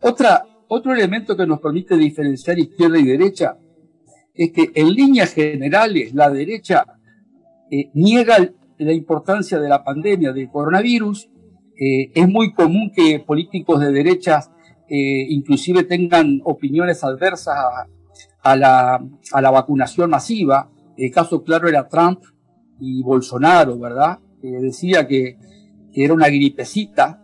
Otra, 0.00 0.44
otro 0.66 0.92
elemento 0.92 1.36
que 1.36 1.46
nos 1.46 1.60
permite 1.60 1.96
diferenciar 1.96 2.58
izquierda 2.58 2.98
y 2.98 3.04
derecha 3.04 3.58
es 4.34 4.50
que 4.52 4.72
en 4.74 4.94
líneas 4.94 5.34
generales 5.34 6.14
la 6.14 6.30
derecha 6.30 6.84
eh, 7.70 7.90
niega 7.92 8.50
la 8.78 8.92
importancia 8.92 9.58
de 9.58 9.68
la 9.68 9.82
pandemia 9.82 10.32
del 10.32 10.48
coronavirus. 10.50 11.28
es 11.76 12.28
muy 12.28 12.52
común 12.52 12.90
que 12.94 13.20
políticos 13.20 13.80
de 13.80 13.92
derechas 13.92 14.50
eh, 14.90 15.26
inclusive 15.28 15.84
tengan 15.84 16.40
opiniones 16.44 17.04
adversas 17.04 17.56
a, 18.42 18.56
la, 18.56 19.50
vacunación 19.50 20.08
masiva. 20.08 20.70
El 20.96 21.10
caso 21.10 21.44
claro 21.44 21.68
era 21.68 21.88
Trump 21.88 22.20
y 22.80 23.02
Bolsonaro, 23.02 23.78
¿verdad? 23.78 24.18
Decía 24.40 25.06
que, 25.06 25.36
que, 25.92 26.04
era 26.04 26.14
una 26.14 26.28
gripecita 26.28 27.22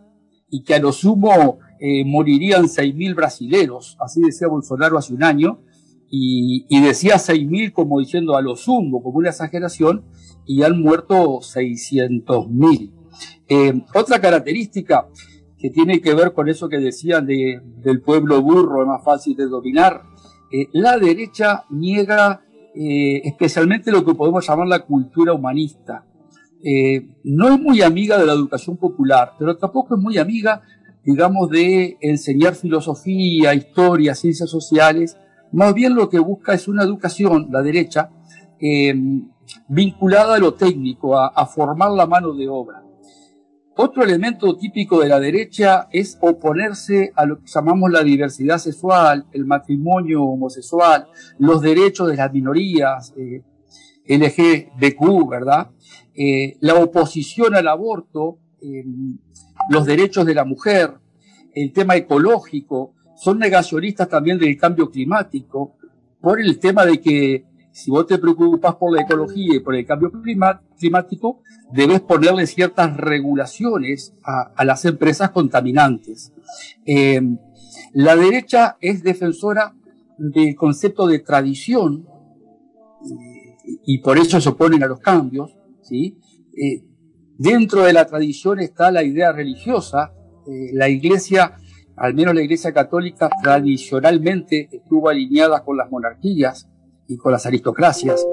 y 0.49 0.63
que 0.63 0.75
a 0.75 0.79
lo 0.79 0.91
sumo 0.91 1.57
eh, 1.79 2.05
morirían 2.05 2.65
6.000 2.65 3.15
brasileros, 3.15 3.97
así 3.99 4.21
decía 4.21 4.47
Bolsonaro 4.47 4.97
hace 4.97 5.13
un 5.13 5.23
año, 5.23 5.61
y, 6.09 6.65
y 6.69 6.81
decía 6.81 7.15
6.000 7.15 7.73
como 7.73 7.99
diciendo 7.99 8.35
a 8.35 8.41
lo 8.41 8.55
sumo, 8.55 9.01
como 9.01 9.19
una 9.19 9.29
exageración, 9.29 10.05
y 10.45 10.63
han 10.63 10.81
muerto 10.81 11.39
600.000. 11.39 12.91
Eh, 13.47 13.81
otra 13.93 14.19
característica 14.19 15.07
que 15.57 15.69
tiene 15.69 16.01
que 16.01 16.13
ver 16.13 16.33
con 16.33 16.49
eso 16.49 16.69
que 16.69 16.77
decían 16.77 17.25
de, 17.25 17.61
del 17.77 18.01
pueblo 18.01 18.41
burro, 18.41 18.81
es 18.81 18.87
más 18.87 19.03
fácil 19.03 19.35
de 19.35 19.47
dominar. 19.47 20.03
Eh, 20.51 20.67
la 20.73 20.97
derecha 20.97 21.65
niega 21.69 22.45
eh, 22.77 23.21
especialmente 23.23 23.89
lo 23.89 24.03
que 24.03 24.13
podemos 24.13 24.45
llamar 24.45 24.67
la 24.67 24.79
cultura 24.79 25.31
humanista. 25.33 26.05
Eh, 26.61 27.07
no 27.23 27.53
es 27.53 27.59
muy 27.59 27.81
amiga 27.81 28.17
de 28.17 28.25
la 28.25 28.33
educación 28.33 28.75
popular, 28.75 29.31
pero 29.39 29.55
tampoco 29.55 29.95
es 29.95 30.01
muy 30.01 30.17
amiga, 30.17 30.61
digamos, 31.05 31.49
de 31.49 31.97
enseñar 32.01 32.53
filosofía, 32.55 33.53
historia, 33.53 34.13
ciencias 34.13 34.49
sociales. 34.49 35.17
Más 35.51 35.73
bien 35.73 35.95
lo 35.95 36.09
que 36.09 36.19
busca 36.19 36.53
es 36.53 36.67
una 36.67 36.83
educación, 36.83 37.47
la 37.51 37.61
derecha, 37.61 38.09
vinculada 39.67 40.35
a 40.35 40.39
lo 40.39 40.53
técnico, 40.53 41.17
a 41.17 41.45
formar 41.45 41.91
la 41.91 42.05
mano 42.05 42.33
de 42.33 42.47
obra. 42.47 42.85
Otro 43.77 44.03
elemento 44.03 44.55
típico 44.55 45.01
de 45.01 45.09
la 45.09 45.19
derecha 45.19 45.89
es 45.91 46.17
oponerse 46.21 47.11
a 47.13 47.25
lo 47.25 47.41
que 47.41 47.47
llamamos 47.47 47.91
la 47.91 48.03
diversidad 48.03 48.57
sexual, 48.57 49.25
el 49.33 49.45
matrimonio 49.45 50.23
homosexual, 50.23 51.07
los 51.39 51.61
derechos 51.61 52.07
de 52.07 52.15
las 52.15 52.31
minorías, 52.31 53.13
eh, 53.17 53.43
LGBTQ, 54.07 55.29
¿verdad? 55.29 55.71
Eh, 56.13 56.55
la 56.61 56.75
oposición 56.75 57.53
al 57.53 57.67
aborto, 57.67 58.37
em, 58.61 59.17
los 59.69 59.85
derechos 59.85 60.25
de 60.25 60.35
la 60.35 60.45
mujer, 60.45 60.93
el 61.53 61.73
tema 61.73 61.97
ecológico, 61.97 62.93
son 63.15 63.39
negacionistas 63.39 64.09
también 64.09 64.37
del 64.37 64.57
cambio 64.57 64.89
climático, 64.89 65.75
por 66.21 66.39
el 66.39 66.59
tema 66.59 66.85
de 66.85 66.99
que 66.99 67.45
si 67.71 67.91
vos 67.91 68.07
te 68.07 68.17
preocupas 68.17 68.75
por 68.75 68.95
la 68.95 69.01
ecología 69.01 69.55
y 69.55 69.59
por 69.59 69.75
el 69.75 69.85
cambio 69.85 70.09
climático, 70.77 71.41
debes 71.73 71.99
ponerle 71.99 72.47
ciertas 72.47 72.95
regulaciones 72.95 74.13
a, 74.23 74.63
las 74.63 74.85
empresas 74.85 75.31
contaminantes. 75.31 76.31
Eh, 76.85 77.21
la 77.93 78.15
derecha 78.15 78.77
es 78.79 79.03
defensora 79.03 79.75
del 80.17 80.55
concepto 80.55 81.05
de 81.07 81.19
tradición 81.19 82.07
y 83.85 83.97
por 83.99 84.17
eso 84.17 84.39
se 84.39 84.49
oponen 84.49 84.83
a 84.83 84.87
los 84.87 84.99
cambios. 84.99 85.57
Eh, 85.91 86.83
dentro 87.37 87.83
de 87.83 87.93
la 87.93 88.05
tradición 88.05 88.59
está 88.59 88.91
la 88.91 89.03
idea 89.03 89.31
religiosa. 89.31 90.13
Eh, 90.47 90.69
la 90.73 90.89
iglesia, 90.89 91.57
al 91.97 92.13
menos 92.13 92.35
la 92.35 92.41
iglesia 92.41 92.73
católica, 92.73 93.29
tradicionalmente 93.41 94.69
estuvo 94.71 95.09
alineada 95.09 95.63
con 95.63 95.77
las 95.77 95.89
monarquías 95.89 96.69
y 97.07 97.17
con 97.17 97.31
las 97.31 97.45
aristocracias 97.45 98.25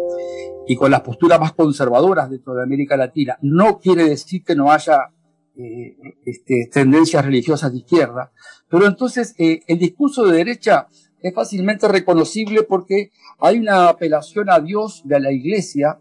y 0.66 0.76
con 0.76 0.90
las 0.90 1.02
posturas 1.02 1.40
más 1.40 1.52
conservadoras 1.52 2.30
dentro 2.30 2.54
de 2.54 2.62
América 2.62 2.96
Latina. 2.96 3.38
No 3.42 3.78
quiere 3.78 4.08
decir 4.08 4.42
que 4.44 4.54
no 4.54 4.70
haya 4.70 5.10
eh, 5.56 5.96
este, 6.24 6.68
tendencias 6.72 7.24
religiosas 7.24 7.72
de 7.72 7.78
izquierda, 7.78 8.32
pero 8.68 8.86
entonces 8.86 9.34
eh, 9.38 9.60
el 9.66 9.78
discurso 9.78 10.24
de 10.24 10.38
derecha 10.38 10.88
es 11.20 11.34
fácilmente 11.34 11.86
reconocible 11.88 12.62
porque 12.62 13.10
hay 13.38 13.58
una 13.58 13.88
apelación 13.88 14.50
a 14.50 14.60
Dios 14.60 15.02
de 15.04 15.20
la 15.20 15.30
iglesia, 15.30 15.98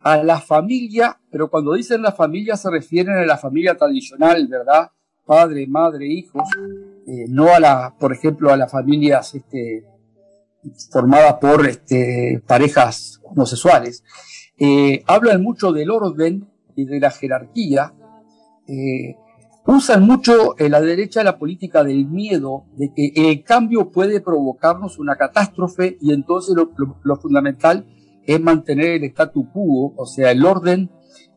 a 0.00 0.22
la 0.22 0.40
familia, 0.40 1.20
pero 1.30 1.48
cuando 1.48 1.74
dicen 1.74 2.02
la 2.02 2.12
familia 2.12 2.56
se 2.56 2.70
refieren 2.70 3.14
a 3.14 3.24
la 3.24 3.38
familia 3.38 3.76
tradicional, 3.76 4.46
¿verdad? 4.48 4.90
Padre, 5.24 5.66
madre, 5.66 6.06
hijos, 6.06 6.42
eh, 7.06 7.26
no 7.28 7.48
a 7.48 7.60
la, 7.60 7.94
por 7.98 8.12
ejemplo, 8.12 8.50
a 8.52 8.56
las 8.56 8.70
familias 8.70 9.34
este, 9.34 9.84
formadas 10.90 11.34
por 11.40 11.66
este, 11.66 12.42
parejas 12.46 13.20
homosexuales. 13.24 14.04
Eh, 14.58 15.02
hablan 15.06 15.42
mucho 15.42 15.72
del 15.72 15.90
orden 15.90 16.48
y 16.76 16.84
de 16.84 17.00
la 17.00 17.10
jerarquía. 17.10 17.94
Eh, 18.68 19.16
usan 19.66 20.02
mucho 20.04 20.54
en 20.58 20.72
la 20.72 20.80
derecha 20.80 21.24
la 21.24 21.38
política 21.38 21.84
del 21.84 22.06
miedo, 22.06 22.64
de 22.76 22.92
que 22.94 23.12
el 23.14 23.42
cambio 23.44 23.90
puede 23.90 24.20
provocarnos 24.20 24.98
una 24.98 25.16
catástrofe 25.16 25.96
y 26.00 26.12
entonces 26.12 26.54
lo, 26.54 26.70
lo- 26.76 26.98
lo 27.02 27.16
fundamental 27.16 27.86
es 28.24 28.40
mantener 28.40 29.02
el 29.02 29.04
statu 29.04 29.50
quo, 29.52 29.94
o 29.96 30.06
sea, 30.06 30.30
el 30.30 30.44
orden, 30.44 30.90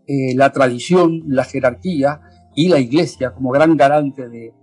la 0.08 0.52
tradición, 0.52 1.24
la 1.26 1.44
jerarquía 1.46 2.22
y 2.56 2.70
la 2.70 2.80
iglesia 2.80 3.34
como 3.34 3.52
gran 3.52 3.76
garante 3.78 4.30
de... 4.30 4.54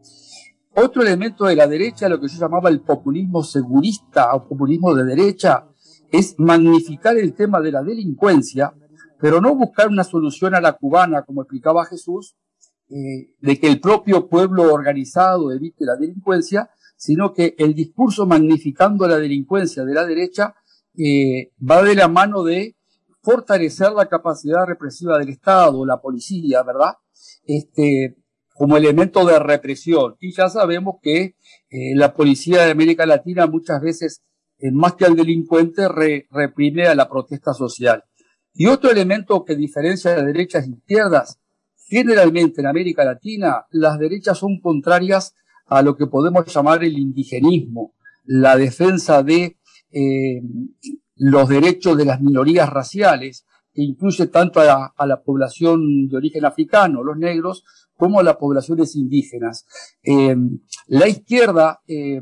Otro 0.75 1.03
elemento 1.03 1.45
de 1.45 1.55
la 1.55 1.67
derecha, 1.67 2.09
lo 2.09 2.19
que 2.19 2.29
yo 2.29 2.39
llamaba 2.39 2.71
el 2.71 2.81
populismo 2.81 3.43
segurista 3.43 4.35
o 4.35 4.49
populismo 4.49 4.95
de 4.95 5.05
derecha, 5.05 5.69
es 6.11 6.35
magnificar 6.39 7.17
el 7.19 7.35
tema 7.35 7.61
de 7.61 7.73
la 7.73 7.83
delincuencia, 7.83 8.73
pero 9.21 9.41
no 9.41 9.55
buscar 9.55 9.89
una 9.89 10.05
solución 10.05 10.55
a 10.55 10.61
la 10.61 10.73
cubana, 10.73 11.23
como 11.23 11.43
explicaba 11.43 11.85
Jesús, 11.85 12.37
eh, 12.89 13.35
de 13.41 13.61
que 13.61 13.69
el 13.69 13.81
propio 13.81 14.29
pueblo 14.29 14.73
organizado 14.73 15.53
evite 15.53 15.85
la 15.85 15.97
delincuencia, 15.97 16.71
sino 16.97 17.33
que 17.33 17.55
el 17.59 17.75
discurso 17.75 18.27
magnificando 18.27 19.07
la 19.07 19.17
delincuencia 19.17 19.85
de 19.85 19.95
la 19.95 20.07
derecha 20.07 20.55
eh, 20.97 21.53
va 21.59 21.83
de 21.83 21.95
la 21.95 22.09
mano 22.09 22.45
de 22.45 22.77
fortalecer 23.23 23.93
la 23.93 24.09
capacidad 24.09 24.67
represiva 24.67 25.19
del 25.19 25.31
Estado, 25.31 25.85
la 25.87 26.01
policía, 26.01 26.63
¿verdad? 26.63 26.95
Este, 27.45 28.17
como 28.55 28.77
elemento 28.77 29.25
de 29.25 29.39
represión. 29.39 30.17
Y 30.21 30.33
ya 30.33 30.49
sabemos 30.49 30.97
que 31.03 31.37
eh, 31.71 31.95
la 31.95 32.15
policía 32.15 32.65
de 32.65 32.71
América 32.71 33.07
Latina 33.07 33.47
muchas 33.47 33.81
veces, 33.81 34.23
eh, 34.59 34.71
más 34.71 34.95
que 34.95 35.07
al 35.07 35.17
delincuente, 35.17 35.89
re- 35.89 36.27
reprime 36.31 36.87
a 36.87 36.95
la 36.95 37.09
protesta 37.09 37.55
social. 37.55 38.05
Y 38.55 38.67
otro 38.67 38.91
elemento 38.91 39.45
que 39.45 39.57
diferencia 39.57 40.15
las 40.15 40.27
derechas 40.27 40.67
e 40.67 40.71
izquierdas, 40.71 41.39
generalmente 41.89 42.61
en 42.61 42.67
América 42.67 43.05
Latina, 43.05 43.67
las 43.71 43.99
derechas 43.99 44.39
son 44.39 44.61
contrarias 44.61 45.35
a 45.67 45.83
lo 45.83 45.97
que 45.97 46.07
podemos 46.07 46.45
llamar 46.55 46.85
el 46.85 46.99
indigenismo, 46.99 47.95
la 48.25 48.57
defensa 48.57 49.23
de 49.23 49.57
eh, 49.91 50.43
los 51.17 51.49
derechos 51.49 51.97
de 51.97 52.05
las 52.05 52.21
minorías 52.21 52.69
raciales, 52.69 53.47
incluye 53.75 54.27
tanto 54.27 54.61
a 54.61 54.65
la, 54.65 54.93
a 54.97 55.07
la 55.07 55.23
población 55.23 56.09
de 56.09 56.17
origen 56.17 56.45
africano, 56.45 57.03
los 57.03 57.17
negros, 57.17 57.65
como 57.97 58.21
a 58.21 58.23
las 58.23 58.37
poblaciones 58.37 58.97
indígenas. 58.97 59.67
Eh, 60.03 60.37
la 60.89 61.09
izquierda, 61.09 61.81
eh, 61.87 62.21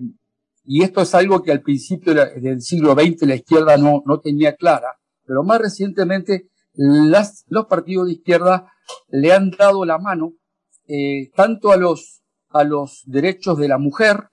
y 0.64 0.82
esto 0.82 1.00
es 1.00 1.14
algo 1.14 1.42
que 1.42 1.52
al 1.52 1.62
principio 1.62 2.14
del 2.14 2.60
siglo 2.60 2.92
XX 2.92 3.22
la 3.22 3.34
izquierda 3.36 3.76
no, 3.76 4.02
no 4.04 4.20
tenía 4.20 4.54
clara, 4.56 4.98
pero 5.24 5.42
más 5.42 5.60
recientemente 5.60 6.50
las, 6.74 7.44
los 7.48 7.66
partidos 7.66 8.06
de 8.06 8.12
izquierda 8.12 8.70
le 9.08 9.32
han 9.32 9.50
dado 9.50 9.84
la 9.84 9.98
mano 9.98 10.34
eh, 10.86 11.30
tanto 11.34 11.72
a 11.72 11.76
los, 11.76 12.22
a 12.50 12.64
los 12.64 13.02
derechos 13.06 13.56
de 13.58 13.68
la 13.68 13.78
mujer, 13.78 14.28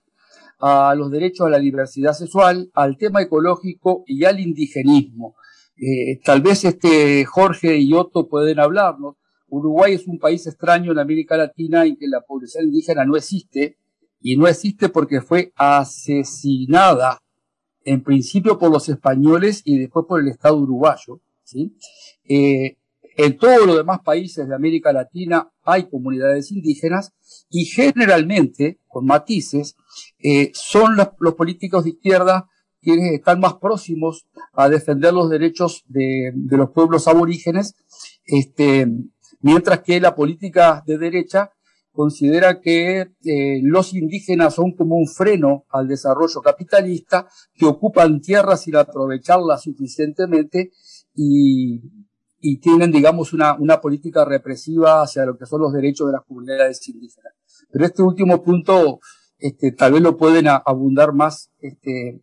a 0.60 0.96
los 0.96 1.12
derechos 1.12 1.48
a 1.48 1.52
la 1.52 1.60
diversidad 1.60 2.14
sexual, 2.14 2.72
al 2.74 2.98
tema 2.98 3.22
ecológico 3.22 4.04
y 4.06 4.26
al 4.26 4.40
indigenismo. 4.40 5.36
Eh, 5.80 6.20
tal 6.24 6.42
vez 6.42 6.66
este 6.66 7.24
Jorge 7.26 7.78
y 7.78 7.94
Otto 7.94 8.28
pueden 8.28 8.60
hablarnos. 8.60 9.16
Uruguay 9.50 9.94
es 9.94 10.08
un 10.08 10.20
país 10.20 10.46
extraño 10.48 10.92
en 10.92 11.00
América 11.00 11.38
Latina 11.38 11.86
en 11.86 11.96
que 11.96 12.08
la 12.08 12.22
población 12.22 12.66
indígena 12.66 13.06
no 13.06 13.16
existe 13.16 13.78
y 14.20 14.36
no 14.36 14.48
existe 14.48 14.90
porque 14.90 15.22
fue 15.22 15.54
asesinada 15.56 17.22
en 17.86 18.04
principio 18.04 18.58
por 18.58 18.72
los 18.72 18.90
españoles 18.90 19.62
y 19.64 19.78
después 19.78 20.06
por 20.08 20.20
el 20.20 20.28
Estado 20.28 20.58
uruguayo. 20.58 21.22
¿sí? 21.44 21.74
Eh, 22.28 22.78
en 23.16 23.38
todos 23.38 23.66
los 23.66 23.78
demás 23.78 24.00
países 24.04 24.48
de 24.48 24.56
América 24.56 24.92
Latina 24.92 25.50
hay 25.64 25.90
comunidades 25.90 26.52
indígenas 26.52 27.14
y 27.50 27.66
generalmente, 27.66 28.80
con 28.88 29.06
matices, 29.06 29.76
eh, 30.20 30.52
son 30.54 30.98
los 30.98 31.34
políticos 31.36 31.86
de 31.86 31.92
izquierda 31.92 32.50
quienes 32.82 33.14
están 33.14 33.40
más 33.40 33.56
próximos 33.56 34.26
a 34.54 34.70
defender 34.70 35.14
los 35.14 35.30
derechos 35.30 35.84
de, 35.88 36.32
de 36.34 36.58
los 36.58 36.72
pueblos 36.72 37.08
aborígenes, 37.08 37.76
este, 38.26 38.88
mientras 39.42 39.82
que 39.82 40.00
la 40.00 40.16
política 40.16 40.84
de 40.86 40.98
derecha 40.98 41.52
considera 41.98 42.62
que 42.62 43.08
eh, 43.26 43.60
los 43.64 43.96
indígenas 43.96 44.54
son 44.54 44.74
como 44.74 44.98
un 44.98 45.08
freno 45.08 45.66
al 45.70 45.88
desarrollo 45.88 46.42
capitalista, 46.42 47.28
que 47.56 47.66
ocupan 47.66 48.22
tierras 48.22 48.62
sin 48.62 48.76
aprovecharlas 48.76 49.64
suficientemente 49.64 50.72
y, 51.16 51.82
y 52.40 52.60
tienen, 52.60 52.92
digamos, 52.92 53.34
una, 53.34 53.56
una 53.56 53.82
política 53.82 54.24
represiva 54.26 55.02
hacia 55.02 55.26
lo 55.26 55.40
que 55.40 55.48
son 55.48 55.62
los 55.62 55.74
derechos 55.74 56.06
de 56.06 56.14
las 56.14 56.24
comunidades 56.24 56.88
indígenas. 56.88 57.34
Pero 57.72 57.86
este 57.86 58.04
último 58.04 58.44
punto, 58.44 59.00
este, 59.40 59.72
tal 59.72 59.94
vez 59.94 60.04
lo 60.04 60.18
pueden 60.18 60.46
abundar 60.48 61.14
más, 61.14 61.50
este, 61.58 62.22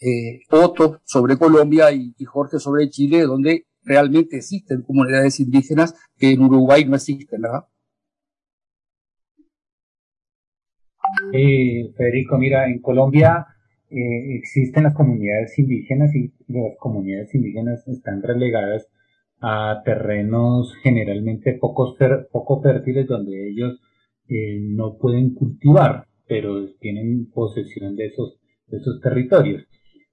eh, 0.00 0.40
Otto 0.50 1.00
sobre 1.04 1.36
Colombia 1.36 1.92
y, 1.92 2.14
Jorge 2.24 2.58
sobre 2.58 2.88
Chile, 2.90 3.22
donde 3.22 3.66
realmente 3.82 4.36
existen 4.36 4.82
comunidades 4.82 5.40
indígenas 5.40 5.94
que 6.16 6.32
en 6.32 6.42
Uruguay 6.42 6.84
no 6.84 6.96
existen, 6.96 7.40
¿verdad? 7.40 7.64
Eh, 11.32 11.90
Federico, 11.96 12.38
mira, 12.38 12.66
en 12.68 12.80
Colombia 12.80 13.46
eh, 13.90 14.36
existen 14.36 14.84
las 14.84 14.94
comunidades 14.94 15.58
indígenas 15.58 16.14
y 16.14 16.32
las 16.48 16.76
comunidades 16.78 17.34
indígenas 17.34 17.86
están 17.88 18.22
relegadas 18.22 18.86
a 19.40 19.82
terrenos 19.84 20.74
generalmente 20.82 21.54
pocos 21.54 21.96
fer- 21.98 22.28
poco 22.30 22.60
fértiles 22.60 23.06
donde 23.06 23.50
ellos 23.50 23.80
eh, 24.28 24.58
no 24.60 24.98
pueden 24.98 25.34
cultivar, 25.34 26.06
pero 26.26 26.68
tienen 26.80 27.30
posesión 27.30 27.96
de 27.96 28.06
esos, 28.06 28.38
de 28.66 28.78
esos 28.78 29.00
territorios. 29.00 29.64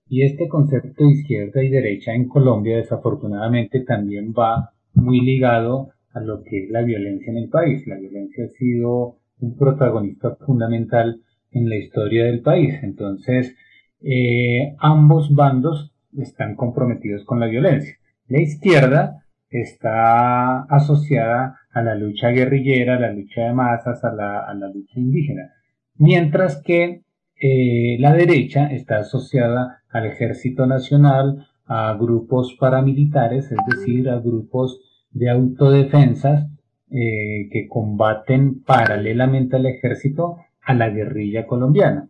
Y 0.08 0.24
este 0.24 0.48
concepto 0.48 1.04
de 1.04 1.12
izquierda 1.12 1.64
y 1.64 1.70
derecha 1.70 2.14
en 2.14 2.28
Colombia 2.28 2.78
desafortunadamente 2.78 3.80
también 3.82 4.34
va 4.38 4.72
muy 4.94 5.22
ligado 5.22 5.90
a 6.14 6.20
lo 6.20 6.44
que 6.44 6.64
es 6.64 6.70
la 6.70 6.84
violencia 6.84 7.32
en 7.32 7.38
el 7.38 7.50
país. 7.50 7.86
La 7.88 7.98
violencia 7.98 8.46
ha 8.46 8.50
sido 8.50 9.18
un 9.40 9.58
protagonista 9.58 10.36
fundamental 10.46 11.22
en 11.52 11.70
la 11.70 11.76
historia 11.78 12.26
del 12.26 12.42
país. 12.42 12.76
Entonces, 12.84 13.56
eh, 14.02 14.76
ambos 14.80 15.34
bandos 15.34 15.92
están 16.18 16.56
comprometidos 16.56 17.26
con 17.26 17.40
la 17.40 17.48
violencia. 17.48 17.96
La 18.28 18.42
izquierda 18.42 19.26
está 19.50 20.64
asociada 20.64 21.58
a 21.72 21.82
la 21.82 21.96
lucha 21.96 22.30
guerrillera, 22.30 22.98
a 22.98 23.00
la 23.00 23.12
lucha 23.12 23.42
de 23.42 23.54
masas, 23.54 24.04
a 24.04 24.14
la, 24.14 24.40
a 24.40 24.54
la 24.54 24.68
lucha 24.68 25.00
indígena, 25.00 25.52
mientras 25.98 26.62
que 26.62 27.05
eh, 27.40 27.98
la 28.00 28.14
derecha 28.14 28.68
está 28.68 29.00
asociada 29.00 29.84
al 29.90 30.06
ejército 30.06 30.66
nacional, 30.66 31.48
a 31.66 31.98
grupos 32.00 32.56
paramilitares, 32.60 33.52
es 33.52 33.58
decir, 33.68 34.10
a 34.10 34.20
grupos 34.20 34.80
de 35.12 35.30
autodefensas 35.30 36.48
eh, 36.92 37.50
que 37.52 37.68
combaten 37.68 38.62
paralelamente 38.64 39.56
al 39.56 39.66
ejército 39.66 40.38
a 40.62 40.74
la 40.74 40.90
guerrilla 40.90 41.46
colombiana. 41.46 42.10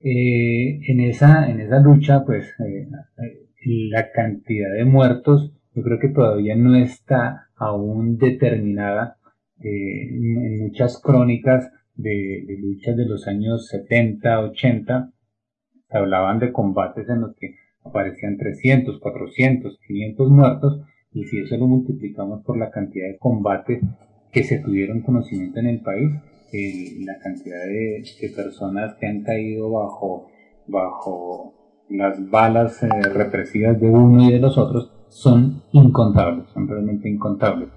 Eh, 0.00 0.80
en, 0.86 1.00
esa, 1.00 1.50
en 1.50 1.60
esa 1.60 1.80
lucha, 1.80 2.24
pues 2.24 2.54
la 3.64 4.10
cantidad 4.12 4.72
de 4.74 4.84
muertos 4.84 5.52
yo 5.74 5.82
creo 5.82 5.98
que 5.98 6.08
todavía 6.08 6.54
no 6.54 6.76
está 6.76 7.48
aún 7.56 8.16
determinada. 8.16 9.16
En 9.60 10.58
muchas 10.58 11.00
crónicas 11.00 11.70
de, 11.94 12.44
de 12.46 12.58
luchas 12.58 12.96
de 12.96 13.06
los 13.06 13.26
años 13.26 13.68
70, 13.68 14.40
80, 14.40 15.12
se 15.88 15.98
hablaban 15.98 16.38
de 16.38 16.52
combates 16.52 17.08
en 17.08 17.20
los 17.22 17.36
que 17.36 17.54
aparecían 17.84 18.36
300, 18.36 18.98
400, 18.98 19.78
500 19.86 20.30
muertos, 20.30 20.80
y 21.12 21.24
si 21.24 21.38
eso 21.40 21.56
lo 21.56 21.66
multiplicamos 21.66 22.42
por 22.44 22.56
la 22.58 22.70
cantidad 22.70 23.06
de 23.06 23.18
combates 23.18 23.82
que 24.32 24.42
se 24.42 24.58
tuvieron 24.58 25.02
conocimiento 25.02 25.60
en 25.60 25.66
el 25.66 25.80
país, 25.80 26.10
eh, 26.52 27.04
la 27.04 27.18
cantidad 27.18 27.64
de, 27.66 28.04
de, 28.20 28.28
personas 28.30 28.94
que 28.94 29.06
han 29.06 29.22
caído 29.22 29.70
bajo, 29.70 30.28
bajo 30.66 31.54
las 31.88 32.28
balas 32.30 32.82
eh, 32.82 32.88
represivas 33.12 33.80
de 33.80 33.88
uno 33.88 34.28
y 34.28 34.32
de 34.32 34.40
los 34.40 34.58
otros 34.58 34.90
son 35.08 35.62
incontables, 35.72 36.46
son 36.52 36.66
realmente 36.66 37.08
incontables. 37.08 37.68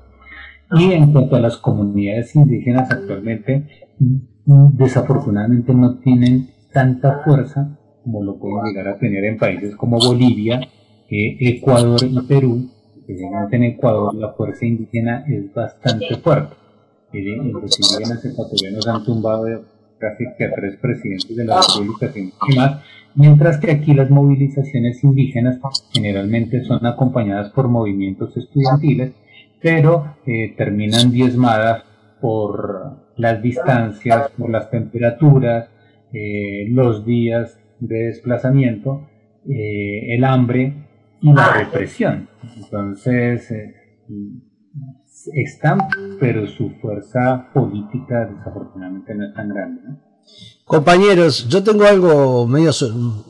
Y 0.72 0.94
en 0.94 1.12
cuanto 1.14 1.36
a 1.36 1.40
las 1.40 1.58
comunidades 1.58 2.36
indígenas 2.36 2.92
actualmente, 2.92 3.68
desafortunadamente 4.00 5.74
no 5.74 6.00
tienen 6.00 6.50
tanta 6.72 7.20
fuerza 7.24 7.78
como 8.08 8.24
lo 8.24 8.38
pueden 8.38 8.64
llegar 8.64 8.88
a 8.88 8.98
tener 8.98 9.26
en 9.26 9.38
países 9.38 9.76
como 9.76 10.00
Bolivia, 10.00 10.62
eh, 11.10 11.38
Ecuador 11.40 12.00
y 12.10 12.22
Perú. 12.22 12.70
Especialmente 12.96 13.56
en 13.58 13.64
Ecuador 13.64 14.16
la 14.16 14.32
fuerza 14.34 14.66
indígena 14.66 15.26
es 15.28 15.54
bastante 15.54 16.16
fuerte. 16.16 16.56
y 17.12 17.22
los 17.22 17.80
indígenas 17.80 18.24
ecuatorianos 18.24 18.88
han 18.88 19.04
tumbado 19.04 19.46
casi 19.98 20.26
que 20.38 20.46
a 20.46 20.54
tres 20.54 20.78
presidentes 20.78 21.36
de 21.36 21.46
la 21.46 21.60
República 21.60 22.12
y 22.16 22.56
más, 22.56 22.82
mientras 23.16 23.58
que 23.58 23.72
aquí 23.72 23.94
las 23.94 24.10
movilizaciones 24.10 25.04
indígenas 25.04 25.60
generalmente 25.92 26.64
son 26.64 26.86
acompañadas 26.86 27.50
por 27.52 27.68
movimientos 27.68 28.36
estudiantiles, 28.38 29.14
pero 29.62 30.16
eh, 30.26 30.54
terminan 30.56 31.12
diezmadas 31.12 31.84
por 32.22 33.07
las 33.18 33.42
distancias, 33.42 34.32
por 34.38 34.50
las 34.50 34.70
temperaturas, 34.70 35.70
eh, 36.14 36.68
los 36.70 37.06
días 37.06 37.60
de 37.80 38.08
desplazamiento, 38.08 39.08
eh, 39.50 40.16
el 40.16 40.24
hambre 40.24 40.88
y 41.22 41.34
la 41.34 41.54
represión. 41.54 42.30
Entonces, 42.56 43.52
están, 45.34 45.80
pero 46.20 46.48
su 46.48 46.72
fuerza 46.82 47.50
política 47.54 48.26
desafortunadamente 48.26 49.16
no 49.16 49.26
es 49.26 49.34
tan 49.34 49.50
grande. 49.50 49.82
Compañeros, 50.66 51.48
yo 51.48 51.64
tengo 51.64 51.86
algo 51.86 52.46
medio 52.48 52.72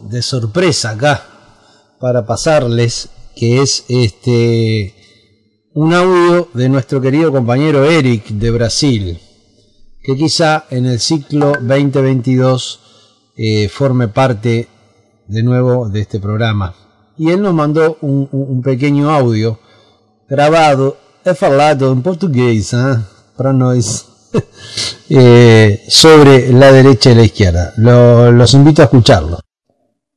de 0.09 0.21
sorpresa 0.21 0.91
acá 0.91 1.21
para 1.99 2.25
pasarles, 2.25 3.09
que 3.35 3.61
es 3.61 3.85
este 3.89 4.93
un 5.73 5.93
audio 5.93 6.49
de 6.55 6.69
nuestro 6.69 6.99
querido 6.99 7.31
compañero 7.31 7.85
Eric 7.85 8.29
de 8.29 8.49
Brasil, 8.49 9.19
que 10.07 10.15
quizá 10.15 10.63
en 10.69 10.85
el 10.85 10.99
ciclo 10.99 11.51
2022 11.61 12.79
eh, 13.35 13.67
forme 13.67 14.07
parte 14.07 14.69
de 15.27 15.43
nuevo 15.43 15.89
de 15.89 15.99
este 15.99 16.21
programa. 16.21 16.73
Y 17.17 17.31
él 17.31 17.41
nos 17.41 17.53
mandó 17.53 17.97
un, 17.99 18.29
un 18.31 18.61
pequeño 18.61 19.09
audio 19.09 19.59
grabado 20.29 20.95
é 21.25 21.33
falado 21.33 21.91
en 21.91 22.01
portugués 22.01 22.71
¿eh? 22.71 22.95
para 23.35 23.51
nos 23.51 24.31
eh, 25.09 25.81
sobre 25.89 26.53
la 26.53 26.71
derecha 26.71 27.11
y 27.11 27.15
la 27.15 27.25
izquierda. 27.25 27.73
Lo, 27.75 28.31
los 28.31 28.53
invito 28.53 28.81
a 28.81 28.85
escucharlo. 28.85 29.39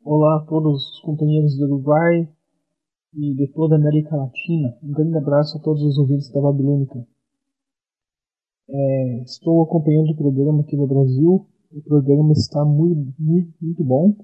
Olá 0.05 0.37
a 0.37 0.47
todos 0.47 0.87
os 0.87 1.01
companheiros 1.03 1.59
do 1.59 1.65
Uruguai 1.65 2.31
e 3.13 3.35
de 3.35 3.49
toda 3.49 3.75
América 3.75 4.15
Latina. 4.15 4.69
Um 4.85 4.93
grande 4.93 5.19
abraço 5.19 5.59
a 5.59 5.61
todos 5.61 5.83
os 5.83 5.99
ouvintes 5.99 6.31
da 6.33 6.41
Babilônica. 6.41 7.05
É, 8.73 9.23
estou 9.23 9.63
acompanhando 9.63 10.13
o 10.13 10.17
programa 10.17 10.61
aqui 10.61 10.77
no 10.77 10.87
Brasil. 10.87 11.45
O 11.73 11.83
programa 11.83 12.33
está 12.33 12.65
muito, 12.65 13.13
muito, 13.19 13.53
muito 13.61 13.83
bom. 13.85 14.15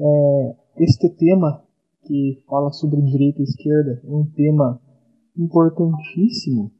É, 0.00 0.56
este 0.78 1.10
tema 1.10 1.62
que 2.06 2.42
fala 2.48 2.70
sobre 2.70 3.02
direita 3.02 3.40
e 3.40 3.44
esquerda 3.44 4.00
é 4.02 4.10
um 4.10 4.24
tema 4.30 4.80
importantíssimo. 5.36 6.72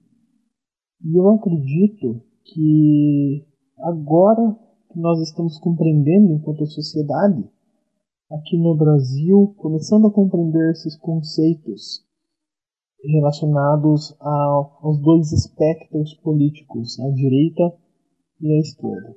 E 1.04 1.18
eu 1.18 1.28
acredito 1.30 2.22
que 2.44 3.44
agora 3.80 4.56
que 4.90 4.98
nós 4.98 5.20
estamos 5.20 5.58
compreendendo 5.58 6.32
enquanto 6.32 6.64
sociedade, 6.64 7.44
aqui 8.30 8.56
no 8.56 8.74
Brasil, 8.74 9.54
começando 9.58 10.06
a 10.06 10.12
compreender 10.12 10.70
esses 10.70 10.96
conceitos 10.96 12.07
relacionados 13.04 14.16
aos 14.20 15.00
dois 15.00 15.32
espectros 15.32 16.14
políticos, 16.22 16.98
a 17.00 17.10
direita 17.10 17.74
e 18.40 18.52
a 18.52 18.58
esquerda. 18.58 19.16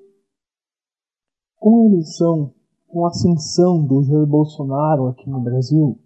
Com 1.58 1.82
a 1.82 1.86
eleição, 1.86 2.53
com 2.88 3.06
a 3.06 3.10
ascensão 3.10 3.86
do 3.86 4.03
Jair 4.03 4.28
Bolsonaro 4.28 5.08
aqui 5.08 5.30
no 5.30 5.41
Brasil, 5.41 5.99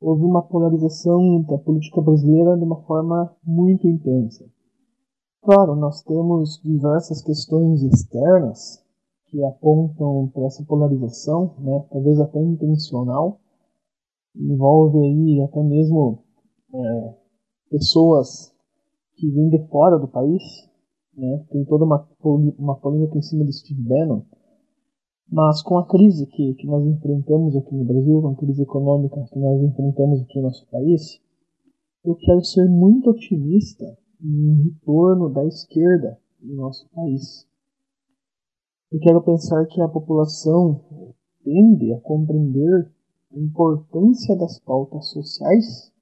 houve 0.00 0.24
uma 0.24 0.42
polarização 0.42 1.42
da 1.42 1.58
política 1.58 2.00
brasileira 2.00 2.56
de 2.56 2.64
uma 2.64 2.82
forma 2.82 3.34
muito 3.42 3.86
intensa. 3.86 4.44
Claro, 5.42 5.76
nós 5.76 6.02
temos 6.02 6.60
diversas 6.64 7.22
questões 7.22 7.82
externas 7.82 8.82
que 9.26 9.44
apontam 9.44 10.30
para 10.32 10.46
essa 10.46 10.64
polarização, 10.64 11.54
né, 11.58 11.84
talvez 11.90 12.20
até 12.20 12.40
intencional, 12.40 13.40
envolve 14.34 14.98
aí 14.98 15.42
até 15.42 15.62
mesmo 15.62 16.23
é, 16.74 17.14
pessoas 17.70 18.52
que 19.16 19.30
vêm 19.30 19.48
de 19.48 19.66
fora 19.68 19.98
do 19.98 20.08
país, 20.08 20.42
né, 21.16 21.44
tem 21.50 21.64
toda 21.64 21.84
uma, 21.84 22.08
uma 22.58 22.76
polêmica 22.76 23.16
em 23.16 23.22
cima 23.22 23.44
do 23.44 23.52
Steve 23.52 23.80
Bannon, 23.80 24.22
mas 25.30 25.62
com 25.62 25.78
a 25.78 25.86
crise 25.86 26.26
que, 26.26 26.54
que 26.54 26.66
nós 26.66 26.84
enfrentamos 26.84 27.56
aqui 27.56 27.74
no 27.74 27.84
Brasil, 27.84 28.20
com 28.20 28.28
a 28.28 28.36
crise 28.36 28.62
econômica 28.62 29.24
que 29.32 29.38
nós 29.38 29.62
enfrentamos 29.62 30.20
aqui 30.22 30.36
no 30.36 30.42
nosso 30.42 30.66
país, 30.68 31.20
eu 32.04 32.14
quero 32.16 32.44
ser 32.44 32.68
muito 32.68 33.10
otimista 33.10 33.96
em 34.22 34.64
retorno 34.64 35.32
da 35.32 35.44
esquerda 35.46 36.18
no 36.42 36.56
nosso 36.56 36.88
país. 36.90 37.46
Eu 38.92 39.00
quero 39.00 39.22
pensar 39.22 39.64
que 39.66 39.80
a 39.80 39.88
população 39.88 40.80
tende 41.42 41.92
a 41.92 42.00
compreender 42.00 42.90
a 43.32 43.38
importância 43.38 44.36
das 44.36 44.58
pautas 44.60 45.08
sociais 45.08 45.93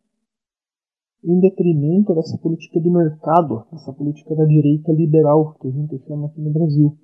em 1.25 1.41
detrimento 1.41 2.15
dessa 2.15 2.37
política 2.39 2.81
de 2.81 2.91
mercado, 2.91 3.65
essa 3.73 3.93
política 3.93 4.35
da 4.35 4.45
direita 4.45 4.93
liberal 4.93 5.55
que 5.61 5.69
a 5.69 5.71
gente 5.71 5.99
chama 6.07 6.27
aqui 6.27 6.41
no 6.41 6.53
Brasil. 6.53 6.99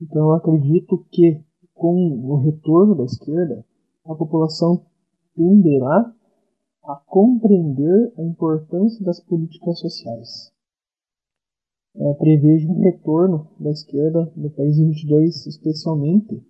Então 0.00 0.30
eu 0.30 0.32
acredito 0.32 1.04
que 1.10 1.42
com 1.74 1.94
o 1.94 2.36
retorno 2.36 2.94
da 2.94 3.04
esquerda, 3.04 3.64
a 4.04 4.14
população 4.14 4.84
tenderá 5.34 6.12
a 6.84 6.96
compreender 7.06 8.12
a 8.18 8.22
importância 8.22 9.04
das 9.04 9.20
políticas 9.20 9.78
sociais. 9.78 10.52
É, 11.94 12.14
prevejo 12.14 12.70
um 12.70 12.80
retorno 12.80 13.48
da 13.58 13.70
esquerda 13.70 14.32
no 14.36 14.50
país 14.50 14.78
em 14.78 14.88
22, 14.88 15.46
especialmente 15.46 16.42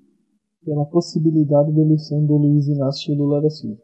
pela 0.64 0.86
possibilidade 0.86 1.72
de 1.72 1.80
eleição 1.80 2.24
do 2.24 2.36
Luiz 2.36 2.68
Inácio 2.68 3.14
Lula 3.14 3.42
da 3.42 3.50
Silva. 3.50 3.82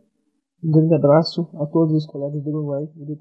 Un 0.60 0.92
a 0.92 1.70
todos 1.72 1.92
los 1.92 2.44
de 2.44 2.50
Uruguay 2.50 2.84
de. 2.96 3.16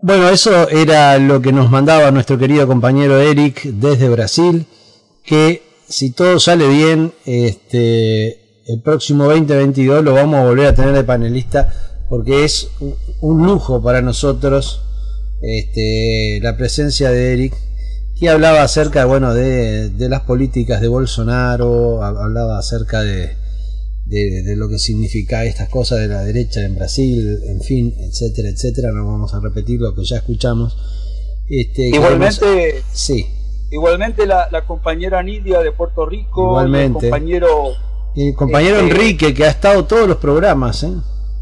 Bueno, 0.00 0.28
eso 0.30 0.68
era 0.70 1.18
lo 1.18 1.42
que 1.42 1.52
nos 1.52 1.70
mandaba 1.70 2.10
nuestro 2.10 2.38
querido 2.38 2.66
compañero 2.66 3.18
Eric 3.18 3.64
desde 3.64 4.08
Brasil. 4.08 4.66
que 5.24 5.62
si 5.86 6.10
todo 6.10 6.40
sale 6.40 6.66
bien, 6.68 7.12
este, 7.26 8.40
el 8.66 8.80
próximo 8.82 9.24
2022 9.24 10.02
lo 10.02 10.14
vamos 10.14 10.36
a 10.36 10.44
volver 10.44 10.68
a 10.68 10.74
tener 10.74 10.94
de 10.94 11.04
panelista 11.04 11.70
porque 12.08 12.44
es 12.44 12.70
un, 13.20 13.46
lujo 13.46 13.82
para 13.82 14.00
nosotros 14.00 14.82
este, 15.42 16.40
la 16.42 16.56
presencia 16.56 17.10
de 17.10 17.34
Eric 17.34 17.54
que 18.18 18.30
hablaba 18.30 18.62
acerca 18.62 19.04
bueno 19.04 19.34
de, 19.34 19.90
las 19.98 20.20
políticas 20.22 20.80
de 20.80 20.88
Bolsonaro 20.88 22.02
hablaba 22.02 22.58
acerca 22.58 23.02
de, 23.02 23.36
de, 24.04 24.54
lo 24.56 24.68
que 24.68 24.78
significa 24.78 25.44
estas 25.44 25.68
cosas 25.68 26.00
de 26.00 26.08
la 26.08 26.22
derecha 26.22 26.60
en 26.60 26.74
Brasil 26.74 27.38
en 27.46 27.60
fin 27.60 27.94
etcétera 27.98 28.48
etcétera. 28.48 28.92
No 28.92 29.06
vamos 29.06 29.34
a 29.34 29.40
repetir 29.40 29.80
lo 29.80 29.94
que 29.94 30.04
ya 30.04 30.16
escuchamos. 30.16 30.76
Este, 31.48 31.88
igualmente 31.88 32.82
sí. 32.92 33.26
Igualmente 33.70 34.26
la, 34.26 34.64
compañera 34.66 35.22
Nidia 35.22 35.60
de 35.60 35.72
Puerto 35.72 36.04
Rico, 36.04 36.60
el 36.60 36.92
compañero, 36.92 37.72
el 38.14 38.34
compañero 38.34 38.76
este, 38.76 38.90
Enrique 38.90 39.32
que 39.32 39.44
ha 39.44 39.50
estado 39.50 39.86
todos 39.86 40.06
los 40.06 40.18
programas, 40.18 40.82
¿eh? 40.82 40.92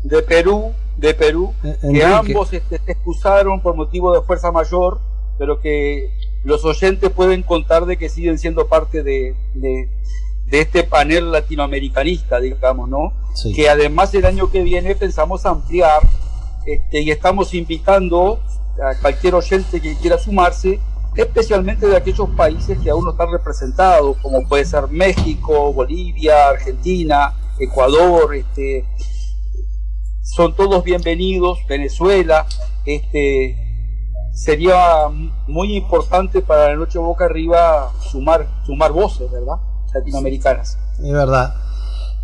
de 0.05 0.23
Perú, 0.23 0.73
de 0.97 1.15
Perú, 1.15 1.53
eh, 1.65 1.77
que 1.93 2.05
ambos 2.05 2.53
este, 2.53 2.79
se 2.79 2.93
excusaron 2.93 3.61
por 3.61 3.75
motivo 3.75 4.15
de 4.15 4.23
fuerza 4.23 4.53
mayor, 4.53 5.01
pero 5.39 5.61
que 5.61 6.11
los 6.45 6.65
oyentes 6.65 7.11
pueden 7.11 7.43
contar 7.43 7.87
de 7.87 7.97
que 7.97 8.09
siguen 8.09 8.39
siendo 8.39 8.69
parte 8.69 9.03
de, 9.03 9.35
de, 9.55 9.89
este 10.51 10.83
panel 10.83 11.31
latinoamericanista, 11.31 12.41
digamos, 12.41 12.89
¿no? 12.89 13.13
Que 13.55 13.69
además 13.69 14.13
el 14.15 14.27
año 14.27 14.51
que 14.51 14.63
viene 14.63 14.95
pensamos 14.97 15.47
ampliar 15.47 16.03
este, 16.67 17.03
y 17.03 17.11
estamos 17.11 17.55
invitando 17.55 18.41
a 18.83 18.99
cualquier 19.01 19.35
oyente 19.35 19.81
que 19.81 19.97
quiera 19.97 20.19
sumarse 20.19 20.81
especialmente 21.17 21.87
de 21.87 21.97
aquellos 21.97 22.29
países 22.31 22.79
que 22.79 22.91
aún 22.91 23.05
no 23.05 23.13
están 23.13 23.31
representados, 23.33 24.17
como 24.19 24.47
puede 24.47 24.65
ser 24.65 24.89
México, 24.89 25.73
Bolivia, 25.73 26.49
Argentina, 26.49 27.35
Ecuador, 27.59 28.35
este, 28.35 28.85
son 30.23 30.55
todos 30.55 30.85
bienvenidos, 30.85 31.59
Venezuela, 31.69 32.47
este, 32.87 33.57
sería 34.33 35.09
muy 35.47 35.77
importante 35.77 36.41
para 36.41 36.69
la 36.69 36.77
noche 36.77 36.99
boca 36.99 37.25
arriba 37.25 37.93
sumar, 38.01 38.47
sumar 38.65 38.93
voces, 38.93 39.31
¿verdad? 39.31 39.57
Latinoamericanas. 39.95 40.79
Es 41.03 41.13
verdad. 41.13 41.55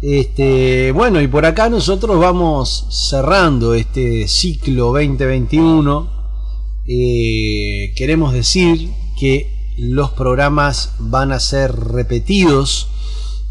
Este, 0.02 0.92
bueno, 0.92 1.20
y 1.20 1.28
por 1.28 1.46
acá 1.46 1.68
nosotros 1.68 2.20
vamos 2.20 2.86
cerrando 2.90 3.74
este 3.74 4.28
ciclo 4.28 4.86
2021 4.92 6.16
eh, 6.88 7.92
queremos 7.96 8.32
decir 8.32 8.90
que 9.18 9.74
los 9.76 10.12
programas 10.12 10.92
van 11.00 11.32
a 11.32 11.40
ser 11.40 11.74
repetidos 11.74 12.88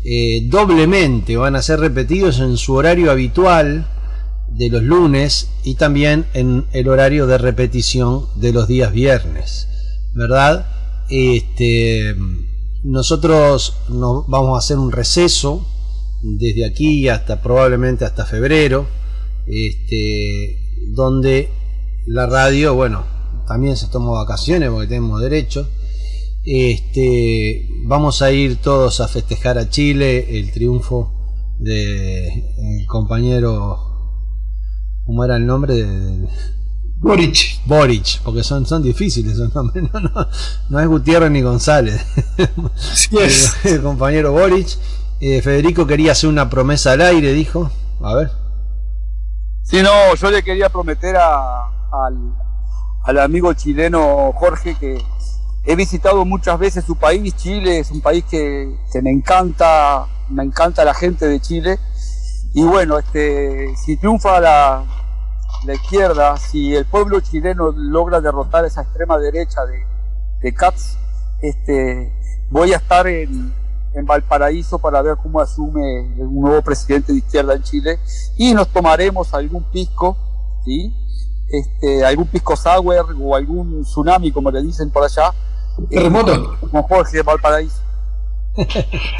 eh, 0.05 0.43
doblemente, 0.45 1.35
van 1.35 1.57
a 1.57 1.61
ser 1.61 1.81
repetidos 1.81 2.39
en 2.39 2.55
su 2.55 2.75
horario 2.75 3.11
habitual 3.11 3.87
de 4.49 4.69
los 4.69 4.83
lunes 4.83 5.49
y 5.65 5.75
también 5.75 6.25
en 6.33 6.65
el 6.71 6.87
horario 6.87 7.27
de 7.27 7.37
repetición 7.37 8.27
de 8.35 8.53
los 8.53 8.69
días 8.69 8.93
viernes, 8.93 9.67
¿verdad? 10.13 10.67
Este, 11.09 12.15
nosotros 12.85 13.77
nos 13.89 14.27
vamos 14.27 14.55
a 14.55 14.59
hacer 14.59 14.77
un 14.77 14.91
receso 14.91 15.65
desde 16.21 16.65
aquí 16.65 17.09
hasta 17.09 17.41
probablemente 17.41 18.05
hasta 18.05 18.25
febrero, 18.25 18.87
este, 19.47 20.59
donde 20.93 21.49
la 22.05 22.27
radio, 22.27 22.75
bueno, 22.75 23.03
también 23.47 23.75
se 23.75 23.87
toma 23.87 24.11
vacaciones 24.11 24.69
porque 24.69 24.87
tenemos 24.87 25.19
derecho. 25.19 25.67
Este, 26.43 27.67
vamos 27.85 28.21
a 28.21 28.31
ir 28.31 28.57
todos 28.57 28.99
a 28.99 29.07
festejar 29.07 29.57
a 29.57 29.67
Chile 29.67 30.37
el 30.37 30.51
triunfo 30.51 31.11
de 31.57 32.85
compañero, 32.87 33.79
¿cómo 35.05 35.23
era 35.25 35.37
el 35.37 35.47
nombre? 35.47 35.73
De, 35.73 36.27
Boric. 37.05 37.61
Boric, 37.65 38.21
porque 38.23 38.43
son, 38.43 38.65
son 38.65 38.81
difíciles 38.81 39.33
esos 39.33 39.53
nombres, 39.53 39.83
no, 39.93 39.99
no, 39.99 40.27
no 40.69 40.79
es 40.79 40.87
Gutiérrez 40.87 41.29
ni 41.29 41.41
González. 41.41 42.03
el 43.63 43.81
compañero 43.83 44.31
Boric. 44.31 44.69
Eh, 45.19 45.41
Federico 45.41 45.85
quería 45.85 46.13
hacer 46.13 46.29
una 46.29 46.49
promesa 46.49 46.93
al 46.93 47.01
aire, 47.01 47.31
dijo. 47.33 47.71
A 48.01 48.15
ver. 48.15 48.31
Sí, 49.63 49.81
no, 49.83 50.15
yo 50.15 50.31
le 50.31 50.43
quería 50.43 50.69
prometer 50.69 51.15
a, 51.15 51.65
al, 51.91 52.33
al 53.03 53.19
amigo 53.19 53.53
chileno 53.53 54.31
Jorge 54.33 54.75
que 54.75 55.01
he 55.63 55.75
visitado 55.75 56.25
muchas 56.25 56.57
veces 56.57 56.85
su 56.85 56.95
país, 56.95 57.35
Chile, 57.35 57.79
es 57.79 57.91
un 57.91 58.01
país 58.01 58.25
que, 58.25 58.77
que 58.91 59.01
me 59.03 59.11
encanta, 59.11 60.07
me 60.29 60.43
encanta 60.43 60.83
la 60.83 60.93
gente 60.95 61.27
de 61.27 61.39
Chile. 61.39 61.79
Y 62.55 62.63
bueno, 62.63 62.97
este, 62.97 63.75
si 63.77 63.95
triunfa 63.97 64.39
la, 64.39 64.83
la 65.65 65.73
izquierda, 65.73 66.37
si 66.37 66.75
el 66.75 66.85
pueblo 66.85 67.19
chileno 67.21 67.71
logra 67.71 68.21
derrotar 68.21 68.65
esa 68.65 68.81
extrema 68.81 69.17
derecha 69.17 69.65
de, 69.65 69.85
de 70.41 70.53
Katz, 70.53 70.97
este, 71.41 72.11
voy 72.49 72.73
a 72.73 72.77
estar 72.77 73.07
en, 73.07 73.53
en 73.93 74.05
Valparaíso 74.05 74.79
para 74.79 75.01
ver 75.01 75.15
cómo 75.21 75.39
asume 75.39 76.13
un 76.17 76.41
nuevo 76.41 76.61
presidente 76.61 77.11
de 77.11 77.19
izquierda 77.19 77.55
en 77.55 77.63
Chile 77.63 77.99
y 78.37 78.53
nos 78.53 78.67
tomaremos 78.69 79.33
algún 79.33 79.63
pisco, 79.71 80.17
¿sí? 80.63 80.93
este, 81.49 82.05
algún 82.05 82.27
pisco 82.27 82.55
sour 82.55 83.15
o 83.19 83.35
algún 83.35 83.83
tsunami, 83.83 84.31
como 84.31 84.51
le 84.51 84.61
dicen 84.61 84.89
por 84.89 85.03
allá. 85.03 85.31
Terremoto. 85.89 86.57
Como 86.59 86.83
Jorge 86.83 87.17
de 87.17 87.23
Valparaíso. 87.23 87.81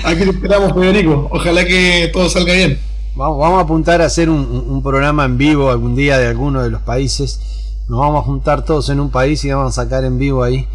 Aquí 0.05 0.23
te 0.23 0.29
esperamos, 0.29 0.73
Federico. 0.73 1.27
Ojalá 1.31 1.65
que 1.65 2.09
todo 2.13 2.29
salga 2.29 2.53
bien. 2.53 2.79
Vamos, 3.15 3.39
vamos 3.39 3.59
a 3.59 3.61
apuntar 3.61 4.01
a 4.01 4.05
hacer 4.05 4.29
un, 4.29 4.65
un, 4.67 4.83
programa 4.83 5.23
en 5.23 5.37
vivo 5.37 5.69
algún 5.69 5.95
día 5.95 6.17
de 6.17 6.27
alguno 6.27 6.61
de 6.61 6.69
los 6.69 6.81
países. 6.81 7.39
Nos 7.87 7.99
vamos 7.99 8.21
a 8.21 8.25
juntar 8.25 8.65
todos 8.65 8.89
en 8.89 8.99
un 8.99 9.09
país 9.09 9.43
y 9.45 9.51
vamos 9.51 9.77
a 9.77 9.83
sacar 9.83 10.03
en 10.03 10.17
vivo 10.17 10.43
ahí. 10.43 10.67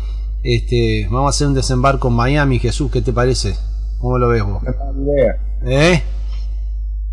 Este, 0.42 1.06
vamos 1.10 1.26
a 1.26 1.30
hacer 1.36 1.48
un 1.48 1.54
desembarco 1.54 2.08
en 2.08 2.14
Miami, 2.14 2.58
Jesús, 2.58 2.90
¿qué 2.90 3.02
te 3.02 3.12
parece? 3.12 3.56
¿Cómo 3.98 4.16
lo 4.16 4.28
ves 4.28 4.42
vos? 4.42 4.62
No 4.62 4.70
es 4.70 4.76
mala 4.78 5.00
idea. 5.02 5.36
¿Eh? 5.66 6.02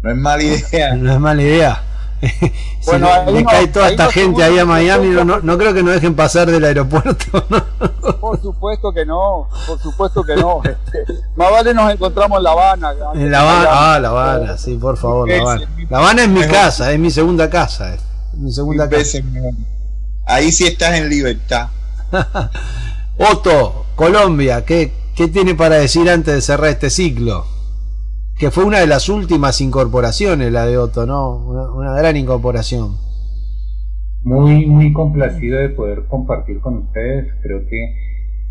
No 0.01 0.11
es 0.11 0.17
mala 0.17 0.43
idea. 0.43 0.95
No 0.95 1.11
es 1.11 1.19
mala 1.19 1.41
idea. 1.41 1.83
si 2.21 2.51
Bueno, 2.85 3.09
le, 3.27 3.43
no- 3.43 3.49
cae 3.49 3.67
toda 3.67 3.89
esta 3.89 4.05
no 4.05 4.11
gente 4.11 4.43
ahí 4.43 4.55
a 4.57 4.61
que 4.61 4.65
Miami, 4.65 5.07
no, 5.09 5.23
no, 5.23 5.39
no 5.39 5.57
creo 5.57 5.73
que 5.73 5.83
nos 5.83 5.93
dejen 5.93 6.15
pasar 6.15 6.49
del 6.49 6.63
aeropuerto. 6.65 7.45
¿no? 7.49 8.19
Por 8.19 8.41
supuesto 8.41 8.91
que 8.91 9.05
no, 9.05 9.47
por 9.67 9.79
supuesto 9.79 10.23
que 10.23 10.35
no. 10.35 10.61
Este, 10.63 11.05
más 11.35 11.51
vale 11.51 11.73
nos 11.73 11.91
encontramos 11.91 12.37
en 12.39 12.43
La 12.43 12.51
Habana. 12.51 12.93
En 13.13 13.31
La 13.31 13.41
Habana, 13.41 13.67
ah, 13.71 13.99
La 13.99 14.09
Habana, 14.09 14.57
sí, 14.57 14.75
por 14.77 14.97
favor, 14.97 15.29
La 15.29 15.37
Habana. 15.41 15.69
La 15.89 15.97
Habana 15.99 16.23
es 16.23 16.29
mi 16.29 16.41
casa, 16.47 16.91
es 16.91 16.99
mi 16.99 17.11
segunda 17.11 17.49
casa. 17.49 17.93
Es 17.93 18.01
mi 18.33 18.51
segunda 18.51 18.85
Mil 18.85 18.89
casa. 18.91 18.99
veces 19.03 19.23
mejor. 19.25 19.51
Ahí 20.25 20.51
sí 20.51 20.65
estás 20.65 20.95
en 20.95 21.09
libertad. 21.09 21.67
Otto, 23.17 23.85
Colombia, 23.95 24.65
¿qué, 24.65 24.91
¿qué 25.15 25.27
tiene 25.27 25.55
para 25.55 25.75
decir 25.75 26.09
antes 26.09 26.33
de 26.35 26.41
cerrar 26.41 26.69
este 26.69 26.89
ciclo? 26.89 27.45
Que 28.39 28.51
fue 28.51 28.65
una 28.65 28.79
de 28.79 28.87
las 28.87 29.09
últimas 29.09 29.61
incorporaciones, 29.61 30.51
la 30.51 30.67
de 30.67 30.77
Otto, 30.77 31.07
¿no? 31.07 31.37
Una, 31.75 31.93
gran 31.93 32.17
incorporación. 32.17 32.97
Muy, 34.21 34.67
muy 34.67 34.93
complacido 34.93 35.59
de 35.59 35.69
poder 35.69 36.05
compartir 36.07 36.59
con 36.59 36.77
ustedes. 36.77 37.33
Creo 37.41 37.65
que 37.67 37.83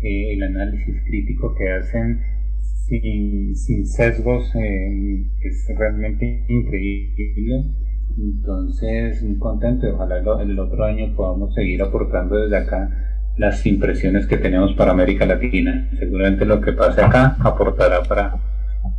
eh, 0.01 0.33
el 0.33 0.43
análisis 0.43 0.95
crítico 1.07 1.55
que 1.55 1.71
hacen 1.71 2.19
sin, 2.87 3.55
sin 3.55 3.85
sesgos 3.85 4.43
eh, 4.55 5.25
es 5.41 5.67
realmente 5.77 6.45
increíble. 6.49 7.75
Entonces, 8.17 9.23
muy 9.23 9.37
contento. 9.37 9.87
Ojalá 9.93 10.17
el 10.17 10.59
otro 10.59 10.83
año 10.83 11.15
podamos 11.15 11.53
seguir 11.53 11.81
aportando 11.81 12.35
desde 12.35 12.57
acá 12.57 12.89
las 13.37 13.65
impresiones 13.65 14.25
que 14.25 14.37
tenemos 14.37 14.73
para 14.73 14.91
América 14.91 15.25
Latina. 15.25 15.89
Seguramente 15.97 16.45
lo 16.45 16.59
que 16.59 16.73
pase 16.73 17.01
acá 17.01 17.37
aportará 17.39 18.03
para, 18.03 18.35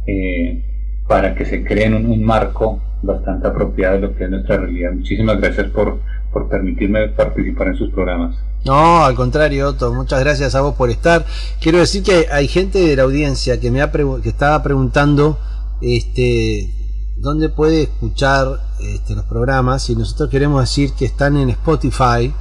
eh, 0.07 0.65
para 1.09 1.35
que 1.35 1.47
se 1.47 1.65
creen 1.65 1.95
un, 1.95 2.23
marco 2.23 2.81
bastante 3.03 3.49
apropiado 3.49 3.95
de 3.95 4.01
lo 4.03 4.15
que 4.15 4.25
es 4.25 4.31
nuestra 4.31 4.59
realidad. 4.59 4.93
Muchísimas 4.93 5.41
gracias 5.41 5.69
por, 5.71 5.99
por 6.33 6.49
permitirme 6.49 7.09
participar 7.09 7.69
en 7.69 7.77
sus 7.77 7.91
programas. 7.91 8.37
No, 8.65 9.05
al 9.05 9.15
contrario, 9.15 9.69
Otto, 9.69 9.95
muchas 9.95 10.21
gracias 10.21 10.55
a 10.55 10.61
vos 10.61 10.75
por 10.75 10.91
estar. 10.91 11.25
Quiero 11.61 11.79
decir 11.79 12.03
que 12.03 12.27
hay 12.31 12.47
gente 12.47 12.79
de 12.79 12.97
la 12.97 13.05
audiencia 13.05 13.59
que 13.59 13.71
me 13.71 13.81
ha 13.81 13.91
que 13.91 14.29
estaba 14.29 14.63
preguntando 14.63 15.39
este 15.81 16.75
dónde 17.17 17.49
puede 17.49 17.83
escuchar 17.83 18.61
este, 18.81 19.15
los 19.15 19.25
programas 19.25 19.89
y 19.91 19.97
nosotros 19.97 20.29
queremos 20.29 20.61
decir 20.61 20.93
que 20.93 21.05
están 21.05 21.37
en 21.37 21.51
Spotify, 21.51 22.33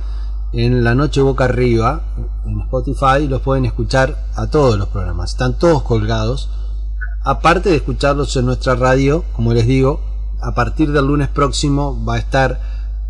en 0.54 0.84
la 0.84 0.94
noche 0.96 1.22
boca 1.22 1.46
arriba, 1.46 2.02
en 2.46 2.62
Spotify 2.62 3.28
los 3.28 3.42
pueden 3.42 3.66
escuchar 3.66 4.26
a 4.36 4.48
todos 4.48 4.78
los 4.78 4.90
programas, 4.90 5.32
están 5.32 5.58
todos 5.58 5.84
colgados. 5.84 6.50
Aparte 7.28 7.72
de 7.72 7.76
escucharlos 7.76 8.38
en 8.38 8.46
nuestra 8.46 8.76
radio, 8.76 9.26
como 9.34 9.54
les 9.54 9.68
digo, 9.68 10.00
a 10.42 10.56
partir 10.56 10.94
del 10.94 11.08
lunes 11.08 11.28
próximo 11.28 12.02
va 12.06 12.16
a 12.16 12.20
estar 12.20 12.62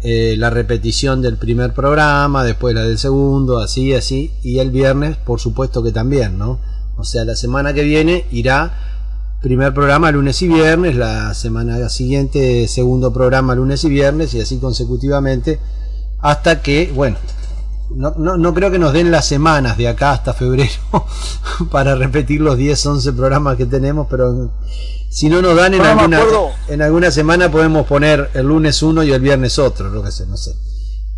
eh, 0.02 0.34
la 0.40 0.50
repetición 0.50 1.22
del 1.22 1.38
primer 1.38 1.76
programa, 1.76 2.44
después 2.44 2.74
la 2.74 2.82
del 2.82 2.98
segundo, 2.98 3.60
así, 3.60 3.94
así, 3.94 4.32
y 4.42 4.58
el 4.58 4.72
viernes, 4.72 5.18
por 5.18 5.40
supuesto 5.40 5.84
que 5.84 5.92
también, 5.92 6.40
¿no? 6.40 6.60
O 6.98 7.04
sea, 7.04 7.26
la 7.26 7.36
semana 7.36 7.76
que 7.76 7.84
viene 7.84 8.26
irá 8.32 9.38
primer 9.44 9.76
programa 9.76 10.10
lunes 10.10 10.42
y 10.42 10.48
viernes, 10.48 10.96
la 10.96 11.36
semana 11.36 11.88
siguiente 11.88 12.68
segundo 12.68 13.14
programa 13.14 13.54
lunes 13.54 13.84
y 13.84 13.90
viernes, 13.90 14.34
y 14.34 14.42
así 14.42 14.58
consecutivamente, 14.58 15.60
hasta 16.18 16.64
que, 16.64 16.92
bueno, 16.92 17.18
no, 17.90 18.14
no, 18.18 18.38
no 18.38 18.54
creo 18.54 18.72
que 18.72 18.80
nos 18.80 18.94
den 18.94 19.12
las 19.12 19.26
semanas 19.26 19.78
de 19.78 19.88
acá 19.88 20.12
hasta 20.12 20.34
febrero 20.34 20.72
para 21.72 21.96
repetir 21.96 22.42
los 22.42 22.58
10, 22.58 22.86
11 22.86 23.14
programas 23.14 23.58
que 23.58 23.66
tenemos, 23.66 24.08
pero 24.10 24.50
si 25.10 25.30
no 25.30 25.42
nos 25.42 25.56
dan 25.56 25.74
en, 25.74 25.82
No, 25.82 25.90
alguna, 25.90 26.22
en 26.68 26.82
alguna 26.82 27.12
semana 27.12 27.50
podemos 27.52 27.88
poner 27.88 28.30
el 28.34 28.48
lunes 28.48 28.82
uno 28.84 29.04
y 29.04 29.12
el 29.12 29.22
viernes 29.22 29.58
otro, 29.58 29.90
lo 29.90 30.04
que 30.04 30.12
sé, 30.12 30.26
no 30.26 30.38
sé. 30.38 30.54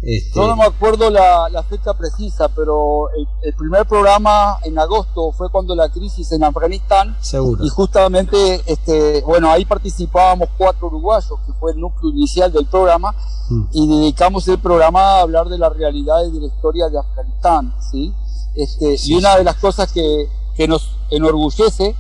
Este, 0.02 0.40
Yo 0.40 0.48
no 0.48 0.56
me 0.56 0.64
acuerdo 0.64 1.10
la, 1.10 1.50
la 1.50 1.62
fecha 1.64 1.94
precisa, 1.94 2.48
pero 2.50 3.10
el, 3.18 3.28
el 3.44 3.54
primer 3.54 3.86
programa 3.86 4.58
en 4.64 4.80
agosto 4.80 5.32
fue 5.34 5.50
cuando 5.52 5.76
la 5.76 5.90
crisis 5.90 6.32
en 6.32 6.44
Afganistán 6.44 7.18
seguro. 7.20 7.64
y 7.66 7.70
justamente, 7.70 8.62
este, 8.66 9.22
bueno, 9.24 9.50
ahí 9.52 9.66
participábamos 9.66 10.50
cuatro 10.58 10.88
uruguayos, 10.88 11.38
que 11.46 11.52
fue 11.60 11.74
el 11.74 11.80
núcleo 11.80 12.12
inicial 12.12 12.52
del 12.52 12.66
programa, 12.68 13.14
Mm. 13.50 13.64
y 13.74 13.88
dedicamos 13.88 14.48
el 14.48 14.60
programa 14.60 15.02
a 15.02 15.22
hablar 15.22 15.50
de 15.50 15.58
la 15.58 15.70
realidad 15.70 16.24
y 16.24 16.32
de 16.32 16.40
la 16.42 16.46
historia 16.48 16.88
de 16.88 17.00
Afganistán, 17.00 17.74
¿sí? 17.92 18.14
Este, 18.56 18.96
y 19.06 19.16
una 19.16 19.36
de 19.38 19.44
las 19.44 19.56
cosas 19.56 19.92
que, 19.92 20.28
que 20.56 20.68
nos 20.68 20.96
enorgullece 21.10 21.96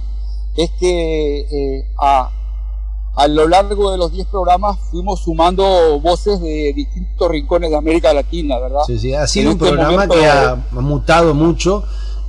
es 0.55 0.71
que 0.79 1.39
eh, 1.79 1.91
a, 1.99 2.29
a 3.19 3.27
lo 3.27 3.47
largo 3.47 3.91
de 3.91 3.97
los 3.97 4.11
10 4.11 4.27
programas 4.27 4.77
fuimos 4.91 5.21
sumando 5.21 5.99
voces 5.99 6.39
de 6.41 6.71
distintos 6.75 7.29
rincones 7.29 7.69
de 7.69 7.75
América 7.77 8.13
Latina, 8.13 8.57
¿verdad? 8.59 8.79
Sí, 8.87 8.97
sí, 8.97 9.13
ha 9.13 9.21
En 9.21 9.27
sido 9.27 9.51
un 9.51 9.57
este 9.57 9.65
programa 9.67 9.91
momento- 9.91 10.15
que 10.15 10.25
ha 10.27 10.55
mutado 10.71 11.33
mucho 11.33 11.83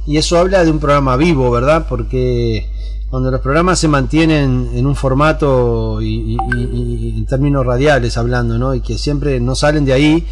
y 0.07 0.17
eso 0.17 0.39
habla 0.39 0.65
de 0.65 0.71
un 0.71 0.81
programa 0.81 1.17
vivo, 1.17 1.51
¿verdad? 1.51 1.87
Porque 1.89 2.67
cuando 3.11 3.31
los 3.31 3.41
programas 3.41 3.79
se 3.79 3.89
mantienen 3.89 4.71
en 4.75 4.87
un 4.87 4.95
formato 4.97 6.01
y, 6.03 6.35
y- 6.35 6.37
y- 6.57 7.15
y 7.15 7.19
en 7.19 7.27
términos 7.27 7.65
radiales 7.67 8.17
hablando, 8.17 8.59
¿no? 8.59 8.75
Y 8.75 8.81
que 8.81 8.99
siempre 8.99 9.39
no 9.41 9.55
salen 9.55 9.85
de 9.85 9.93
ahí, 9.93 10.27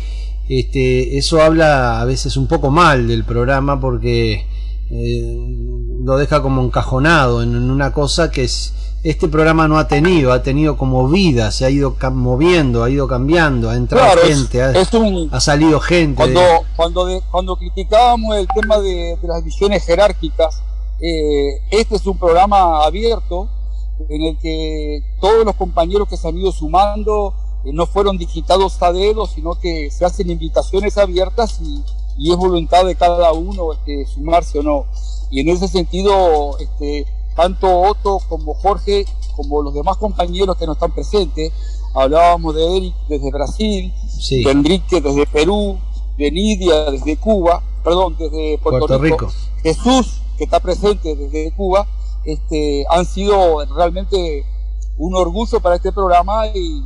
este, 0.48 1.18
eso 1.18 1.42
habla 1.42 2.00
a 2.00 2.04
veces 2.04 2.36
un 2.36 2.46
poco 2.46 2.70
mal 2.70 3.06
del 3.06 3.24
programa 3.24 3.80
porque 3.80 4.46
eh, 4.90 5.36
lo 6.02 6.16
deja 6.16 6.40
como 6.40 6.62
encajonado 6.62 7.42
en, 7.42 7.50
en 7.54 7.70
una 7.70 7.92
cosa 7.92 8.30
que 8.30 8.44
es, 8.44 8.72
este 9.04 9.28
programa 9.28 9.68
no 9.68 9.78
ha 9.78 9.86
tenido, 9.88 10.32
ha 10.32 10.42
tenido 10.42 10.76
como 10.76 11.08
vida, 11.08 11.50
se 11.52 11.64
ha 11.64 11.70
ido 11.70 11.96
moviendo, 12.12 12.82
ha 12.82 12.90
ido 12.90 13.06
cambiando, 13.06 13.70
ha 13.70 13.76
entrado 13.76 14.04
Claro, 14.12 14.22
es- 14.22 14.36
gente, 14.38 14.62
ha, 14.62 14.72
es 14.72 14.92
un- 14.94 15.28
ha 15.32 15.40
salido 15.40 15.78
gente. 15.80 16.16
Cuando, 16.16 16.40
cuando, 16.76 17.06
de- 17.06 17.22
cuando 17.30 17.56
criticábamos 17.56 18.36
el 18.36 18.48
tema 18.48 18.78
de, 18.78 19.16
de 19.20 19.28
las 19.28 19.44
visiones 19.44 19.84
jerárquicas, 19.84 20.62
eh, 21.00 21.60
este 21.70 21.96
es 21.96 22.06
un 22.06 22.18
programa 22.18 22.84
abierto 22.84 23.48
en 24.08 24.22
el 24.22 24.38
que 24.38 25.00
todos 25.20 25.44
los 25.44 25.54
compañeros 25.54 26.08
que 26.08 26.16
se 26.16 26.28
han 26.28 26.36
ido 26.38 26.50
sumando 26.52 27.34
no 27.64 27.86
fueron 27.86 28.16
digitados 28.18 28.80
a 28.82 28.92
dedo, 28.92 29.26
sino 29.26 29.54
que 29.56 29.90
se 29.90 30.04
hacen 30.04 30.30
invitaciones 30.30 30.96
abiertas 30.98 31.60
y, 31.60 31.82
y 32.16 32.30
es 32.32 32.36
voluntad 32.36 32.84
de 32.84 32.94
cada 32.94 33.32
uno 33.32 33.72
este, 33.72 34.06
sumarse 34.06 34.58
o 34.60 34.62
no. 34.62 34.84
Y 35.30 35.40
en 35.40 35.48
ese 35.50 35.68
sentido, 35.68 36.56
este, 36.58 37.06
tanto 37.38 37.82
Otto 37.82 38.20
como 38.28 38.52
Jorge, 38.54 39.04
como 39.36 39.62
los 39.62 39.72
demás 39.72 39.96
compañeros 39.96 40.56
que 40.56 40.66
no 40.66 40.72
están 40.72 40.90
presentes, 40.90 41.52
hablábamos 41.94 42.52
de 42.56 42.76
Eric 42.76 42.94
desde 43.08 43.30
Brasil, 43.30 43.94
de 44.28 44.50
Enrique 44.50 45.00
desde 45.00 45.24
Perú, 45.24 45.78
de 46.16 46.32
Nidia 46.32 46.90
desde 46.90 47.16
Cuba, 47.16 47.62
perdón, 47.84 48.16
desde 48.18 48.58
Puerto, 48.58 48.98
Rico. 48.98 49.28
Jesús, 49.62 50.20
que 50.36 50.44
está 50.44 50.58
presente 50.58 51.14
desde 51.14 51.52
Cuba, 51.54 51.86
este, 52.24 52.84
han 52.90 53.06
sido 53.06 53.64
realmente 53.72 54.44
un 54.96 55.14
orgullo 55.14 55.60
para 55.60 55.76
este 55.76 55.92
programa 55.92 56.48
y, 56.48 56.82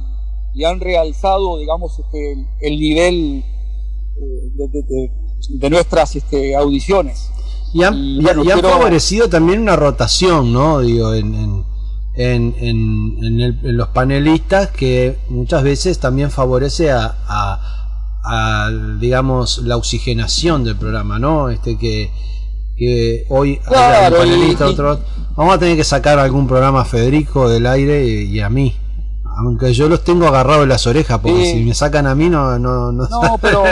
han 0.67 0.81
realzado, 0.81 1.57
digamos, 1.57 1.99
este, 1.99 2.33
el, 2.61 2.79
nivel 2.79 3.43
eh, 3.43 5.11
de, 5.49 5.71
nuestras 5.71 6.15
este, 6.15 6.55
audiciones. 6.55 7.31
Y 7.73 7.83
han, 7.85 8.61
favorecido 8.61 9.29
también 9.29 9.63
una 9.63 9.77
rotación, 9.77 10.53
¿no? 10.53 10.81
Digo, 10.81 11.15
en, 11.15 11.65
en, 12.15 12.55
en, 12.59 13.77
los 13.77 13.89
panelistas 13.89 14.71
que 14.71 15.19
muchas 15.29 15.63
veces 15.63 15.99
también 15.99 16.31
favorece 16.31 16.93
a, 16.93 17.17
a, 18.25 18.71
digamos, 19.01 19.59
la 19.59 19.77
oxigenación 19.77 20.65
del 20.65 20.77
programa, 20.77 21.19
¿no? 21.19 21.49
Este 21.49 21.79
que, 21.79 22.11
que 22.77 23.25
hoy 23.31 23.61
hay 23.67 24.13
un 24.13 24.19
panelista, 24.19 24.67
otro... 24.67 25.01
Vamos 25.35 25.55
a 25.55 25.59
tener 25.59 25.77
que 25.77 25.85
sacar 25.85 26.19
algún 26.19 26.47
programa 26.47 26.83
a 26.83 26.85
Federico 26.85 27.49
del 27.49 27.67
aire 27.67 28.05
y, 28.05 28.41
a 28.41 28.51
mí. 28.51 28.77
Aunque 29.39 29.73
yo 29.73 29.89
los 29.89 30.05
tengo 30.05 30.27
agarrados 30.27 30.65
en 30.65 30.69
las 30.69 30.87
orejas, 30.87 31.19
porque 31.21 31.47
si 31.47 31.65
me 31.65 31.75
sacan 31.75 32.07
a 32.07 32.15
mí 32.15 32.29
no... 32.29 32.59
no, 32.59 32.93
no, 32.93 33.09
pero... 33.41 33.65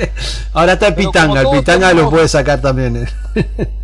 Ahora 0.52 0.74
está 0.74 0.88
el 0.88 0.94
Pitanga, 0.94 1.40
el 1.40 1.48
Pitanga 1.50 1.92
lo 1.92 2.08
puede 2.08 2.28
sacar 2.28 2.60
también. 2.60 2.96
¿eh? 2.96 3.06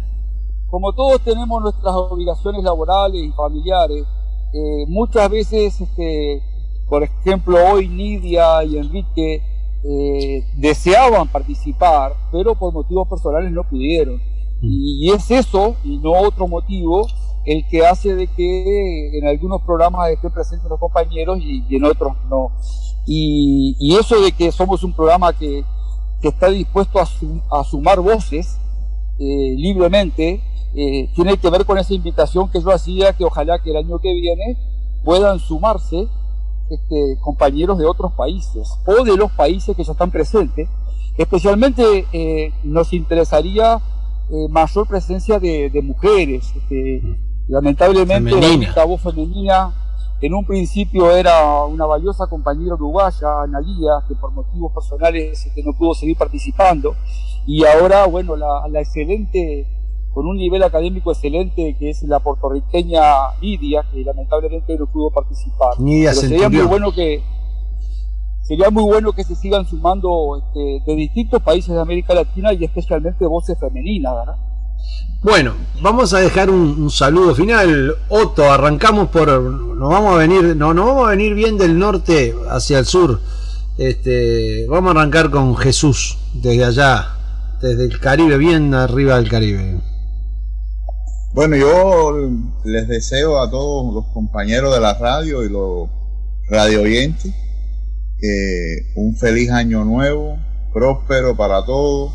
como 0.75 0.93
todos 0.93 1.21
tenemos 1.21 1.63
nuestras 1.63 1.95
obligaciones 1.95 2.65
laborales 2.65 3.23
y 3.23 3.31
familiares, 3.31 4.05
eh, 4.53 4.85
muchas 4.89 5.31
veces, 5.31 5.81
este, 5.81 6.43
por 6.89 7.05
ejemplo, 7.05 7.59
hoy 7.65 7.89
Nidia 7.89 8.65
y 8.65 8.79
Enrique 8.79 9.41
eh, 9.85 10.45
deseaban 10.57 11.29
participar, 11.29 12.15
pero 12.33 12.57
por 12.57 12.73
motivos 12.73 13.07
personales 13.09 13.53
no 13.53 13.63
pudieron. 13.63 14.17
Mm. 14.17 14.21
Y 14.63 15.11
es 15.13 15.31
eso, 15.31 15.77
y 15.85 15.99
no 15.99 16.11
otro 16.11 16.49
motivo, 16.49 17.07
el 17.47 17.67
que 17.69 17.87
hace 17.87 18.15
de 18.15 18.27
que 18.27 19.19
en 19.19 19.27
algunos 19.27 19.63
programas 19.63 20.11
estén 20.11 20.31
presentes 20.31 20.69
los 20.69 20.81
compañeros 20.81 21.39
y, 21.41 21.65
en 21.75 21.85
otros 21.85 22.15
no. 22.31 22.53
Y, 23.07 23.97
eso 23.99 24.21
de 24.21 24.33
que 24.33 24.51
somos 24.51 24.83
un 24.83 24.95
programa 24.95 25.33
que, 25.33 25.65
está 26.23 26.49
dispuesto 26.49 26.99
a, 26.99 27.65
sumar 27.65 28.01
voces 28.01 28.59
eh, 29.19 29.55
libremente, 29.59 30.41
eh, 30.75 31.11
tiene 31.15 31.37
que 31.37 31.51
ver 31.51 31.67
con 31.67 31.77
esa 31.77 31.93
invitación 31.93 32.51
que 32.51 32.63
yo 32.63 32.73
hacía, 32.73 33.13
que 33.13 33.25
ojalá 33.25 33.59
que 33.59 33.71
el 33.71 33.77
año 33.77 33.99
que 33.99 34.13
viene 34.15 34.57
puedan 35.05 35.39
sumarse 35.39 36.09
este, 36.71 37.19
compañeros 37.21 37.77
de 37.79 37.85
otros 37.85 38.13
países 38.13 38.67
o 38.87 39.05
de 39.05 39.17
los 39.19 39.31
países 39.33 39.77
que 39.77 39.85
ya 39.85 39.93
están 39.93 40.11
presentes. 40.11 40.69
Especialmente 41.19 42.07
eh, 42.13 42.53
nos 42.65 42.93
interesaría 42.93 43.81
eh, 44.31 44.49
mayor 44.49 44.89
presencia 44.89 45.39
de, 45.39 45.71
mujeres. 45.83 46.53
Este, 46.57 47.03
lamentablemente 47.49 48.73
la 48.75 48.85
voz 48.85 49.03
femenina 49.03 49.73
en 50.21 50.33
un 50.33 50.45
principio 50.47 51.11
era 51.11 51.65
una 51.65 51.85
valiosa 51.85 52.27
compañera 52.27 52.75
uruguaya, 52.75 53.43
Analía, 53.43 53.93
que 54.09 54.15
por 54.15 54.33
motivos 54.33 54.73
personales 54.73 55.45
este, 55.45 55.63
no 55.63 55.73
pudo 55.75 55.93
seguir 55.93 56.17
participando. 56.17 56.95
Y 57.47 57.65
ahora, 57.65 58.07
bueno, 58.07 58.35
la, 58.37 58.67
la 58.71 58.81
excelente 58.81 59.67
con 60.15 60.27
un 60.27 60.37
nivel 60.37 60.63
académico 60.63 61.11
excelente 61.11 61.77
que 61.77 61.91
es 61.91 62.03
la 62.05 62.21
puertorriqueña 62.21 63.03
Nidia, 63.43 63.85
que 63.93 64.05
lamentablemente 64.05 64.79
no 64.79 64.87
pudo 64.87 65.11
participar. 65.11 65.75
Pero 66.11 66.21
sería 66.29 66.49
muy 66.49 66.63
bueno 66.69 66.93
que 66.93 67.21
sería 68.43 68.71
muy 68.71 68.85
bueno 68.85 69.13
que 69.13 69.25
se 69.25 69.35
sigan 69.35 69.67
sumando 69.67 70.39
este, 70.39 70.83
de 70.87 70.97
distintos 70.97 71.43
países 71.43 71.75
de 71.75 71.81
América 71.81 72.15
Latina 72.15 72.53
y 72.53 72.65
especialmente 72.65 73.27
voces 73.27 73.59
femeninas, 73.59 74.15
¿verdad? 74.15 74.37
Bueno, 75.23 75.55
vamos 75.81 76.13
a 76.13 76.19
dejar 76.19 76.51
un, 76.51 76.91
saludo 76.91 77.35
final. 77.35 77.97
Otto, 78.09 78.51
arrancamos 78.51 79.09
por. 79.09 79.29
Nos 79.29 79.89
vamos 79.89 80.15
a 80.15 80.19
venir. 80.19 80.57
No, 80.57 80.75
nos 80.75 80.87
vamos 80.87 81.07
a 81.07 81.11
venir 81.11 81.35
bien 81.35 81.57
del 81.57 81.79
norte 81.79 82.35
hacia 82.51 82.79
el 82.79 82.87
sur. 82.87 83.21
Este, 83.79 84.67
vamos 84.69 84.95
a 84.95 85.01
arrancar 85.01 85.31
con 85.31 85.57
Jesús, 85.57 86.19
desde 86.35 86.65
allá, 86.65 87.09
desde 87.61 87.85
el 87.85 87.99
Caribe, 87.99 88.39
bien 88.39 88.75
arriba 88.75 89.17
del 89.17 89.29
Caribe. 89.29 89.81
Bueno, 91.33 91.57
yo 91.57 92.31
les 92.65 92.87
deseo 92.87 93.41
a 93.41 93.51
todos 93.51 93.93
los 93.93 94.05
compañeros 94.13 94.73
de 94.75 94.81
la 94.81 94.95
radio 94.95 95.45
y 95.45 95.49
los 95.49 95.89
radio 96.49 96.83
oyentes 96.83 97.35
un 98.95 99.17
feliz 99.17 99.51
año 99.51 99.85
nuevo, 99.85 100.39
próspero 100.73 101.37
para 101.37 101.65
todos 101.65 102.13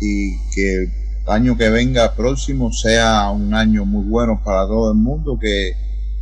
y 0.00 0.36
que 0.54 1.01
año 1.26 1.56
que 1.56 1.70
venga 1.70 2.14
próximo 2.14 2.72
sea 2.72 3.30
un 3.30 3.54
año 3.54 3.84
muy 3.84 4.04
bueno 4.04 4.40
para 4.44 4.66
todo 4.66 4.92
el 4.92 4.98
mundo, 4.98 5.38
que 5.40 5.72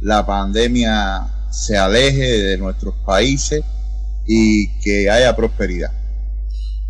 la 0.00 0.24
pandemia 0.24 1.46
se 1.50 1.76
aleje 1.76 2.42
de 2.42 2.58
nuestros 2.58 2.94
países 3.04 3.64
y 4.26 4.78
que 4.80 5.10
haya 5.10 5.34
prosperidad. 5.34 5.90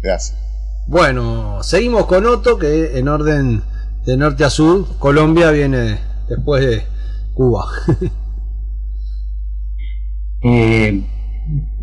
Gracias. 0.03 0.39
Bueno, 0.87 1.63
seguimos 1.63 2.07
con 2.07 2.27
Otto, 2.27 2.59
que 2.59 2.99
en 2.99 3.09
orden 3.09 3.63
de 4.05 4.17
norte 4.17 4.45
a 4.45 4.51
sur, 4.51 4.87
Colombia 4.99 5.51
viene 5.51 5.99
después 6.29 6.65
de 6.67 6.83
Cuba. 7.35 7.67
Eh, 10.43 11.03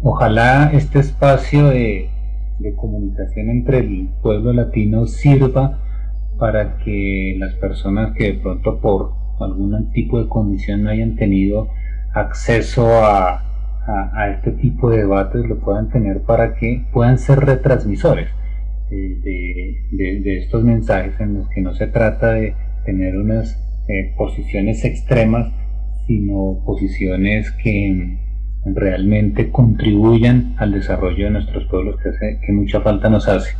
ojalá 0.01 0.71
este 0.73 0.97
espacio 0.97 1.67
de, 1.67 2.09
comunicación 2.75 3.51
entre 3.51 3.77
el 3.77 4.09
pueblo 4.23 4.51
latino 4.51 5.05
sirva 5.05 5.79
para 6.37 6.77
que 6.77 7.35
las 7.37 7.53
personas 7.55 8.13
que 8.15 8.33
de 8.33 8.39
pronto 8.39 8.79
por 8.79 9.13
algún 9.39 9.91
tipo 9.91 10.21
de 10.21 10.27
condición 10.27 10.83
no 10.83 10.89
hayan 10.89 11.15
tenido 11.15 11.69
acceso 12.13 12.87
a, 12.87 13.43
este 14.37 14.51
tipo 14.51 14.89
de 14.89 14.97
debates 14.97 15.47
lo 15.47 15.59
puedan 15.59 15.89
tener 15.89 16.21
para 16.23 16.55
que 16.55 16.85
puedan 16.91 17.17
ser 17.17 17.39
retransmisores 17.39 18.27
de, 18.89 20.37
estos 20.39 20.61
mensajes 20.63 21.17
en 21.21 21.35
los 21.35 21.47
que 21.49 21.61
no 21.61 21.73
se 21.73 21.87
trata 21.87 22.33
de 22.33 22.53
tener 22.85 23.17
unas 23.17 23.55
eh, 23.87 24.13
posiciones 24.17 24.83
extremas, 24.83 25.53
sino 26.05 26.61
posiciones 26.65 27.49
que 27.63 28.17
realmente 28.65 29.51
contribuyan 29.51 30.55
al 30.57 30.73
desarrollo 30.73 31.25
de 31.25 31.31
nuestros 31.31 31.65
pueblos 31.67 31.95
que, 32.01 32.09
hace, 32.09 32.39
que 32.45 32.51
mucha 32.51 32.81
falta 32.81 33.09
nos 33.09 33.27
hace. 33.27 33.55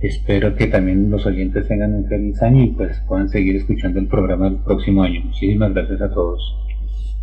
Espero 0.00 0.56
que 0.56 0.66
también 0.66 1.10
los 1.10 1.26
oyentes 1.26 1.68
tengan 1.68 1.94
un 1.94 2.08
feliz 2.08 2.42
año 2.42 2.64
y 2.64 2.68
pues 2.68 2.96
puedan 3.06 3.28
seguir 3.28 3.56
escuchando 3.56 4.00
el 4.00 4.08
programa 4.08 4.48
el 4.48 4.56
próximo 4.56 5.02
año. 5.02 5.20
Muchísimas 5.24 5.74
gracias 5.74 6.00
a 6.00 6.10
todos. 6.10 6.40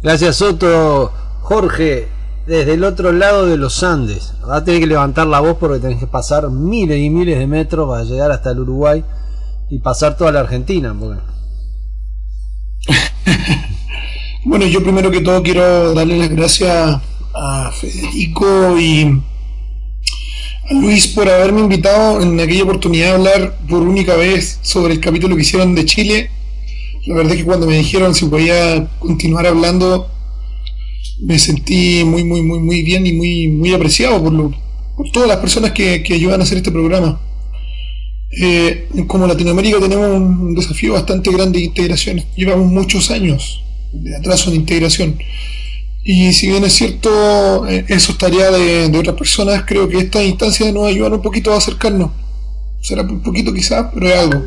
Gracias 0.03 0.35
Soto. 0.35 1.11
Jorge, 1.41 2.07
desde 2.45 2.75
el 2.75 2.83
otro 2.83 3.11
lado 3.11 3.47
de 3.47 3.57
los 3.57 3.81
Andes. 3.83 4.35
Va 4.47 4.57
a 4.57 4.63
tener 4.63 4.81
que 4.81 4.87
levantar 4.87 5.25
la 5.25 5.39
voz 5.39 5.57
porque 5.57 5.79
tenés 5.79 5.99
que 5.99 6.05
pasar 6.05 6.51
miles 6.51 6.99
y 6.99 7.09
miles 7.09 7.39
de 7.39 7.47
metros 7.47 7.89
para 7.89 8.03
llegar 8.03 8.29
hasta 8.31 8.51
el 8.51 8.59
Uruguay 8.59 9.03
y 9.69 9.79
pasar 9.79 10.15
toda 10.15 10.31
la 10.31 10.41
Argentina. 10.41 10.93
bueno, 14.45 14.67
yo 14.67 14.83
primero 14.83 15.09
que 15.09 15.21
todo 15.21 15.41
quiero 15.41 15.95
darle 15.95 16.19
las 16.19 16.29
gracias 16.29 17.01
a 17.33 17.71
Federico 17.71 18.77
y 18.79 19.19
Luis 20.69 21.07
por 21.07 21.29
haberme 21.29 21.61
invitado 21.61 22.21
en 22.21 22.39
aquella 22.39 22.63
oportunidad 22.63 23.11
a 23.11 23.15
hablar 23.15 23.57
por 23.69 23.81
única 23.81 24.15
vez 24.15 24.59
sobre 24.61 24.93
el 24.93 24.99
capítulo 24.99 25.35
que 25.35 25.43
hicieron 25.43 25.75
de 25.75 25.85
Chile. 25.85 26.29
La 27.05 27.15
verdad 27.15 27.33
es 27.33 27.39
que 27.39 27.45
cuando 27.45 27.67
me 27.67 27.77
dijeron 27.77 28.13
si 28.13 28.25
podía 28.25 28.87
continuar 28.99 29.47
hablando 29.47 30.11
me 31.19 31.39
sentí 31.39 32.03
muy, 32.03 32.23
muy, 32.23 32.41
muy, 32.41 32.59
muy 32.59 32.83
bien 32.83 33.07
y 33.07 33.13
muy, 33.13 33.47
muy 33.47 33.73
apreciado 33.73 34.21
por, 34.21 34.33
lo, 34.33 34.53
por 34.95 35.09
todas 35.11 35.27
las 35.27 35.37
personas 35.37 35.71
que, 35.71 36.03
ayudan 36.13 36.41
a 36.41 36.43
hacer 36.43 36.57
este 36.57 36.71
programa. 36.71 37.19
Eh, 38.29 38.89
como 39.07 39.25
Latinoamérica 39.25 39.79
tenemos 39.79 40.09
un 40.09 40.53
desafío 40.53 40.93
bastante 40.93 41.31
grande 41.31 41.59
de 41.59 41.65
integración. 41.65 42.23
Llevamos 42.35 42.67
muchos 42.67 43.09
años 43.09 43.63
de 43.93 44.15
atraso 44.15 44.49
en 44.49 44.57
integración. 44.57 45.17
Y 46.03 46.31
si 46.33 46.47
bien 46.47 46.63
es 46.63 46.73
cierto, 46.73 47.67
eh, 47.67 47.85
eso 47.89 48.13
es 48.13 48.17
tarea 48.17 48.49
de, 48.51 48.97
otras 48.97 49.15
personas, 49.15 49.63
creo 49.65 49.89
que 49.89 49.97
esta 49.97 50.23
instancia 50.23 50.71
nos 50.71 50.87
ayuda 50.87 51.09
un 51.09 51.21
poquito 51.21 51.53
a 51.53 51.57
acercarnos. 51.57 52.11
Será 52.81 53.01
un 53.01 53.21
poquito 53.21 53.53
quizás, 53.53 53.87
pero 53.93 54.07
es 54.07 54.15
algo. 54.15 54.45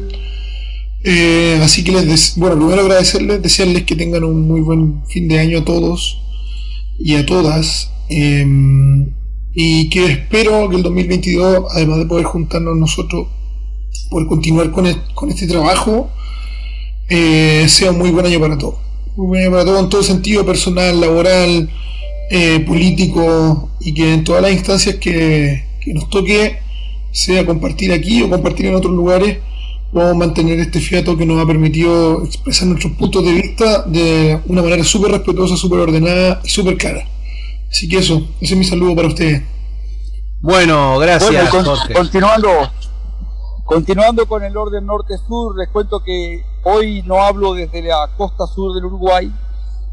Eh, 1.03 1.61
así 1.63 1.83
que 1.85 1.93
les, 1.93 2.37
bueno, 2.37 2.57
primero 2.57 2.83
agradecerles, 2.83 3.43
desearles 3.43 3.85
que 3.85 3.97
tengan 3.97 4.25
un 4.25 4.47
muy 4.47 4.61
buen 4.61 5.05
fin 5.07 5.29
de 5.29 5.39
año 5.39 5.59
a 5.59 5.65
todos 5.65 6.21
y 6.99 7.15
a 7.15 7.27
todas. 7.27 7.91
Em, 8.09 9.13
y 9.53 9.89
que 9.91 10.07
espero 10.07 10.69
que 10.69 10.77
el 10.77 10.83
2022, 10.83 11.67
además 11.73 11.99
de 11.99 12.07
poder 12.07 12.25
juntarnos 12.25 12.77
nosotros, 12.77 13.29
por 14.11 14.27
continuar 14.27 14.71
con, 14.71 14.87
con 15.15 15.31
este 15.31 15.47
trabajo, 15.47 16.11
eh, 17.09 17.67
sea 17.69 17.91
un 17.91 17.99
muy 17.99 18.11
buen 18.11 18.27
año 18.27 18.41
para 18.41 18.57
todos. 18.57 18.90
Para 19.17 19.65
todos 19.65 19.81
en 19.81 19.89
todo 19.89 20.03
sentido, 20.03 20.47
personal, 20.47 21.01
laboral, 21.01 21.71
eh, 22.31 22.61
político, 22.61 23.71
y 23.81 23.95
que 23.95 24.15
en 24.15 24.25
todas 24.25 24.43
las 24.43 24.53
instancias 24.53 24.97
que, 24.97 25.65
que 25.81 25.95
nos 25.95 26.09
toque, 26.11 26.59
sea 27.13 27.45
compartir 27.45 27.93
aquí 27.93 28.23
o 28.23 28.31
compartir 28.31 28.67
en 28.67 28.75
otros 28.77 28.93
lugares, 28.93 29.39
podamos 29.93 30.17
mantener 30.17 30.61
este 30.61 30.81
fiato 30.81 31.17
que 31.17 31.27
nos 31.27 31.43
ha 31.43 31.47
permitido 31.47 32.25
expresar 32.25 32.69
nuestros 32.69 32.93
puntos 32.95 33.25
de 33.25 33.33
vista 33.33 33.83
de 33.83 34.39
una 34.47 34.63
manera 34.63 34.85
súper 34.85 35.11
respetuosa, 35.13 35.57
súper 35.57 35.81
ordenada 35.81 36.41
y 36.45 36.49
súper 36.49 36.77
clara. 36.77 37.09
Así 37.71 37.89
que 37.89 37.99
eso, 37.99 38.29
ese 38.41 38.55
es 38.55 38.59
mi 38.59 38.65
saludo 38.65 38.95
para 38.95 39.09
ustedes. 39.09 39.43
Bueno, 40.41 40.99
gracias. 40.99 41.51
Jorge. 41.51 41.93
Continuando, 41.93 42.71
continuando 43.71 44.27
con 44.27 44.43
el 44.43 44.57
orden 44.57 44.85
norte-sur, 44.85 45.57
les 45.57 45.69
cuento 45.69 46.01
que 46.01 46.45
hoy 46.65 47.05
no 47.07 47.23
hablo 47.23 47.55
desde 47.55 47.83
la 47.83 48.11
costa 48.17 48.49
sur 48.49 48.75
del 48.75 48.87
Uruguay, 48.87 49.33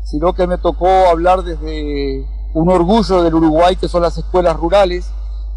sino 0.03 0.33
que 0.33 0.47
me 0.47 0.57
tocó 0.57 0.87
hablar 0.87 1.43
desde 1.43 2.25
un 2.55 2.71
orgullo 2.71 3.21
del 3.21 3.35
Uruguay, 3.35 3.75
que 3.75 3.87
son 3.87 4.01
las 4.01 4.17
escuelas 4.17 4.57
rurales. 4.57 5.11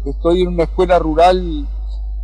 Estoy 0.05 0.43
en 0.43 0.49
una 0.49 0.65
escuela 0.65 0.99
rural 0.99 1.67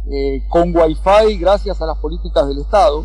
eh, 0.05 0.43
con 0.49 0.71
wifi 0.75 1.39
gracias 1.39 1.81
a 1.81 1.87
las 1.87 1.97
políticas 1.97 2.47
del 2.47 2.59
Estado 2.59 3.03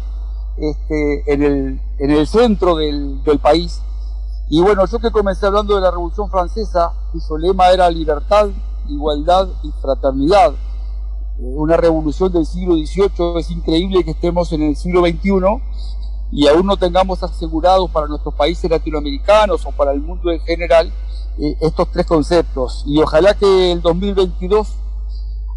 este, 0.58 1.32
en, 1.32 1.42
el, 1.44 1.80
en 1.98 2.10
el 2.10 2.26
centro 2.26 2.76
del, 2.76 3.24
del 3.24 3.38
país. 3.38 3.80
Y 4.50 4.60
bueno, 4.60 4.84
yo 4.84 4.98
que 4.98 5.10
comencé 5.10 5.46
hablando 5.46 5.76
de 5.76 5.80
la 5.80 5.90
Revolución 5.92 6.28
Francesa, 6.28 6.92
cuyo 7.10 7.38
lema 7.38 7.70
era 7.70 7.88
libertad, 7.88 8.50
igualdad 8.86 9.48
y 9.62 9.70
fraternidad. 9.80 10.52
Una 11.44 11.76
revolución 11.76 12.32
del 12.32 12.46
siglo 12.46 12.74
XVIII, 12.74 13.38
es 13.38 13.50
increíble 13.50 14.04
que 14.04 14.12
estemos 14.12 14.52
en 14.52 14.62
el 14.62 14.76
siglo 14.76 15.00
XXI 15.00 15.32
y 16.30 16.46
aún 16.48 16.66
no 16.66 16.76
tengamos 16.76 17.22
asegurados 17.22 17.90
para 17.90 18.06
nuestros 18.06 18.34
países 18.34 18.70
latinoamericanos 18.70 19.66
o 19.66 19.72
para 19.72 19.92
el 19.92 20.00
mundo 20.00 20.30
en 20.30 20.40
general 20.40 20.92
eh, 21.38 21.56
estos 21.60 21.90
tres 21.90 22.06
conceptos. 22.06 22.84
Y 22.86 23.00
ojalá 23.00 23.34
que 23.34 23.72
el 23.72 23.82
2022 23.82 24.76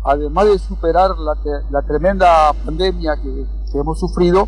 además 0.05 0.45
de 0.45 0.59
superar 0.59 1.15
la, 1.17 1.81
tremenda 1.81 2.53
pandemia 2.63 3.17
que, 3.21 3.45
hemos 3.77 3.99
sufrido, 3.99 4.47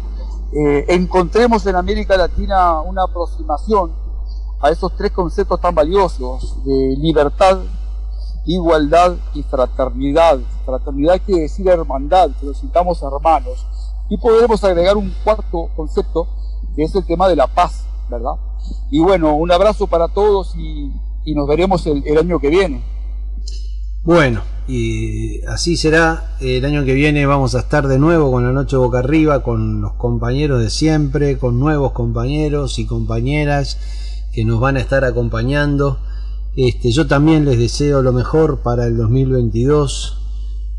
eh, 0.54 0.86
encontremos 0.90 1.66
en 1.66 1.76
América 1.76 2.16
Latina 2.16 2.80
una 2.82 3.04
aproximación 3.04 3.92
a 4.62 4.70
esos 4.70 4.96
tres 4.96 5.12
conceptos 5.12 5.60
tan 5.60 5.76
valiosos 5.76 6.64
de 6.64 6.96
libertad, 6.98 7.60
igualdad 8.48 9.16
y 9.36 9.44
fraternidad. 9.44 10.40
Fraternidad 10.66 11.22
quiere 11.24 11.42
decir 11.44 11.68
hermandad, 11.68 12.32
que 12.40 12.48
nos 12.48 12.58
sintamos 12.58 13.02
hermanos. 13.04 13.66
Y 14.10 14.18
podremos 14.18 14.64
agregar 14.64 14.98
un 14.98 15.14
cuarto 15.24 15.70
concepto, 15.76 16.28
que 16.76 16.84
es 16.84 16.96
el 16.96 17.06
tema 17.06 17.28
de 17.28 17.36
la 17.36 17.46
paz, 17.46 17.86
¿verdad? 18.10 18.36
Y 18.90 19.00
bueno, 19.00 19.36
un 19.36 19.52
abrazo 19.52 19.86
para 19.88 20.08
todos 20.08 20.56
y, 20.56 20.92
nos 21.36 21.48
veremos 21.48 21.86
el 21.86 22.18
año 22.18 22.40
que 22.40 22.50
viene. 22.50 22.82
Bueno, 24.04 24.42
y 24.68 25.44
así 25.46 25.78
será. 25.78 26.36
El 26.40 26.64
año 26.66 26.84
que 26.84 26.94
viene 26.94 27.26
vamos 27.26 27.56
a 27.56 27.60
estar 27.60 27.88
de 27.88 28.00
nuevo 28.00 28.32
con 28.32 28.46
la 28.46 28.52
Noche 28.52 28.76
Boca 28.76 29.00
Arriba, 29.00 29.42
con 29.42 29.82
los 29.82 29.94
compañeros 29.94 30.62
de 30.62 30.70
siempre, 30.70 31.38
con 31.38 31.60
nuevos 31.60 31.94
compañeros 31.94 32.80
y 32.80 32.86
compañeras 32.86 33.78
que 34.34 34.46
nos 34.46 34.60
van 34.60 34.78
a 34.78 34.82
estar 34.82 35.06
acompañando. 35.06 36.00
Este, 36.58 36.90
yo 36.92 37.06
también 37.06 37.46
les 37.46 37.60
deseo 37.60 38.02
lo 38.02 38.12
mejor 38.12 38.64
para 38.64 38.88
el 38.88 38.98
2022. 38.98 40.18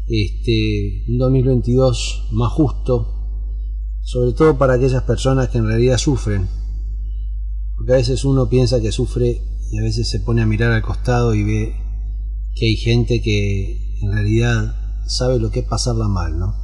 Este, 0.08 1.04
un 1.08 1.18
2022 1.18 2.30
más 2.32 2.50
justo, 2.50 3.06
sobre 4.02 4.32
todo 4.32 4.58
para 4.58 4.74
aquellas 4.74 5.04
personas 5.04 5.50
que 5.50 5.58
en 5.58 5.68
realidad 5.68 5.98
sufren. 5.98 6.48
Porque 7.76 7.92
a 7.92 7.96
veces 7.96 8.24
uno 8.24 8.48
piensa 8.48 8.80
que 8.80 8.90
sufre 8.90 9.40
y 9.70 9.78
a 9.78 9.82
veces 9.82 10.10
se 10.10 10.18
pone 10.18 10.42
a 10.42 10.46
mirar 10.46 10.72
al 10.72 10.82
costado 10.82 11.32
y 11.32 11.44
ve 11.44 11.76
que 12.56 12.66
hay 12.66 12.76
gente 12.76 13.22
que 13.22 14.00
en 14.02 14.10
realidad 14.10 14.74
sabe 15.06 15.38
lo 15.38 15.52
que 15.52 15.60
es 15.60 15.66
pasarla 15.66 16.08
mal, 16.08 16.40
¿no? 16.40 16.56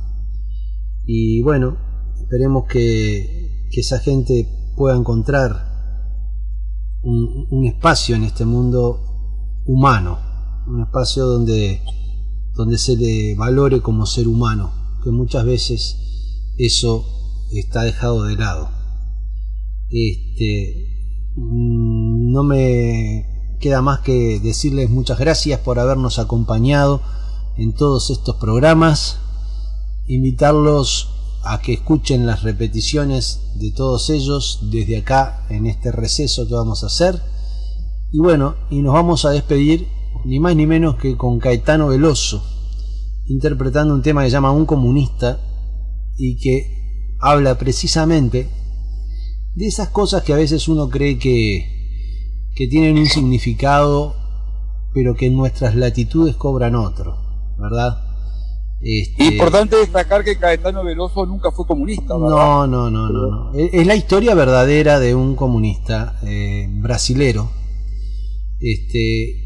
Y 1.07 1.41
bueno, 1.43 1.79
esperemos 2.21 2.65
que, 2.69 3.69
que 3.71 3.81
esa 3.81 4.01
gente 4.01 4.49
pueda 4.77 4.97
encontrar 4.97 5.74
un, 7.05 7.65
espacio 7.67 8.17
en 8.17 8.25
este 8.25 8.45
mundo 8.45 9.63
humano, 9.67 10.19
un 10.67 10.83
espacio 10.83 11.27
donde, 11.27 11.83
donde 12.55 12.79
se 12.79 12.97
le 12.97 13.35
valore 13.35 13.81
como 13.81 14.07
ser 14.07 14.27
humano, 14.27 14.73
que 15.03 15.11
muchas 15.11 15.45
veces 15.45 15.97
eso 16.59 17.05
está 17.53 17.83
dejado 17.83 18.25
de 18.25 18.37
lado. 18.37 18.71
Este, 19.91 21.33
mm, 21.37 22.33
no 22.33 22.43
me 22.43 23.57
queda 23.61 23.83
más 23.83 24.01
que 24.01 24.41
decirles 24.41 24.91
muchas 24.91 25.19
gracias 25.19 25.61
por 25.61 25.79
habernos 25.79 26.19
acompañado 26.19 27.01
en 27.57 27.75
todos 27.75 28.11
estos 28.11 28.37
programas, 28.37 29.19
invitarlos 30.07 31.11
a 31.45 31.61
que 31.61 31.75
escuchen 31.75 32.27
las 32.27 32.43
repeticiones 32.43 33.41
de 33.57 33.71
todos 33.73 34.11
ellos 34.11 34.61
desde 34.71 34.99
acá 34.99 35.47
en 35.51 35.67
este 35.67 35.93
receso 35.93 36.47
que 36.47 36.55
vamos 36.55 36.83
a 36.83 36.87
hacer. 36.87 37.21
Y 38.13 38.19
bueno, 38.19 38.57
y 38.71 38.83
nos 38.83 38.95
vamos 38.95 39.25
a 39.25 39.31
despedir 39.31 39.89
ni 40.25 40.41
más 40.41 40.57
ni 40.57 40.67
menos 40.67 40.97
que 40.97 41.17
con 41.17 41.39
Caetano 41.39 41.89
Veloso, 41.89 42.43
interpretando 43.27 43.95
un 43.95 44.03
tema 44.03 44.25
que 44.25 44.31
llama 44.31 44.53
Un 44.53 44.67
comunista 44.67 45.41
y 46.17 46.39
que 46.39 47.17
habla 47.21 47.59
precisamente 47.59 48.49
de 49.55 49.67
esas 49.67 49.89
cosas 49.89 50.23
que 50.23 50.33
a 50.33 50.37
veces 50.37 50.69
uno 50.69 50.89
cree 50.89 51.19
que 51.19 51.75
que 52.55 52.69
tienen 52.69 52.99
un 52.99 53.07
significado, 53.07 54.15
pero 54.93 55.15
que 55.17 55.27
en 55.27 55.37
nuestras 55.37 55.75
latitudes 55.75 56.37
cobran 56.37 56.77
otro, 56.77 57.19
¿verdad? 57.59 58.04
Este... 58.85 59.25
Importante 59.25 59.77
destacar 59.77 60.23
que 60.23 60.37
Caetano 60.37 60.85
Veloso 60.85 61.25
nunca 61.25 61.51
fue 61.51 61.67
comunista, 61.67 62.15
¿verdad? 62.19 62.37
No, 62.37 62.67
no, 62.67 62.91
no, 62.91 63.09
no, 63.09 63.31
no. 63.31 63.55
Es 63.55 63.87
la 63.87 63.97
historia 63.97 64.35
verdadera 64.35 65.01
de 65.01 65.15
un 65.15 65.37
comunista 65.37 66.19
eh, 66.23 66.69
brasilero. 66.69 67.51
Este, 68.61 69.45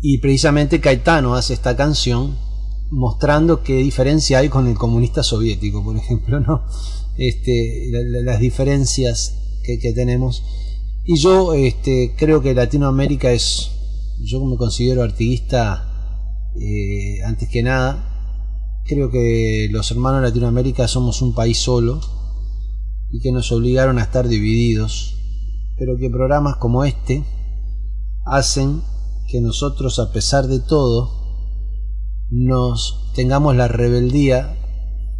y 0.00 0.18
precisamente 0.18 0.80
Caetano 0.80 1.34
hace 1.34 1.54
esta 1.54 1.76
canción 1.76 2.36
mostrando 2.90 3.62
qué 3.62 3.76
diferencia 3.76 4.38
hay 4.38 4.48
con 4.48 4.66
el 4.66 4.74
comunista 4.74 5.22
soviético, 5.22 5.82
por 5.84 5.96
ejemplo, 5.96 6.40
¿no? 6.40 6.64
Este, 7.16 7.90
las 8.24 8.40
diferencias 8.40 9.60
que, 9.64 9.78
que 9.78 9.92
tenemos. 9.92 10.42
Y 11.04 11.16
yo 11.16 11.54
este, 11.54 12.14
creo 12.16 12.42
que 12.42 12.54
Latinoamérica 12.54 13.30
es, 13.32 13.70
yo 14.20 14.44
me 14.44 14.56
considero 14.56 15.02
artiguista 15.02 15.88
eh, 16.60 17.22
antes 17.24 17.48
que 17.48 17.62
nada, 17.62 18.11
creo 18.84 19.10
que 19.10 19.68
los 19.70 19.90
hermanos 19.90 20.22
de 20.22 20.28
Latinoamérica 20.28 20.88
somos 20.88 21.22
un 21.22 21.34
país 21.34 21.58
solo 21.58 22.00
y 23.10 23.20
que 23.20 23.32
nos 23.32 23.52
obligaron 23.52 23.98
a 23.98 24.02
estar 24.02 24.28
divididos, 24.28 25.16
pero 25.76 25.96
que 25.98 26.10
programas 26.10 26.56
como 26.56 26.84
este 26.84 27.24
hacen 28.24 28.82
que 29.28 29.40
nosotros 29.40 29.98
a 29.98 30.12
pesar 30.12 30.46
de 30.46 30.60
todo 30.60 31.22
nos 32.30 33.12
tengamos 33.14 33.54
la 33.56 33.68
rebeldía 33.68 34.56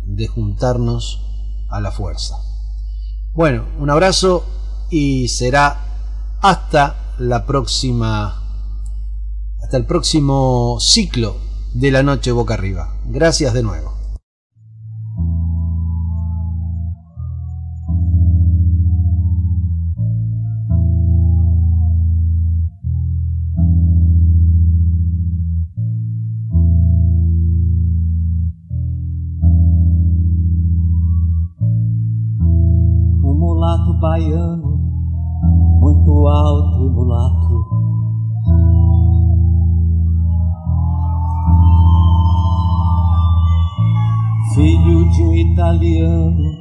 de 0.07 0.27
juntarnos 0.27 1.21
a 1.69 1.81
la 1.81 1.91
fuerza. 1.91 2.37
Bueno, 3.35 3.67
un 3.79 3.91
abrazo 3.91 4.45
y 4.91 5.29
será 5.29 6.39
hasta 6.41 7.15
la 7.19 7.47
próxima 7.47 8.39
hasta 9.63 9.77
el 9.77 9.87
próximo 9.87 10.79
ciclo 10.81 11.37
de 11.75 11.91
la 11.91 12.03
noche 12.03 12.33
boca 12.33 12.55
arriba. 12.55 12.95
Gracias 13.07 13.55
de 13.55 13.63
nuevo. 13.63 14.03
Baiano 34.03 34.62
Filho 44.55 45.09
de 45.09 45.23
um 45.23 45.35
italiano 45.35 46.53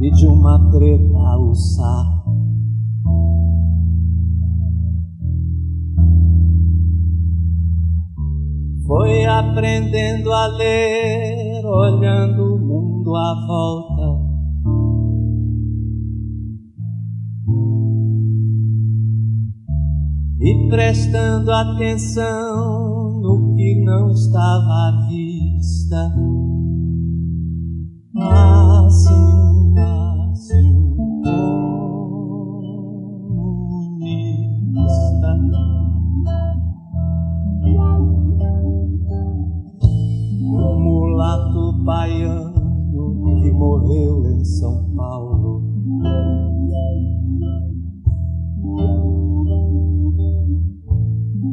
e 0.00 0.10
de 0.10 0.26
uma 0.28 0.70
treta 0.70 1.18
saco. 1.52 2.30
Foi 8.86 9.24
aprendendo 9.24 10.32
a 10.32 10.46
ler, 10.46 11.64
olhando 11.66 12.54
o 12.54 12.58
mundo 12.60 13.16
à 13.16 13.46
volta. 13.48 14.28
E 20.40 20.68
prestando 20.70 21.50
atenção 21.50 23.20
no 23.20 23.56
que 23.56 23.84
não 23.84 24.08
estava 24.12 24.68
à 24.68 25.08
vista. 25.10 26.14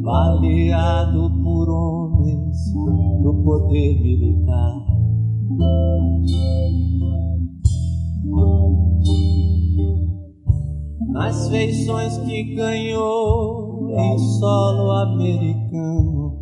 Baleado 0.02 1.30
por 1.42 1.68
homens 1.68 2.72
do 3.22 3.42
poder 3.44 4.00
militar. 4.00 4.15
Nas 11.12 11.48
feições 11.48 12.18
que 12.18 12.54
ganhou 12.54 13.90
em 13.90 14.18
solo 14.18 14.90
americano. 14.90 16.36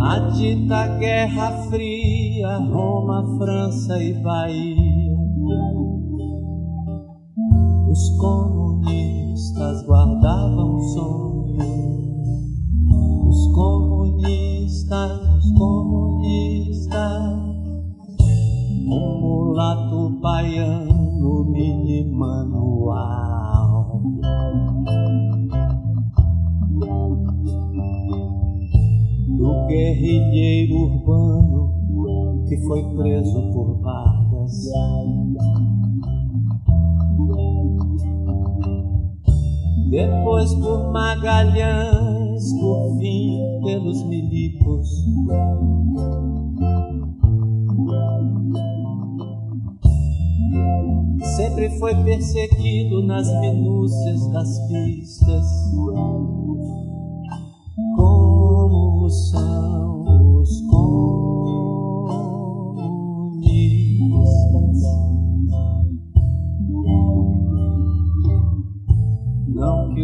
A 0.00 0.18
dita 0.30 0.98
Guerra 0.98 1.50
Fria, 1.70 2.58
Roma, 2.58 3.38
França 3.38 4.02
e 4.02 4.12
Bahia. 4.22 5.16
Os 7.90 8.10
comunistas 8.18 9.86
guardavam 9.86 10.78
sonho. 10.80 11.56
Os 13.28 13.52
comunistas, 13.54 13.93
os 14.94 15.52
comunistas. 15.52 16.94
Um 18.86 19.20
mulato 19.20 20.10
baiano, 20.20 21.44
mini 21.50 22.10
manual. 22.10 24.00
Do 29.38 29.66
guerrilheiro 29.66 30.76
urbano 30.76 32.44
que 32.48 32.56
foi 32.58 32.82
preso 32.94 33.42
por 33.52 33.80
Vargas. 33.80 34.66
Depois 39.90 40.54
por 40.54 40.92
Magalhães, 40.92 42.42
por 42.60 42.98
fim 42.98 43.60
pelos 43.62 44.02
milicos. 44.04 44.88
Sempre 51.36 51.70
foi 51.78 51.94
perseguido 52.04 53.02
nas 53.06 53.28
minúcias 53.40 54.26
das 54.32 54.58
pistas. 54.68 55.46
Como 57.96 59.08
são 59.10 59.93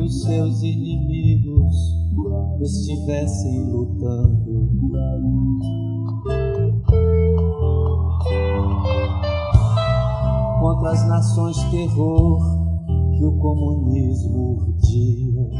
que 0.00 0.06
os 0.06 0.22
seus 0.22 0.62
inimigos 0.62 1.74
estivessem 2.62 3.70
lutando. 3.70 4.70
Contra 10.60 10.90
as 10.90 11.06
nações 11.08 11.56
terror 11.70 12.38
que 13.16 13.24
o 13.24 13.38
comunismo 13.38 14.56
urdia. 14.58 15.50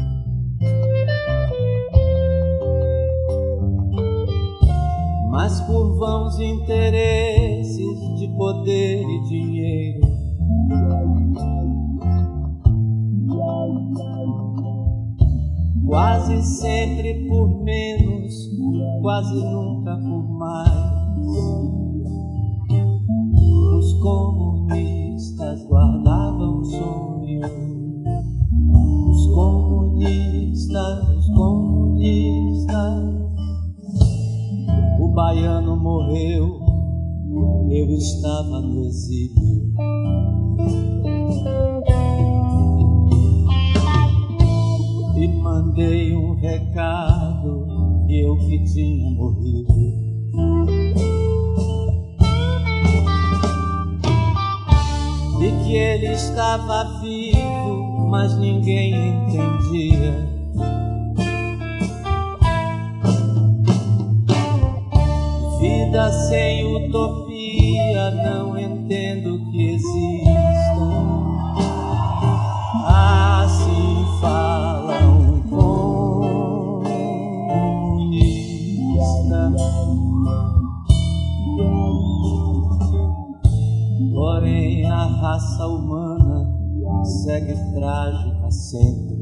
Mas 5.29 5.61
por 5.61 5.97
vãos 5.97 6.39
interesses 6.39 8.19
de 8.19 8.27
poder 8.37 9.01
e 9.01 9.23
dinheiro 9.23 10.11
Quase 15.91 16.41
sempre 16.41 17.27
por 17.27 17.49
menos, 17.65 18.49
quase 19.01 19.35
nunca 19.43 19.93
por 19.97 20.23
mais. 20.39 20.71
Os 23.77 23.93
comunistas 23.99 25.67
guardavam 25.67 26.63
sonho. 26.63 27.41
Os 29.09 29.33
comunistas, 29.33 31.09
os 31.09 31.27
comunistas. 31.35 33.03
O 34.97 35.09
baiano 35.09 35.75
morreu, 35.75 36.57
eu 37.69 37.89
estava 37.97 38.61
no 38.61 38.85
exílio. 38.85 39.73
E 45.21 45.27
mandei 45.27 46.15
um 46.15 46.33
recado 46.33 47.67
que 48.07 48.21
eu 48.21 48.35
que 48.37 48.63
tinha 48.63 49.07
morrido. 49.11 49.71
E 55.39 55.63
que 55.63 55.75
ele 55.75 56.07
estava 56.07 56.99
vivo, 57.01 58.07
mas 58.09 58.35
ninguém 58.39 58.95
entendia. 58.95 60.27
Vida 65.59 66.11
sem 66.11 66.65
utopia, 66.65 68.09
não 68.23 68.57
entendo 68.57 69.39
que 69.51 69.75
exista. 69.75 70.31
Assim 72.87 74.19
fala 74.19 74.90
Porém, 84.21 84.85
a 84.85 85.03
raça 85.03 85.67
humana 85.67 86.47
segue 87.03 87.55
trágica 87.73 88.51
sempre. 88.51 89.17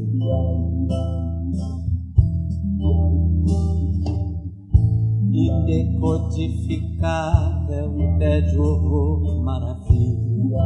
Indecodificável, 5.32 7.96
tédio, 8.20 8.62
horror, 8.62 9.42
maravilha. 9.42 10.60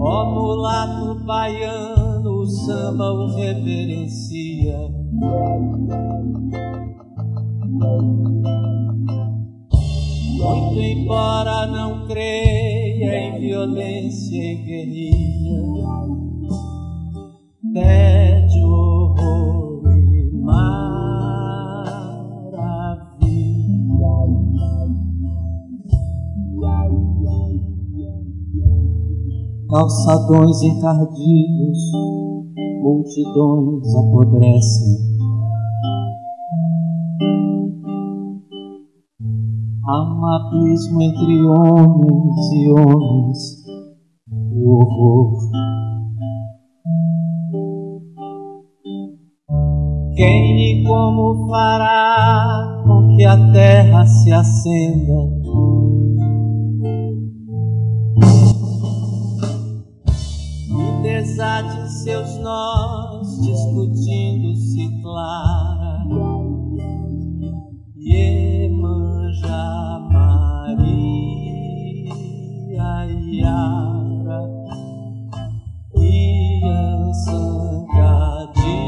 Ó 0.00 0.34
mulato 0.34 1.14
baiano, 1.24 2.40
o 2.40 2.44
samba 2.44 3.12
o 3.12 3.36
reverencia. 3.36 4.76
Muito 10.38 10.78
embora 10.78 11.66
não 11.66 12.06
creia 12.06 13.18
em 13.18 13.40
violência 13.40 14.36
e 14.36 14.54
guerrilha, 14.54 15.88
tédio, 17.74 18.68
horror 18.68 19.82
e 19.98 20.30
maravilha. 20.40 20.78
Calçadões 29.68 30.62
encardidos, 30.62 31.78
multidões 32.80 33.92
apodrecem. 33.96 35.17
Há 39.90 40.02
um 40.02 40.26
abismo 40.26 41.00
entre 41.00 41.42
homens 41.46 42.52
e 42.52 42.70
homens, 42.72 43.38
o 44.52 44.74
horror. 44.74 45.38
Quem 50.14 50.82
e 50.82 50.84
como 50.86 51.48
fará 51.48 52.82
com 52.84 53.16
que 53.16 53.24
a 53.24 53.50
terra 53.50 54.04
se 54.04 54.30
acenda? 54.30 55.22
E 60.70 61.02
desate 61.02 61.90
seus 61.92 62.36
nós, 62.40 63.40
discutindo-se 63.40 65.00
clara. 65.00 65.58
Iemanjá 69.38 69.98
Maria 70.10 70.98
Yara 73.40 74.40
Ian 75.94 77.14
Sankadi 77.14 78.82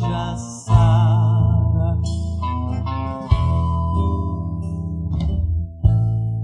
Jassara 0.00 1.90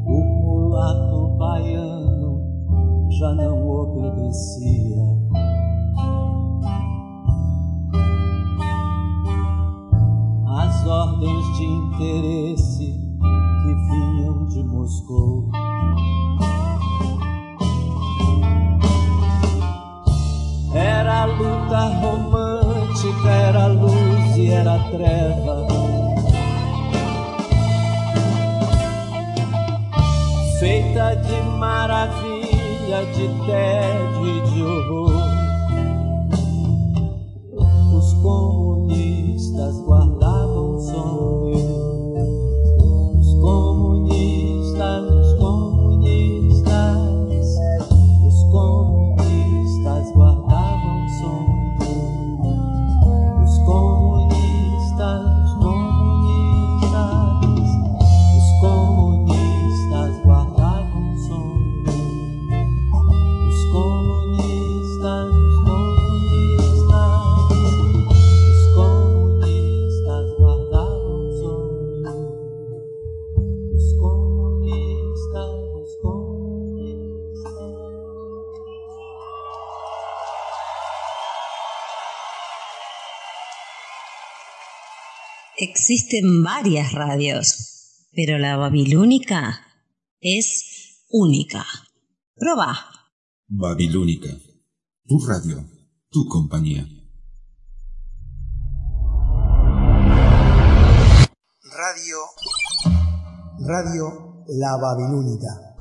O 0.07 0.19
mulato 0.43 1.21
baiano 1.39 2.33
já 3.19 3.33
não 3.35 3.69
obedecia. 3.69 5.05
As 10.47 10.87
ordens 10.87 11.57
de 11.57 11.65
interesse 11.65 12.34
a 21.85 21.89
luta 21.89 21.89
romântica, 22.01 23.31
era 23.31 23.67
luz 23.67 24.37
e 24.37 24.51
era 24.51 24.79
treva. 24.91 25.67
Feita 30.59 31.15
de 31.17 31.43
maravilha, 31.59 33.05
de 33.15 33.29
tédio 33.47 33.94
Existen 85.87 86.43
varias 86.43 86.93
radios, 86.93 88.09
pero 88.11 88.39
la 88.39 88.57
babilónica 88.57 89.61
es 90.19 91.05
única. 91.11 91.67
Proba. 92.35 92.75
Babilónica. 93.49 94.31
Tu 95.07 95.19
radio. 95.27 95.63
Tu 96.09 96.27
compañía. 96.27 96.89
Radio. 101.71 102.17
Radio 103.59 104.45
La 104.49 104.79
Babilónica. 104.79 105.77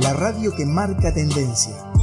La 0.00 0.12
radio 0.12 0.54
que 0.56 0.64
marca 0.64 1.12
tendencia. 1.12 1.93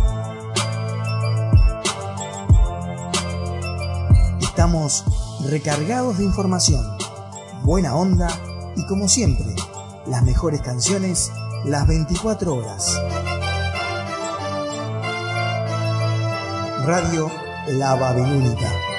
Estamos 4.61 5.03
recargados 5.49 6.19
de 6.19 6.23
información, 6.23 6.85
buena 7.63 7.95
onda 7.95 8.27
y 8.75 8.85
como 8.85 9.09
siempre, 9.09 9.55
las 10.05 10.21
mejores 10.21 10.61
canciones 10.61 11.31
las 11.65 11.87
24 11.87 12.53
horas. 12.53 12.95
Radio 16.85 17.31
La 17.69 17.95
Babilónica. 17.95 18.90